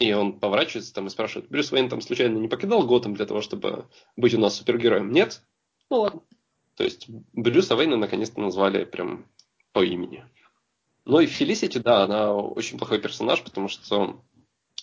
И 0.00 0.12
он 0.12 0.40
поворачивается 0.40 0.92
там 0.92 1.06
и 1.06 1.10
спрашивает, 1.10 1.48
Брюс 1.48 1.72
Уэйн 1.72 1.88
там 1.88 2.00
случайно 2.02 2.36
не 2.36 2.48
покидал 2.48 2.86
Готэм 2.86 3.14
для 3.14 3.24
того, 3.24 3.40
чтобы 3.40 3.88
быть 4.16 4.34
у 4.34 4.40
нас 4.40 4.56
супергероем? 4.56 5.10
Нет? 5.10 5.42
Ну 5.88 6.00
ладно. 6.00 6.22
То 6.74 6.84
есть 6.84 7.06
Брюса 7.08 7.76
Вейна 7.76 7.96
наконец-то 7.96 8.40
назвали 8.40 8.84
прям 8.84 9.26
по 9.72 9.82
имени. 9.82 10.26
Ну 11.06 11.20
и 11.20 11.26
Фелисити, 11.26 11.78
да, 11.78 12.02
она 12.02 12.34
очень 12.34 12.78
плохой 12.78 13.00
персонаж, 13.00 13.40
потому 13.42 13.68
что 13.68 14.20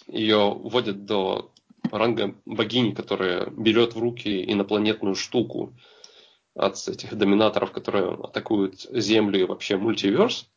ее 0.07 0.53
вводят 0.53 1.05
до 1.05 1.51
ранга 1.91 2.35
богини, 2.45 2.91
которая 2.91 3.49
берет 3.49 3.93
в 3.93 3.99
руки 3.99 4.49
инопланетную 4.49 5.15
штуку 5.15 5.73
от 6.55 6.87
этих 6.87 7.15
доминаторов, 7.15 7.73
которые 7.73 8.13
атакуют 8.13 8.81
Землю 8.89 9.41
и 9.41 9.43
вообще 9.43 9.75
мультиверс. 9.75 10.49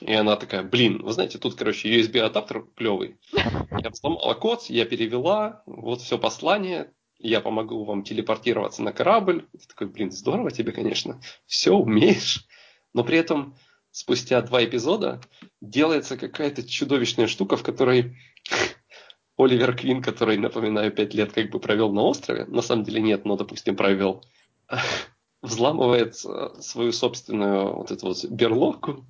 И 0.00 0.12
она 0.14 0.36
такая, 0.36 0.62
блин, 0.62 1.02
вы 1.02 1.12
знаете, 1.12 1.38
тут, 1.38 1.54
короче, 1.54 2.00
USB-адаптер 2.00 2.66
клевый. 2.74 3.18
Я 3.32 3.90
взломала 3.90 4.32
код, 4.32 4.64
я 4.70 4.86
перевела, 4.86 5.62
вот 5.66 6.00
все 6.00 6.18
послание, 6.18 6.92
я 7.18 7.40
помогу 7.40 7.84
вам 7.84 8.02
телепортироваться 8.02 8.82
на 8.82 8.92
корабль. 8.92 9.46
Ты 9.52 9.68
такой, 9.68 9.88
блин, 9.88 10.10
здорово 10.10 10.50
тебе, 10.50 10.72
конечно, 10.72 11.20
все 11.46 11.72
умеешь. 11.72 12.46
Но 12.94 13.04
при 13.04 13.18
этом 13.18 13.56
спустя 13.92 14.40
два 14.40 14.64
эпизода 14.64 15.20
делается 15.60 16.16
какая-то 16.16 16.66
чудовищная 16.66 17.28
штука, 17.28 17.56
в 17.56 17.62
которой 17.62 18.16
Оливер 19.38 19.76
Квин, 19.76 20.02
который, 20.02 20.38
напоминаю, 20.38 20.90
пять 20.90 21.14
лет 21.14 21.32
как 21.32 21.50
бы 21.50 21.60
провел 21.60 21.92
на 21.92 22.02
острове, 22.02 22.46
на 22.46 22.62
самом 22.62 22.84
деле 22.84 23.00
нет, 23.00 23.24
но, 23.24 23.36
допустим, 23.36 23.76
провел, 23.76 24.24
взламывает 25.42 26.16
э, 26.24 26.60
свою 26.60 26.92
собственную 26.92 27.74
вот 27.76 27.90
эту 27.90 28.06
вот 28.06 28.24
берлогку 28.24 29.06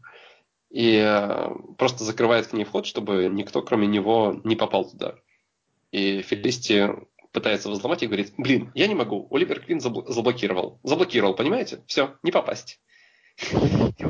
и 0.70 0.96
э, 0.96 1.48
просто 1.78 2.04
закрывает 2.04 2.48
к 2.48 2.52
ней 2.52 2.64
вход, 2.64 2.86
чтобы 2.86 3.28
никто, 3.30 3.62
кроме 3.62 3.86
него, 3.86 4.40
не 4.44 4.56
попал 4.56 4.90
туда. 4.90 5.14
И 5.92 6.22
Фелисти 6.22 6.88
пытается 7.32 7.70
взломать 7.70 8.02
и 8.02 8.06
говорит, 8.06 8.32
блин, 8.36 8.72
я 8.74 8.86
не 8.88 8.94
могу, 8.94 9.28
Оливер 9.30 9.60
Квин 9.60 9.80
заблокировал. 9.80 10.80
Заблокировал, 10.82 11.34
понимаете? 11.34 11.82
Все, 11.86 12.16
не 12.22 12.30
попасть. 12.30 12.80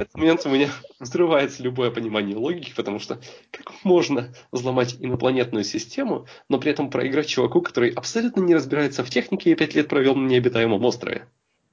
Этот 0.03 0.16
момент 0.16 0.45
у 0.47 0.49
меня 0.49 0.69
взрывается 1.01 1.62
любое 1.62 1.93
понимание 1.93 2.37
логики, 2.37 2.73
потому 2.74 2.99
что 2.99 3.20
как 3.53 3.73
можно 3.85 4.35
взломать 4.51 4.97
инопланетную 4.99 5.62
систему, 5.62 6.27
но 6.49 6.59
при 6.59 6.73
этом 6.73 6.91
проиграть 6.91 7.29
чуваку, 7.29 7.62
который 7.62 7.91
абсолютно 7.91 8.41
не 8.41 8.55
разбирается 8.55 9.05
в 9.05 9.11
технике 9.11 9.53
и 9.53 9.55
пять 9.55 9.74
лет 9.74 9.89
провел 9.89 10.16
на 10.16 10.27
необитаемом 10.27 10.85
острове. 10.85 11.29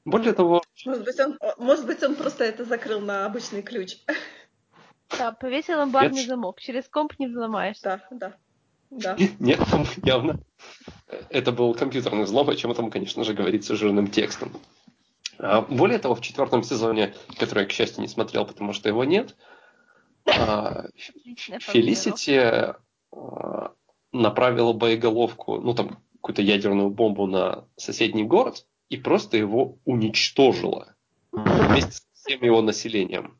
Более 0.05 0.33
того... 0.33 0.61
Может 0.85 1.03
быть, 1.03 1.19
он, 1.19 1.39
может 1.57 1.85
быть, 1.87 2.03
он 2.03 2.15
просто 2.15 2.43
это 2.43 2.65
закрыл 2.65 2.99
на 3.01 3.25
обычный 3.25 3.61
ключ. 3.61 3.97
Да, 5.17 5.31
повесил 5.31 5.79
амбарный 5.79 6.23
замок. 6.23 6.61
Через 6.61 6.87
комп 6.87 7.13
не 7.17 7.25
взломаешь. 7.25 7.79
Да, 7.81 7.99
да. 8.11 8.35
Да. 8.91 9.17
Нет, 9.39 9.59
явно. 10.03 10.39
Это 11.31 11.51
был 11.51 11.73
компьютерный 11.73 12.25
взлом, 12.25 12.47
о 12.47 12.55
чем 12.55 12.75
там, 12.75 12.91
конечно 12.91 13.23
же, 13.23 13.33
говорится 13.33 13.75
жирным 13.75 14.05
текстом. 14.05 14.51
А, 15.39 15.61
более 15.61 15.99
того, 15.99 16.15
в 16.15 16.21
четвертом 16.21 16.63
сезоне, 16.63 17.15
который 17.37 17.63
я, 17.63 17.65
к 17.65 17.71
счастью, 17.71 18.01
не 18.01 18.07
смотрел, 18.07 18.45
потому 18.45 18.73
что 18.73 18.89
его 18.89 19.03
нет, 19.03 19.35
а, 20.25 20.85
Фелисити 21.59 22.75
а, 23.11 23.73
направила 24.11 24.73
боеголовку, 24.73 25.59
ну 25.59 25.73
там 25.73 26.03
какую-то 26.15 26.41
ядерную 26.41 26.89
бомбу 26.89 27.25
на 27.27 27.65
соседний 27.77 28.25
город 28.25 28.65
и 28.89 28.97
просто 28.97 29.37
его 29.37 29.77
уничтожила 29.85 30.95
вместе 31.31 31.91
с 31.93 32.03
всем 32.13 32.43
его 32.43 32.61
населением 32.61 33.39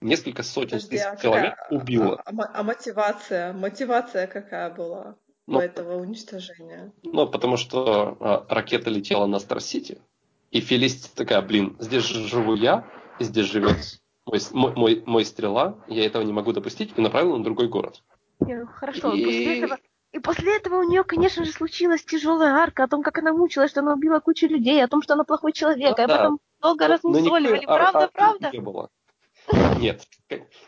несколько 0.00 0.42
сотен 0.42 0.80
Подожди, 0.80 0.96
а 0.98 1.16
человек 1.16 1.56
какая, 1.56 1.80
убило. 1.80 2.22
А, 2.24 2.30
а, 2.30 2.60
а 2.60 2.62
мотивация? 2.62 3.52
Мотивация 3.52 4.26
какая 4.26 4.70
была 4.70 5.16
ну, 5.46 5.58
у 5.58 5.60
этого 5.60 6.00
уничтожения? 6.00 6.92
Ну, 7.02 7.28
потому 7.28 7.56
что 7.56 8.16
а, 8.20 8.46
ракета 8.48 8.90
летела 8.90 9.26
на 9.26 9.38
Стар-Сити, 9.38 10.00
и 10.56 10.60
Фелисити 10.60 11.10
такая, 11.14 11.42
блин, 11.42 11.76
здесь 11.78 12.04
живу 12.04 12.54
я, 12.54 12.86
здесь 13.20 13.46
живет 13.46 13.76
мой, 14.24 14.40
мой, 14.52 15.02
мой 15.06 15.24
стрела, 15.24 15.78
я 15.86 16.06
этого 16.06 16.22
не 16.22 16.32
могу 16.32 16.52
допустить, 16.52 16.92
и 16.96 17.00
направила 17.00 17.36
на 17.36 17.44
другой 17.44 17.68
город. 17.68 18.02
Хорошо, 18.74 19.12
и... 19.12 19.24
после 19.24 19.58
этого 19.58 19.78
и 20.12 20.18
после 20.18 20.56
этого 20.56 20.76
у 20.76 20.88
нее, 20.88 21.04
конечно 21.04 21.44
же, 21.44 21.52
случилась 21.52 22.02
тяжелая 22.02 22.54
арка 22.54 22.84
о 22.84 22.88
том, 22.88 23.02
как 23.02 23.18
она 23.18 23.34
мучилась, 23.34 23.70
что 23.70 23.80
она 23.80 23.92
убила 23.92 24.18
кучу 24.18 24.46
людей, 24.46 24.82
о 24.82 24.88
том, 24.88 25.02
что 25.02 25.12
она 25.12 25.24
плохой 25.24 25.52
человек, 25.52 25.98
ну, 25.98 26.04
а 26.04 26.06
да. 26.06 26.16
потом 26.16 26.38
долго 26.62 26.88
размусоливали. 26.88 27.66
Правда, 27.66 28.08
правда? 28.10 28.50
Не 28.50 28.60
было. 28.60 28.88
Нет, 29.78 30.06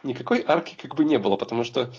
никакой 0.02 0.44
арки 0.46 0.76
как 0.76 0.94
бы 0.96 1.06
не 1.06 1.18
было, 1.18 1.36
потому 1.36 1.64
что 1.64 1.90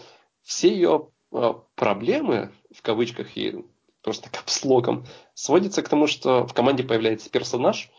все 0.44 0.70
ее 0.70 1.10
а, 1.32 1.54
проблемы, 1.74 2.52
в 2.72 2.84
кавычках 2.84 3.36
и 3.36 3.66
просто 4.02 4.30
капслогом, 4.30 5.06
сводятся 5.34 5.82
к 5.82 5.90
тому, 5.90 6.08
что 6.08 6.46
в 6.46 6.54
команде 6.54 6.84
появляется 6.84 7.30
персонаж, 7.30 7.90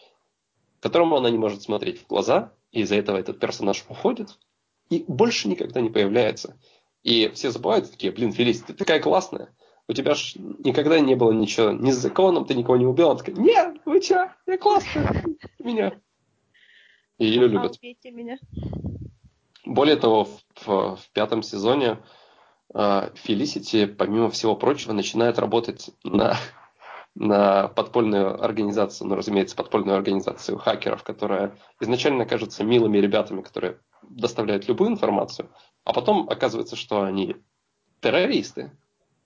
которому 0.80 1.16
она 1.16 1.30
не 1.30 1.38
может 1.38 1.62
смотреть 1.62 2.00
в 2.00 2.06
глаза, 2.06 2.52
и 2.72 2.80
из-за 2.80 2.96
этого 2.96 3.16
этот 3.16 3.38
персонаж 3.38 3.84
уходит, 3.88 4.38
и 4.88 5.04
больше 5.06 5.48
никогда 5.48 5.80
не 5.80 5.90
появляется. 5.90 6.58
И 7.02 7.28
все 7.34 7.50
забывают 7.50 7.90
такие, 7.90 8.12
блин, 8.12 8.32
Фелис, 8.32 8.62
ты 8.62 8.74
такая 8.74 9.00
классная, 9.00 9.54
у 9.88 9.92
тебя 9.92 10.14
ж 10.14 10.34
никогда 10.36 11.00
не 11.00 11.16
было 11.16 11.32
ничего, 11.32 11.72
ни 11.72 11.90
с 11.90 11.96
законом 11.96 12.44
ты 12.44 12.54
никого 12.54 12.76
не 12.76 12.86
убил. 12.86 13.10
Она 13.10 13.18
такая, 13.18 13.34
нет, 13.34 13.78
вы 13.84 14.00
че, 14.00 14.32
я 14.46 14.58
классная, 14.58 15.24
меня. 15.58 16.00
И 17.18 17.26
ее 17.26 17.48
любят. 17.48 17.76
Меня. 17.82 18.38
Более 19.64 19.96
того, 19.96 20.24
в, 20.24 20.96
в 20.96 21.10
пятом 21.12 21.42
сезоне 21.42 21.98
Фелисити, 22.72 23.86
помимо 23.86 24.30
всего 24.30 24.54
прочего, 24.54 24.92
начинает 24.92 25.38
работать 25.38 25.90
на, 26.04 26.36
на 27.14 27.68
подпольную 27.68 28.42
организацию, 28.42 29.08
ну, 29.08 29.16
разумеется, 29.16 29.56
подпольную 29.56 29.96
организацию 29.96 30.58
хакеров, 30.58 31.02
которая 31.02 31.58
изначально 31.80 32.26
кажется 32.26 32.62
милыми 32.62 32.98
ребятами, 32.98 33.42
которые 33.42 33.78
доставляют 34.02 34.68
любую 34.68 34.90
информацию, 34.90 35.50
а 35.84 35.92
потом 35.92 36.28
оказывается, 36.28 36.76
что 36.76 37.02
они 37.02 37.36
террористы, 38.00 38.70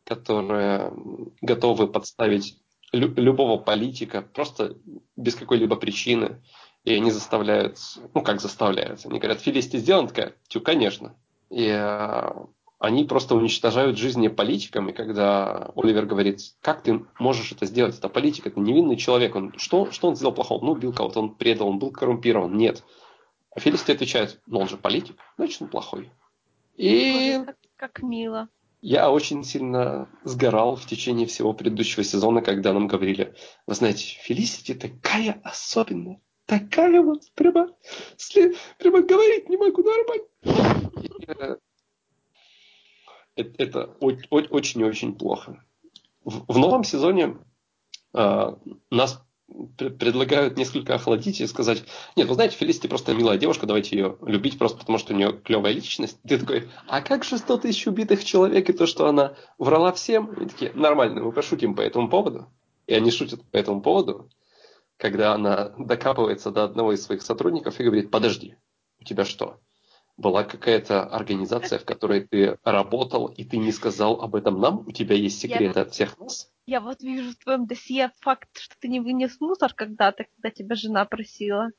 которые 0.05 0.93
готовы 1.41 1.87
подставить 1.87 2.59
лю- 2.93 3.15
любого 3.16 3.59
политика 3.59 4.23
просто 4.23 4.77
без 5.16 5.35
какой-либо 5.35 5.77
причины, 5.77 6.43
и 6.85 6.95
они 6.95 7.11
заставляют, 7.11 7.79
ну 8.15 8.23
как 8.23 8.41
заставляют, 8.41 9.05
они 9.05 9.19
говорят, 9.19 9.41
Филисти 9.41 9.77
сделан, 9.79 10.09
такая, 10.09 10.35
тю, 10.49 10.61
конечно. 10.61 11.15
И 11.51 11.69
э, 11.69 12.31
они 12.79 13.05
просто 13.05 13.35
уничтожают 13.35 13.99
жизни 13.99 14.29
политикам, 14.29 14.89
и 14.89 14.93
когда 14.93 15.71
Оливер 15.77 16.07
говорит, 16.07 16.41
как 16.61 16.83
ты 16.83 17.05
можешь 17.19 17.53
это 17.53 17.67
сделать, 17.67 17.99
это 17.99 18.09
политик, 18.09 18.47
это 18.47 18.61
невинный 18.61 18.97
человек, 18.97 19.37
он, 19.37 19.55
что, 19.57 19.91
что 19.91 20.09
он 20.09 20.17
сделал 20.17 20.35
плохого? 20.35 20.65
Ну, 20.65 20.73
убил 20.73 20.93
кого-то, 20.93 21.21
он 21.21 21.35
предал, 21.35 21.69
он 21.69 21.79
был 21.79 21.91
коррумпирован, 21.91 22.57
нет. 22.57 22.85
А 23.55 23.61
Филисти 23.61 23.93
отвечает, 23.93 24.41
ну 24.47 24.61
он 24.61 24.69
же 24.69 24.77
политик, 24.77 25.17
значит 25.37 25.63
он 25.63 25.69
плохой. 25.69 26.11
И... 26.77 27.41
как, 27.47 27.57
как 27.77 28.03
мило. 28.03 28.49
Я 28.81 29.11
очень 29.11 29.45
сильно 29.45 30.11
сгорал 30.25 30.77
в 30.77 30.85
течение 30.85 31.27
всего 31.27 31.55
предыдущего 31.55 32.05
сезона, 32.05 32.43
когда 32.43 32.75
нам 32.75 32.87
говорили, 32.87 33.35
вы 33.67 33.75
знаете, 33.75 34.19
Фелисити 34.23 34.75
такая 34.75 35.41
особенная, 35.43 36.21
такая 36.45 37.01
вот, 37.01 37.23
прямо, 37.35 37.71
прямо 38.79 39.01
говорить 39.01 39.49
не 39.49 39.57
могу 39.57 39.83
нормально. 39.83 40.91
Это, 41.27 41.59
это 43.36 43.97
очень 44.01 44.81
и 44.81 44.85
очень 44.85 45.15
плохо. 45.15 45.65
В, 46.24 46.52
в 46.52 46.59
новом 46.59 46.85
сезоне 46.85 47.36
э, 48.15 48.56
нас 48.90 49.23
предлагают 49.77 50.56
несколько 50.56 50.94
охладить 50.94 51.40
и 51.40 51.47
сказать, 51.47 51.85
нет, 52.16 52.28
вы 52.28 52.35
знаете, 52.35 52.56
Фелисити 52.56 52.86
просто 52.86 53.15
милая 53.15 53.36
девушка, 53.36 53.66
давайте 53.66 53.97
ее 53.97 54.16
любить 54.23 54.59
просто 54.59 54.78
потому, 54.78 54.98
что 54.98 55.12
у 55.12 55.16
нее 55.16 55.32
клевая 55.32 55.73
личность. 55.73 56.19
Ты 56.27 56.39
такой, 56.39 56.69
а 56.89 57.02
как 57.02 57.24
же 57.24 57.39
100 57.39 57.59
тысяч 57.59 57.86
убитых 57.86 58.24
человек 58.24 58.70
и 58.70 58.73
то, 58.73 58.86
что 58.86 59.06
она 59.06 59.35
врала 59.59 59.93
всем? 59.93 60.32
И 60.32 60.47
такие, 60.47 60.73
нормально, 60.74 61.23
мы 61.23 61.32
пошутим 61.32 61.74
по 61.74 61.82
этому 61.82 62.09
поводу. 62.09 62.47
И 62.86 62.94
они 62.94 63.11
шутят 63.11 63.43
по 63.51 63.56
этому 63.56 63.82
поводу 63.82 64.31
когда 64.97 65.35
она 65.35 65.70
докапывается 65.78 66.51
до 66.51 66.65
одного 66.65 66.93
из 66.93 67.02
своих 67.02 67.23
сотрудников 67.23 67.78
и 67.78 67.85
говорит, 67.85 68.11
подожди, 68.11 68.56
у 69.01 69.05
тебя 69.05 69.24
что, 69.24 69.61
была 70.16 70.45
какая-то 70.45 71.03
организация, 71.03 71.78
в 71.78 71.85
которой 71.85 72.27
ты 72.27 72.59
работал, 72.62 73.27
и 73.27 73.45
ты 73.45 73.57
не 73.57 73.73
сказал 73.73 74.20
об 74.20 74.35
этом 74.35 74.61
нам? 74.61 74.86
У 74.86 74.93
тебя 74.93 75.16
есть 75.16 75.41
секреты 75.41 75.78
я, 75.78 75.82
от 75.82 75.93
всех 75.93 76.19
нас? 76.19 76.51
Я 76.66 76.81
вот 76.81 77.03
вижу 77.03 77.32
в 77.32 77.36
твоем 77.36 77.66
досье 77.66 78.12
факт, 78.20 78.49
что 78.59 78.74
ты 78.78 78.89
не 78.89 79.01
вынес 79.01 79.41
мусор 79.41 79.74
когда-то, 79.74 80.24
когда 80.35 80.51
тебя 80.51 80.77
жена 80.77 81.05
просила. 81.05 81.70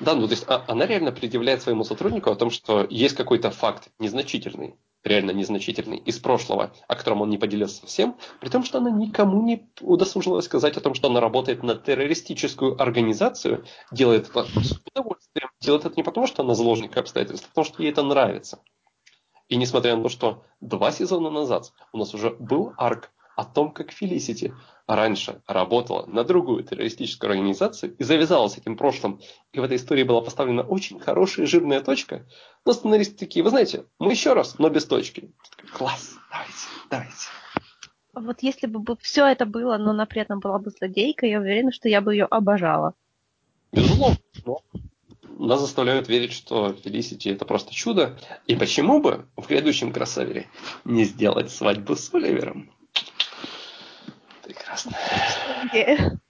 Да, 0.00 0.14
ну 0.14 0.26
то 0.26 0.32
есть 0.32 0.44
а, 0.48 0.64
она 0.66 0.86
реально 0.86 1.12
предъявляет 1.12 1.62
своему 1.62 1.84
сотруднику 1.84 2.30
о 2.30 2.36
том, 2.36 2.50
что 2.50 2.86
есть 2.90 3.16
какой-то 3.16 3.50
факт 3.52 3.90
незначительный, 4.00 4.74
реально 5.04 5.30
незначительный, 5.30 5.98
из 5.98 6.18
прошлого, 6.18 6.74
о 6.88 6.96
котором 6.96 7.22
он 7.22 7.30
не 7.30 7.38
поделился 7.38 7.86
всем, 7.86 8.16
при 8.40 8.48
том, 8.48 8.64
что 8.64 8.78
она 8.78 8.90
никому 8.90 9.40
не 9.42 9.70
удосужилась 9.80 10.46
сказать 10.46 10.76
о 10.76 10.80
том, 10.80 10.94
что 10.94 11.08
она 11.08 11.20
работает 11.20 11.62
на 11.62 11.76
террористическую 11.76 12.80
организацию, 12.80 13.64
делает 13.92 14.28
это 14.28 14.44
с 14.44 14.82
удовольствием, 14.84 15.43
делает 15.64 15.84
это 15.84 15.96
не 15.96 16.02
потому, 16.02 16.26
что 16.26 16.42
она 16.42 16.54
заложник 16.54 16.96
обстоятельств, 16.96 17.46
а 17.46 17.48
потому, 17.48 17.64
что 17.64 17.82
ей 17.82 17.90
это 17.90 18.02
нравится. 18.02 18.60
И 19.48 19.56
несмотря 19.56 19.96
на 19.96 20.02
то, 20.02 20.08
что 20.08 20.44
два 20.60 20.90
сезона 20.90 21.30
назад 21.30 21.72
у 21.92 21.98
нас 21.98 22.14
уже 22.14 22.30
был 22.30 22.72
арк 22.76 23.10
о 23.36 23.44
том, 23.44 23.72
как 23.72 23.90
Фелисити 23.90 24.54
раньше 24.86 25.42
работала 25.46 26.06
на 26.06 26.24
другую 26.24 26.62
террористическую 26.62 27.30
организацию 27.30 27.96
и 27.96 28.04
завязала 28.04 28.48
с 28.48 28.58
этим 28.58 28.76
прошлым. 28.76 29.20
И 29.52 29.60
в 29.60 29.64
этой 29.64 29.76
истории 29.76 30.04
была 30.04 30.20
поставлена 30.20 30.62
очень 30.62 31.00
хорошая 31.00 31.46
жирная 31.46 31.80
точка. 31.80 32.26
Но 32.64 32.72
сценаристы 32.72 33.16
такие, 33.16 33.42
вы 33.42 33.50
знаете, 33.50 33.86
мы 33.98 34.12
еще 34.12 34.34
раз, 34.34 34.58
но 34.58 34.68
без 34.68 34.84
точки. 34.84 35.32
Класс, 35.72 36.14
давайте, 36.30 36.54
давайте. 36.90 37.28
Вот 38.14 38.42
если 38.42 38.66
бы 38.66 38.96
все 39.00 39.26
это 39.26 39.44
было, 39.44 39.76
но 39.76 39.90
она 39.90 40.06
при 40.06 40.22
этом 40.22 40.38
была 40.38 40.58
бы 40.58 40.70
злодейкой, 40.70 41.30
я 41.30 41.40
уверена, 41.40 41.72
что 41.72 41.88
я 41.88 42.00
бы 42.00 42.14
ее 42.14 42.26
обожала. 42.26 42.94
Безусловно. 43.72 44.18
Но 44.44 44.60
нас 45.38 45.60
заставляют 45.60 46.08
верить, 46.08 46.32
что 46.32 46.72
Фелисити 46.72 47.28
это 47.28 47.44
просто 47.44 47.74
чудо. 47.74 48.18
И 48.46 48.56
почему 48.56 49.00
бы 49.00 49.26
в 49.36 49.48
грядущем 49.48 49.92
кроссовере 49.92 50.48
не 50.84 51.04
сделать 51.04 51.50
свадьбу 51.50 51.96
с 51.96 52.12
Оливером? 52.14 52.72
Прекрасно. 54.42 54.96
Это 55.72 56.20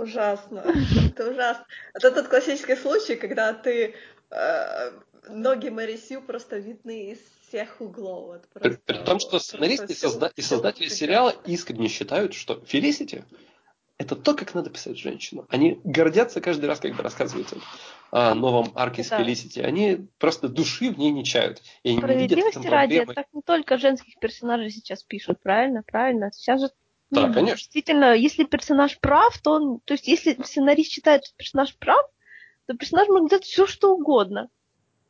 ужасно. 0.00 0.64
Это 1.08 1.30
ужасно. 1.30 1.66
Это 1.94 2.10
тот 2.10 2.28
классический 2.28 2.76
случай, 2.76 3.16
когда 3.16 3.52
ты 3.52 3.94
э, 4.30 4.90
ноги 5.28 5.68
Мэри 5.68 5.96
Сью 5.96 6.22
просто 6.22 6.58
видны 6.58 7.12
из 7.12 7.18
всех 7.46 7.80
углов. 7.80 8.26
Вот 8.26 8.48
просто, 8.48 8.80
при, 8.86 8.94
при 8.94 9.04
том, 9.04 9.20
что 9.20 9.38
сценаристы 9.38 9.92
и, 9.92 9.96
созда- 9.96 10.32
и 10.34 10.42
создатели 10.42 10.88
сериала 10.88 11.34
искренне 11.46 11.88
считают, 11.88 12.34
что 12.34 12.60
Фелисити 12.66 13.24
это 13.98 14.16
то, 14.16 14.34
как 14.34 14.54
надо 14.54 14.70
писать 14.70 14.98
женщину. 14.98 15.46
Они 15.50 15.80
гордятся 15.84 16.40
каждый 16.40 16.66
раз, 16.66 16.80
когда 16.80 17.02
рассказывают 17.02 17.52
о 18.10 18.34
новом 18.34 18.72
арке 18.74 19.04
с 19.04 19.08
Фелисити. 19.08 19.60
Они 19.60 20.08
просто 20.18 20.48
души 20.48 20.90
в 20.90 20.98
ней 20.98 21.10
не 21.10 21.24
чают. 21.24 21.62
И 21.82 21.96
Справедливости 21.96 22.66
ради, 22.66 23.04
так 23.04 23.26
не 23.32 23.42
только 23.42 23.78
женских 23.78 24.18
персонажей 24.18 24.70
сейчас 24.70 25.02
пишут, 25.02 25.40
правильно? 25.42 25.82
Правильно. 25.84 26.30
Сейчас 26.32 26.60
же 26.60 26.68
да, 27.10 27.28
ну, 27.28 27.34
конечно. 27.34 27.56
Действительно, 27.56 28.14
если 28.14 28.44
персонаж 28.44 28.98
прав, 28.98 29.38
то 29.38 29.52
он... 29.52 29.80
То 29.80 29.94
есть, 29.94 30.08
если 30.08 30.36
сценарист 30.42 30.90
считает, 30.90 31.24
что 31.24 31.36
персонаж 31.36 31.76
прав, 31.76 32.04
то 32.66 32.74
персонаж 32.74 33.08
может 33.08 33.30
делать 33.30 33.44
все, 33.44 33.66
что 33.66 33.94
угодно. 33.94 34.48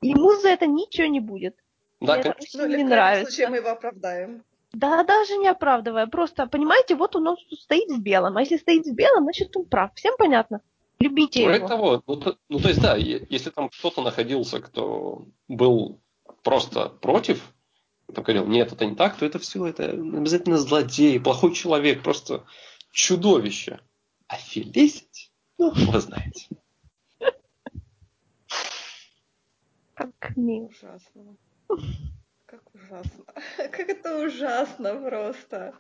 Ему 0.02 0.34
за 0.34 0.48
это 0.48 0.66
ничего 0.66 1.06
не 1.06 1.20
будет. 1.20 1.56
Да, 2.00 2.14
Мне 2.14 2.24
конечно. 2.24 2.58
это 2.58 2.64
очень 2.64 2.72
ну, 2.72 2.76
не 2.76 2.84
нравится. 2.84 3.30
В 3.30 3.34
случае 3.34 3.48
мы 3.48 3.56
его 3.56 3.70
оправдаем. 3.70 4.44
Да, 4.74 5.04
даже 5.04 5.36
не 5.36 5.48
оправдывая. 5.48 6.06
Просто, 6.06 6.46
понимаете, 6.46 6.96
вот 6.96 7.14
он 7.16 7.36
стоит 7.52 7.88
в 7.88 8.00
белом. 8.00 8.36
А 8.36 8.40
если 8.40 8.56
стоит 8.56 8.86
в 8.86 8.94
белом, 8.94 9.24
значит 9.24 9.56
он 9.56 9.64
прав. 9.66 9.92
Всем 9.94 10.14
понятно? 10.18 10.60
Любите 10.98 11.44
Более 11.44 11.58
его. 11.58 11.68
того, 11.68 12.02
ну 12.06 12.16
то, 12.16 12.36
ну 12.48 12.58
то 12.58 12.68
есть 12.68 12.80
да, 12.80 12.96
если 12.96 13.50
там 13.50 13.68
кто-то 13.68 14.02
находился, 14.02 14.60
кто 14.60 15.26
был 15.48 16.00
просто 16.42 16.88
против, 16.88 17.52
кто 18.08 18.22
говорил, 18.22 18.46
нет, 18.46 18.72
это 18.72 18.86
не 18.86 18.94
так, 18.94 19.16
то 19.16 19.26
это 19.26 19.38
все, 19.38 19.66
это 19.66 19.90
обязательно 19.90 20.56
злодей, 20.56 21.20
плохой 21.20 21.52
человек, 21.52 22.02
просто 22.02 22.44
чудовище. 22.90 23.80
А 24.28 24.36
Фелисити, 24.36 25.30
ну, 25.58 25.72
вы 25.74 26.00
знаете. 26.00 26.48
Как 29.94 30.36
мило. 30.36 30.66
Ужасно. 30.66 31.36
Как 32.54 32.74
ужасно. 32.74 33.24
Как 33.56 33.88
это 33.88 34.24
ужасно 34.24 34.94
просто. 34.94 35.74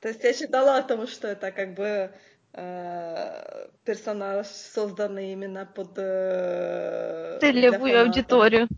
То 0.00 0.08
есть 0.08 0.22
я 0.22 0.32
считала 0.32 0.76
о 0.76 0.82
том, 0.82 1.08
что 1.08 1.26
это 1.26 1.50
как 1.50 1.74
бы 1.74 2.12
э, 2.52 3.68
персонаж, 3.84 4.46
созданный 4.46 5.32
именно 5.32 5.66
под... 5.66 5.94
Э, 5.96 7.38
Целевую 7.40 8.00
аудиторию. 8.00 8.68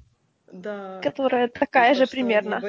Да. 0.51 1.01
Которая 1.03 1.49
такая 1.49 1.95
же 1.95 2.07
примерно. 2.07 2.63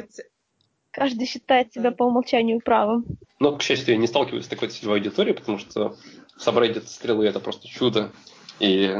Каждый 0.92 1.26
считает 1.28 1.72
себя 1.72 1.92
да. 1.92 1.96
по 1.96 2.04
умолчанию 2.04 2.60
правым. 2.60 3.06
Но, 3.40 3.56
к 3.56 3.62
счастью, 3.62 3.94
я 3.94 4.02
не 4.02 4.08
сталкиваюсь 4.08 4.46
с 4.46 4.50
такой 4.50 4.68
целевой 4.68 4.98
аудиторией, 4.98 5.34
потому 5.34 5.60
что 5.60 5.96
собрать 6.36 6.86
стрелы 6.90 7.26
это 7.26 7.40
просто 7.40 7.70
чудо. 7.70 8.12
И 8.60 8.98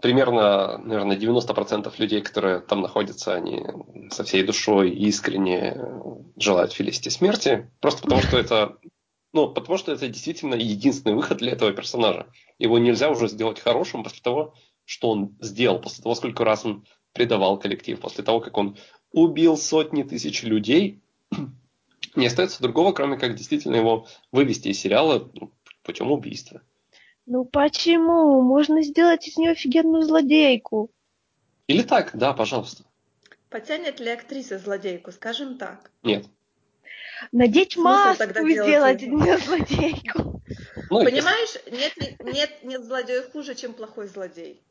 примерно, 0.00 0.78
наверное, 0.78 1.16
90% 1.16 1.92
людей, 1.98 2.20
которые 2.20 2.60
там 2.60 2.82
находятся, 2.82 3.34
они 3.34 3.64
со 4.10 4.24
всей 4.24 4.42
душой 4.42 4.90
искренне 4.90 5.76
желают 6.36 6.72
Фелисити 6.72 7.08
смерти, 7.08 7.70
просто 7.80 8.02
потому 8.02 8.22
что 8.22 8.38
это 8.38 8.78
ну, 9.32 9.50
потому 9.50 9.76
что 9.76 9.92
это 9.92 10.08
действительно 10.08 10.54
единственный 10.54 11.14
выход 11.14 11.38
для 11.38 11.52
этого 11.52 11.70
персонажа. 11.72 12.26
Его 12.58 12.78
нельзя 12.78 13.10
уже 13.10 13.28
сделать 13.28 13.60
хорошим 13.60 14.02
после 14.02 14.22
того, 14.22 14.54
что 14.86 15.10
он 15.10 15.36
сделал, 15.40 15.78
после 15.78 16.02
того, 16.02 16.14
сколько 16.14 16.42
раз 16.42 16.64
он 16.64 16.86
предавал 17.12 17.58
коллектив, 17.58 18.00
после 18.00 18.24
того, 18.24 18.40
как 18.40 18.56
он 18.56 18.78
убил 19.12 19.58
сотни 19.58 20.04
тысяч 20.04 20.42
людей, 20.42 21.02
не 22.14 22.26
остается 22.26 22.62
другого, 22.62 22.92
кроме 22.92 23.18
как 23.18 23.34
действительно 23.34 23.76
его 23.76 24.06
вывести 24.32 24.68
из 24.68 24.78
сериала 24.78 25.30
путем 25.82 26.10
убийства. 26.10 26.62
Ну 27.26 27.44
почему? 27.44 28.40
Можно 28.40 28.82
сделать 28.82 29.26
из 29.26 29.36
нее 29.36 29.50
офигенную 29.50 30.02
злодейку. 30.02 30.90
Или 31.66 31.82
так, 31.82 32.10
да, 32.14 32.32
пожалуйста. 32.32 32.84
Потянет 33.50 34.00
ли 34.00 34.10
актриса 34.10 34.58
злодейку, 34.58 35.10
скажем 35.10 35.58
так? 35.58 35.90
Нет. 36.02 36.26
Надеть 37.32 37.72
Смысл 37.72 37.88
маску 37.88 38.46
и 38.46 38.52
сделать 38.52 39.02
нее 39.02 39.38
злодейку. 39.38 40.42
Ну, 40.90 41.04
Понимаешь, 41.04 41.56
нет, 41.70 41.94
нет, 42.20 42.62
нет 42.62 42.84
злодея 42.84 43.22
хуже, 43.22 43.54
чем 43.54 43.72
плохой 43.72 44.06
злодей. 44.06 44.62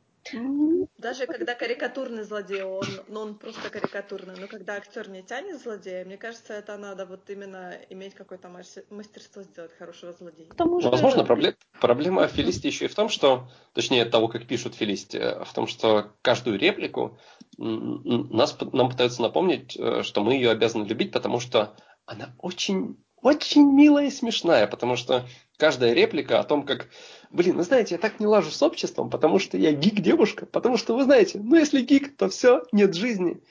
Даже 0.97 1.27
когда 1.27 1.53
карикатурный 1.53 2.23
злодей, 2.23 2.63
он, 2.63 2.85
ну, 3.07 3.19
он 3.21 3.35
просто 3.35 3.69
карикатурный, 3.69 4.35
но 4.39 4.47
когда 4.47 4.75
актер 4.75 5.09
не 5.09 5.21
тянет 5.21 5.61
злодея, 5.61 6.03
мне 6.03 6.17
кажется, 6.17 6.53
это 6.53 6.77
надо 6.77 7.05
вот 7.05 7.29
именно 7.29 7.73
иметь 7.89 8.15
какое-то 8.15 8.49
мастерство 8.49 9.43
сделать 9.43 9.71
хорошего 9.77 10.13
злодея. 10.13 10.47
Что... 10.53 10.89
Возможно, 10.89 11.23
проблем, 11.23 11.55
проблема 11.79 12.27
Фелисти 12.27 12.67
еще 12.67 12.85
и 12.85 12.87
в 12.87 12.95
том, 12.95 13.09
что, 13.09 13.49
точнее, 13.73 14.05
того, 14.05 14.27
как 14.27 14.47
пишут 14.47 14.75
Фелисти, 14.75 15.17
в 15.43 15.53
том, 15.53 15.67
что 15.67 16.11
каждую 16.21 16.57
реплику 16.57 17.19
нас, 17.57 18.57
нам 18.73 18.89
пытаются 18.89 19.21
напомнить, 19.21 19.77
э, 19.77 20.01
что 20.03 20.23
мы 20.23 20.33
ее 20.33 20.49
обязаны 20.49 20.85
любить, 20.85 21.11
потому 21.11 21.39
что 21.39 21.75
она 22.05 22.33
очень 22.39 22.97
очень 23.25 23.73
милая 23.73 24.05
и 24.05 24.11
смешная, 24.11 24.67
потому 24.67 24.95
что 24.95 25.25
каждая 25.57 25.93
реплика 25.93 26.39
о 26.39 26.43
том, 26.43 26.63
как, 26.63 26.89
блин, 27.31 27.57
вы 27.57 27.63
знаете, 27.63 27.95
я 27.95 27.99
так 27.99 28.19
не 28.19 28.27
лажу 28.27 28.51
с 28.51 28.61
обществом, 28.61 29.09
потому 29.09 29.39
что 29.39 29.57
я 29.57 29.71
гик-девушка, 29.71 30.45
потому 30.45 30.77
что, 30.77 30.95
вы 30.95 31.05
знаете, 31.05 31.39
ну 31.41 31.55
если 31.55 31.81
гик, 31.81 32.15
то 32.15 32.29
все, 32.29 32.63
нет 32.71 32.93
жизни. 32.93 33.41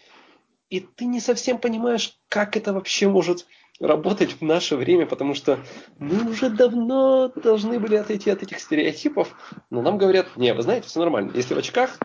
И 0.71 0.79
ты 0.79 1.07
не 1.07 1.19
совсем 1.19 1.59
понимаешь, 1.59 2.17
как 2.29 2.57
это 2.57 2.73
вообще 2.73 3.09
может 3.09 3.47
работать 3.81 4.41
в 4.41 4.43
наше 4.43 4.77
время, 4.77 5.07
потому 5.07 5.35
что 5.35 5.59
мы 5.99 6.31
уже 6.31 6.51
давно 6.51 7.33
должны 7.35 7.81
были 7.81 7.97
отойти 7.97 8.31
от 8.31 8.45
этих 8.45 8.61
стереотипов, 8.61 9.35
но 9.71 9.83
нам 9.83 9.99
говорят, 9.99 10.37
не, 10.37 10.55
вы 10.55 10.63
знаете, 10.63 10.87
все 10.87 11.01
нормально. 11.01 11.33
Если 11.35 11.53
в 11.53 11.59
очках, 11.59 11.99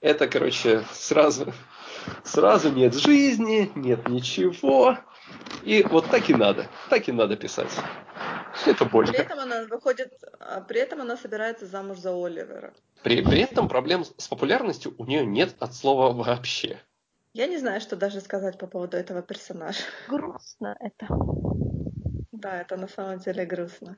это, 0.00 0.26
короче, 0.26 0.84
сразу, 0.90 1.52
сразу 2.24 2.72
нет 2.72 2.94
жизни, 2.94 3.70
нет 3.74 4.08
ничего, 4.08 4.96
и 5.64 5.82
вот 5.82 6.10
так 6.10 6.28
и 6.28 6.34
надо. 6.34 6.66
Так 6.90 7.08
и 7.08 7.12
надо 7.12 7.36
писать. 7.36 7.70
Это 8.66 8.84
больно. 8.84 9.12
При 9.12 9.20
этом 9.20 9.38
она 9.40 9.64
выходит, 9.64 10.12
а 10.38 10.60
при 10.60 10.80
этом 10.80 11.00
она 11.00 11.16
собирается 11.16 11.66
замуж 11.66 11.98
за 11.98 12.10
Оливера. 12.10 12.72
При, 13.02 13.22
при 13.22 13.40
этом 13.40 13.68
проблем 13.68 14.04
с 14.04 14.28
популярностью 14.28 14.94
у 14.98 15.04
нее 15.04 15.26
нет 15.26 15.54
от 15.60 15.74
слова 15.74 16.12
вообще. 16.12 16.80
Я 17.32 17.46
не 17.46 17.58
знаю, 17.58 17.80
что 17.80 17.96
даже 17.96 18.20
сказать 18.20 18.58
по 18.58 18.66
поводу 18.66 18.96
этого 18.96 19.22
персонажа. 19.22 19.82
Грустно 20.08 20.76
это. 20.80 21.08
Да, 22.32 22.60
это 22.60 22.76
на 22.76 22.88
самом 22.88 23.18
деле 23.18 23.44
грустно. 23.44 23.96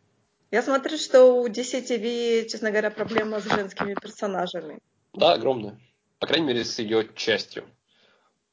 Я 0.50 0.62
смотрю, 0.62 0.96
что 0.96 1.42
у 1.42 1.48
DCTV, 1.48 2.48
честно 2.48 2.70
говоря, 2.70 2.90
проблема 2.90 3.40
с 3.40 3.44
женскими 3.44 3.94
персонажами. 3.94 4.78
Да, 5.12 5.32
огромная. 5.34 5.78
По 6.18 6.26
крайней 6.26 6.46
мере, 6.46 6.64
с 6.64 6.78
ее 6.78 7.08
частью. 7.14 7.64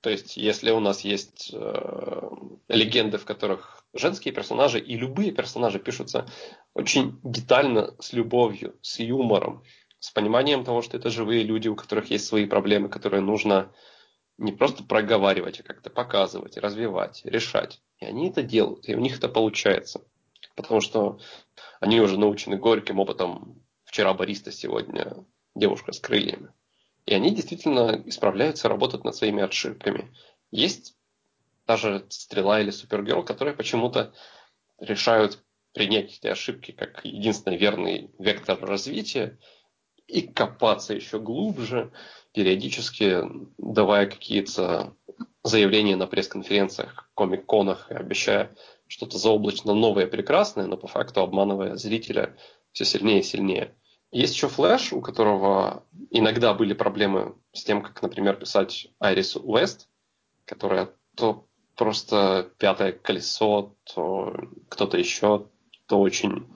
То 0.03 0.09
есть, 0.09 0.35
если 0.35 0.69
у 0.71 0.81
нас 0.81 1.05
есть 1.05 1.51
э, 1.53 2.30
легенды, 2.67 3.17
в 3.17 3.23
которых 3.23 3.85
женские 3.93 4.34
персонажи 4.34 4.77
и 4.77 4.97
любые 4.97 5.31
персонажи 5.31 5.80
пишутся 5.80 6.27
очень 6.73 7.21
детально, 7.23 7.95
с 7.99 8.11
любовью, 8.11 8.75
с 8.81 8.99
юмором, 8.99 9.63
с 9.99 10.11
пониманием 10.11 10.65
того, 10.65 10.81
что 10.81 10.97
это 10.97 11.09
живые 11.09 11.43
люди, 11.43 11.69
у 11.69 11.77
которых 11.77 12.11
есть 12.11 12.25
свои 12.25 12.45
проблемы, 12.45 12.89
которые 12.89 13.21
нужно 13.21 13.71
не 14.38 14.51
просто 14.51 14.84
проговаривать, 14.84 15.61
а 15.61 15.63
как-то 15.63 15.89
показывать, 15.89 16.57
развивать, 16.57 17.21
решать. 17.23 17.81
И 17.99 18.05
они 18.05 18.30
это 18.30 18.43
делают, 18.43 18.89
и 18.89 18.95
у 18.95 18.99
них 18.99 19.19
это 19.19 19.30
получается. 19.30 20.01
Потому 20.57 20.81
что 20.81 21.21
они 21.80 22.01
уже 22.01 22.19
научены 22.19 22.57
горьким 22.57 22.99
опытом 22.99 23.63
вчера 23.85 24.13
бариста, 24.13 24.51
сегодня 24.51 25.25
девушка 25.55 25.93
с 25.93 26.01
крыльями. 26.01 26.51
И 27.05 27.13
они 27.13 27.31
действительно 27.31 28.01
исправляются, 28.05 28.69
работают 28.69 29.03
над 29.03 29.15
своими 29.15 29.43
ошибками. 29.43 30.13
Есть 30.51 30.95
даже 31.67 32.05
стрела 32.09 32.61
или 32.61 32.71
супергерл, 32.71 33.23
которые 33.23 33.55
почему-то 33.55 34.13
решают 34.80 35.43
принять 35.73 36.17
эти 36.17 36.27
ошибки 36.27 36.71
как 36.71 37.03
единственный 37.03 37.57
верный 37.57 38.11
вектор 38.19 38.59
развития 38.59 39.38
и 40.07 40.21
копаться 40.21 40.93
еще 40.93 41.19
глубже, 41.19 41.91
периодически 42.34 43.23
давая 43.57 44.05
какие-то 44.07 44.95
заявления 45.43 45.95
на 45.95 46.07
пресс-конференциях, 46.07 47.09
комик-конах, 47.15 47.89
обещая 47.89 48.55
что-то 48.88 49.17
заоблачно 49.17 49.73
новое, 49.73 50.07
прекрасное, 50.07 50.67
но 50.67 50.77
по 50.77 50.88
факту 50.88 51.21
обманывая 51.21 51.75
зрителя 51.75 52.38
все 52.71 52.85
сильнее 52.85 53.19
и 53.19 53.23
сильнее. 53.23 53.75
Есть 54.14 54.35
еще 54.35 54.48
Флэш, 54.48 54.94
у 54.94 55.02
которого 55.02 55.84
иногда 56.11 56.53
были 56.53 56.73
проблемы 56.73 57.35
с 57.52 57.64
тем, 57.64 57.81
как, 57.81 57.99
например, 58.03 58.35
писать 58.35 58.88
Айрис 58.99 59.35
Уэст, 59.35 59.90
которая 60.45 60.91
то 61.15 61.48
просто 61.76 62.52
пятое 62.60 62.91
колесо, 62.91 63.76
то 63.91 64.35
кто-то 64.69 64.99
еще, 64.99 65.48
то 65.88 65.99
очень 65.99 66.56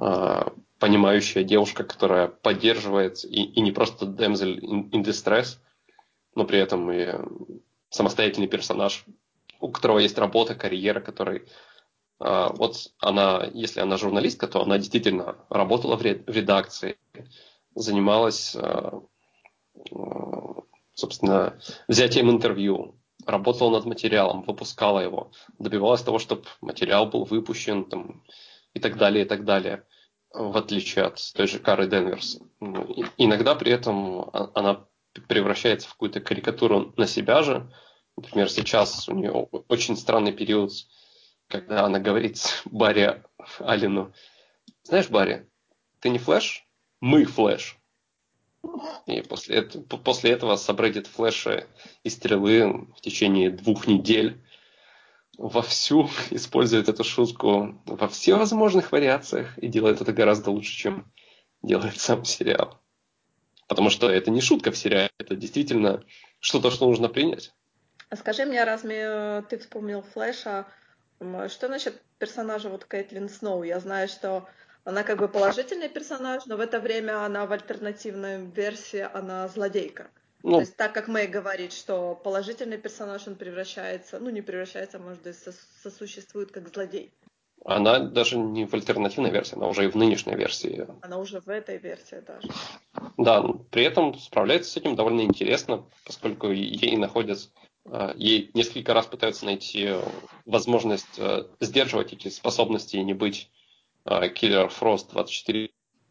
э, 0.00 0.42
понимающая 0.78 1.44
девушка, 1.44 1.84
которая 1.84 2.28
поддерживает 2.28 3.22
и, 3.24 3.44
и 3.44 3.60
не 3.60 3.72
просто 3.72 4.06
damsel 4.06 4.58
in, 4.58 4.90
in 4.90 5.04
distress, 5.04 5.58
но 6.34 6.46
при 6.46 6.58
этом 6.58 6.90
и 6.90 7.12
самостоятельный 7.90 8.48
персонаж, 8.48 9.04
у 9.60 9.68
которого 9.68 9.98
есть 9.98 10.16
работа, 10.16 10.54
карьера, 10.54 11.00
который 11.00 11.46
вот 12.18 12.92
она, 12.98 13.48
если 13.52 13.80
она 13.80 13.96
журналистка, 13.98 14.48
то 14.48 14.62
она 14.62 14.78
действительно 14.78 15.36
работала 15.50 15.96
в, 15.96 16.02
редакции, 16.02 16.96
занималась, 17.74 18.56
э, 18.56 18.90
собственно, 20.94 21.58
взятием 21.88 22.30
интервью, 22.30 22.98
работала 23.26 23.70
над 23.70 23.84
материалом, 23.84 24.42
выпускала 24.42 25.00
его, 25.00 25.30
добивалась 25.58 26.02
того, 26.02 26.18
чтобы 26.18 26.44
материал 26.60 27.06
был 27.06 27.24
выпущен 27.24 27.84
там, 27.84 28.24
и 28.72 28.80
так 28.80 28.96
далее, 28.96 29.24
и 29.24 29.28
так 29.28 29.44
далее, 29.44 29.84
в 30.32 30.56
отличие 30.56 31.06
от 31.06 31.20
той 31.34 31.46
же 31.46 31.58
Кары 31.58 31.88
Денверс. 31.88 32.40
Иногда 33.16 33.54
при 33.54 33.72
этом 33.72 34.20
а, 34.32 34.50
она 34.54 34.86
превращается 35.28 35.88
в 35.88 35.92
какую-то 35.92 36.20
карикатуру 36.20 36.92
на 36.96 37.06
себя 37.06 37.42
же. 37.42 37.70
Например, 38.16 38.50
сейчас 38.50 39.08
у 39.08 39.14
нее 39.14 39.30
очень 39.68 39.96
странный 39.96 40.32
период, 40.32 40.72
когда 41.48 41.84
она 41.84 41.98
говорит 41.98 42.38
Барри 42.64 43.22
Алину, 43.58 44.12
знаешь, 44.82 45.08
Барри, 45.08 45.48
ты 46.00 46.08
не 46.10 46.18
Флэш? 46.18 46.66
Мы 47.00 47.24
Флэш. 47.24 47.78
И 49.06 49.20
после, 49.22 49.56
этого, 49.58 49.82
после 49.82 50.32
этого 50.32 50.56
сабреддит 50.56 51.06
флеша 51.06 51.66
и 52.02 52.10
стрелы 52.10 52.88
в 52.96 53.00
течение 53.00 53.50
двух 53.50 53.86
недель 53.86 54.42
вовсю 55.38 56.10
использует 56.30 56.88
эту 56.88 57.04
шутку 57.04 57.80
во 57.86 58.08
всех 58.08 58.38
возможных 58.38 58.92
вариациях 58.92 59.56
и 59.58 59.68
делает 59.68 60.00
это 60.00 60.12
гораздо 60.12 60.50
лучше, 60.50 60.72
чем 60.72 61.12
делает 61.62 61.98
сам 61.98 62.24
сериал. 62.24 62.80
Потому 63.68 63.90
что 63.90 64.10
это 64.10 64.30
не 64.30 64.40
шутка 64.40 64.70
в 64.70 64.76
сериале, 64.76 65.10
это 65.18 65.34
действительно 65.34 66.04
что-то, 66.40 66.70
что 66.70 66.86
нужно 66.86 67.08
принять. 67.08 67.52
А 68.08 68.16
скажи 68.16 68.44
мне, 68.44 68.62
раз 68.62 68.82
ты 68.82 69.58
вспомнил 69.58 70.02
Флэша, 70.02 70.66
что 71.48 71.68
насчет 71.68 72.00
персонажа 72.18 72.68
вот 72.68 72.84
Кейтлин 72.84 73.28
Сноу? 73.28 73.62
Я 73.62 73.80
знаю, 73.80 74.08
что 74.08 74.48
она 74.84 75.02
как 75.02 75.18
бы 75.18 75.28
положительный 75.28 75.88
персонаж, 75.88 76.46
но 76.46 76.56
в 76.56 76.60
это 76.60 76.78
время 76.78 77.24
она 77.24 77.46
в 77.46 77.52
альтернативной 77.52 78.46
версии, 78.46 79.06
она 79.12 79.48
злодейка. 79.48 80.08
Ну, 80.42 80.54
То 80.54 80.60
есть 80.60 80.76
так 80.76 80.92
как 80.92 81.08
Мэй 81.08 81.26
говорит, 81.26 81.72
что 81.72 82.14
положительный 82.14 82.78
персонаж, 82.78 83.26
он 83.26 83.34
превращается, 83.34 84.20
ну 84.20 84.30
не 84.30 84.42
превращается, 84.42 84.98
а 84.98 85.00
может 85.00 85.22
быть, 85.22 85.36
сосуществует 85.82 86.52
как 86.52 86.72
злодей. 86.72 87.12
Она 87.64 87.98
даже 87.98 88.38
не 88.38 88.64
в 88.64 88.74
альтернативной 88.74 89.32
версии, 89.32 89.56
она 89.56 89.66
уже 89.66 89.86
и 89.86 89.88
в 89.88 89.96
нынешней 89.96 90.36
версии. 90.36 90.86
Она 91.00 91.18
уже 91.18 91.40
в 91.40 91.48
этой 91.48 91.78
версии 91.78 92.22
даже. 92.24 92.48
Да, 93.16 93.42
при 93.72 93.82
этом 93.82 94.16
справляется 94.16 94.70
с 94.70 94.76
этим 94.76 94.94
довольно 94.94 95.22
интересно, 95.22 95.84
поскольку 96.04 96.50
ей 96.50 96.96
находят, 96.96 97.50
а, 97.54 97.65
ей 98.16 98.50
несколько 98.54 98.94
раз 98.94 99.06
пытаются 99.06 99.44
найти 99.44 99.90
возможность 100.44 101.18
а, 101.18 101.48
сдерживать 101.60 102.12
эти 102.12 102.28
способности 102.28 102.96
и 102.96 103.04
не 103.04 103.14
быть 103.14 103.50
Killer 104.04 104.70
Frost 104.70 105.10
24. 105.12 105.70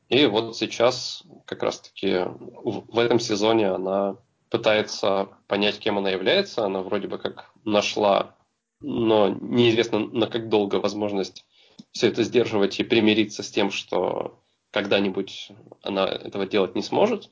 И 0.09 0.25
вот 0.25 0.55
сейчас 0.55 1.23
как 1.45 1.63
раз-таки 1.63 2.25
в 2.25 2.99
этом 2.99 3.19
сезоне 3.19 3.69
она 3.69 4.17
пытается 4.49 5.29
понять, 5.47 5.79
кем 5.79 5.97
она 5.97 6.09
является. 6.09 6.65
Она 6.65 6.81
вроде 6.81 7.07
бы 7.07 7.17
как 7.17 7.51
нашла, 7.63 8.35
но 8.81 9.29
неизвестно 9.29 9.99
на 9.99 10.27
как 10.27 10.49
долго 10.49 10.75
возможность 10.75 11.45
все 11.91 12.07
это 12.07 12.23
сдерживать 12.23 12.79
и 12.79 12.83
примириться 12.83 13.43
с 13.43 13.49
тем, 13.49 13.71
что 13.71 14.41
когда-нибудь 14.71 15.51
она 15.81 16.05
этого 16.05 16.45
делать 16.45 16.75
не 16.75 16.81
сможет. 16.81 17.31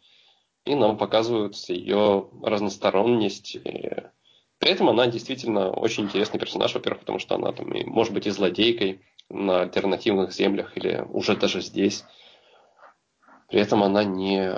И 0.66 0.76
нам 0.76 0.98
показывают 0.98 1.56
ее 1.70 2.30
разносторонность. 2.42 3.56
И 3.56 3.92
при 4.64 4.72
этом 4.72 4.88
она 4.88 5.08
действительно 5.08 5.72
очень 5.72 6.06
интересный 6.06 6.40
персонаж, 6.40 6.74
во-первых, 6.74 7.02
потому 7.02 7.20
что 7.20 7.36
она 7.36 7.52
там 7.52 7.70
и, 7.74 7.84
может 7.84 8.14
быть 8.14 8.28
и 8.28 8.30
злодейкой, 8.30 9.02
на 9.28 9.64
альтернативных 9.64 10.32
землях 10.32 10.78
или 10.78 11.06
уже 11.10 11.36
даже 11.36 11.60
здесь. 11.60 12.06
При 13.50 13.60
этом 13.60 13.84
она 13.84 14.06
не, 14.06 14.50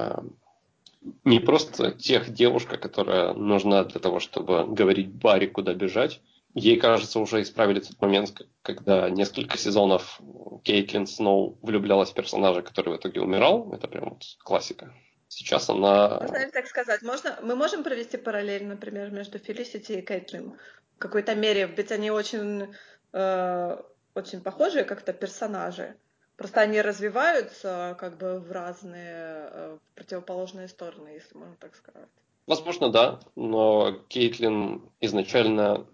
не 1.24 1.40
просто 1.40 1.92
тех 1.92 2.32
девушка, 2.32 2.78
которая 2.78 3.34
нужна 3.34 3.84
для 3.84 4.00
того, 4.00 4.20
чтобы 4.20 4.66
говорить 4.68 5.10
Барри, 5.10 5.48
куда 5.48 5.74
бежать. 5.74 6.22
Ей, 6.54 6.78
кажется, 6.78 7.20
уже 7.20 7.42
исправили 7.42 7.80
тот 7.80 8.00
момент, 8.00 8.32
когда 8.62 9.10
несколько 9.10 9.58
сезонов 9.58 10.22
Кейтлин 10.64 11.08
Сноу 11.08 11.58
влюблялась 11.64 12.12
в 12.12 12.14
персонажа, 12.14 12.62
который 12.62 12.94
в 12.94 12.98
итоге 12.98 13.22
умирал. 13.22 13.74
Это 13.74 13.88
прям 13.88 14.10
вот 14.10 14.22
классика. 14.44 14.94
Сейчас 15.28 15.70
она... 15.70 16.20
Можно 16.20 16.46
ли 16.46 16.52
так 16.52 16.68
сказать? 16.68 17.02
Можно, 17.02 17.38
мы 17.42 17.56
можем 17.56 17.84
провести 17.84 18.18
параллель, 18.18 18.66
например, 18.66 19.12
между 19.12 19.40
Фелисити 19.40 19.94
и 19.94 20.02
Кейтлин? 20.02 20.58
В 20.96 21.00
какой-то 21.00 21.36
мере, 21.36 21.66
ведь 21.68 21.92
они 21.92 22.10
очень 22.10 22.74
э, 23.12 23.78
очень 24.16 24.42
похожие 24.42 24.84
как-то 24.86 25.14
персонажи. 25.14 25.96
Просто 26.38 26.62
они 26.62 26.82
развиваются 26.82 27.96
как 28.00 28.18
бы 28.18 28.40
в 28.40 28.52
разные 28.52 29.50
э, 29.52 29.78
противоположные 29.94 30.68
стороны, 30.68 31.10
если 31.10 31.38
можно 31.38 31.56
так 31.60 31.76
сказать. 31.76 32.10
Возможно, 32.48 32.90
да, 32.90 33.20
но 33.36 34.04
Кейтлин 34.10 34.90
изначально 35.00 35.88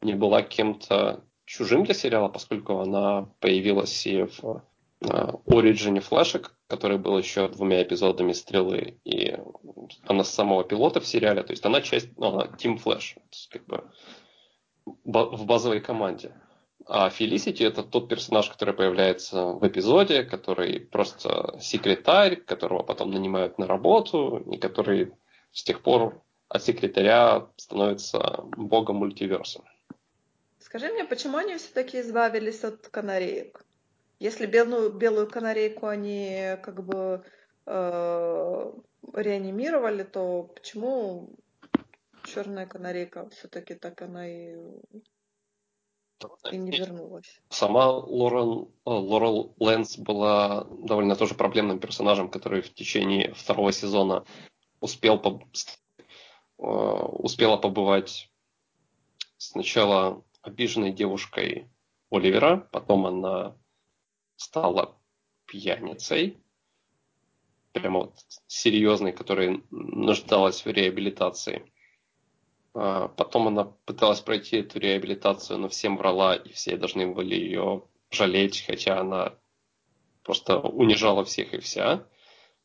не 0.00 0.14
была 0.14 0.42
кем-то 0.42 1.22
чужим 1.44 1.84
для 1.84 1.94
сериала, 1.94 2.28
поскольку 2.28 2.78
она 2.78 3.28
появилась 3.40 4.06
и 4.06 4.22
в 4.22 4.62
Ориджине 5.00 6.00
Флэшек, 6.00 6.53
который 6.66 6.98
был 6.98 7.18
еще 7.18 7.48
двумя 7.48 7.82
эпизодами 7.82 8.32
стрелы, 8.32 8.98
и 9.04 9.36
она 10.06 10.24
с 10.24 10.30
самого 10.30 10.64
пилота 10.64 11.00
в 11.00 11.06
сериале, 11.06 11.42
то 11.42 11.52
есть 11.52 11.64
она 11.64 11.80
часть, 11.80 12.16
ну, 12.16 12.28
она 12.28 12.56
Тим 12.56 12.78
Флэш, 12.78 13.16
как 13.50 13.64
бы 13.66 13.90
в 15.04 15.44
базовой 15.44 15.80
команде. 15.80 16.34
А 16.86 17.08
Фелисити 17.08 17.62
это 17.62 17.82
тот 17.82 18.08
персонаж, 18.08 18.50
который 18.50 18.74
появляется 18.74 19.46
в 19.46 19.66
эпизоде, 19.66 20.22
который 20.22 20.80
просто 20.80 21.58
секретарь, 21.60 22.36
которого 22.36 22.82
потом 22.82 23.10
нанимают 23.10 23.58
на 23.58 23.66
работу, 23.66 24.44
и 24.52 24.58
который 24.58 25.12
с 25.52 25.62
тех 25.62 25.82
пор 25.82 26.22
от 26.48 26.62
секретаря 26.62 27.48
становится 27.56 28.40
богом 28.56 28.96
мультиверса. 28.96 29.62
Скажи 30.58 30.92
мне, 30.92 31.04
почему 31.04 31.38
они 31.38 31.56
все-таки 31.56 32.00
избавились 32.00 32.64
от 32.64 32.88
канареек? 32.88 33.64
Если 34.18 34.46
белую, 34.46 34.92
белую 34.92 35.28
канарейку 35.28 35.86
они 35.86 36.56
как 36.62 36.84
бы 36.84 37.24
э, 37.66 38.72
реанимировали, 39.12 40.02
то 40.02 40.44
почему 40.44 41.30
черная 42.24 42.66
канарейка 42.66 43.28
все-таки 43.30 43.74
так 43.74 44.00
она 44.02 44.28
и 44.28 44.56
и 46.50 46.56
не 46.56 46.70
вернулась. 46.70 47.40
Сама 47.50 47.90
Лорен, 47.90 48.68
Лорел 48.84 49.54
Лэнс 49.58 49.98
была 49.98 50.64
довольно 50.64 51.16
тоже 51.16 51.34
проблемным 51.34 51.78
персонажем, 51.78 52.30
который 52.30 52.62
в 52.62 52.72
течение 52.72 53.34
второго 53.34 53.72
сезона 53.72 54.24
успел 54.80 55.18
по, 55.18 55.40
э, 56.58 56.62
успела 56.62 57.56
побывать 57.56 58.30
сначала 59.36 60.22
обиженной 60.42 60.92
девушкой 60.92 61.68
Оливера, 62.10 62.68
потом 62.70 63.06
она 63.06 63.56
стала 64.36 64.96
пьяницей, 65.46 66.38
прямо 67.72 68.00
вот 68.00 68.14
серьезной, 68.46 69.12
которая 69.12 69.60
нуждалась 69.70 70.64
в 70.64 70.68
реабилитации. 70.68 71.70
А, 72.74 73.08
потом 73.08 73.48
она 73.48 73.64
пыталась 73.84 74.20
пройти 74.20 74.58
эту 74.58 74.78
реабилитацию, 74.78 75.58
но 75.58 75.68
всем 75.68 75.96
врала, 75.96 76.36
и 76.36 76.52
все 76.52 76.76
должны 76.76 77.06
были 77.06 77.34
ее 77.34 77.84
жалеть, 78.10 78.64
хотя 78.66 79.00
она 79.00 79.34
просто 80.22 80.58
унижала 80.58 81.24
всех 81.24 81.52
и 81.52 81.58
вся. 81.58 82.06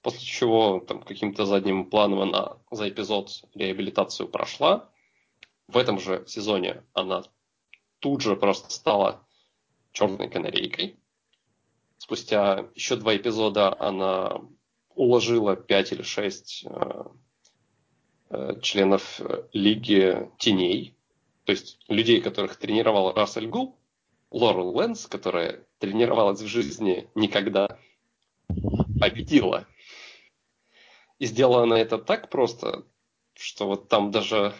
После 0.01 0.21
чего 0.21 0.79
там 0.79 1.01
каким-то 1.01 1.45
задним 1.45 1.89
планом 1.89 2.21
она 2.21 2.57
за 2.71 2.87
эпизод 2.87 3.29
реабилитацию 3.53 4.29
прошла. 4.29 4.89
В 5.67 5.77
этом 5.77 5.99
же 5.99 6.23
сезоне 6.25 6.83
она 6.93 7.23
тут 7.99 8.21
же 8.21 8.35
просто 8.35 8.71
стала 8.71 9.21
черной 9.91 10.29
канарейкой. 10.29 10.97
Спустя 11.99 12.65
еще 12.73 12.95
два 12.95 13.15
эпизода 13.15 13.79
она 13.79 14.41
уложила 14.95 15.55
пять 15.55 15.91
или 15.91 16.01
шесть 16.01 16.65
э, 16.65 17.03
Э, 18.31 18.59
членов 18.61 19.19
э, 19.21 19.43
Лиги 19.53 20.29
Теней, 20.37 20.95
То 21.45 21.51
есть 21.51 21.79
людей, 21.87 22.21
которых 22.21 22.57
тренировал 22.57 23.11
Рассель 23.13 23.47
Гул, 23.47 23.75
Лорел 24.29 24.69
Лэнс, 24.69 25.07
которая 25.07 25.65
тренировалась 25.79 26.39
в 26.39 26.45
жизни 26.45 27.09
никогда, 27.15 27.79
победила. 28.99 29.65
И 31.17 31.25
сделала 31.25 31.63
она 31.63 31.79
это 31.79 31.97
так 31.97 32.29
просто, 32.29 32.85
что 33.33 33.65
вот 33.65 33.89
там 33.89 34.11
даже 34.11 34.53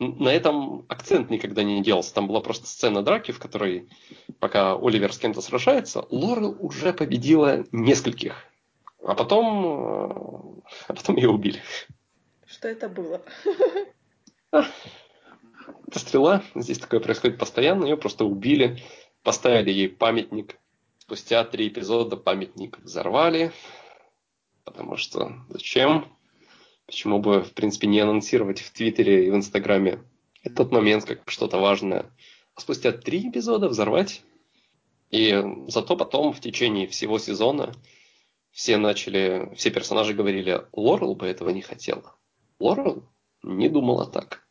на 0.00 0.30
этом 0.30 0.86
акцент 0.88 1.30
никогда 1.30 1.62
не 1.62 1.82
делался. 1.82 2.14
Там 2.14 2.26
была 2.26 2.40
просто 2.40 2.66
сцена 2.66 3.02
драки, 3.02 3.32
в 3.32 3.38
которой, 3.38 3.88
пока 4.38 4.74
Оливер 4.74 5.12
с 5.12 5.18
кем-то 5.18 5.42
сражается, 5.42 6.06
Лорел 6.10 6.56
уже 6.58 6.92
победила 6.94 7.64
нескольких. 7.70 8.46
А 9.04 9.14
потом, 9.14 10.62
э, 10.62 10.62
а 10.88 10.94
потом 10.94 11.16
ее 11.16 11.28
убили. 11.28 11.60
Что 12.46 12.68
это 12.68 12.88
было? 12.88 13.22
Это 14.50 15.98
стрела. 15.98 16.42
Здесь 16.54 16.78
такое 16.78 17.00
происходит 17.00 17.38
постоянно. 17.38 17.84
Ее 17.84 17.96
просто 17.96 18.24
убили. 18.24 18.82
Поставили 19.22 19.70
ей 19.70 19.88
памятник. 19.88 20.56
Спустя 20.98 21.44
три 21.44 21.68
эпизода 21.68 22.16
памятник 22.16 22.78
взорвали. 22.78 23.52
Потому 24.64 24.96
что 24.96 25.32
зачем? 25.48 26.06
Почему 26.90 27.20
бы, 27.20 27.44
в 27.44 27.52
принципе, 27.52 27.86
не 27.86 28.00
анонсировать 28.00 28.58
в 28.58 28.72
Твиттере 28.72 29.28
и 29.28 29.30
в 29.30 29.36
Инстаграме 29.36 30.00
этот 30.42 30.72
момент 30.72 31.04
как 31.04 31.22
что-то 31.30 31.56
важное. 31.58 32.10
А 32.56 32.60
спустя 32.60 32.90
три 32.90 33.28
эпизода 33.28 33.68
взорвать. 33.68 34.22
И 35.12 35.40
зато 35.68 35.96
потом 35.96 36.32
в 36.32 36.40
течение 36.40 36.88
всего 36.88 37.20
сезона 37.20 37.72
все 38.50 38.76
начали, 38.76 39.54
все 39.54 39.70
персонажи 39.70 40.14
говорили, 40.14 40.66
Лорел 40.72 41.14
бы 41.14 41.28
этого 41.28 41.50
не 41.50 41.62
хотела. 41.62 42.16
Лорел 42.58 43.04
не 43.44 43.68
думала 43.68 44.06
так. 44.06 44.44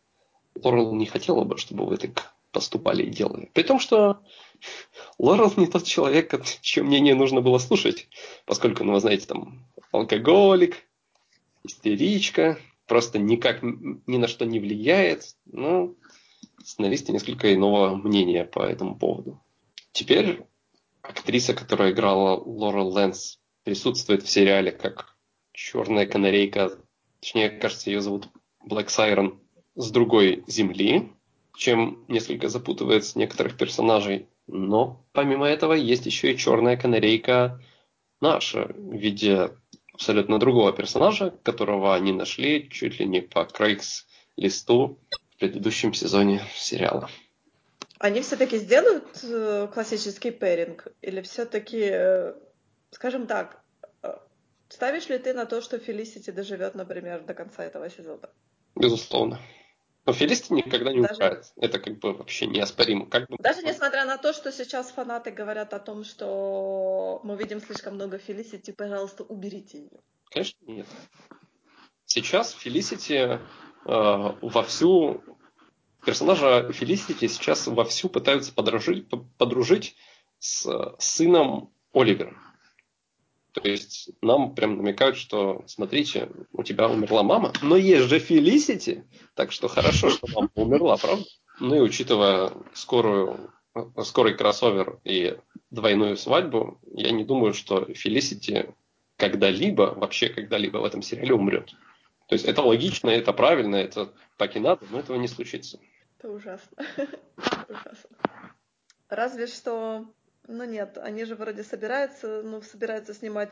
Лорел 0.64 0.94
не 0.94 1.07
хотела 1.07 1.44
бы, 1.44 1.57
чтобы 1.57 1.88
вы 1.88 1.98
так 1.98 2.34
поступали 2.53 3.03
и 3.03 3.10
делали. 3.10 3.52
При 3.53 3.64
том, 3.64 3.82
что 3.82 4.22
Лорел 5.20 5.52
не 5.57 5.68
тот 5.68 5.84
человек, 5.84 6.41
чье 6.61 6.84
мнение 6.84 7.16
нужно 7.16 7.41
было 7.41 7.57
слушать, 7.57 8.07
поскольку, 8.45 8.86
ну, 8.86 8.94
вы 8.94 9.02
знаете, 9.02 9.26
там, 9.28 9.68
алкоголик, 9.91 10.89
истеричка, 11.64 12.57
просто 12.88 13.19
никак 13.19 13.61
ни 13.61 14.18
на 14.18 14.27
что 14.27 14.45
не 14.45 14.60
влияет. 14.60 15.36
Ну, 15.45 15.98
сценаристы 16.64 17.11
несколько 17.11 17.53
иного 17.53 17.95
мнения 17.95 18.45
по 18.45 18.61
этому 18.61 18.98
поводу. 18.98 19.41
Теперь 19.91 20.41
актриса, 21.02 21.53
которая 21.53 21.91
играла 21.91 22.36
Лорел 22.40 22.90
Лэнс, 22.90 23.40
присутствует 23.64 24.23
в 24.23 24.30
сериале 24.30 24.72
как 24.72 25.15
черная 25.53 26.06
канарейка, 26.06 26.72
точнее, 27.19 27.49
кажется, 27.49 27.90
ее 27.90 28.02
зовут 28.02 28.30
Блэк 28.65 28.90
Сайрон, 28.90 29.40
с 29.76 29.91
другой 29.91 30.44
земли, 30.48 31.11
чем 31.56 32.06
несколько 32.07 32.49
запутывает 32.49 33.15
некоторых 33.15 33.57
персонажей. 33.57 34.27
Но 34.48 35.06
помимо 35.11 35.48
этого 35.48 35.73
есть 35.73 36.06
еще 36.06 36.34
и 36.34 36.38
черная 36.38 36.77
канарейка 36.77 37.61
наша 38.22 38.72
в 38.76 38.95
виде 38.95 39.52
абсолютно 39.99 40.39
другого 40.39 40.71
персонажа, 40.71 41.34
которого 41.43 41.93
они 41.93 42.13
нашли 42.13 42.69
чуть 42.69 42.99
ли 42.99 43.05
не 43.05 43.21
по 43.21 43.43
Крейгс-листу 43.43 44.97
в 45.31 45.39
предыдущем 45.39 45.93
сезоне 45.93 46.41
сериала. 46.55 47.09
Они 47.99 48.21
все-таки 48.21 48.57
сделают 48.59 49.03
э, 49.23 49.67
классический 49.73 50.31
пэринг? 50.31 50.88
Или 51.01 51.19
все-таки, 51.21 51.81
э, 51.91 52.34
скажем 52.91 53.27
так, 53.27 53.61
э, 54.01 54.13
ставишь 54.69 55.09
ли 55.09 55.17
ты 55.17 55.34
на 55.34 55.45
то, 55.45 55.59
что 55.61 55.80
Фелисити 55.80 56.31
доживет, 56.31 56.76
например, 56.76 57.26
до 57.26 57.34
конца 57.34 57.65
этого 57.65 57.89
сезона? 57.89 58.30
Безусловно. 58.76 59.38
Но 60.10 60.14
Фелисити 60.14 60.53
никогда 60.53 60.91
не 60.91 61.02
Даже... 61.02 61.44
Это 61.57 61.77
как 61.77 61.99
бы 61.99 62.14
вообще 62.14 62.48
неоспоримо. 62.48 63.06
Как 63.06 63.30
бы... 63.30 63.36
Даже 63.38 63.61
несмотря 63.61 64.06
на 64.06 64.18
то, 64.18 64.34
что 64.34 64.52
сейчас 64.52 64.90
фанаты 64.90 65.30
говорят 65.30 65.72
о 65.76 65.80
том, 65.80 66.03
что 66.03 67.22
мы 67.23 67.38
видим 67.38 67.61
слишком 67.61 67.94
много 67.94 68.18
Фелисити, 68.18 68.72
пожалуйста, 68.72 69.23
уберите 69.23 69.77
ее. 69.77 69.99
Конечно, 70.31 70.57
нет. 70.65 70.88
Сейчас 72.06 72.53
Фелисити 72.53 73.14
э, 73.14 73.40
вовсю 74.41 75.23
персонажа 76.03 76.72
Фелисити 76.72 77.27
сейчас 77.27 77.68
вовсю 77.68 78.10
пытаются 78.10 78.52
подружить, 78.52 79.06
подружить 79.38 79.95
с 80.40 80.95
сыном 80.98 81.72
Оливера. 81.94 82.36
То 83.53 83.67
есть 83.67 84.11
нам 84.21 84.53
прям 84.53 84.77
намекают, 84.77 85.17
что 85.17 85.63
смотрите, 85.67 86.30
у 86.53 86.63
тебя 86.63 86.88
умерла 86.88 87.23
мама, 87.23 87.51
но 87.61 87.76
есть 87.76 88.07
же 88.07 88.19
Фелисити, 88.19 89.05
так 89.34 89.51
что 89.51 89.67
хорошо, 89.67 90.09
что 90.09 90.27
мама 90.34 90.49
умерла, 90.55 90.97
правда? 90.97 91.26
Ну 91.59 91.76
и 91.76 91.80
учитывая 91.80 92.51
скорую, 92.73 93.51
скорый 94.03 94.35
кроссовер 94.35 94.99
и 95.03 95.38
двойную 95.71 96.15
свадьбу, 96.15 96.80
я 96.93 97.11
не 97.11 97.23
думаю, 97.23 97.53
что 97.53 97.85
Фелисити 97.93 98.73
когда-либо, 99.17 99.93
вообще 99.95 100.30
когда-либо 100.30 100.77
в 100.77 100.85
этом 100.85 101.01
сериале 101.01 101.34
умрет. 101.34 101.71
То 102.27 102.34
есть 102.34 102.45
это 102.45 102.61
логично, 102.61 103.09
это 103.09 103.34
правильно, 103.34 103.76
это 103.76 104.13
так 104.38 104.55
и 104.55 104.59
надо, 104.59 104.85
но 104.91 104.99
этого 104.99 105.17
не 105.17 105.27
случится. 105.27 105.80
Это 106.17 106.30
ужасно. 106.30 106.77
ужасно. 107.67 108.09
Разве 109.09 109.47
что 109.47 110.05
ну 110.49 110.63
нет, 110.63 110.97
они 110.97 111.26
же 111.26 111.35
вроде 111.35 111.63
собираются, 111.63 112.41
ну, 112.43 112.61
собираются 112.61 113.13
снимать 113.13 113.51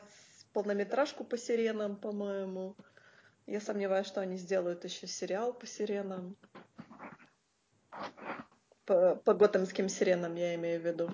полнометражку 0.52 1.24
по 1.24 1.38
сиренам, 1.38 1.96
по-моему. 1.96 2.76
Я 3.46 3.62
сомневаюсь, 3.62 4.08
что 4.08 4.20
они 4.20 4.38
сделают 4.38 4.84
еще 4.84 5.08
сериал 5.08 5.54
по 5.54 5.68
сиренам. 5.68 6.36
По, 8.86 9.16
по 9.16 9.34
готэмским 9.34 9.90
сиренам, 9.90 10.36
я 10.36 10.56
имею 10.56 10.82
в 10.82 10.86
виду. 10.86 11.10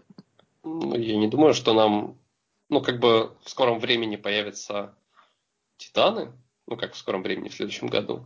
Ну, 0.63 0.95
я 0.95 1.17
не 1.17 1.27
думаю, 1.27 1.53
что 1.53 1.73
нам, 1.73 2.17
ну, 2.69 2.81
как 2.81 2.99
бы 2.99 3.35
в 3.43 3.49
скором 3.49 3.79
времени 3.79 4.15
появятся 4.15 4.95
Титаны, 5.77 6.31
ну, 6.65 6.77
как 6.77 6.93
в 6.93 6.97
скором 6.97 7.23
времени, 7.23 7.49
в 7.49 7.55
следующем 7.55 7.87
году, 7.87 8.25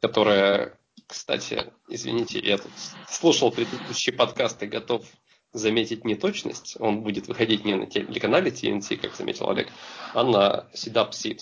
которые, 0.00 0.76
кстати, 1.06 1.72
извините, 1.88 2.40
я 2.40 2.58
тут 2.58 2.72
слушал 3.08 3.50
предыдущие 3.50 4.14
подкасты, 4.14 4.66
готов 4.66 5.06
заметить 5.54 6.04
неточность, 6.04 6.76
он 6.78 7.00
будет 7.00 7.28
выходить 7.28 7.64
не 7.64 7.74
на 7.74 7.86
телеканале 7.86 8.50
TNT, 8.50 8.98
как 8.98 9.14
заметил 9.14 9.48
Олег, 9.48 9.68
а 10.12 10.22
на 10.22 10.66
CW 10.74 11.38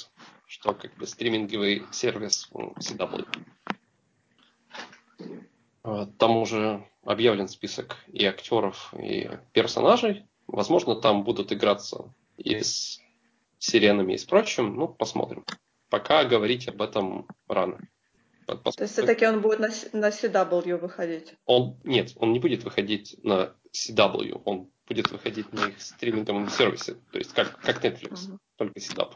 что 0.53 0.75
как 0.75 0.95
бы 0.97 1.07
стриминговый 1.07 1.87
сервис 1.93 2.51
CW. 2.53 3.27
А, 5.83 6.07
там 6.19 6.37
уже 6.37 6.87
объявлен 7.05 7.49
список 7.49 7.97
и 8.13 8.27
актеров, 8.27 8.93
и 8.93 9.31
персонажей. 9.55 10.27
Возможно, 10.47 10.95
там 10.95 11.25
будут 11.25 11.53
играться 11.55 12.13
и 12.37 12.61
с 12.61 13.01
сиренами, 13.59 14.13
и 14.13 14.19
с 14.19 14.25
прочим. 14.25 14.77
Ну, 14.77 14.89
посмотрим. 14.89 15.47
Пока 15.89 16.25
говорить 16.25 16.69
об 16.69 16.83
этом 16.83 17.27
рано. 17.49 17.79
То 18.47 18.73
есть 18.79 18.93
все-таки 18.93 19.27
он 19.27 19.41
будет 19.41 19.61
на, 19.61 19.69
на 19.93 20.09
CW 20.09 20.77
выходить? 20.79 21.35
Он, 21.47 21.79
нет, 21.85 22.13
он 22.17 22.33
не 22.33 22.39
будет 22.39 22.65
выходить 22.65 23.17
на 23.23 23.55
CW, 23.73 24.43
он 24.45 24.71
будет 24.87 25.11
выходить 25.11 25.53
на 25.53 25.69
их 25.69 25.81
стриминговом 25.81 26.49
сервисе, 26.49 26.95
то 27.13 27.19
есть 27.19 27.33
как, 27.33 27.59
как 27.61 27.85
Netflix, 27.85 28.29
угу. 28.29 28.39
только 28.57 28.79
CW. 28.79 29.15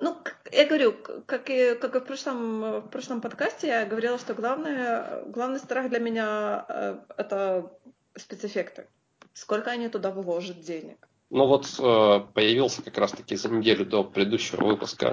Ну, 0.00 0.16
я 0.52 0.66
говорю, 0.66 0.94
как 1.26 1.48
и, 1.50 1.74
как 1.74 1.96
и 1.96 2.00
в, 2.00 2.04
прошлом, 2.04 2.80
в 2.82 2.88
прошлом 2.88 3.20
подкасте, 3.20 3.68
я 3.68 3.86
говорила, 3.86 4.18
что 4.18 4.34
главное, 4.34 5.24
главный 5.26 5.58
страх 5.58 5.88
для 5.88 5.98
меня 5.98 6.66
э, 6.68 6.98
это 7.16 7.72
спецэффекты. 8.14 8.88
Сколько 9.32 9.70
они 9.70 9.88
туда 9.88 10.10
вложат 10.10 10.60
денег? 10.60 11.08
Ну 11.30 11.46
вот 11.46 11.66
э, 11.78 12.20
появился 12.34 12.82
как 12.82 12.98
раз-таки 12.98 13.36
за 13.36 13.48
неделю 13.48 13.84
до 13.84 14.04
предыдущего 14.04 14.64
выпуска 14.64 15.12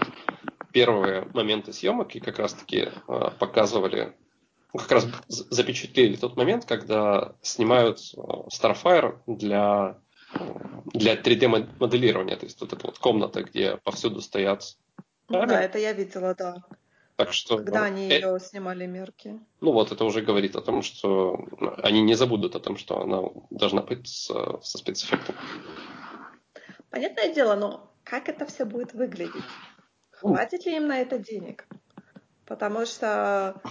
первые 0.73 1.27
моменты 1.33 1.71
съемок 1.71 2.15
и 2.15 2.19
как 2.19 2.39
раз-таки 2.39 2.89
э, 3.07 3.29
показывали 3.39 4.13
как 4.73 4.91
раз 4.91 5.07
запечатлели 5.27 6.15
тот 6.15 6.35
момент, 6.35 6.65
когда 6.65 7.35
снимают 7.41 7.99
э, 7.99 8.19
Starfire 8.51 9.19
для, 9.27 9.99
для 10.93 11.15
3D-моделирования. 11.15 12.35
То 12.35 12.45
есть 12.45 12.59
вот 12.59 12.73
эта 12.73 12.87
вот 12.87 12.97
комната, 12.97 13.43
где 13.43 13.77
повсюду 13.77 14.19
стоят 14.21 14.75
камеры. 15.27 15.47
Да, 15.47 15.61
это 15.61 15.77
я 15.77 15.93
видела, 15.93 16.33
да. 16.35 16.63
Так 17.15 17.31
что, 17.31 17.57
Когда 17.57 17.83
они 17.83 18.09
э... 18.09 18.15
ее 18.15 18.39
снимали 18.39 18.87
мерки. 18.87 19.39
Ну 19.61 19.71
вот 19.71 19.91
это 19.91 20.03
уже 20.03 20.21
говорит 20.21 20.55
о 20.55 20.61
том, 20.61 20.81
что 20.81 21.45
они 21.83 22.01
не 22.01 22.15
забудут 22.15 22.55
о 22.55 22.59
том, 22.59 22.75
что 22.75 23.01
она 23.01 23.21
должна 23.51 23.83
быть 23.83 24.07
со, 24.07 24.59
со 24.63 24.79
спецэффектом. 24.79 25.35
Понятное 26.89 27.31
дело, 27.31 27.55
но 27.55 27.91
как 28.03 28.29
это 28.29 28.47
все 28.47 28.65
будет 28.65 28.93
выглядеть? 28.93 29.43
Хватит 30.23 30.65
ли 30.65 30.77
им 30.77 30.87
на 30.87 30.99
это 30.99 31.17
денег? 31.17 31.67
Потому 32.45 32.85
что 32.85 33.61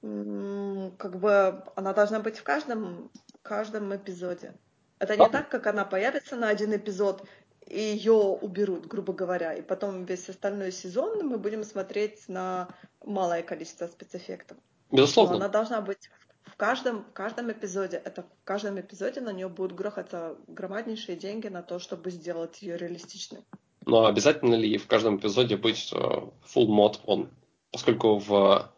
как 0.00 1.18
бы 1.20 1.64
она 1.76 1.92
должна 1.92 2.20
быть 2.20 2.38
в 2.38 2.42
каждом, 2.42 3.10
каждом 3.42 3.94
эпизоде. 3.94 4.54
Это 4.98 5.16
не 5.16 5.28
так, 5.28 5.48
как 5.48 5.66
она 5.66 5.84
появится 5.84 6.36
на 6.36 6.48
один 6.48 6.74
эпизод, 6.74 7.26
и 7.66 7.80
ее 7.80 8.12
уберут, 8.12 8.86
грубо 8.86 9.12
говоря, 9.12 9.54
и 9.54 9.62
потом 9.62 10.04
весь 10.04 10.28
остальной 10.28 10.72
сезон 10.72 11.26
мы 11.26 11.38
будем 11.38 11.64
смотреть 11.64 12.28
на 12.28 12.68
малое 13.04 13.42
количество 13.42 13.86
спецэффектов. 13.86 14.58
Безусловно. 14.90 15.32
Но 15.32 15.36
она 15.38 15.48
должна 15.48 15.80
быть 15.80 16.10
в 16.42 16.56
каждом, 16.56 17.04
в 17.04 17.12
каждом 17.12 17.50
эпизоде. 17.50 18.00
Это 18.04 18.22
в 18.22 18.44
каждом 18.44 18.80
эпизоде 18.80 19.20
на 19.20 19.32
нее 19.32 19.48
будут 19.48 19.76
грохаться 19.76 20.36
громаднейшие 20.48 21.16
деньги 21.16 21.48
на 21.48 21.62
то, 21.62 21.78
чтобы 21.78 22.10
сделать 22.10 22.62
ее 22.62 22.76
реалистичной. 22.76 23.44
Но 23.86 24.06
обязательно 24.06 24.54
ли 24.54 24.78
в 24.78 24.86
каждом 24.86 25.16
эпизоде 25.16 25.56
быть 25.56 25.92
э, 25.92 25.96
full 25.96 26.66
мод 26.66 27.00
он? 27.04 27.30
Поскольку 27.70 28.18
в 28.18 28.72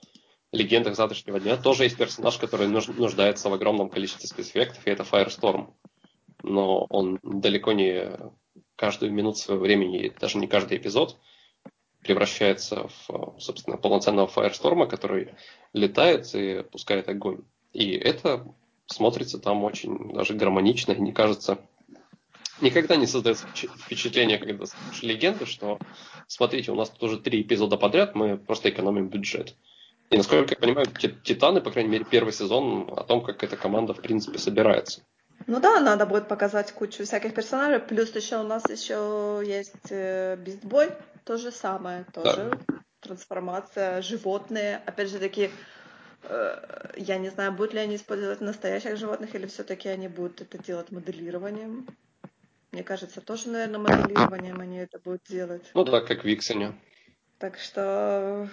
легендах 0.52 0.96
завтрашнего 0.96 1.40
дня 1.40 1.56
тоже 1.56 1.84
есть 1.84 1.96
персонаж, 1.96 2.38
который 2.38 2.68
нуждается 2.68 3.48
в 3.50 3.54
огромном 3.54 3.90
количестве 3.90 4.28
спецэффектов, 4.28 4.86
и 4.86 4.90
это 4.90 5.02
Firestorm. 5.02 5.74
Но 6.42 6.86
он 6.88 7.18
далеко 7.22 7.72
не 7.72 8.12
каждую 8.76 9.12
минуту 9.12 9.38
своего 9.38 9.62
времени, 9.62 10.12
даже 10.20 10.38
не 10.38 10.46
каждый 10.46 10.78
эпизод, 10.78 11.18
превращается 12.00 12.88
в, 12.88 13.36
собственно, 13.38 13.76
полноценного 13.76 14.28
Firestorm, 14.28 14.86
который 14.86 15.34
летает 15.72 16.32
и 16.34 16.62
пускает 16.62 17.08
огонь. 17.08 17.42
И 17.72 17.92
это 17.92 18.46
смотрится 18.86 19.38
там 19.38 19.64
очень 19.64 20.12
даже 20.12 20.34
гармонично 20.34 20.92
и 20.92 21.00
не 21.00 21.12
кажется 21.12 21.66
никогда 22.64 22.96
не 22.96 23.06
создается 23.06 23.46
впечатление, 23.46 24.38
когда 24.38 24.66
слушаешь 24.66 25.02
легенды, 25.02 25.46
что 25.46 25.78
смотрите, 26.26 26.72
у 26.72 26.74
нас 26.74 26.90
тут 26.90 27.02
уже 27.04 27.18
три 27.20 27.42
эпизода 27.42 27.76
подряд, 27.76 28.14
мы 28.14 28.36
просто 28.36 28.70
экономим 28.70 29.08
бюджет. 29.08 29.54
И 30.10 30.16
насколько 30.16 30.54
я 30.54 30.56
понимаю, 30.56 30.86
Титаны, 31.24 31.60
по 31.60 31.70
крайней 31.70 31.90
мере, 31.90 32.04
первый 32.04 32.32
сезон 32.32 32.88
о 32.94 33.04
том, 33.04 33.22
как 33.22 33.42
эта 33.42 33.56
команда, 33.56 33.94
в 33.94 34.02
принципе, 34.02 34.38
собирается. 34.38 35.02
Ну 35.46 35.60
да, 35.60 35.80
надо 35.80 36.06
будет 36.06 36.28
показать 36.28 36.72
кучу 36.72 37.04
всяких 37.04 37.34
персонажей. 37.34 37.80
Плюс 37.80 38.14
еще 38.14 38.38
у 38.38 38.44
нас 38.44 38.64
еще 38.68 39.42
есть 39.44 39.90
Бистбой, 39.90 40.90
то 41.24 41.36
же 41.36 41.50
самое, 41.50 42.04
тоже 42.12 42.58
да. 42.68 42.74
трансформация, 43.00 44.02
животные. 44.02 44.82
Опять 44.86 45.10
же 45.10 45.18
таки, 45.18 45.50
э, 46.22 46.92
я 46.96 47.18
не 47.18 47.30
знаю, 47.30 47.52
будут 47.52 47.74
ли 47.74 47.80
они 47.80 47.96
использовать 47.96 48.40
настоящих 48.40 48.96
животных 48.96 49.34
или 49.34 49.46
все-таки 49.46 49.88
они 49.88 50.08
будут 50.08 50.40
это 50.40 50.58
делать 50.58 50.92
моделированием. 50.92 51.86
Мне 52.74 52.82
кажется, 52.82 53.20
тоже, 53.20 53.50
наверное, 53.50 53.78
моделированием 53.78 54.60
они 54.60 54.78
это 54.78 54.98
будут 54.98 55.22
делать. 55.28 55.62
Ну 55.74 55.84
да, 55.84 56.00
как 56.00 56.22
в 56.22 56.24
Виксоне. 56.24 56.74
Так 57.38 57.56
что, 57.56 58.48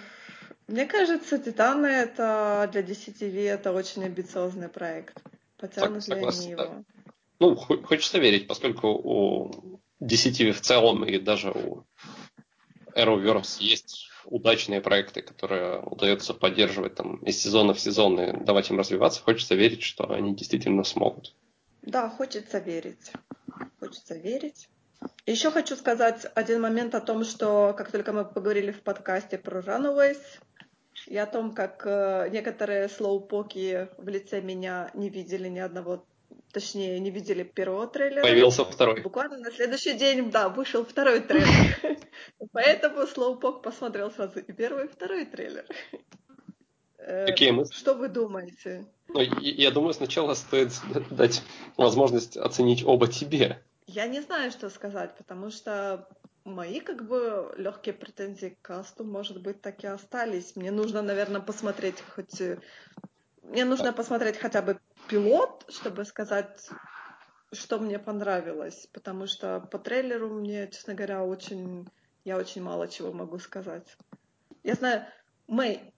мне 0.68 0.86
кажется, 0.86 1.38
Титаны 1.38 1.88
это 1.88 2.68
для 2.70 2.82
DCTV 2.82 3.48
это 3.48 3.72
очень 3.72 4.04
амбициозный 4.04 4.68
проект. 4.68 5.20
Потянут 5.58 6.06
ли 6.06 6.14
они 6.14 6.50
его? 6.50 6.62
Да. 6.62 6.84
Ну, 7.40 7.56
хочется 7.56 8.20
верить, 8.20 8.46
поскольку 8.46 8.90
у 8.90 9.80
DCTV 10.00 10.52
в 10.52 10.60
целом 10.60 11.04
и 11.04 11.18
даже 11.18 11.50
у 11.50 11.84
Arrowverse 12.94 13.56
есть 13.58 14.08
удачные 14.24 14.80
проекты, 14.80 15.22
которые 15.22 15.80
удается 15.80 16.32
поддерживать 16.32 16.94
там 16.94 17.16
из 17.24 17.42
сезона 17.42 17.74
в 17.74 17.80
сезон 17.80 18.20
и 18.20 18.44
давать 18.44 18.70
им 18.70 18.78
развиваться. 18.78 19.20
Хочется 19.20 19.56
верить, 19.56 19.82
что 19.82 20.08
они 20.12 20.36
действительно 20.36 20.84
смогут. 20.84 21.34
Да, 21.82 22.08
хочется 22.08 22.58
верить 22.58 23.12
хочется 23.82 24.14
верить. 24.14 24.68
Еще 25.26 25.50
хочу 25.50 25.74
сказать 25.76 26.26
один 26.34 26.60
момент 26.62 26.94
о 26.94 27.00
том, 27.00 27.24
что 27.24 27.74
как 27.76 27.90
только 27.90 28.12
мы 28.12 28.24
поговорили 28.24 28.70
в 28.70 28.80
подкасте 28.82 29.38
про 29.38 29.60
Runaways, 29.60 30.20
и 31.06 31.16
о 31.16 31.26
том, 31.26 31.52
как 31.52 31.82
э, 31.84 32.28
некоторые 32.30 32.88
слоупоки 32.88 33.88
в 33.98 34.08
лице 34.08 34.40
меня 34.40 34.90
не 34.94 35.10
видели 35.10 35.48
ни 35.48 35.58
одного, 35.58 36.04
точнее, 36.52 37.00
не 37.00 37.10
видели 37.10 37.42
первого 37.42 37.88
трейлера. 37.88 38.22
Появился 38.22 38.64
второй. 38.64 39.00
Буквально 39.00 39.38
на 39.38 39.50
следующий 39.50 39.94
день, 39.94 40.30
да, 40.30 40.48
вышел 40.48 40.84
второй 40.84 41.20
трейлер. 41.20 41.98
Поэтому 42.52 43.06
слоупок 43.08 43.62
посмотрел 43.62 44.12
сразу 44.12 44.38
и 44.38 44.52
первый, 44.52 44.84
и 44.84 44.88
второй 44.88 45.24
трейлер. 45.24 45.64
Э, 47.04 47.26
Какие 47.26 47.50
мысли? 47.50 47.74
Что 47.74 47.94
вы 47.94 48.08
думаете? 48.08 48.86
Ну, 49.08 49.20
я 49.20 49.70
думаю, 49.70 49.92
сначала 49.92 50.34
стоит 50.34 50.72
дать 51.10 51.42
возможность 51.76 52.36
оценить 52.36 52.84
оба 52.84 53.08
тебе. 53.08 53.62
Я 53.86 54.06
не 54.06 54.20
знаю, 54.20 54.50
что 54.50 54.70
сказать, 54.70 55.16
потому 55.16 55.50
что 55.50 56.08
мои 56.44 56.80
как 56.80 57.06
бы 57.06 57.52
легкие 57.56 57.94
претензии 57.94 58.56
к 58.60 58.62
касту, 58.62 59.04
может 59.04 59.42
быть, 59.42 59.60
так 59.60 59.82
и 59.84 59.86
остались. 59.86 60.56
Мне 60.56 60.70
нужно, 60.70 61.02
наверное, 61.02 61.40
посмотреть 61.40 62.02
хоть... 62.14 62.40
Э, 62.40 62.58
мне 63.42 63.64
нужно 63.64 63.92
посмотреть 63.92 64.36
хотя 64.38 64.62
бы 64.62 64.78
пилот, 65.08 65.64
чтобы 65.68 66.04
сказать, 66.04 66.68
что 67.52 67.78
мне 67.80 67.98
понравилось, 67.98 68.88
потому 68.92 69.26
что 69.26 69.60
по 69.60 69.78
трейлеру 69.78 70.30
мне, 70.30 70.68
честно 70.68 70.94
говоря, 70.94 71.24
очень... 71.24 71.88
Я 72.24 72.36
очень 72.36 72.62
мало 72.62 72.86
чего 72.86 73.12
могу 73.12 73.40
сказать. 73.40 73.96
Я 74.62 74.74
знаю, 74.74 75.04
Мэй, 75.48 75.92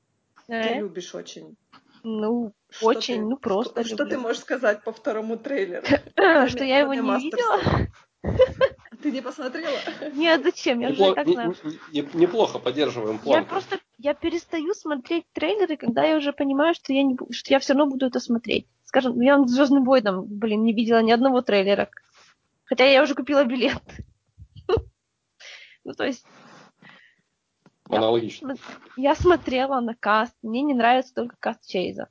э? 0.48 0.68
ты 0.68 0.74
любишь 0.80 1.14
очень. 1.14 1.56
Ну, 2.02 2.52
что 2.68 2.86
очень, 2.86 3.14
ты, 3.14 3.20
ну 3.22 3.36
просто. 3.36 3.84
Что, 3.84 3.94
что 3.94 4.06
ты 4.06 4.18
можешь 4.18 4.42
сказать 4.42 4.84
по 4.84 4.92
второму 4.92 5.38
трейлеру? 5.38 5.84
Что 6.48 6.64
я 6.64 6.80
его 6.80 6.92
не 6.92 7.00
видела? 7.00 7.88
Ты 9.02 9.10
не 9.10 9.20
посмотрела? 9.20 9.76
Нет, 10.14 10.42
зачем? 10.42 10.80
Я 10.80 10.90
уже 10.90 11.14
так 11.14 11.28
знаю. 11.28 11.54
Неплохо 11.92 12.58
поддерживаем 12.58 13.18
план. 13.18 13.40
Я 13.40 13.46
просто, 13.46 13.78
я 13.98 14.14
перестаю 14.14 14.72
смотреть 14.72 15.26
трейлеры, 15.32 15.76
когда 15.76 16.04
я 16.04 16.16
уже 16.16 16.32
понимаю, 16.32 16.74
что 16.74 16.94
я, 16.94 17.02
не, 17.02 17.16
что 17.30 17.52
я 17.52 17.58
все 17.58 17.74
равно 17.74 17.90
буду 17.90 18.06
это 18.06 18.20
смотреть. 18.20 18.66
Скажем, 18.84 19.20
я 19.20 19.38
с 19.44 19.50
Звездным 19.50 19.84
Бойдом, 19.84 20.24
блин, 20.26 20.64
не 20.64 20.72
видела 20.72 21.02
ни 21.02 21.12
одного 21.12 21.42
трейлера. 21.42 21.90
Хотя 22.64 22.86
я 22.86 23.02
уже 23.02 23.14
купила 23.14 23.44
билет. 23.44 23.82
Ну, 25.86 25.92
то 25.92 26.04
есть, 26.04 26.24
Аналогично. 27.88 28.56
Я 28.96 29.14
смотрела 29.14 29.80
на 29.80 29.94
каст, 29.94 30.34
мне 30.42 30.62
не 30.62 30.74
нравится 30.74 31.14
только 31.14 31.36
каст 31.38 31.66
Чейза. 31.66 32.08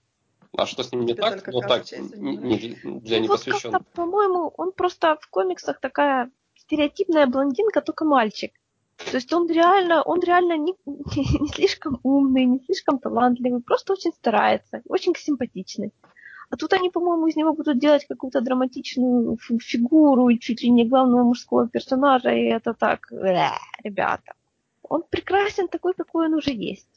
А 0.56 0.68
что 0.68 0.84
с 0.84 0.92
ним 0.92 1.06
не 1.06 1.16
так? 1.16 1.48
Ну 1.48 1.62
так, 1.62 1.84
не, 1.92 2.38
не, 2.38 2.58
для 3.00 3.18
ну, 3.18 3.24
непосвященных. 3.24 3.80
Вот 3.80 3.88
по-моему, 3.94 4.54
он 4.56 4.72
просто 4.72 5.18
в 5.20 5.28
комиксах 5.30 5.80
такая 5.80 6.30
стереотипная 6.56 7.26
блондинка, 7.26 7.82
только 7.82 8.06
мальчик. 8.06 8.52
То 8.98 9.18
есть 9.18 9.34
он 9.34 9.50
реально, 9.50 10.04
он 10.04 10.20
реально 10.20 10.58
не, 10.58 10.76
не, 10.86 11.40
не 11.42 11.48
слишком 11.48 12.00
умный, 12.04 12.46
не 12.46 12.60
слишком 12.60 13.00
талантливый, 13.00 13.64
просто 13.64 13.94
очень 13.94 14.14
старается, 14.14 14.84
очень 14.88 15.16
симпатичный. 15.16 15.92
А 16.52 16.56
тут 16.56 16.72
они, 16.74 16.92
по-моему, 16.92 17.26
из 17.26 17.36
него 17.36 17.54
будут 17.54 17.80
делать 17.80 18.06
какую-то 18.08 18.40
драматичную 18.42 19.40
фигуру 19.60 20.30
и 20.30 20.38
чуть 20.38 20.62
ли 20.62 20.70
не 20.70 20.86
главного 20.86 21.24
мужского 21.24 21.68
персонажа, 21.68 22.30
и 22.30 22.44
это 22.44 22.76
так, 22.76 23.12
э, 23.12 23.50
ребята 23.84 24.34
он 24.94 25.04
прекрасен 25.10 25.68
такой, 25.68 25.94
какой 25.96 26.28
он 26.28 26.36
уже 26.36 26.52
есть. 26.52 26.88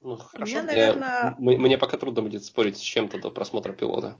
Ну, 0.00 0.16
хорошо. 0.16 0.52
Мне, 0.52 0.62
наверное... 0.62 1.34
мне, 1.38 1.58
мне 1.58 1.78
пока 1.78 1.96
трудно 1.96 2.22
будет 2.22 2.44
спорить 2.44 2.76
с 2.76 2.80
чем-то 2.80 3.18
до 3.18 3.30
просмотра 3.30 3.72
пилота. 3.72 4.16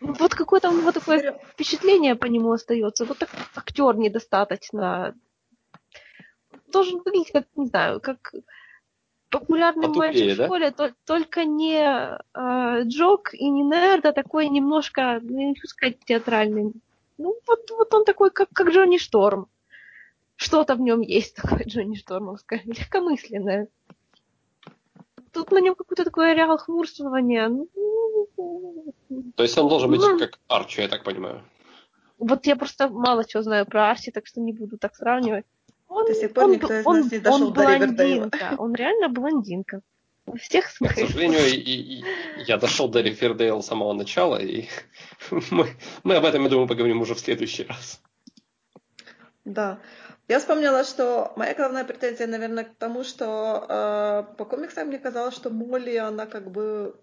Ну, 0.00 0.12
вот 0.12 0.34
какое-то 0.34 0.70
у 0.70 0.78
него 0.78 0.92
такое 0.92 1.32
впечатление 1.52 2.14
по 2.14 2.26
нему 2.26 2.52
остается. 2.52 3.04
Вот 3.06 3.18
так 3.18 3.30
актер 3.56 3.96
недостаточно. 3.96 5.16
Должен 6.68 7.02
выглядеть 7.04 7.32
как, 7.32 7.46
не 7.56 7.66
знаю, 7.66 8.00
как 8.00 8.34
популярный 9.30 9.88
Потупее, 9.88 9.98
мальчик 9.98 10.36
да? 10.36 10.44
в 10.44 10.46
школе, 10.46 10.70
то, 10.70 10.94
только 11.06 11.44
не 11.44 11.82
э, 11.82 12.82
Джок 12.84 13.34
и 13.34 13.50
не 13.50 13.64
нерд, 13.64 14.06
а 14.06 14.12
такой 14.12 14.48
немножко, 14.48 15.18
ну, 15.20 15.48
не 15.48 15.54
хочу 15.54 15.66
сказать, 15.66 15.98
театральный. 16.04 16.72
Ну, 17.18 17.36
вот, 17.48 17.70
вот 17.70 17.94
он 17.94 18.04
такой, 18.04 18.30
как, 18.30 18.50
как 18.50 18.68
Джонни 18.70 18.98
Шторм 18.98 19.48
что-то 20.36 20.74
в 20.74 20.80
нем 20.80 21.00
есть 21.00 21.34
такое 21.42 21.64
Джонни 21.64 21.96
Штормовское, 21.96 22.62
легкомысленное. 22.64 23.68
Тут 25.32 25.50
на 25.50 25.60
нем 25.60 25.74
какое-то 25.74 26.04
такое 26.04 26.34
реал 26.34 26.56
хмурствование. 26.58 27.48
Ну, 27.48 27.68
То 29.36 29.42
есть 29.42 29.58
он 29.58 29.68
должен 29.68 29.90
быть 29.90 30.00
ну, 30.00 30.18
как 30.18 30.38
Арчи, 30.46 30.82
я 30.82 30.88
так 30.88 31.02
понимаю. 31.02 31.42
Вот 32.18 32.46
я 32.46 32.54
просто 32.54 32.88
мало 32.88 33.24
чего 33.24 33.42
знаю 33.42 33.66
про 33.66 33.90
Арчи, 33.90 34.12
так 34.12 34.26
что 34.26 34.40
не 34.40 34.52
буду 34.52 34.78
так 34.78 34.94
сравнивать. 34.94 35.44
Он, 35.88 36.06
До 36.06 36.14
сих 36.14 36.32
пор 36.32 36.44
он, 36.44 36.52
никто 36.52 36.72
из 36.72 36.86
он, 36.86 37.00
нас 37.00 37.12
не 37.12 37.18
дошел 37.18 37.48
он 37.48 37.52
до 37.52 37.62
блондинка, 37.62 38.54
он 38.58 38.74
реально 38.74 39.08
блондинка. 39.08 39.80
Во 40.26 40.38
всех 40.38 40.68
смыслах. 40.68 41.06
К 41.06 41.08
сожалению, 41.08 41.46
и, 41.52 42.00
и, 42.00 42.04
я 42.46 42.56
дошел 42.56 42.88
до 42.88 43.00
Ривердейла 43.00 43.60
с 43.60 43.66
самого 43.66 43.92
начала, 43.92 44.36
и 44.40 44.68
мы, 45.50 45.68
мы 46.02 46.14
об 46.14 46.24
этом, 46.24 46.44
я 46.44 46.48
думаю, 46.48 46.68
поговорим 46.68 47.00
уже 47.00 47.14
в 47.14 47.20
следующий 47.20 47.64
раз. 47.64 48.00
Да. 49.44 49.78
Я 50.28 50.38
вспомнила, 50.38 50.84
что 50.84 51.32
моя 51.36 51.54
главная 51.54 51.84
претензия, 51.84 52.26
наверное, 52.26 52.64
к 52.64 52.74
тому, 52.76 53.04
что 53.04 53.66
э, 53.68 54.36
по 54.36 54.44
комиксам 54.46 54.88
мне 54.88 54.98
казалось, 54.98 55.34
что 55.34 55.50
Молли, 55.50 55.96
она 55.96 56.26
как 56.26 56.50
бы 56.50 56.98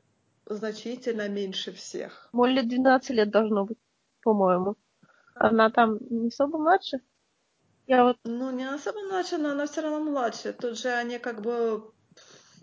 значительно 0.46 1.30
меньше 1.30 1.72
всех. 1.72 2.30
Молли 2.32 2.62
12 2.62 3.10
лет 3.12 3.30
должно 3.30 3.66
быть, 3.66 3.78
по-моему. 4.24 4.76
Она 5.36 5.70
там 5.70 5.98
не 6.10 6.28
особо 6.30 6.58
младше? 6.58 7.00
Я 7.88 8.04
вот... 8.06 8.18
Ну, 8.24 8.52
не 8.52 8.68
особо 8.68 9.00
младше, 9.08 9.38
но 9.38 9.52
она 9.52 9.66
все 9.68 9.82
равно 9.82 10.00
младше. 10.00 10.54
Тут 10.54 10.80
же 10.80 10.90
они 10.90 11.20
как 11.20 11.42
бы... 11.42 11.92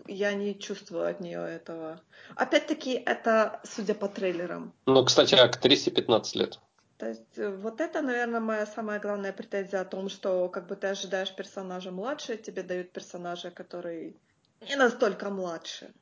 Я 0.07 0.33
не 0.33 0.57
чувствую 0.57 1.07
от 1.07 1.19
нее 1.19 1.39
этого. 1.39 2.01
Опять-таки, 2.35 2.93
это 2.93 3.61
судя 3.63 3.93
по 3.93 4.07
трейлерам. 4.07 4.73
Ну, 4.87 5.05
кстати, 5.05 5.35
актрисе 5.35 5.91
15 5.91 6.35
лет. 6.35 6.59
То 6.99 7.07
есть 7.07 7.37
э, 7.37 7.49
вот 7.49 7.79
это, 7.79 8.01
наверное, 8.01 8.41
моя 8.41 8.65
самая 8.65 8.99
главная 8.99 9.31
претензия 9.31 9.79
о 9.79 9.85
том, 9.85 10.09
что 10.09 10.49
как 10.49 10.67
бы 10.67 10.75
ты 10.75 10.87
ожидаешь 10.87 11.33
персонажа 11.33 11.91
младше, 11.91 12.35
тебе 12.35 12.61
дают 12.61 12.91
персонажа, 12.91 13.51
который 13.51 14.17
не 14.61 14.75
настолько 14.75 15.29
младше. 15.29 15.93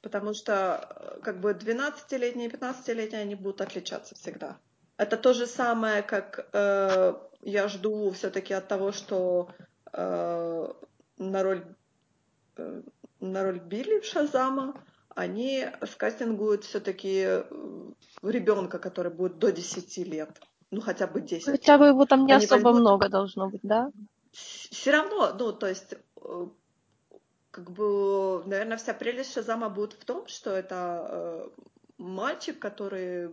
Потому 0.00 0.32
что 0.32 0.88
э, 0.90 1.20
как 1.22 1.38
бы 1.40 1.52
12-летние 1.52 2.48
и 2.48 2.50
15-летние 2.50 3.20
они 3.20 3.34
будут 3.34 3.60
отличаться 3.60 4.14
всегда. 4.14 4.56
Это 4.96 5.18
то 5.18 5.34
же 5.34 5.46
самое, 5.46 6.02
как 6.02 6.48
э, 6.54 7.14
я 7.42 7.68
жду 7.68 8.10
все-таки 8.12 8.54
от 8.54 8.66
того, 8.66 8.90
что 8.90 9.50
э, 9.92 10.72
на 11.18 11.42
роль 11.42 11.62
э, 12.56 12.82
на 13.20 13.42
роль 13.42 13.58
Билли 13.58 14.00
в 14.00 14.06
Шазама 14.06 14.82
они 15.14 15.66
скастингуют 15.90 16.64
все-таки 16.64 17.24
э, 17.26 17.44
ребенка, 18.22 18.78
который 18.78 19.12
будет 19.12 19.38
до 19.38 19.52
10 19.52 19.98
лет. 19.98 20.40
Ну, 20.70 20.80
хотя 20.80 21.06
бы 21.06 21.20
10. 21.20 21.46
Хотя 21.46 21.78
бы 21.78 21.86
его 21.86 22.04
там 22.04 22.26
не 22.26 22.32
они 22.32 22.44
особо 22.44 22.64
возьмут... 22.64 22.80
много 22.80 23.08
должно 23.08 23.48
быть, 23.48 23.60
да? 23.62 23.90
Все 24.32 24.90
равно, 24.90 25.32
ну, 25.38 25.52
то 25.52 25.68
есть, 25.68 25.94
э, 26.16 26.46
как 27.50 27.70
бы, 27.70 28.42
наверное, 28.46 28.76
вся 28.76 28.94
прелесть 28.94 29.32
Шазама 29.32 29.68
будет 29.68 29.92
в 29.92 30.04
том, 30.04 30.26
что 30.26 30.50
это 30.50 31.06
э, 31.08 31.48
мальчик, 31.98 32.58
который 32.58 33.30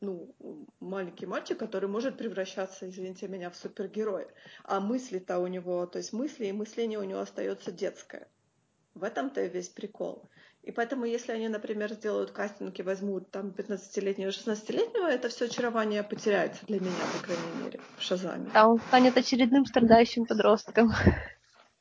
ну, 0.00 0.34
маленький 0.80 1.26
мальчик, 1.26 1.58
который 1.58 1.88
может 1.88 2.18
превращаться, 2.18 2.88
извините 2.88 3.26
меня, 3.26 3.50
в 3.50 3.56
супергероя. 3.56 4.28
А 4.62 4.78
мысли-то 4.78 5.38
у 5.38 5.46
него, 5.46 5.86
то 5.86 5.98
есть 5.98 6.12
мысли 6.12 6.46
и 6.46 6.52
мышление 6.52 6.98
у 6.98 7.04
него 7.04 7.20
остается 7.20 7.72
детское. 7.72 8.28
В 8.94 9.02
этом-то 9.02 9.42
и 9.42 9.48
весь 9.48 9.70
прикол. 9.70 10.28
И 10.64 10.72
поэтому, 10.72 11.04
если 11.04 11.32
они, 11.32 11.48
например, 11.48 11.92
сделают 11.92 12.30
кастинг 12.30 12.78
и 12.78 12.82
возьмут 12.82 13.30
там 13.30 13.48
15-летнего, 13.48 14.30
16-летнего, 14.30 15.06
это 15.06 15.28
все 15.28 15.44
очарование 15.44 16.02
потеряется 16.02 16.64
для 16.64 16.80
меня, 16.80 17.04
по 17.12 17.22
крайней 17.22 17.62
мере, 17.62 17.80
в 17.98 18.02
Шазаме. 18.02 18.50
Да, 18.54 18.66
он 18.66 18.78
станет 18.88 19.14
очередным 19.18 19.66
страдающим 19.66 20.24
подростком. 20.24 20.90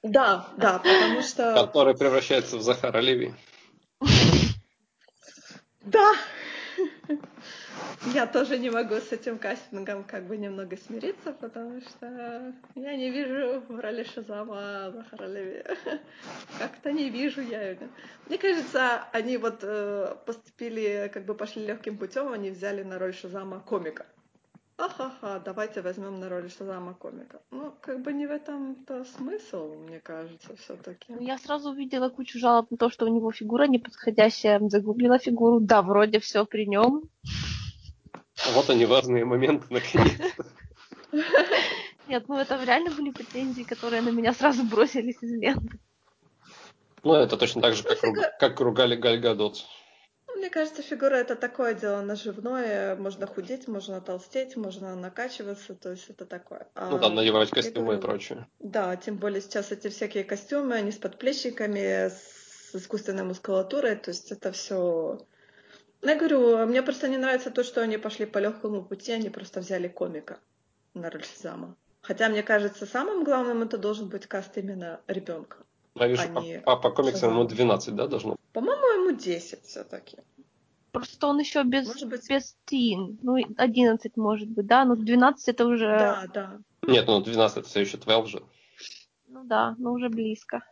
Да, 0.02 0.50
да, 0.58 0.80
потому 0.80 1.22
что... 1.22 1.54
Который 1.56 1.96
превращается 1.96 2.58
в 2.58 2.62
Захара 2.62 3.00
Леви. 3.00 3.34
Да, 5.86 6.14
я 8.14 8.28
тоже 8.28 8.58
не 8.58 8.70
могу 8.70 8.96
с 8.96 9.12
этим 9.12 9.38
кастингом 9.38 10.04
как 10.04 10.28
бы 10.28 10.38
немного 10.38 10.78
смириться, 10.78 11.32
потому 11.32 11.82
что 11.82 12.54
я 12.76 12.96
не 12.96 13.10
вижу 13.10 13.62
в 13.68 13.80
роли 13.80 14.04
Шазама 14.04 14.92
Захара 14.92 15.28
Леви. 15.28 15.64
Как-то 16.60 16.92
не 16.92 17.10
вижу 17.10 17.42
я 17.42 17.72
ее. 17.72 17.90
Мне 18.28 18.38
кажется, 18.38 19.04
они 19.12 19.38
вот 19.38 19.60
э, 19.64 20.16
поступили, 20.26 21.10
как 21.14 21.26
бы 21.26 21.34
пошли 21.34 21.66
легким 21.66 21.98
путем, 21.98 22.32
они 22.32 22.52
взяли 22.52 22.84
на 22.84 23.00
роль 23.00 23.14
Шазама 23.14 23.60
комика. 23.60 24.06
Ха-ха-ха, 24.78 25.40
давайте 25.40 25.82
возьмем 25.82 26.20
на 26.20 26.30
роль 26.30 26.50
Шазама 26.50 26.96
комика. 26.96 27.42
Ну, 27.52 27.74
как 27.80 28.02
бы 28.02 28.12
не 28.12 28.26
в 28.26 28.32
этом-то 28.32 29.06
смысл, 29.06 29.76
мне 29.76 30.00
кажется, 30.00 30.56
все-таки. 30.58 31.14
Ну, 31.14 31.22
я 31.22 31.38
сразу 31.38 31.70
увидела 31.70 32.10
кучу 32.10 32.40
жалоб 32.40 32.72
на 32.72 32.78
то, 32.78 32.90
что 32.90 33.06
у 33.06 33.10
него 33.10 33.32
фигура 33.32 33.68
неподходящая. 33.68 34.60
Загуглила 34.70 35.20
фигуру, 35.20 35.60
да, 35.60 35.84
вроде 35.84 36.20
все 36.20 36.46
при 36.46 36.66
нем. 36.66 37.04
Вот 38.54 38.70
они 38.70 38.86
важные 38.86 39.26
моменты, 39.26 39.66
наконец-то. 39.70 40.46
Нет, 42.08 42.26
ну 42.28 42.38
это 42.38 42.62
реально 42.64 42.92
были 42.92 43.12
претензии, 43.12 43.64
которые 43.64 44.02
на 44.02 44.10
меня 44.10 44.34
сразу 44.34 44.64
бросились 44.64 45.18
из 45.22 45.32
ленты. 45.32 45.80
Ну, 47.04 47.14
это 47.16 47.38
точно 47.38 47.62
так 47.62 47.76
же, 47.76 47.84
как, 47.84 48.02
ну, 48.04 48.14
руг... 48.14 48.26
как 48.40 48.60
ругали 48.60 48.96
Галь 48.96 49.20
Гадот. 49.20 49.66
Ну, 50.28 50.38
мне 50.38 50.50
кажется, 50.50 50.82
фигура 50.82 51.16
это 51.16 51.36
такое 51.36 51.74
дело 51.74 52.02
наживное. 52.02 52.96
Можно 52.96 53.28
худеть, 53.28 53.68
можно 53.68 54.00
толстеть, 54.00 54.56
можно 54.56 54.96
накачиваться, 54.96 55.76
то 55.76 55.92
есть 55.92 56.10
это 56.10 56.26
такое. 56.26 56.68
Ну 56.76 56.98
да, 56.98 57.10
надевать 57.10 57.50
костюмы 57.50 57.86
говорю, 57.86 58.00
и 58.00 58.02
прочее. 58.02 58.48
Да, 58.60 58.96
тем 58.96 59.18
более 59.18 59.42
сейчас 59.42 59.72
эти 59.72 59.90
всякие 59.90 60.24
костюмы, 60.24 60.76
они 60.76 60.92
с 60.92 60.98
подплечниками, 60.98 62.10
с 62.10 62.74
искусственной 62.74 63.24
мускулатурой, 63.24 63.96
то 63.98 64.10
есть 64.10 64.32
это 64.32 64.52
все 64.54 65.20
я 66.12 66.18
говорю, 66.18 66.66
мне 66.66 66.82
просто 66.82 67.08
не 67.08 67.18
нравится 67.18 67.52
то, 67.52 67.64
что 67.64 67.82
они 67.82 67.98
пошли 67.98 68.26
по 68.26 68.38
легкому 68.40 68.84
пути, 68.84 69.12
они 69.12 69.30
просто 69.30 69.60
взяли 69.60 69.88
комика 69.88 70.40
на 70.94 71.10
роль 71.10 71.24
Шазама. 71.24 71.76
Хотя, 72.02 72.30
мне 72.30 72.44
кажется, 72.44 72.86
самым 72.86 73.24
главным 73.24 73.62
это 73.64 73.78
должен 73.78 74.10
быть 74.10 74.28
каст 74.28 74.58
именно 74.58 75.00
ребенка. 75.08 75.58
Я 75.96 76.08
вижу, 76.08 76.24
а 76.24 76.76
по, 76.76 76.76
по, 76.76 76.90
по 76.90 76.92
комиксам 76.92 77.32
ему 77.32 77.46
12, 77.46 77.96
да, 77.96 78.08
должно? 78.08 78.36
По-моему, 78.52 79.08
ему 79.08 79.18
10 79.18 79.64
все-таки. 79.64 80.18
Просто 80.92 81.28
он 81.28 81.40
еще 81.40 81.64
без, 81.64 81.88
может 81.88 82.10
быть... 82.10 82.30
без 82.30 82.56
тин. 82.66 83.18
Ну, 83.22 83.38
11 83.58 84.18
может 84.18 84.50
быть, 84.50 84.68
да? 84.68 84.86
Но 84.86 84.96
12 84.96 85.48
это 85.50 85.66
уже... 85.66 85.88
Да, 85.88 86.26
да. 86.34 86.60
Нет, 86.82 87.08
ну 87.08 87.22
12 87.22 87.58
это 87.58 87.68
все 87.68 87.82
еще 87.82 87.98
12 87.98 88.32
же. 88.32 88.44
Ну 89.28 89.44
да, 89.44 89.76
но 89.80 89.94
уже 89.94 90.10
близко. 90.10 90.64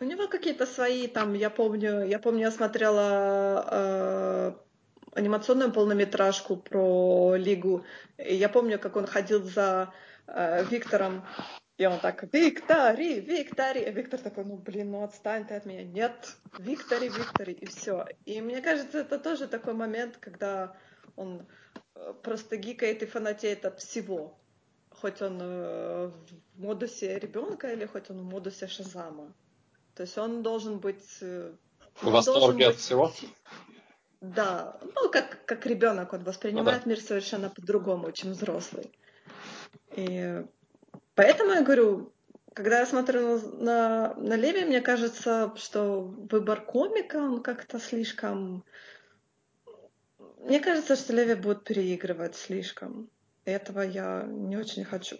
У 0.00 0.04
него 0.04 0.28
какие-то 0.28 0.66
свои 0.66 1.06
там, 1.06 1.34
я 1.34 1.50
помню, 1.50 2.06
я 2.06 2.18
помню, 2.18 2.40
я 2.40 2.50
смотрела 2.50 3.64
э, 3.70 4.52
анимационную 5.12 5.72
полнометражку 5.72 6.56
про 6.56 7.34
Лигу. 7.36 7.84
И 8.18 8.34
я 8.34 8.48
помню, 8.48 8.78
как 8.78 8.96
он 8.96 9.06
ходил 9.06 9.42
за 9.42 9.94
э, 10.26 10.64
Виктором, 10.64 11.24
и 11.78 11.86
он 11.86 12.00
так, 12.00 12.24
Виктори, 12.32 13.20
Виктори. 13.20 13.82
И 13.82 13.92
Виктор 13.92 14.20
такой, 14.20 14.44
ну 14.44 14.56
блин, 14.56 14.90
ну 14.92 15.02
отстань 15.02 15.46
ты 15.46 15.54
от 15.54 15.66
меня. 15.66 15.84
Нет, 15.84 16.36
Виктори, 16.58 17.08
Виктори, 17.08 17.52
и 17.52 17.66
все. 17.66 18.06
И 18.24 18.40
мне 18.40 18.62
кажется, 18.62 18.98
это 18.98 19.18
тоже 19.18 19.46
такой 19.46 19.74
момент, 19.74 20.16
когда 20.16 20.74
он 21.16 21.46
э, 21.94 22.14
просто 22.22 22.56
гикает 22.56 23.02
и 23.02 23.06
фанатеет 23.06 23.66
от 23.66 23.80
всего. 23.80 24.38
Хоть 24.90 25.20
он 25.20 25.38
э, 25.40 26.06
в 26.08 26.60
модусе 26.60 27.18
ребенка 27.18 27.72
или 27.72 27.84
хоть 27.84 28.10
он 28.10 28.20
в 28.20 28.24
модусе 28.24 28.66
Шазама. 28.66 29.34
То 29.96 30.02
есть 30.02 30.18
он 30.18 30.42
должен 30.42 30.78
быть... 30.78 31.18
Э, 31.22 31.52
в 32.02 32.10
восторге 32.10 32.68
от 32.68 32.76
всего? 32.76 33.12
Да, 34.20 34.78
ну 34.94 35.08
как, 35.10 35.44
как 35.46 35.66
ребенок, 35.66 36.12
он 36.12 36.22
воспринимает 36.22 36.84
ну, 36.84 36.90
да. 36.90 36.90
мир 36.90 37.00
совершенно 37.00 37.48
по-другому, 37.48 38.12
чем 38.12 38.32
взрослый. 38.32 38.92
И 39.92 40.44
поэтому 41.14 41.52
я 41.52 41.62
говорю, 41.62 42.12
когда 42.52 42.80
я 42.80 42.86
смотрю 42.86 43.40
на, 43.58 44.14
на 44.14 44.36
Леви, 44.36 44.66
мне 44.66 44.82
кажется, 44.82 45.52
что 45.56 46.02
выбор 46.02 46.60
комика, 46.60 47.16
он 47.16 47.42
как-то 47.42 47.78
слишком... 47.78 48.64
Мне 50.40 50.60
кажется, 50.60 50.96
что 50.96 51.14
Леви 51.14 51.34
будет 51.34 51.64
переигрывать 51.64 52.36
слишком. 52.36 53.08
И 53.46 53.50
этого 53.50 53.80
я 53.80 54.24
не 54.26 54.58
очень 54.58 54.84
хочу. 54.84 55.16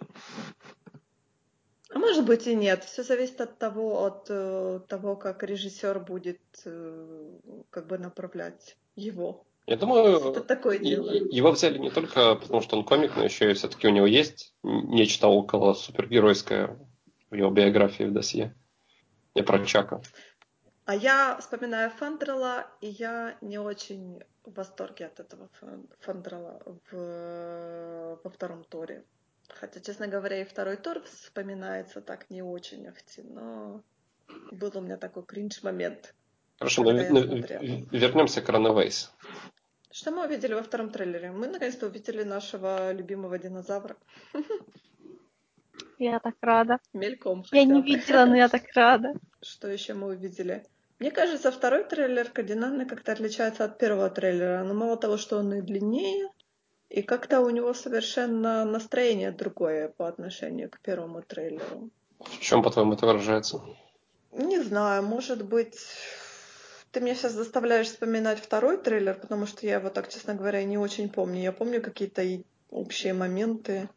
А 1.97 1.99
может 1.99 2.25
быть 2.25 2.45
и 2.45 2.53
нет. 2.53 2.83
Все 2.83 3.01
зависит 3.01 3.41
от 3.41 3.57
того, 3.57 4.05
от 4.05 4.27
э, 4.29 4.81
того, 4.87 5.15
как 5.15 5.41
режиссер 5.41 5.99
будет 5.99 6.39
э, 6.63 7.39
как 7.71 7.87
бы 7.87 7.97
направлять 7.97 8.77
его. 8.95 9.47
Я 9.65 9.77
думаю, 9.77 10.29
это 10.29 10.41
такое 10.41 10.77
дело. 10.77 11.09
его 11.11 11.51
взяли 11.51 11.79
не 11.79 11.89
только 11.89 12.35
потому, 12.35 12.61
что 12.61 12.77
он 12.77 12.85
комик, 12.85 13.15
но 13.15 13.23
еще 13.23 13.49
и 13.49 13.55
все-таки 13.55 13.87
у 13.87 13.89
него 13.89 14.05
есть 14.05 14.53
нечто 14.61 15.27
около 15.27 15.73
супергеройское 15.73 16.77
в 17.31 17.35
его 17.35 17.49
биографии 17.49 18.03
в 18.03 18.13
досье. 18.13 18.55
Я 19.33 19.43
про 19.43 19.65
Чака. 19.65 19.99
А 20.85 20.95
я 20.95 21.35
вспоминаю 21.41 21.89
Фандрела, 21.89 22.67
и 22.79 22.89
я 22.89 23.37
не 23.41 23.57
очень 23.57 24.21
в 24.45 24.53
восторге 24.53 25.07
от 25.07 25.19
этого 25.19 25.49
Фандрела 26.01 26.61
в, 26.91 28.19
во 28.23 28.29
втором 28.29 28.63
туре. 28.65 29.03
Хотя, 29.49 29.79
честно 29.79 30.07
говоря, 30.07 30.41
и 30.41 30.45
второй 30.45 30.77
тур 30.77 31.01
вспоминается 31.03 32.01
так 32.01 32.29
не 32.29 32.41
очень 32.41 32.87
ахти, 32.87 33.23
но 33.23 33.81
был 34.51 34.71
у 34.75 34.81
меня 34.81 34.97
такой 34.97 35.23
кринж-момент. 35.23 36.13
Хорошо, 36.59 36.83
но 36.83 36.91
вернемся 36.91 38.41
к 38.41 38.49
Runaways. 38.49 39.09
Что 39.91 40.11
мы 40.11 40.25
увидели 40.25 40.53
во 40.53 40.63
втором 40.63 40.89
трейлере? 40.89 41.31
Мы 41.31 41.47
наконец-то 41.47 41.87
увидели 41.87 42.23
нашего 42.23 42.91
любимого 42.91 43.39
динозавра. 43.39 43.95
Я 45.97 46.19
так 46.19 46.35
рада. 46.41 46.77
Мельком. 46.93 47.43
Я 47.51 47.63
не 47.63 47.81
видела, 47.81 48.25
но 48.25 48.35
я 48.35 48.49
так 48.49 48.63
рада. 48.75 49.13
Что 49.41 49.67
еще 49.67 49.95
мы 49.95 50.07
увидели? 50.09 50.63
Мне 50.99 51.11
кажется, 51.11 51.51
второй 51.51 51.83
трейлер 51.83 52.29
кардинально 52.29 52.85
как-то 52.85 53.11
отличается 53.11 53.65
от 53.65 53.79
первого 53.79 54.09
трейлера. 54.09 54.63
Но 54.63 54.73
мало 54.73 54.97
того, 54.97 55.17
что 55.17 55.37
он 55.37 55.53
и 55.53 55.61
длиннее, 55.61 56.29
и 56.89 57.01
как-то 57.01 57.41
у 57.41 57.49
него 57.49 57.73
совершенно 57.73 58.65
настроение 58.65 59.31
другое 59.31 59.89
по 59.89 60.07
отношению 60.07 60.69
к 60.69 60.79
первому 60.79 61.21
трейлеру. 61.21 61.89
В 62.19 62.39
чем, 62.39 62.63
по-твоему, 62.63 62.93
это 62.93 63.05
выражается? 63.05 63.61
Не 64.31 64.61
знаю, 64.61 65.03
может 65.03 65.45
быть... 65.45 65.77
Ты 66.91 67.01
меня 67.01 67.15
сейчас 67.15 67.33
заставляешь 67.33 67.87
вспоминать 67.87 68.39
второй 68.39 68.77
трейлер, 68.77 69.19
потому 69.19 69.45
что 69.45 69.67
я 69.67 69.75
его 69.75 69.89
так, 69.89 70.07
честно 70.09 70.33
говоря, 70.33 70.63
не 70.63 70.77
очень 70.77 71.09
помню. 71.09 71.41
Я 71.41 71.51
помню 71.51 71.81
какие-то 71.81 72.23
общие 72.71 73.13
моменты. 73.13 73.89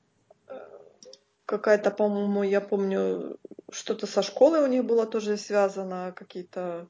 Какая-то, 1.47 1.91
по-моему, 1.91 2.43
я 2.43 2.61
помню, 2.61 3.39
что-то 3.71 4.07
со 4.07 4.23
школой 4.23 4.63
у 4.65 4.67
них 4.67 4.85
было 4.85 5.07
тоже 5.07 5.37
связано, 5.37 6.13
какие-то... 6.15 6.89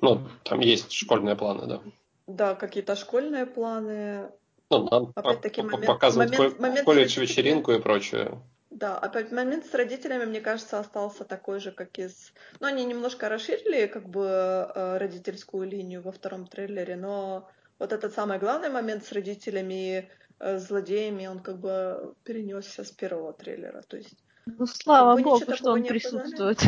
Ну, 0.00 0.28
там 0.44 0.60
есть 0.60 0.92
школьные 0.92 1.34
планы, 1.34 1.66
да. 1.66 1.82
Да, 2.26 2.54
какие-то 2.54 2.94
школьные 2.94 3.46
планы. 3.46 4.30
Ну, 4.70 4.88
нам 4.90 5.12
Опять-таки 5.14 5.62
момент, 5.62 5.86
показывают 5.86 6.32
момент, 6.36 6.58
момент 6.60 6.84
колледж-вечеринку 6.84 7.72
и 7.72 7.80
прочее. 7.80 8.38
Да, 8.70 8.98
а 8.98 9.34
момент 9.34 9.64
с 9.66 9.74
родителями, 9.74 10.26
мне 10.26 10.40
кажется, 10.40 10.78
остался 10.78 11.24
такой 11.24 11.58
же, 11.58 11.72
как 11.72 11.98
из... 11.98 12.32
Ну, 12.60 12.66
они 12.66 12.84
немножко 12.84 13.28
расширили 13.28 13.86
как 13.86 14.08
бы 14.08 14.24
э, 14.24 14.98
родительскую 14.98 15.66
линию 15.66 16.02
во 16.02 16.12
втором 16.12 16.46
трейлере, 16.46 16.96
но 16.96 17.48
вот 17.78 17.92
этот 17.92 18.12
самый 18.14 18.38
главный 18.38 18.68
момент 18.68 19.04
с 19.04 19.12
родителями, 19.12 20.10
э, 20.38 20.58
злодеями, 20.58 21.26
он 21.26 21.40
как 21.40 21.58
бы 21.58 22.14
перенесся 22.24 22.84
с 22.84 22.90
первого 22.90 23.32
трейлера. 23.32 23.82
То 23.82 23.96
есть, 23.96 24.16
ну, 24.46 24.66
слава 24.66 25.16
как 25.16 25.24
бы 25.24 25.30
богу, 25.30 25.54
что 25.54 25.72
он 25.72 25.84
присутствует. 25.84 26.60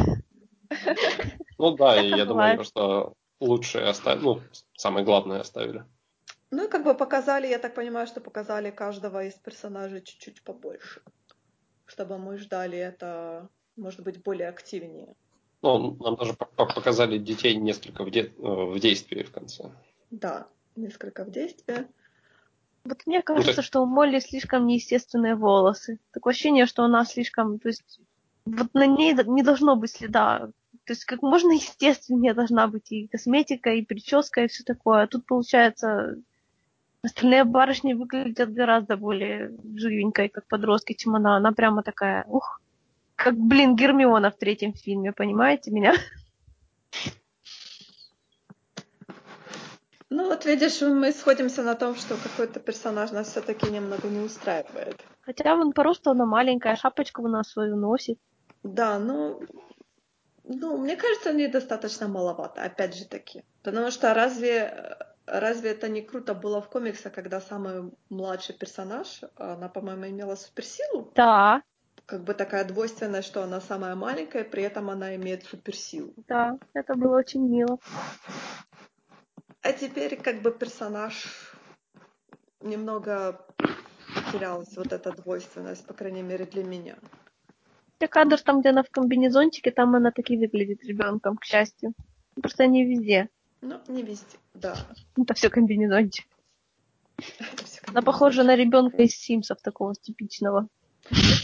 Ну 1.58 1.76
да, 1.76 2.00
и 2.00 2.08
я 2.08 2.24
думаю, 2.26 2.64
что 2.64 3.12
лучшее 3.40 3.84
оставили, 3.84 4.24
ну, 4.24 4.40
самое 4.74 5.04
главное 5.04 5.40
оставили. 5.40 5.84
Ну 6.50 6.64
и 6.64 6.68
как 6.68 6.84
бы 6.84 6.94
показали, 6.94 7.46
я 7.46 7.58
так 7.58 7.74
понимаю, 7.74 8.06
что 8.06 8.20
показали 8.20 8.70
каждого 8.70 9.24
из 9.24 9.34
персонажей 9.34 10.02
чуть-чуть 10.02 10.42
побольше 10.42 11.00
чтобы 11.90 12.18
мы 12.18 12.38
ждали 12.38 12.78
это, 12.78 13.48
может 13.76 14.02
быть, 14.02 14.22
более 14.22 14.48
активнее. 14.48 15.14
Ну, 15.62 15.96
нам 16.00 16.16
даже 16.16 16.34
показали 16.34 17.18
детей 17.18 17.56
несколько 17.56 18.04
в, 18.04 18.10
де- 18.10 18.32
в 18.38 18.78
действии 18.78 19.22
в 19.22 19.30
конце. 19.30 19.70
Да, 20.10 20.46
несколько 20.76 21.24
в 21.24 21.30
действии. 21.30 21.86
Вот 22.84 23.06
мне 23.06 23.22
кажется, 23.22 23.56
ну, 23.56 23.62
что 23.62 23.82
у 23.82 23.86
Молли 23.86 24.20
слишком 24.20 24.66
неестественные 24.66 25.34
волосы. 25.34 25.98
Такое 26.12 26.32
ощущение, 26.32 26.64
что 26.66 26.84
она 26.84 27.04
слишком, 27.04 27.58
то 27.58 27.68
есть, 27.68 28.00
вот 28.46 28.72
на 28.72 28.86
ней 28.86 29.14
не 29.26 29.42
должно 29.42 29.76
быть 29.76 29.90
следа. 29.90 30.50
То 30.84 30.92
есть, 30.92 31.04
как 31.04 31.20
можно 31.20 31.52
естественнее 31.52 32.32
должна 32.32 32.68
быть 32.68 32.90
и 32.90 33.08
косметика, 33.08 33.70
и 33.70 33.84
прическа, 33.84 34.44
и 34.44 34.48
все 34.48 34.64
такое. 34.64 35.02
А 35.02 35.06
тут, 35.06 35.26
получается, 35.26 36.16
Остальные 37.02 37.44
барышни 37.44 37.94
выглядят 37.94 38.52
гораздо 38.52 38.96
более 38.96 39.56
живенькой, 39.74 40.28
как 40.28 40.46
подростки, 40.46 40.92
чем 40.92 41.16
она. 41.16 41.36
Она 41.36 41.52
прямо 41.52 41.82
такая, 41.82 42.24
ух, 42.24 42.60
как, 43.16 43.36
блин, 43.36 43.74
Гермиона 43.74 44.30
в 44.30 44.36
третьем 44.36 44.74
фильме, 44.74 45.12
понимаете 45.12 45.70
меня? 45.70 45.94
Ну 50.10 50.26
вот 50.26 50.44
видишь, 50.44 50.80
мы 50.80 51.12
сходимся 51.12 51.62
на 51.62 51.74
том, 51.74 51.94
что 51.94 52.16
какой-то 52.16 52.58
персонаж 52.60 53.12
нас 53.12 53.28
все-таки 53.28 53.70
немного 53.70 54.08
не 54.08 54.18
устраивает. 54.18 55.00
Хотя 55.20 55.54
он 55.54 55.72
по 55.72 55.84
росту 55.84 56.10
она 56.10 56.26
маленькая, 56.26 56.76
шапочку 56.76 57.22
у 57.22 57.28
нас 57.28 57.48
свою 57.50 57.76
носит. 57.76 58.18
Да, 58.64 58.98
ну, 58.98 59.40
ну, 60.44 60.76
мне 60.78 60.96
кажется, 60.96 61.32
мне 61.32 61.46
достаточно 61.46 62.08
маловато, 62.08 62.62
опять 62.62 62.96
же 62.96 63.04
таки. 63.04 63.44
Потому 63.62 63.92
что 63.92 64.12
разве 64.12 64.96
разве 65.26 65.70
это 65.70 65.88
не 65.88 66.02
круто 66.02 66.34
было 66.34 66.60
в 66.60 66.68
комиксах, 66.68 67.12
когда 67.12 67.40
самый 67.40 67.92
младший 68.08 68.54
персонаж, 68.54 69.22
она, 69.36 69.68
по-моему, 69.68 70.08
имела 70.08 70.34
суперсилу? 70.34 71.10
Да. 71.14 71.62
Как 72.06 72.24
бы 72.24 72.34
такая 72.34 72.64
двойственность, 72.64 73.28
что 73.28 73.42
она 73.42 73.60
самая 73.60 73.94
маленькая, 73.94 74.44
при 74.44 74.62
этом 74.62 74.90
она 74.90 75.14
имеет 75.16 75.44
суперсилу. 75.44 76.12
Да, 76.26 76.58
это 76.74 76.94
было 76.94 77.18
очень 77.18 77.46
мило. 77.48 77.78
А 79.62 79.72
теперь 79.72 80.16
как 80.16 80.42
бы 80.42 80.50
персонаж 80.50 81.54
немного 82.60 83.46
потерялась 84.14 84.76
вот 84.76 84.92
эта 84.92 85.12
двойственность, 85.12 85.86
по 85.86 85.94
крайней 85.94 86.22
мере 86.22 86.46
для 86.46 86.64
меня. 86.64 86.96
Те 87.98 88.08
кадр 88.08 88.40
там, 88.40 88.60
где 88.60 88.70
она 88.70 88.82
в 88.82 88.90
комбинезончике, 88.90 89.70
там 89.70 89.94
она 89.94 90.10
таки 90.10 90.36
выглядит 90.36 90.82
ребенком, 90.84 91.36
к 91.36 91.44
счастью. 91.44 91.92
Просто 92.40 92.66
не 92.66 92.86
везде. 92.86 93.28
Ну, 93.60 93.80
не 93.88 94.02
везде, 94.02 94.38
да. 94.54 94.76
Это 95.16 95.34
все 95.34 95.50
комбинезончик. 95.50 96.26
Она 97.86 98.02
похожа 98.02 98.42
на 98.42 98.56
ребенка 98.56 99.02
из 99.02 99.14
Симсов, 99.14 99.60
такого 99.60 99.94
типичного. 99.94 100.68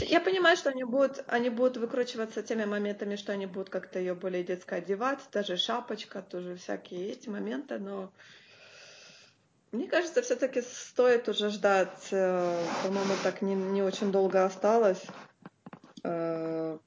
Я 0.01 0.21
понимаю, 0.21 0.57
что 0.57 0.71
они 0.71 0.85
будут, 0.85 1.25
они 1.27 1.51
будут 1.51 1.77
выкручиваться 1.77 2.43
теми 2.43 2.65
моментами, 2.65 3.17
что 3.17 3.33
они 3.33 3.47
будут 3.47 3.69
как-то 3.69 3.99
ее 3.99 4.15
более 4.15 4.45
детско 4.45 4.77
одевать, 4.77 5.21
даже 5.33 5.57
шапочка, 5.57 6.23
тоже 6.23 6.57
всякие 6.57 7.11
эти 7.11 7.29
моменты, 7.29 7.79
но 7.79 8.13
мне 9.73 9.89
кажется, 9.89 10.23
все-таки 10.23 10.63
стоит 10.63 11.29
уже 11.29 11.51
ждать, 11.51 12.09
э, 12.11 12.65
по-моему, 12.85 13.15
так 13.23 13.43
не, 13.43 13.55
не 13.55 13.83
очень 13.83 14.13
долго 14.13 14.45
осталось, 14.45 15.03
э, 16.05 16.79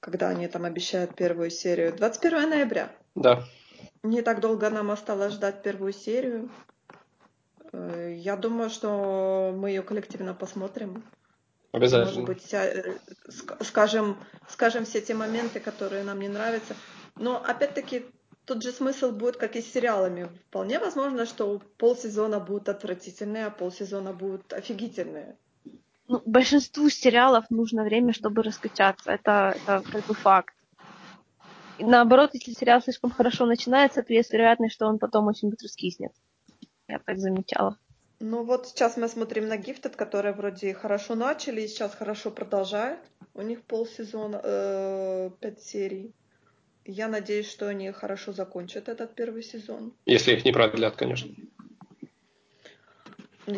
когда 0.00 0.28
они 0.30 0.48
там 0.48 0.64
обещают 0.64 1.14
первую 1.14 1.50
серию. 1.50 1.94
21 1.96 2.50
ноября. 2.50 2.90
Да. 3.14 3.44
Не 4.02 4.22
так 4.22 4.40
долго 4.40 4.70
нам 4.70 4.90
осталось 4.90 5.34
ждать 5.34 5.62
первую 5.62 5.92
серию. 5.92 6.50
Э, 7.72 8.14
я 8.16 8.36
думаю, 8.36 8.70
что 8.70 9.54
мы 9.56 9.70
ее 9.70 9.82
коллективно 9.82 10.34
посмотрим. 10.34 11.04
Обязательно. 11.72 12.06
Может 12.06 12.24
быть, 12.24 12.54
э, 12.54 12.98
скажем, 13.60 14.16
скажем 14.48 14.84
все 14.84 15.00
те 15.00 15.14
моменты, 15.14 15.60
которые 15.60 16.02
нам 16.02 16.20
не 16.20 16.28
нравятся. 16.28 16.74
Но 17.16 17.42
опять-таки 17.42 18.06
тут 18.44 18.62
же 18.62 18.72
смысл 18.72 19.12
будет, 19.12 19.36
как 19.36 19.56
и 19.56 19.62
с 19.62 19.72
сериалами. 19.72 20.30
Вполне 20.48 20.78
возможно, 20.78 21.26
что 21.26 21.60
полсезона 21.76 22.40
будут 22.40 22.68
отвратительные, 22.68 23.46
а 23.46 23.50
полсезона 23.50 24.12
будут 24.12 24.52
офигительные. 24.52 25.36
Ну, 26.08 26.22
большинству 26.26 26.88
сериалов 26.88 27.44
нужно 27.50 27.84
время, 27.84 28.12
чтобы 28.12 28.42
раскачаться. 28.42 29.12
Это, 29.12 29.54
это 29.56 29.84
как 29.92 30.06
бы 30.06 30.14
факт 30.14 30.54
наоборот, 31.82 32.30
если 32.34 32.52
сериал 32.52 32.80
слишком 32.82 33.10
хорошо 33.10 33.46
начинается, 33.46 34.02
то 34.02 34.12
есть 34.12 34.32
вероятность, 34.32 34.74
что 34.74 34.86
он 34.86 34.98
потом 34.98 35.26
очень 35.26 35.50
быстро 35.50 35.68
скиснет. 35.68 36.12
Я 36.88 36.98
так 36.98 37.18
замечала. 37.18 37.78
Ну 38.18 38.44
вот 38.44 38.66
сейчас 38.66 38.98
мы 38.98 39.08
смотрим 39.08 39.48
на 39.48 39.56
Gifted, 39.56 39.96
которые 39.96 40.34
вроде 40.34 40.74
хорошо 40.74 41.14
начали 41.14 41.62
и 41.62 41.68
сейчас 41.68 41.94
хорошо 41.94 42.30
продолжают. 42.30 43.00
У 43.32 43.40
них 43.40 43.62
полсезона, 43.62 44.40
э, 44.42 45.30
пять 45.40 45.62
серий. 45.62 46.12
Я 46.84 47.08
надеюсь, 47.08 47.50
что 47.50 47.68
они 47.68 47.90
хорошо 47.92 48.32
закончат 48.32 48.88
этот 48.88 49.14
первый 49.14 49.42
сезон. 49.42 49.94
Если 50.04 50.32
их 50.32 50.44
не 50.44 50.52
продлят, 50.52 50.96
конечно. 50.96 51.30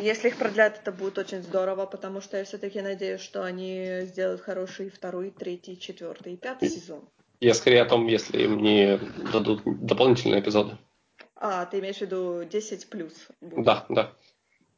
Если 0.01 0.29
их 0.29 0.37
продлят, 0.37 0.79
это 0.81 0.93
будет 0.93 1.19
очень 1.19 1.43
здорово, 1.43 1.87
потому 1.87 2.21
что 2.21 2.37
я 2.37 2.45
все-таки 2.45 2.81
надеюсь, 2.81 3.21
что 3.21 3.45
они 3.45 4.03
сделают 4.03 4.41
хороший 4.41 4.91
второй, 4.91 5.31
третий, 5.31 5.79
четвертый 5.79 6.35
и 6.35 6.37
пятый 6.37 6.69
сезон. 6.69 7.09
Я 7.41 7.55
скорее 7.55 7.83
о 7.83 7.87
том, 7.87 8.07
если 8.07 8.43
им 8.43 8.59
не 8.59 8.99
дадут 9.33 9.63
дополнительные 9.65 10.41
эпизоды. 10.41 10.79
А, 11.37 11.67
ты 11.67 11.81
имеешь 11.81 11.97
в 11.97 12.03
виду 12.03 12.45
10 12.45 12.89
плюс? 12.89 13.13
Да, 13.41 13.85
да. 13.89 14.13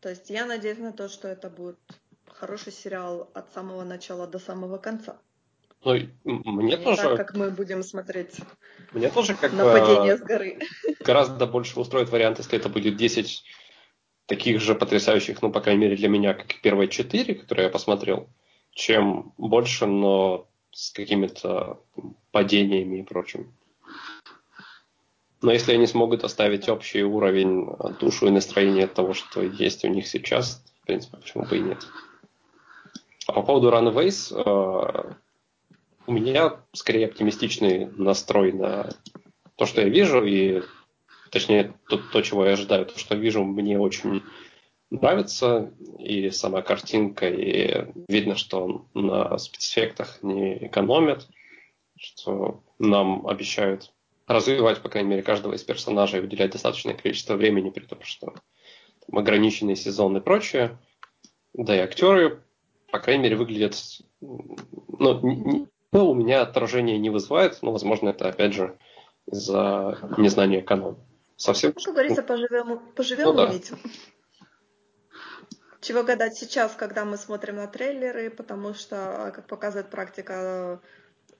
То 0.01 0.09
есть 0.09 0.31
я 0.31 0.47
надеюсь 0.47 0.79
на 0.79 0.93
то, 0.93 1.09
что 1.09 1.29
это 1.29 1.51
будет 1.51 1.79
хороший 2.27 2.73
сериал 2.73 3.31
от 3.35 3.53
самого 3.53 3.85
начала 3.85 4.27
до 4.27 4.39
самого 4.39 4.79
конца. 4.79 5.19
Ну, 5.85 5.93
мне 6.25 6.77
не 6.77 6.83
тоже... 6.83 7.03
так, 7.03 7.17
как 7.17 7.35
мы 7.35 7.51
будем 7.51 7.83
смотреть 7.83 8.41
мне 8.95 9.11
тоже 9.11 9.35
как 9.35 9.53
нападение 9.53 10.17
с 10.17 10.21
горы. 10.21 10.59
Гораздо 11.01 11.47
больше 11.47 11.79
устроит 11.79 12.09
вариант, 12.11 12.39
если 12.39 12.59
это 12.59 12.69
будет 12.69 12.97
10 12.97 13.45
таких 14.27 14.61
же 14.61 14.75
потрясающих, 14.75 15.43
ну, 15.43 15.51
по 15.51 15.61
крайней 15.61 15.83
мере, 15.83 15.97
для 15.97 16.09
меня, 16.09 16.35
как 16.35 16.61
первые 16.61 16.89
4, 16.89 17.35
которые 17.35 17.65
я 17.65 17.71
посмотрел, 17.71 18.29
чем 18.73 19.33
больше, 19.37 19.87
но 19.87 20.47
с 20.73 20.91
какими-то 20.91 21.81
падениями 22.33 22.99
и 22.99 23.03
прочим. 23.03 23.53
Но 25.41 25.53
если 25.53 25.75
они 25.75 25.87
смогут 25.87 26.25
оставить 26.25 26.69
общий 26.69 27.03
уровень 27.03 27.69
душу 28.01 28.27
и 28.27 28.31
настроения 28.31 28.87
того, 28.87 29.13
что 29.13 29.43
есть 29.43 29.85
у 29.85 29.89
них 29.89 30.07
сейчас, 30.07 30.65
в 30.83 30.87
принципе, 30.87 31.19
почему 31.19 31.45
бы 31.45 31.59
и 31.59 31.61
нет. 31.61 31.87
А 33.27 33.33
по 33.33 33.43
поводу 33.43 33.71
Runaways, 33.71 34.35
э, 34.35 35.13
у 36.07 36.13
меня 36.13 36.57
скорее 36.73 37.07
оптимистичный 37.07 37.87
настрой 37.87 38.53
на 38.53 38.91
то, 39.57 39.67
что 39.67 39.83
я 39.83 39.89
вижу, 39.89 40.25
и 40.25 40.63
точнее 41.35 41.75
то, 41.89 41.99
то 41.99 42.23
чего 42.23 42.47
я 42.47 42.53
ожидаю, 42.53 42.87
то, 42.87 42.99
что 42.99 43.17
вижу, 43.17 43.45
мне 43.45 43.79
очень 43.79 44.23
нравится, 44.91 45.75
и 45.99 46.31
сама 46.31 46.63
картинка, 46.63 47.29
и 47.29 47.93
видно, 48.09 48.37
что 48.37 48.65
он 48.65 48.89
на 48.95 49.37
спецэффектах 49.37 50.23
не 50.23 50.67
экономит, 50.69 51.27
что 51.99 52.63
нам 52.79 53.27
обещают 53.27 53.93
развивать, 54.29 54.81
по 54.81 54.89
крайней 54.89 55.11
мере, 55.11 55.23
каждого 55.23 55.55
из 55.55 55.63
персонажей, 55.65 56.21
выделять 56.21 56.53
достаточное 56.53 56.95
количество 56.95 57.35
времени, 57.35 57.71
при 57.71 57.85
том, 57.85 57.99
что 58.03 58.35
там, 59.07 59.19
ограниченный 59.19 59.77
сезон 59.77 60.17
и 60.17 60.21
прочее. 60.21 60.79
Да 61.53 61.75
и 61.75 61.81
актеры, 61.81 62.43
по 62.91 63.01
крайней 63.01 63.25
мере, 63.25 63.37
выглядят... 63.37 63.77
Ну, 64.21 65.21
не, 65.23 65.67
ну, 65.93 66.11
у 66.11 66.15
меня 66.15 66.43
отражение 66.43 66.97
не 66.99 67.11
вызывает, 67.11 67.59
но, 67.61 67.73
возможно, 67.73 68.11
это, 68.11 68.29
опять 68.29 68.55
же, 68.55 68.79
из-за 69.27 69.99
незнания 70.17 70.63
канона. 70.63 70.97
Совсем... 71.37 71.73
Как 71.73 71.93
говорится, 71.93 72.23
поживем, 72.23 72.79
поживем 72.95 73.35
ну, 73.35 73.43
увидим. 73.43 73.79
Да. 73.83 73.91
Чего 75.81 76.03
гадать 76.03 76.37
сейчас, 76.37 76.75
когда 76.75 77.05
мы 77.05 77.19
смотрим 77.19 77.57
на 77.57 77.67
трейлеры, 77.67 78.31
потому 78.31 78.73
что, 78.73 79.33
как 79.35 79.47
показывает 79.47 79.91
практика, 79.91 80.81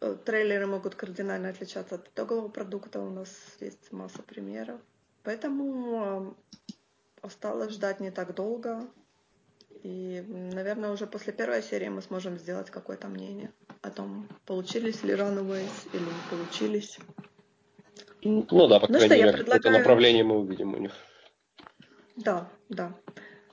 э, 0.01 0.17
трейлеры 0.25 0.67
могут 0.67 0.97
кардинально 0.97 1.49
отличаться 1.49 1.95
от 1.95 2.09
итогового 2.09 2.49
продукта. 2.49 3.01
У 3.01 3.09
нас 3.09 3.31
есть 3.61 3.91
масса 3.91 4.23
примеров. 4.23 4.81
Поэтому 5.23 6.37
э, 6.37 6.75
осталось 7.23 7.73
ждать 7.73 8.01
не 8.01 8.11
так 8.11 8.35
долго. 8.35 8.87
И, 9.83 10.23
наверное, 10.29 10.91
уже 10.93 11.07
после 11.07 11.33
первой 11.33 11.63
серии 11.63 11.89
мы 11.89 12.03
сможем 12.03 12.39
сделать 12.39 12.71
какое-то 12.71 13.09
мнение 13.09 13.51
о 13.81 13.91
том, 13.91 14.29
получились 14.45 15.03
ли 15.03 15.15
Runaways 15.15 15.89
или 15.93 16.05
не 16.05 16.29
получились. 16.31 16.99
Ну 18.25 18.67
да, 18.69 18.81
по 18.81 18.91
ну, 18.91 18.99
крайней 18.99 19.17
мере, 19.17 19.33
предлагаю... 19.33 19.63
какое 19.63 19.79
направление 19.79 20.25
мы 20.25 20.39
увидим 20.39 20.75
у 20.75 20.79
них. 20.79 20.93
Да, 22.17 22.49
да. 22.69 22.95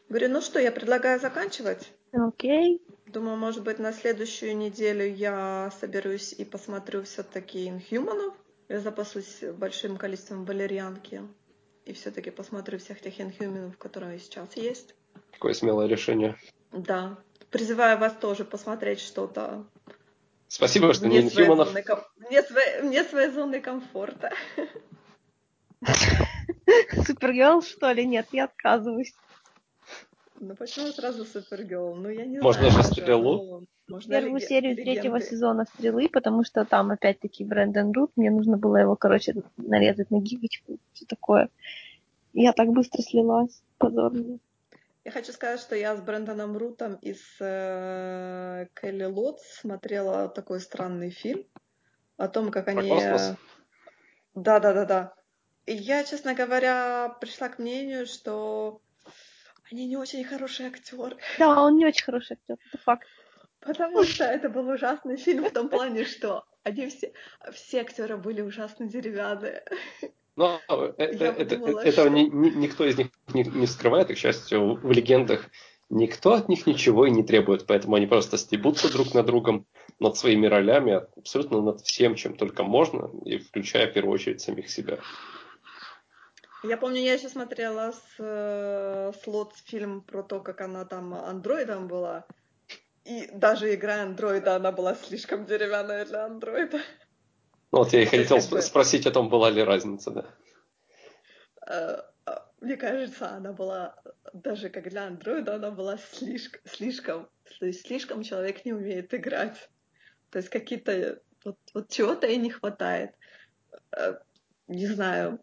Говорю, 0.09 0.29
ну 0.29 0.41
что, 0.41 0.59
я 0.59 0.71
предлагаю 0.71 1.19
заканчивать. 1.19 1.91
Окей. 2.13 2.77
Okay. 2.77 2.91
Думаю, 3.11 3.37
может 3.37 3.63
быть, 3.63 3.79
на 3.79 3.91
следующую 3.91 4.55
неделю 4.55 5.05
я 5.05 5.71
соберусь 5.79 6.33
и 6.33 6.45
посмотрю 6.45 7.03
все-таки 7.03 7.67
Инхьюманов. 7.67 8.33
Я 8.69 8.79
запасусь 8.79 9.43
большим 9.57 9.97
количеством 9.97 10.45
валерьянки 10.45 11.21
и 11.85 11.93
все-таки 11.93 12.29
посмотрю 12.31 12.79
всех 12.79 13.01
тех 13.01 13.19
Инхьюманов, 13.19 13.77
которые 13.77 14.19
сейчас 14.19 14.55
есть. 14.55 14.95
Какое 15.33 15.53
смелое 15.53 15.87
решение. 15.87 16.37
Да. 16.71 17.17
Призываю 17.49 17.97
вас 17.97 18.13
тоже 18.13 18.45
посмотреть 18.45 19.01
что-то. 19.01 19.65
Спасибо, 20.51 20.93
что 20.93 21.07
не 21.07 21.21
Инхьюманов. 21.21 21.69
Зоны, 21.69 21.81
мне, 22.17 22.43
своей, 22.43 22.81
мне 22.81 23.05
своей 23.05 23.31
зоны 23.31 23.61
комфорта. 23.61 24.33
Супергерл, 27.05 27.61
что 27.61 27.89
ли? 27.93 28.05
Нет, 28.05 28.27
я 28.33 28.43
отказываюсь. 28.43 29.13
Ну 30.41 30.53
почему 30.55 30.87
сразу 30.87 31.23
Супергерл? 31.23 31.95
Ну 31.95 32.09
я 32.09 32.25
не 32.25 32.39
Можно 32.39 32.63
знаю. 32.63 32.75
Можно 32.75 32.95
же 32.95 33.01
Стрелу? 33.01 33.65
Можно 33.87 34.11
Первую 34.11 34.41
лег... 34.41 34.49
серию 34.49 34.71
легенды. 34.71 34.91
третьего 34.91 35.21
сезона 35.21 35.65
Стрелы, 35.73 36.09
потому 36.09 36.43
что 36.43 36.65
там 36.65 36.91
опять-таки 36.91 37.45
Брэндон 37.45 37.93
Рут, 37.93 38.11
мне 38.17 38.29
нужно 38.29 38.57
было 38.57 38.75
его, 38.75 38.97
короче, 38.97 39.33
нарезать 39.55 40.11
на 40.11 40.19
гигочку, 40.19 40.79
все 40.91 41.05
такое. 41.05 41.49
Я 42.33 42.51
так 42.51 42.67
быстро 42.73 43.01
слилась, 43.01 43.63
позорно. 43.77 44.39
Я 45.03 45.11
хочу 45.11 45.31
сказать, 45.31 45.59
что 45.59 45.75
я 45.75 45.95
с 45.95 46.01
Брэндоном 46.01 46.55
Рутом 46.57 46.95
из 46.95 47.19
э, 47.39 48.67
Келли 48.79 49.05
Лотс 49.05 49.43
смотрела 49.59 50.29
такой 50.29 50.59
странный 50.59 51.09
фильм 51.09 51.47
о 52.17 52.27
том, 52.27 52.51
как 52.51 52.67
они... 52.67 52.87
Да, 54.35 54.59
да, 54.59 54.73
да, 54.73 54.85
да. 54.85 55.13
И 55.65 55.73
я, 55.73 56.03
честно 56.03 56.35
говоря, 56.35 57.09
пришла 57.19 57.49
к 57.49 57.57
мнению, 57.57 58.05
что 58.05 58.81
они 59.71 59.87
не 59.87 59.97
очень 59.97 60.23
хорошие 60.23 60.69
актеры. 60.69 61.17
Да, 61.39 61.63
он 61.63 61.77
не 61.77 61.85
очень 61.85 62.03
хороший 62.03 62.33
актер, 62.33 62.57
это 62.67 62.77
факт. 62.83 63.07
Потому 63.59 64.03
что 64.03 64.23
это 64.23 64.49
был 64.49 64.67
ужасный 64.69 65.17
фильм 65.17 65.45
в 65.45 65.51
том 65.51 65.69
плане, 65.69 66.03
что 66.05 66.45
они 66.63 66.87
все, 66.87 67.13
все 67.51 67.81
актеры 67.81 68.17
были 68.17 68.41
ужасно 68.41 68.87
деревянные. 68.87 69.63
Но 70.35 70.59
э, 70.69 70.93
это, 70.97 71.25
это, 71.25 71.55
этого 71.55 71.91
что... 71.91 72.09
ни, 72.09 72.21
ни, 72.21 72.49
никто 72.49 72.85
из 72.85 72.97
них 72.97 73.07
не, 73.33 73.43
не 73.43 73.67
скрывает, 73.67 74.09
и, 74.09 74.13
к 74.13 74.17
счастью, 74.17 74.75
в 74.75 74.91
легендах 74.91 75.49
никто 75.89 76.33
от 76.33 76.49
них 76.49 76.65
ничего 76.65 77.05
и 77.05 77.11
не 77.11 77.23
требует, 77.23 77.65
поэтому 77.67 77.95
они 77.95 78.07
просто 78.07 78.37
стебутся 78.37 78.91
друг 78.91 79.13
над 79.13 79.25
другом 79.25 79.67
над 79.99 80.17
своими 80.17 80.47
ролями, 80.47 81.03
абсолютно 81.17 81.61
над 81.61 81.81
всем, 81.81 82.15
чем 82.15 82.35
только 82.35 82.63
можно, 82.63 83.11
и 83.25 83.37
включая 83.37 83.87
в 83.87 83.93
первую 83.93 84.13
очередь 84.13 84.41
самих 84.41 84.69
себя. 84.69 84.97
Я 86.63 86.77
помню, 86.77 87.01
я 87.01 87.13
еще 87.13 87.27
смотрела 87.27 87.91
с, 87.91 88.15
э, 88.19 89.11
слот 89.23 89.53
фильм 89.65 90.01
про 90.01 90.23
то, 90.23 90.39
как 90.39 90.61
она 90.61 90.85
там 90.85 91.13
андроидом 91.13 91.87
была. 91.87 92.25
И 93.03 93.27
даже 93.33 93.73
игра 93.73 94.03
андроида, 94.03 94.55
она 94.55 94.71
была 94.71 94.93
слишком 94.93 95.45
деревянная 95.45 96.05
для 96.05 96.25
андроида. 96.25 96.81
Ну, 97.71 97.79
вот 97.79 97.93
я 97.93 98.01
и 98.01 98.05
хотел 98.05 98.37
сп- 98.37 98.61
спросить 98.61 99.05
о 99.05 99.11
том, 99.11 99.29
была 99.29 99.49
ли 99.49 99.63
разница, 99.63 100.11
да. 100.11 100.25
Э, 101.67 102.01
э, 102.25 102.31
мне 102.59 102.75
кажется, 102.75 103.29
она 103.29 103.53
была, 103.53 103.95
даже 104.33 104.69
как 104.69 104.89
для 104.89 105.07
андроида, 105.07 105.55
она 105.55 105.71
была 105.71 105.97
слишком, 105.97 106.61
слишком, 106.65 107.29
то 107.59 107.65
есть 107.65 107.87
слишком 107.87 108.23
человек 108.23 108.65
не 108.65 108.73
умеет 108.73 109.13
играть. 109.13 109.69
То 110.31 110.39
есть 110.39 110.49
какие-то, 110.49 111.21
вот, 111.45 111.57
вот 111.73 111.89
чего-то 111.89 112.27
и 112.27 112.37
не 112.37 112.49
хватает. 112.49 113.11
Э, 113.95 114.15
не 114.67 114.87
знаю, 114.87 115.39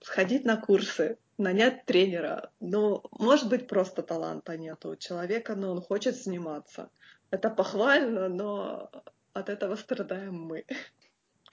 сходить 0.00 0.44
на 0.44 0.56
курсы, 0.56 1.18
нанять 1.38 1.86
тренера. 1.86 2.50
Ну, 2.60 3.02
может 3.12 3.48
быть, 3.48 3.66
просто 3.66 4.02
таланта 4.02 4.56
нет 4.56 4.84
у 4.86 4.96
человека, 4.96 5.56
но 5.56 5.72
он 5.72 5.80
хочет 5.80 6.16
заниматься. 6.16 6.90
Это 7.30 7.50
похвально, 7.50 8.28
но 8.28 8.90
от 9.32 9.48
этого 9.48 9.76
страдаем 9.76 10.34
мы. 10.34 10.64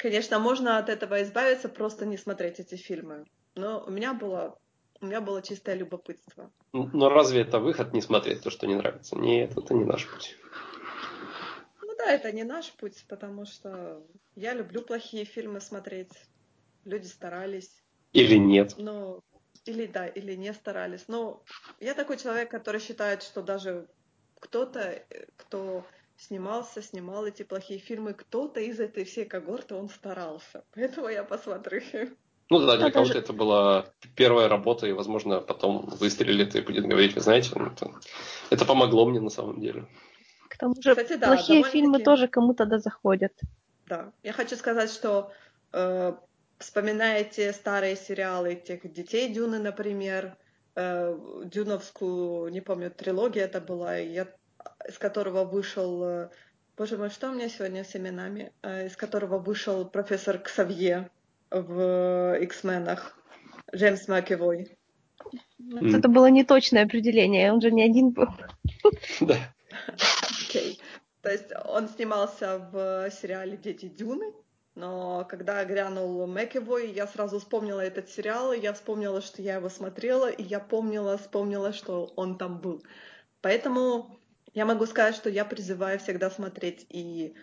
Конечно, 0.06 0.38
можно 0.38 0.78
от 0.78 0.90
этого 0.90 1.24
избавиться, 1.24 1.68
просто 1.68 2.06
не 2.06 2.16
смотреть 2.16 2.60
эти 2.60 2.76
фильмы. 2.76 3.26
Но 3.56 3.84
у 3.84 3.90
меня 3.90 4.14
было, 4.14 4.56
у 5.02 5.08
меня 5.08 5.20
было 5.20 5.42
чистое 5.42 5.74
любопытство. 5.74 6.52
Но 6.74 7.10
разве 7.10 7.42
это 7.42 7.58
выход 7.58 7.92
не 7.92 8.02
смотреть 8.02 8.44
то, 8.44 8.52
что 8.52 8.68
не 8.68 8.76
нравится? 8.76 9.16
Нет, 9.16 9.58
это 9.58 9.74
не 9.74 9.84
наш 9.84 10.08
путь. 10.08 10.38
Ну 11.82 11.96
да, 11.98 12.12
это 12.12 12.32
не 12.32 12.44
наш 12.44 12.72
путь, 12.74 13.04
потому 13.10 13.48
что 13.48 14.06
я 14.36 14.54
люблю 14.54 14.84
плохие 14.84 15.26
фильмы 15.26 15.60
смотреть. 15.60 16.12
Люди 16.84 17.08
старались. 17.08 17.84
Или 18.14 18.36
нет. 18.36 18.76
Но 18.78 19.24
или 19.66 19.88
да, 19.88 20.06
или 20.06 20.36
не 20.36 20.54
старались. 20.54 21.08
Но 21.08 21.44
я 21.80 21.96
такой 21.96 22.18
человек, 22.18 22.52
который 22.52 22.80
считает, 22.80 23.24
что 23.24 23.42
даже 23.42 23.88
кто-то, 24.40 25.04
кто 25.36 25.84
снимался, 26.18 26.82
снимал 26.82 27.26
эти 27.26 27.44
плохие 27.44 27.80
фильмы, 27.80 28.14
кто-то 28.14 28.60
из 28.60 28.80
этой 28.80 29.04
всей 29.04 29.26
когорты, 29.26 29.76
он 29.76 29.90
старался. 29.90 30.64
Поэтому 30.74 31.10
я 31.10 31.24
посмотрю. 31.24 31.82
Ну 32.50 32.60
да, 32.66 32.78
для 32.78 32.92
кого-то 32.92 33.18
это 33.18 33.34
была 33.34 33.88
первая 34.16 34.48
работа, 34.48 34.86
и, 34.86 34.92
возможно, 34.92 35.40
потом 35.40 35.88
выстрелит 36.00 36.56
и 36.56 36.62
будет 36.62 36.86
говорить, 36.86 37.16
вы 37.16 37.22
знаете, 37.22 37.52
ну, 37.56 37.66
это, 37.66 37.92
это 38.52 38.66
помогло 38.66 39.08
мне 39.08 39.20
на 39.20 39.32
самом 39.32 39.60
деле. 39.60 39.88
К 40.48 40.58
тому 40.58 40.76
же 40.80 40.92
Кстати, 40.92 41.18
да, 41.18 41.28
плохие 41.28 41.64
фильмы 41.64 42.00
тоже 42.00 42.28
кому-то 42.28 42.66
да 42.66 42.78
заходят. 42.78 43.34
Да, 43.88 44.12
я 44.24 44.32
хочу 44.32 44.56
сказать, 44.56 44.92
что 44.92 45.32
э, 45.74 46.14
вспоминаете 46.60 47.52
старые 47.52 47.96
сериалы 47.96 48.56
тех 48.56 48.92
детей 48.92 49.34
Дюны, 49.34 49.60
например, 49.60 50.38
э, 50.76 51.18
Дюновскую, 51.46 52.52
не 52.52 52.62
помню, 52.62 52.92
трилогия 52.92 53.46
это 53.46 53.60
была, 53.60 53.98
я, 53.98 54.28
из 54.88 54.98
которого 54.98 55.44
вышел, 55.44 56.04
э, 56.04 56.30
боже 56.78 56.98
мой, 56.98 57.10
что 57.10 57.30
у 57.30 57.34
меня 57.34 57.50
сегодня 57.50 57.84
с 57.84 57.96
именами, 57.96 58.52
э, 58.62 58.88
из 58.88 58.96
которого 58.96 59.38
вышел 59.38 59.86
профессор 59.86 60.38
Ксавье 60.40 61.10
в 61.52 62.38
X-менах, 62.42 63.18
Джеймс 63.74 64.08
Макэвой. 64.08 64.78
Mm. 65.60 65.98
Это 65.98 66.08
было 66.08 66.28
неточное 66.28 66.86
определение, 66.86 67.52
он 67.52 67.62
же 67.62 67.72
не 67.72 67.84
один 67.84 68.12
был. 68.12 68.28
Да. 69.22 69.38
Окей. 70.48 70.80
То 71.22 71.32
есть 71.32 71.52
он 71.66 71.90
снимался 71.90 72.60
в 72.72 73.10
сериале 73.12 73.58
«Дети 73.58 73.88
Дюны», 73.88 74.34
но 74.76 75.26
когда 75.30 75.64
грянул 75.64 76.28
Мэкэвой, 76.28 76.92
я 76.92 77.08
сразу 77.08 77.40
вспомнила 77.40 77.80
этот 77.80 78.10
сериал, 78.10 78.52
и 78.52 78.60
я 78.60 78.74
вспомнила, 78.74 79.22
что 79.22 79.42
я 79.42 79.56
его 79.56 79.70
смотрела, 79.70 80.30
и 80.30 80.44
я 80.44 80.60
помнила, 80.60 81.18
вспомнила, 81.18 81.72
что 81.72 82.12
он 82.18 82.38
там 82.38 82.60
был. 82.60 82.84
Поэтому 83.42 84.20
я 84.56 84.66
могу 84.66 84.86
сказать, 84.86 85.16
что 85.16 85.30
я 85.30 85.46
призываю 85.46 86.00
всегда 86.00 86.32
смотреть 86.32 86.86
и 86.90 87.36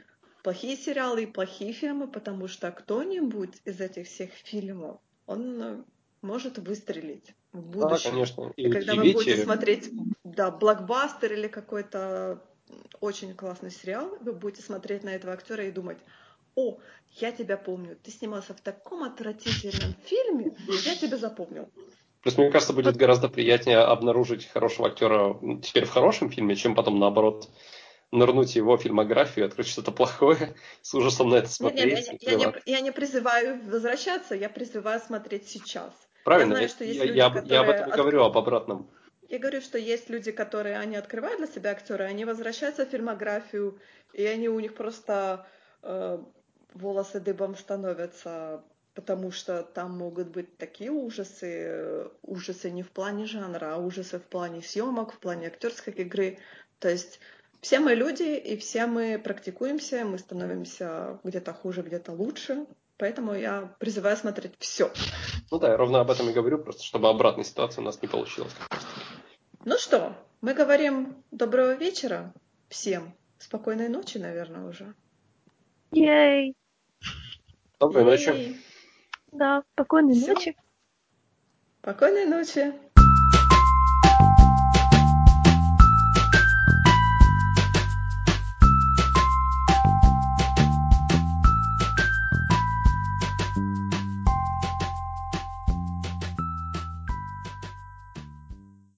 плохие 0.42 0.76
сериалы, 0.76 1.24
и 1.24 1.26
плохие 1.26 1.72
фильмы, 1.72 2.08
потому 2.08 2.48
что 2.48 2.72
кто-нибудь 2.72 3.60
из 3.64 3.80
этих 3.80 4.06
всех 4.06 4.32
фильмов, 4.32 5.00
он 5.26 5.62
э, 5.62 5.84
может 6.22 6.58
выстрелить 6.58 7.34
в 7.52 7.60
будущем. 7.60 7.88
Да, 7.88 8.10
конечно. 8.10 8.52
И, 8.56 8.62
и 8.62 8.70
когда 8.70 8.94
вы 8.94 9.12
будете 9.12 9.44
смотреть 9.44 9.90
да, 10.24 10.50
блокбастер 10.50 11.34
или 11.34 11.48
какой-то 11.48 12.42
очень 13.00 13.34
классный 13.34 13.70
сериал, 13.70 14.16
вы 14.20 14.32
будете 14.32 14.62
смотреть 14.62 15.04
на 15.04 15.10
этого 15.10 15.34
актера 15.34 15.64
и 15.66 15.70
думать, 15.70 15.98
о, 16.54 16.78
я 17.10 17.32
тебя 17.32 17.58
помню, 17.58 17.96
ты 18.02 18.10
снимался 18.10 18.54
в 18.54 18.60
таком 18.62 19.04
отвратительном 19.04 19.94
фильме, 20.04 20.56
я 20.66 20.96
тебя 20.96 21.18
запомнил. 21.18 21.70
Плюс, 22.22 22.38
мне 22.38 22.50
кажется, 22.50 22.72
будет 22.72 22.96
гораздо 22.96 23.28
приятнее 23.28 23.78
обнаружить 23.78 24.46
хорошего 24.46 24.88
актера 24.88 25.36
теперь 25.62 25.84
в 25.84 25.90
хорошем 25.90 26.30
фильме, 26.30 26.54
чем 26.54 26.74
потом, 26.74 26.98
наоборот, 27.00 27.48
нырнуть 28.12 28.54
его 28.54 28.76
фильмографию, 28.76 29.46
открыть 29.46 29.66
что-то 29.66 29.90
плохое, 29.90 30.54
с 30.82 30.94
ужасом 30.94 31.30
на 31.30 31.36
это 31.36 31.48
смотреть. 31.48 32.10
Нет, 32.10 32.12
нет, 32.12 32.22
я, 32.22 32.30
я, 32.30 32.36
не, 32.36 32.54
я 32.66 32.80
не 32.80 32.92
призываю 32.92 33.60
возвращаться, 33.64 34.34
я 34.36 34.48
призываю 34.48 35.00
смотреть 35.00 35.48
сейчас. 35.48 35.92
Правильно, 36.24 36.52
я, 36.52 36.56
знаю, 36.56 36.68
что 36.68 36.84
есть 36.84 36.98
я, 36.98 37.04
люди, 37.06 37.16
я, 37.16 37.30
которые... 37.30 37.52
я 37.52 37.60
об 37.60 37.68
этом 37.68 37.88
и 37.90 37.96
говорю, 37.96 38.22
об 38.22 38.38
обратном. 38.38 38.90
Я 39.28 39.38
говорю, 39.38 39.60
что 39.60 39.78
есть 39.78 40.10
люди, 40.10 40.30
которые, 40.30 40.78
они 40.78 40.94
открывают 40.94 41.38
для 41.38 41.46
себя 41.48 41.70
актера, 41.70 42.04
они 42.04 42.24
возвращаются 42.24 42.86
в 42.86 42.90
фильмографию, 42.90 43.80
и 44.12 44.24
они 44.24 44.48
у 44.48 44.60
них 44.60 44.74
просто 44.74 45.46
э, 45.82 46.18
волосы 46.74 47.18
дыбом 47.18 47.56
становятся, 47.56 48.62
потому 48.94 49.30
что 49.30 49.62
там 49.62 49.96
могут 49.96 50.28
быть 50.28 50.56
такие 50.56 50.90
ужасы, 50.90 52.10
ужасы 52.22 52.70
не 52.70 52.82
в 52.82 52.90
плане 52.90 53.26
жанра, 53.26 53.74
а 53.74 53.78
ужасы 53.78 54.18
в 54.18 54.24
плане 54.24 54.62
съемок, 54.62 55.12
в 55.12 55.18
плане 55.18 55.46
актерской 55.46 55.92
игры. 55.94 56.38
То 56.78 56.88
есть 56.88 57.20
все 57.60 57.80
мы 57.80 57.94
люди, 57.94 58.36
и 58.36 58.56
все 58.56 58.86
мы 58.86 59.20
практикуемся, 59.22 60.04
мы 60.04 60.18
становимся 60.18 61.20
где-то 61.24 61.52
хуже, 61.52 61.82
где-то 61.82 62.12
лучше. 62.12 62.66
Поэтому 62.98 63.34
я 63.34 63.74
призываю 63.78 64.16
смотреть 64.16 64.54
все. 64.58 64.90
Ну 65.50 65.58
да, 65.58 65.70
я 65.70 65.76
ровно 65.76 66.00
об 66.00 66.10
этом 66.10 66.28
и 66.28 66.32
говорю, 66.32 66.58
просто 66.58 66.84
чтобы 66.84 67.08
обратной 67.08 67.44
ситуации 67.44 67.80
у 67.80 67.84
нас 67.84 68.00
не 68.02 68.08
получилось. 68.08 68.52
Ну 69.64 69.78
что, 69.78 70.14
Мы 70.42 70.54
говорим 70.54 71.22
доброго 71.30 71.74
вечера 71.74 72.34
всем. 72.68 73.14
Спокойной 73.38 73.88
ночи, 73.88 74.18
наверное, 74.18 74.68
уже. 74.68 74.92
Ей. 75.92 76.56
Доброй 77.78 78.04
ночи. 78.04 78.56
Да, 79.32 79.62
спокойной 79.72 80.14
Всё. 80.14 80.34
ночи. 80.34 80.56
Спокойной 81.82 82.26
ночи. 82.26 82.72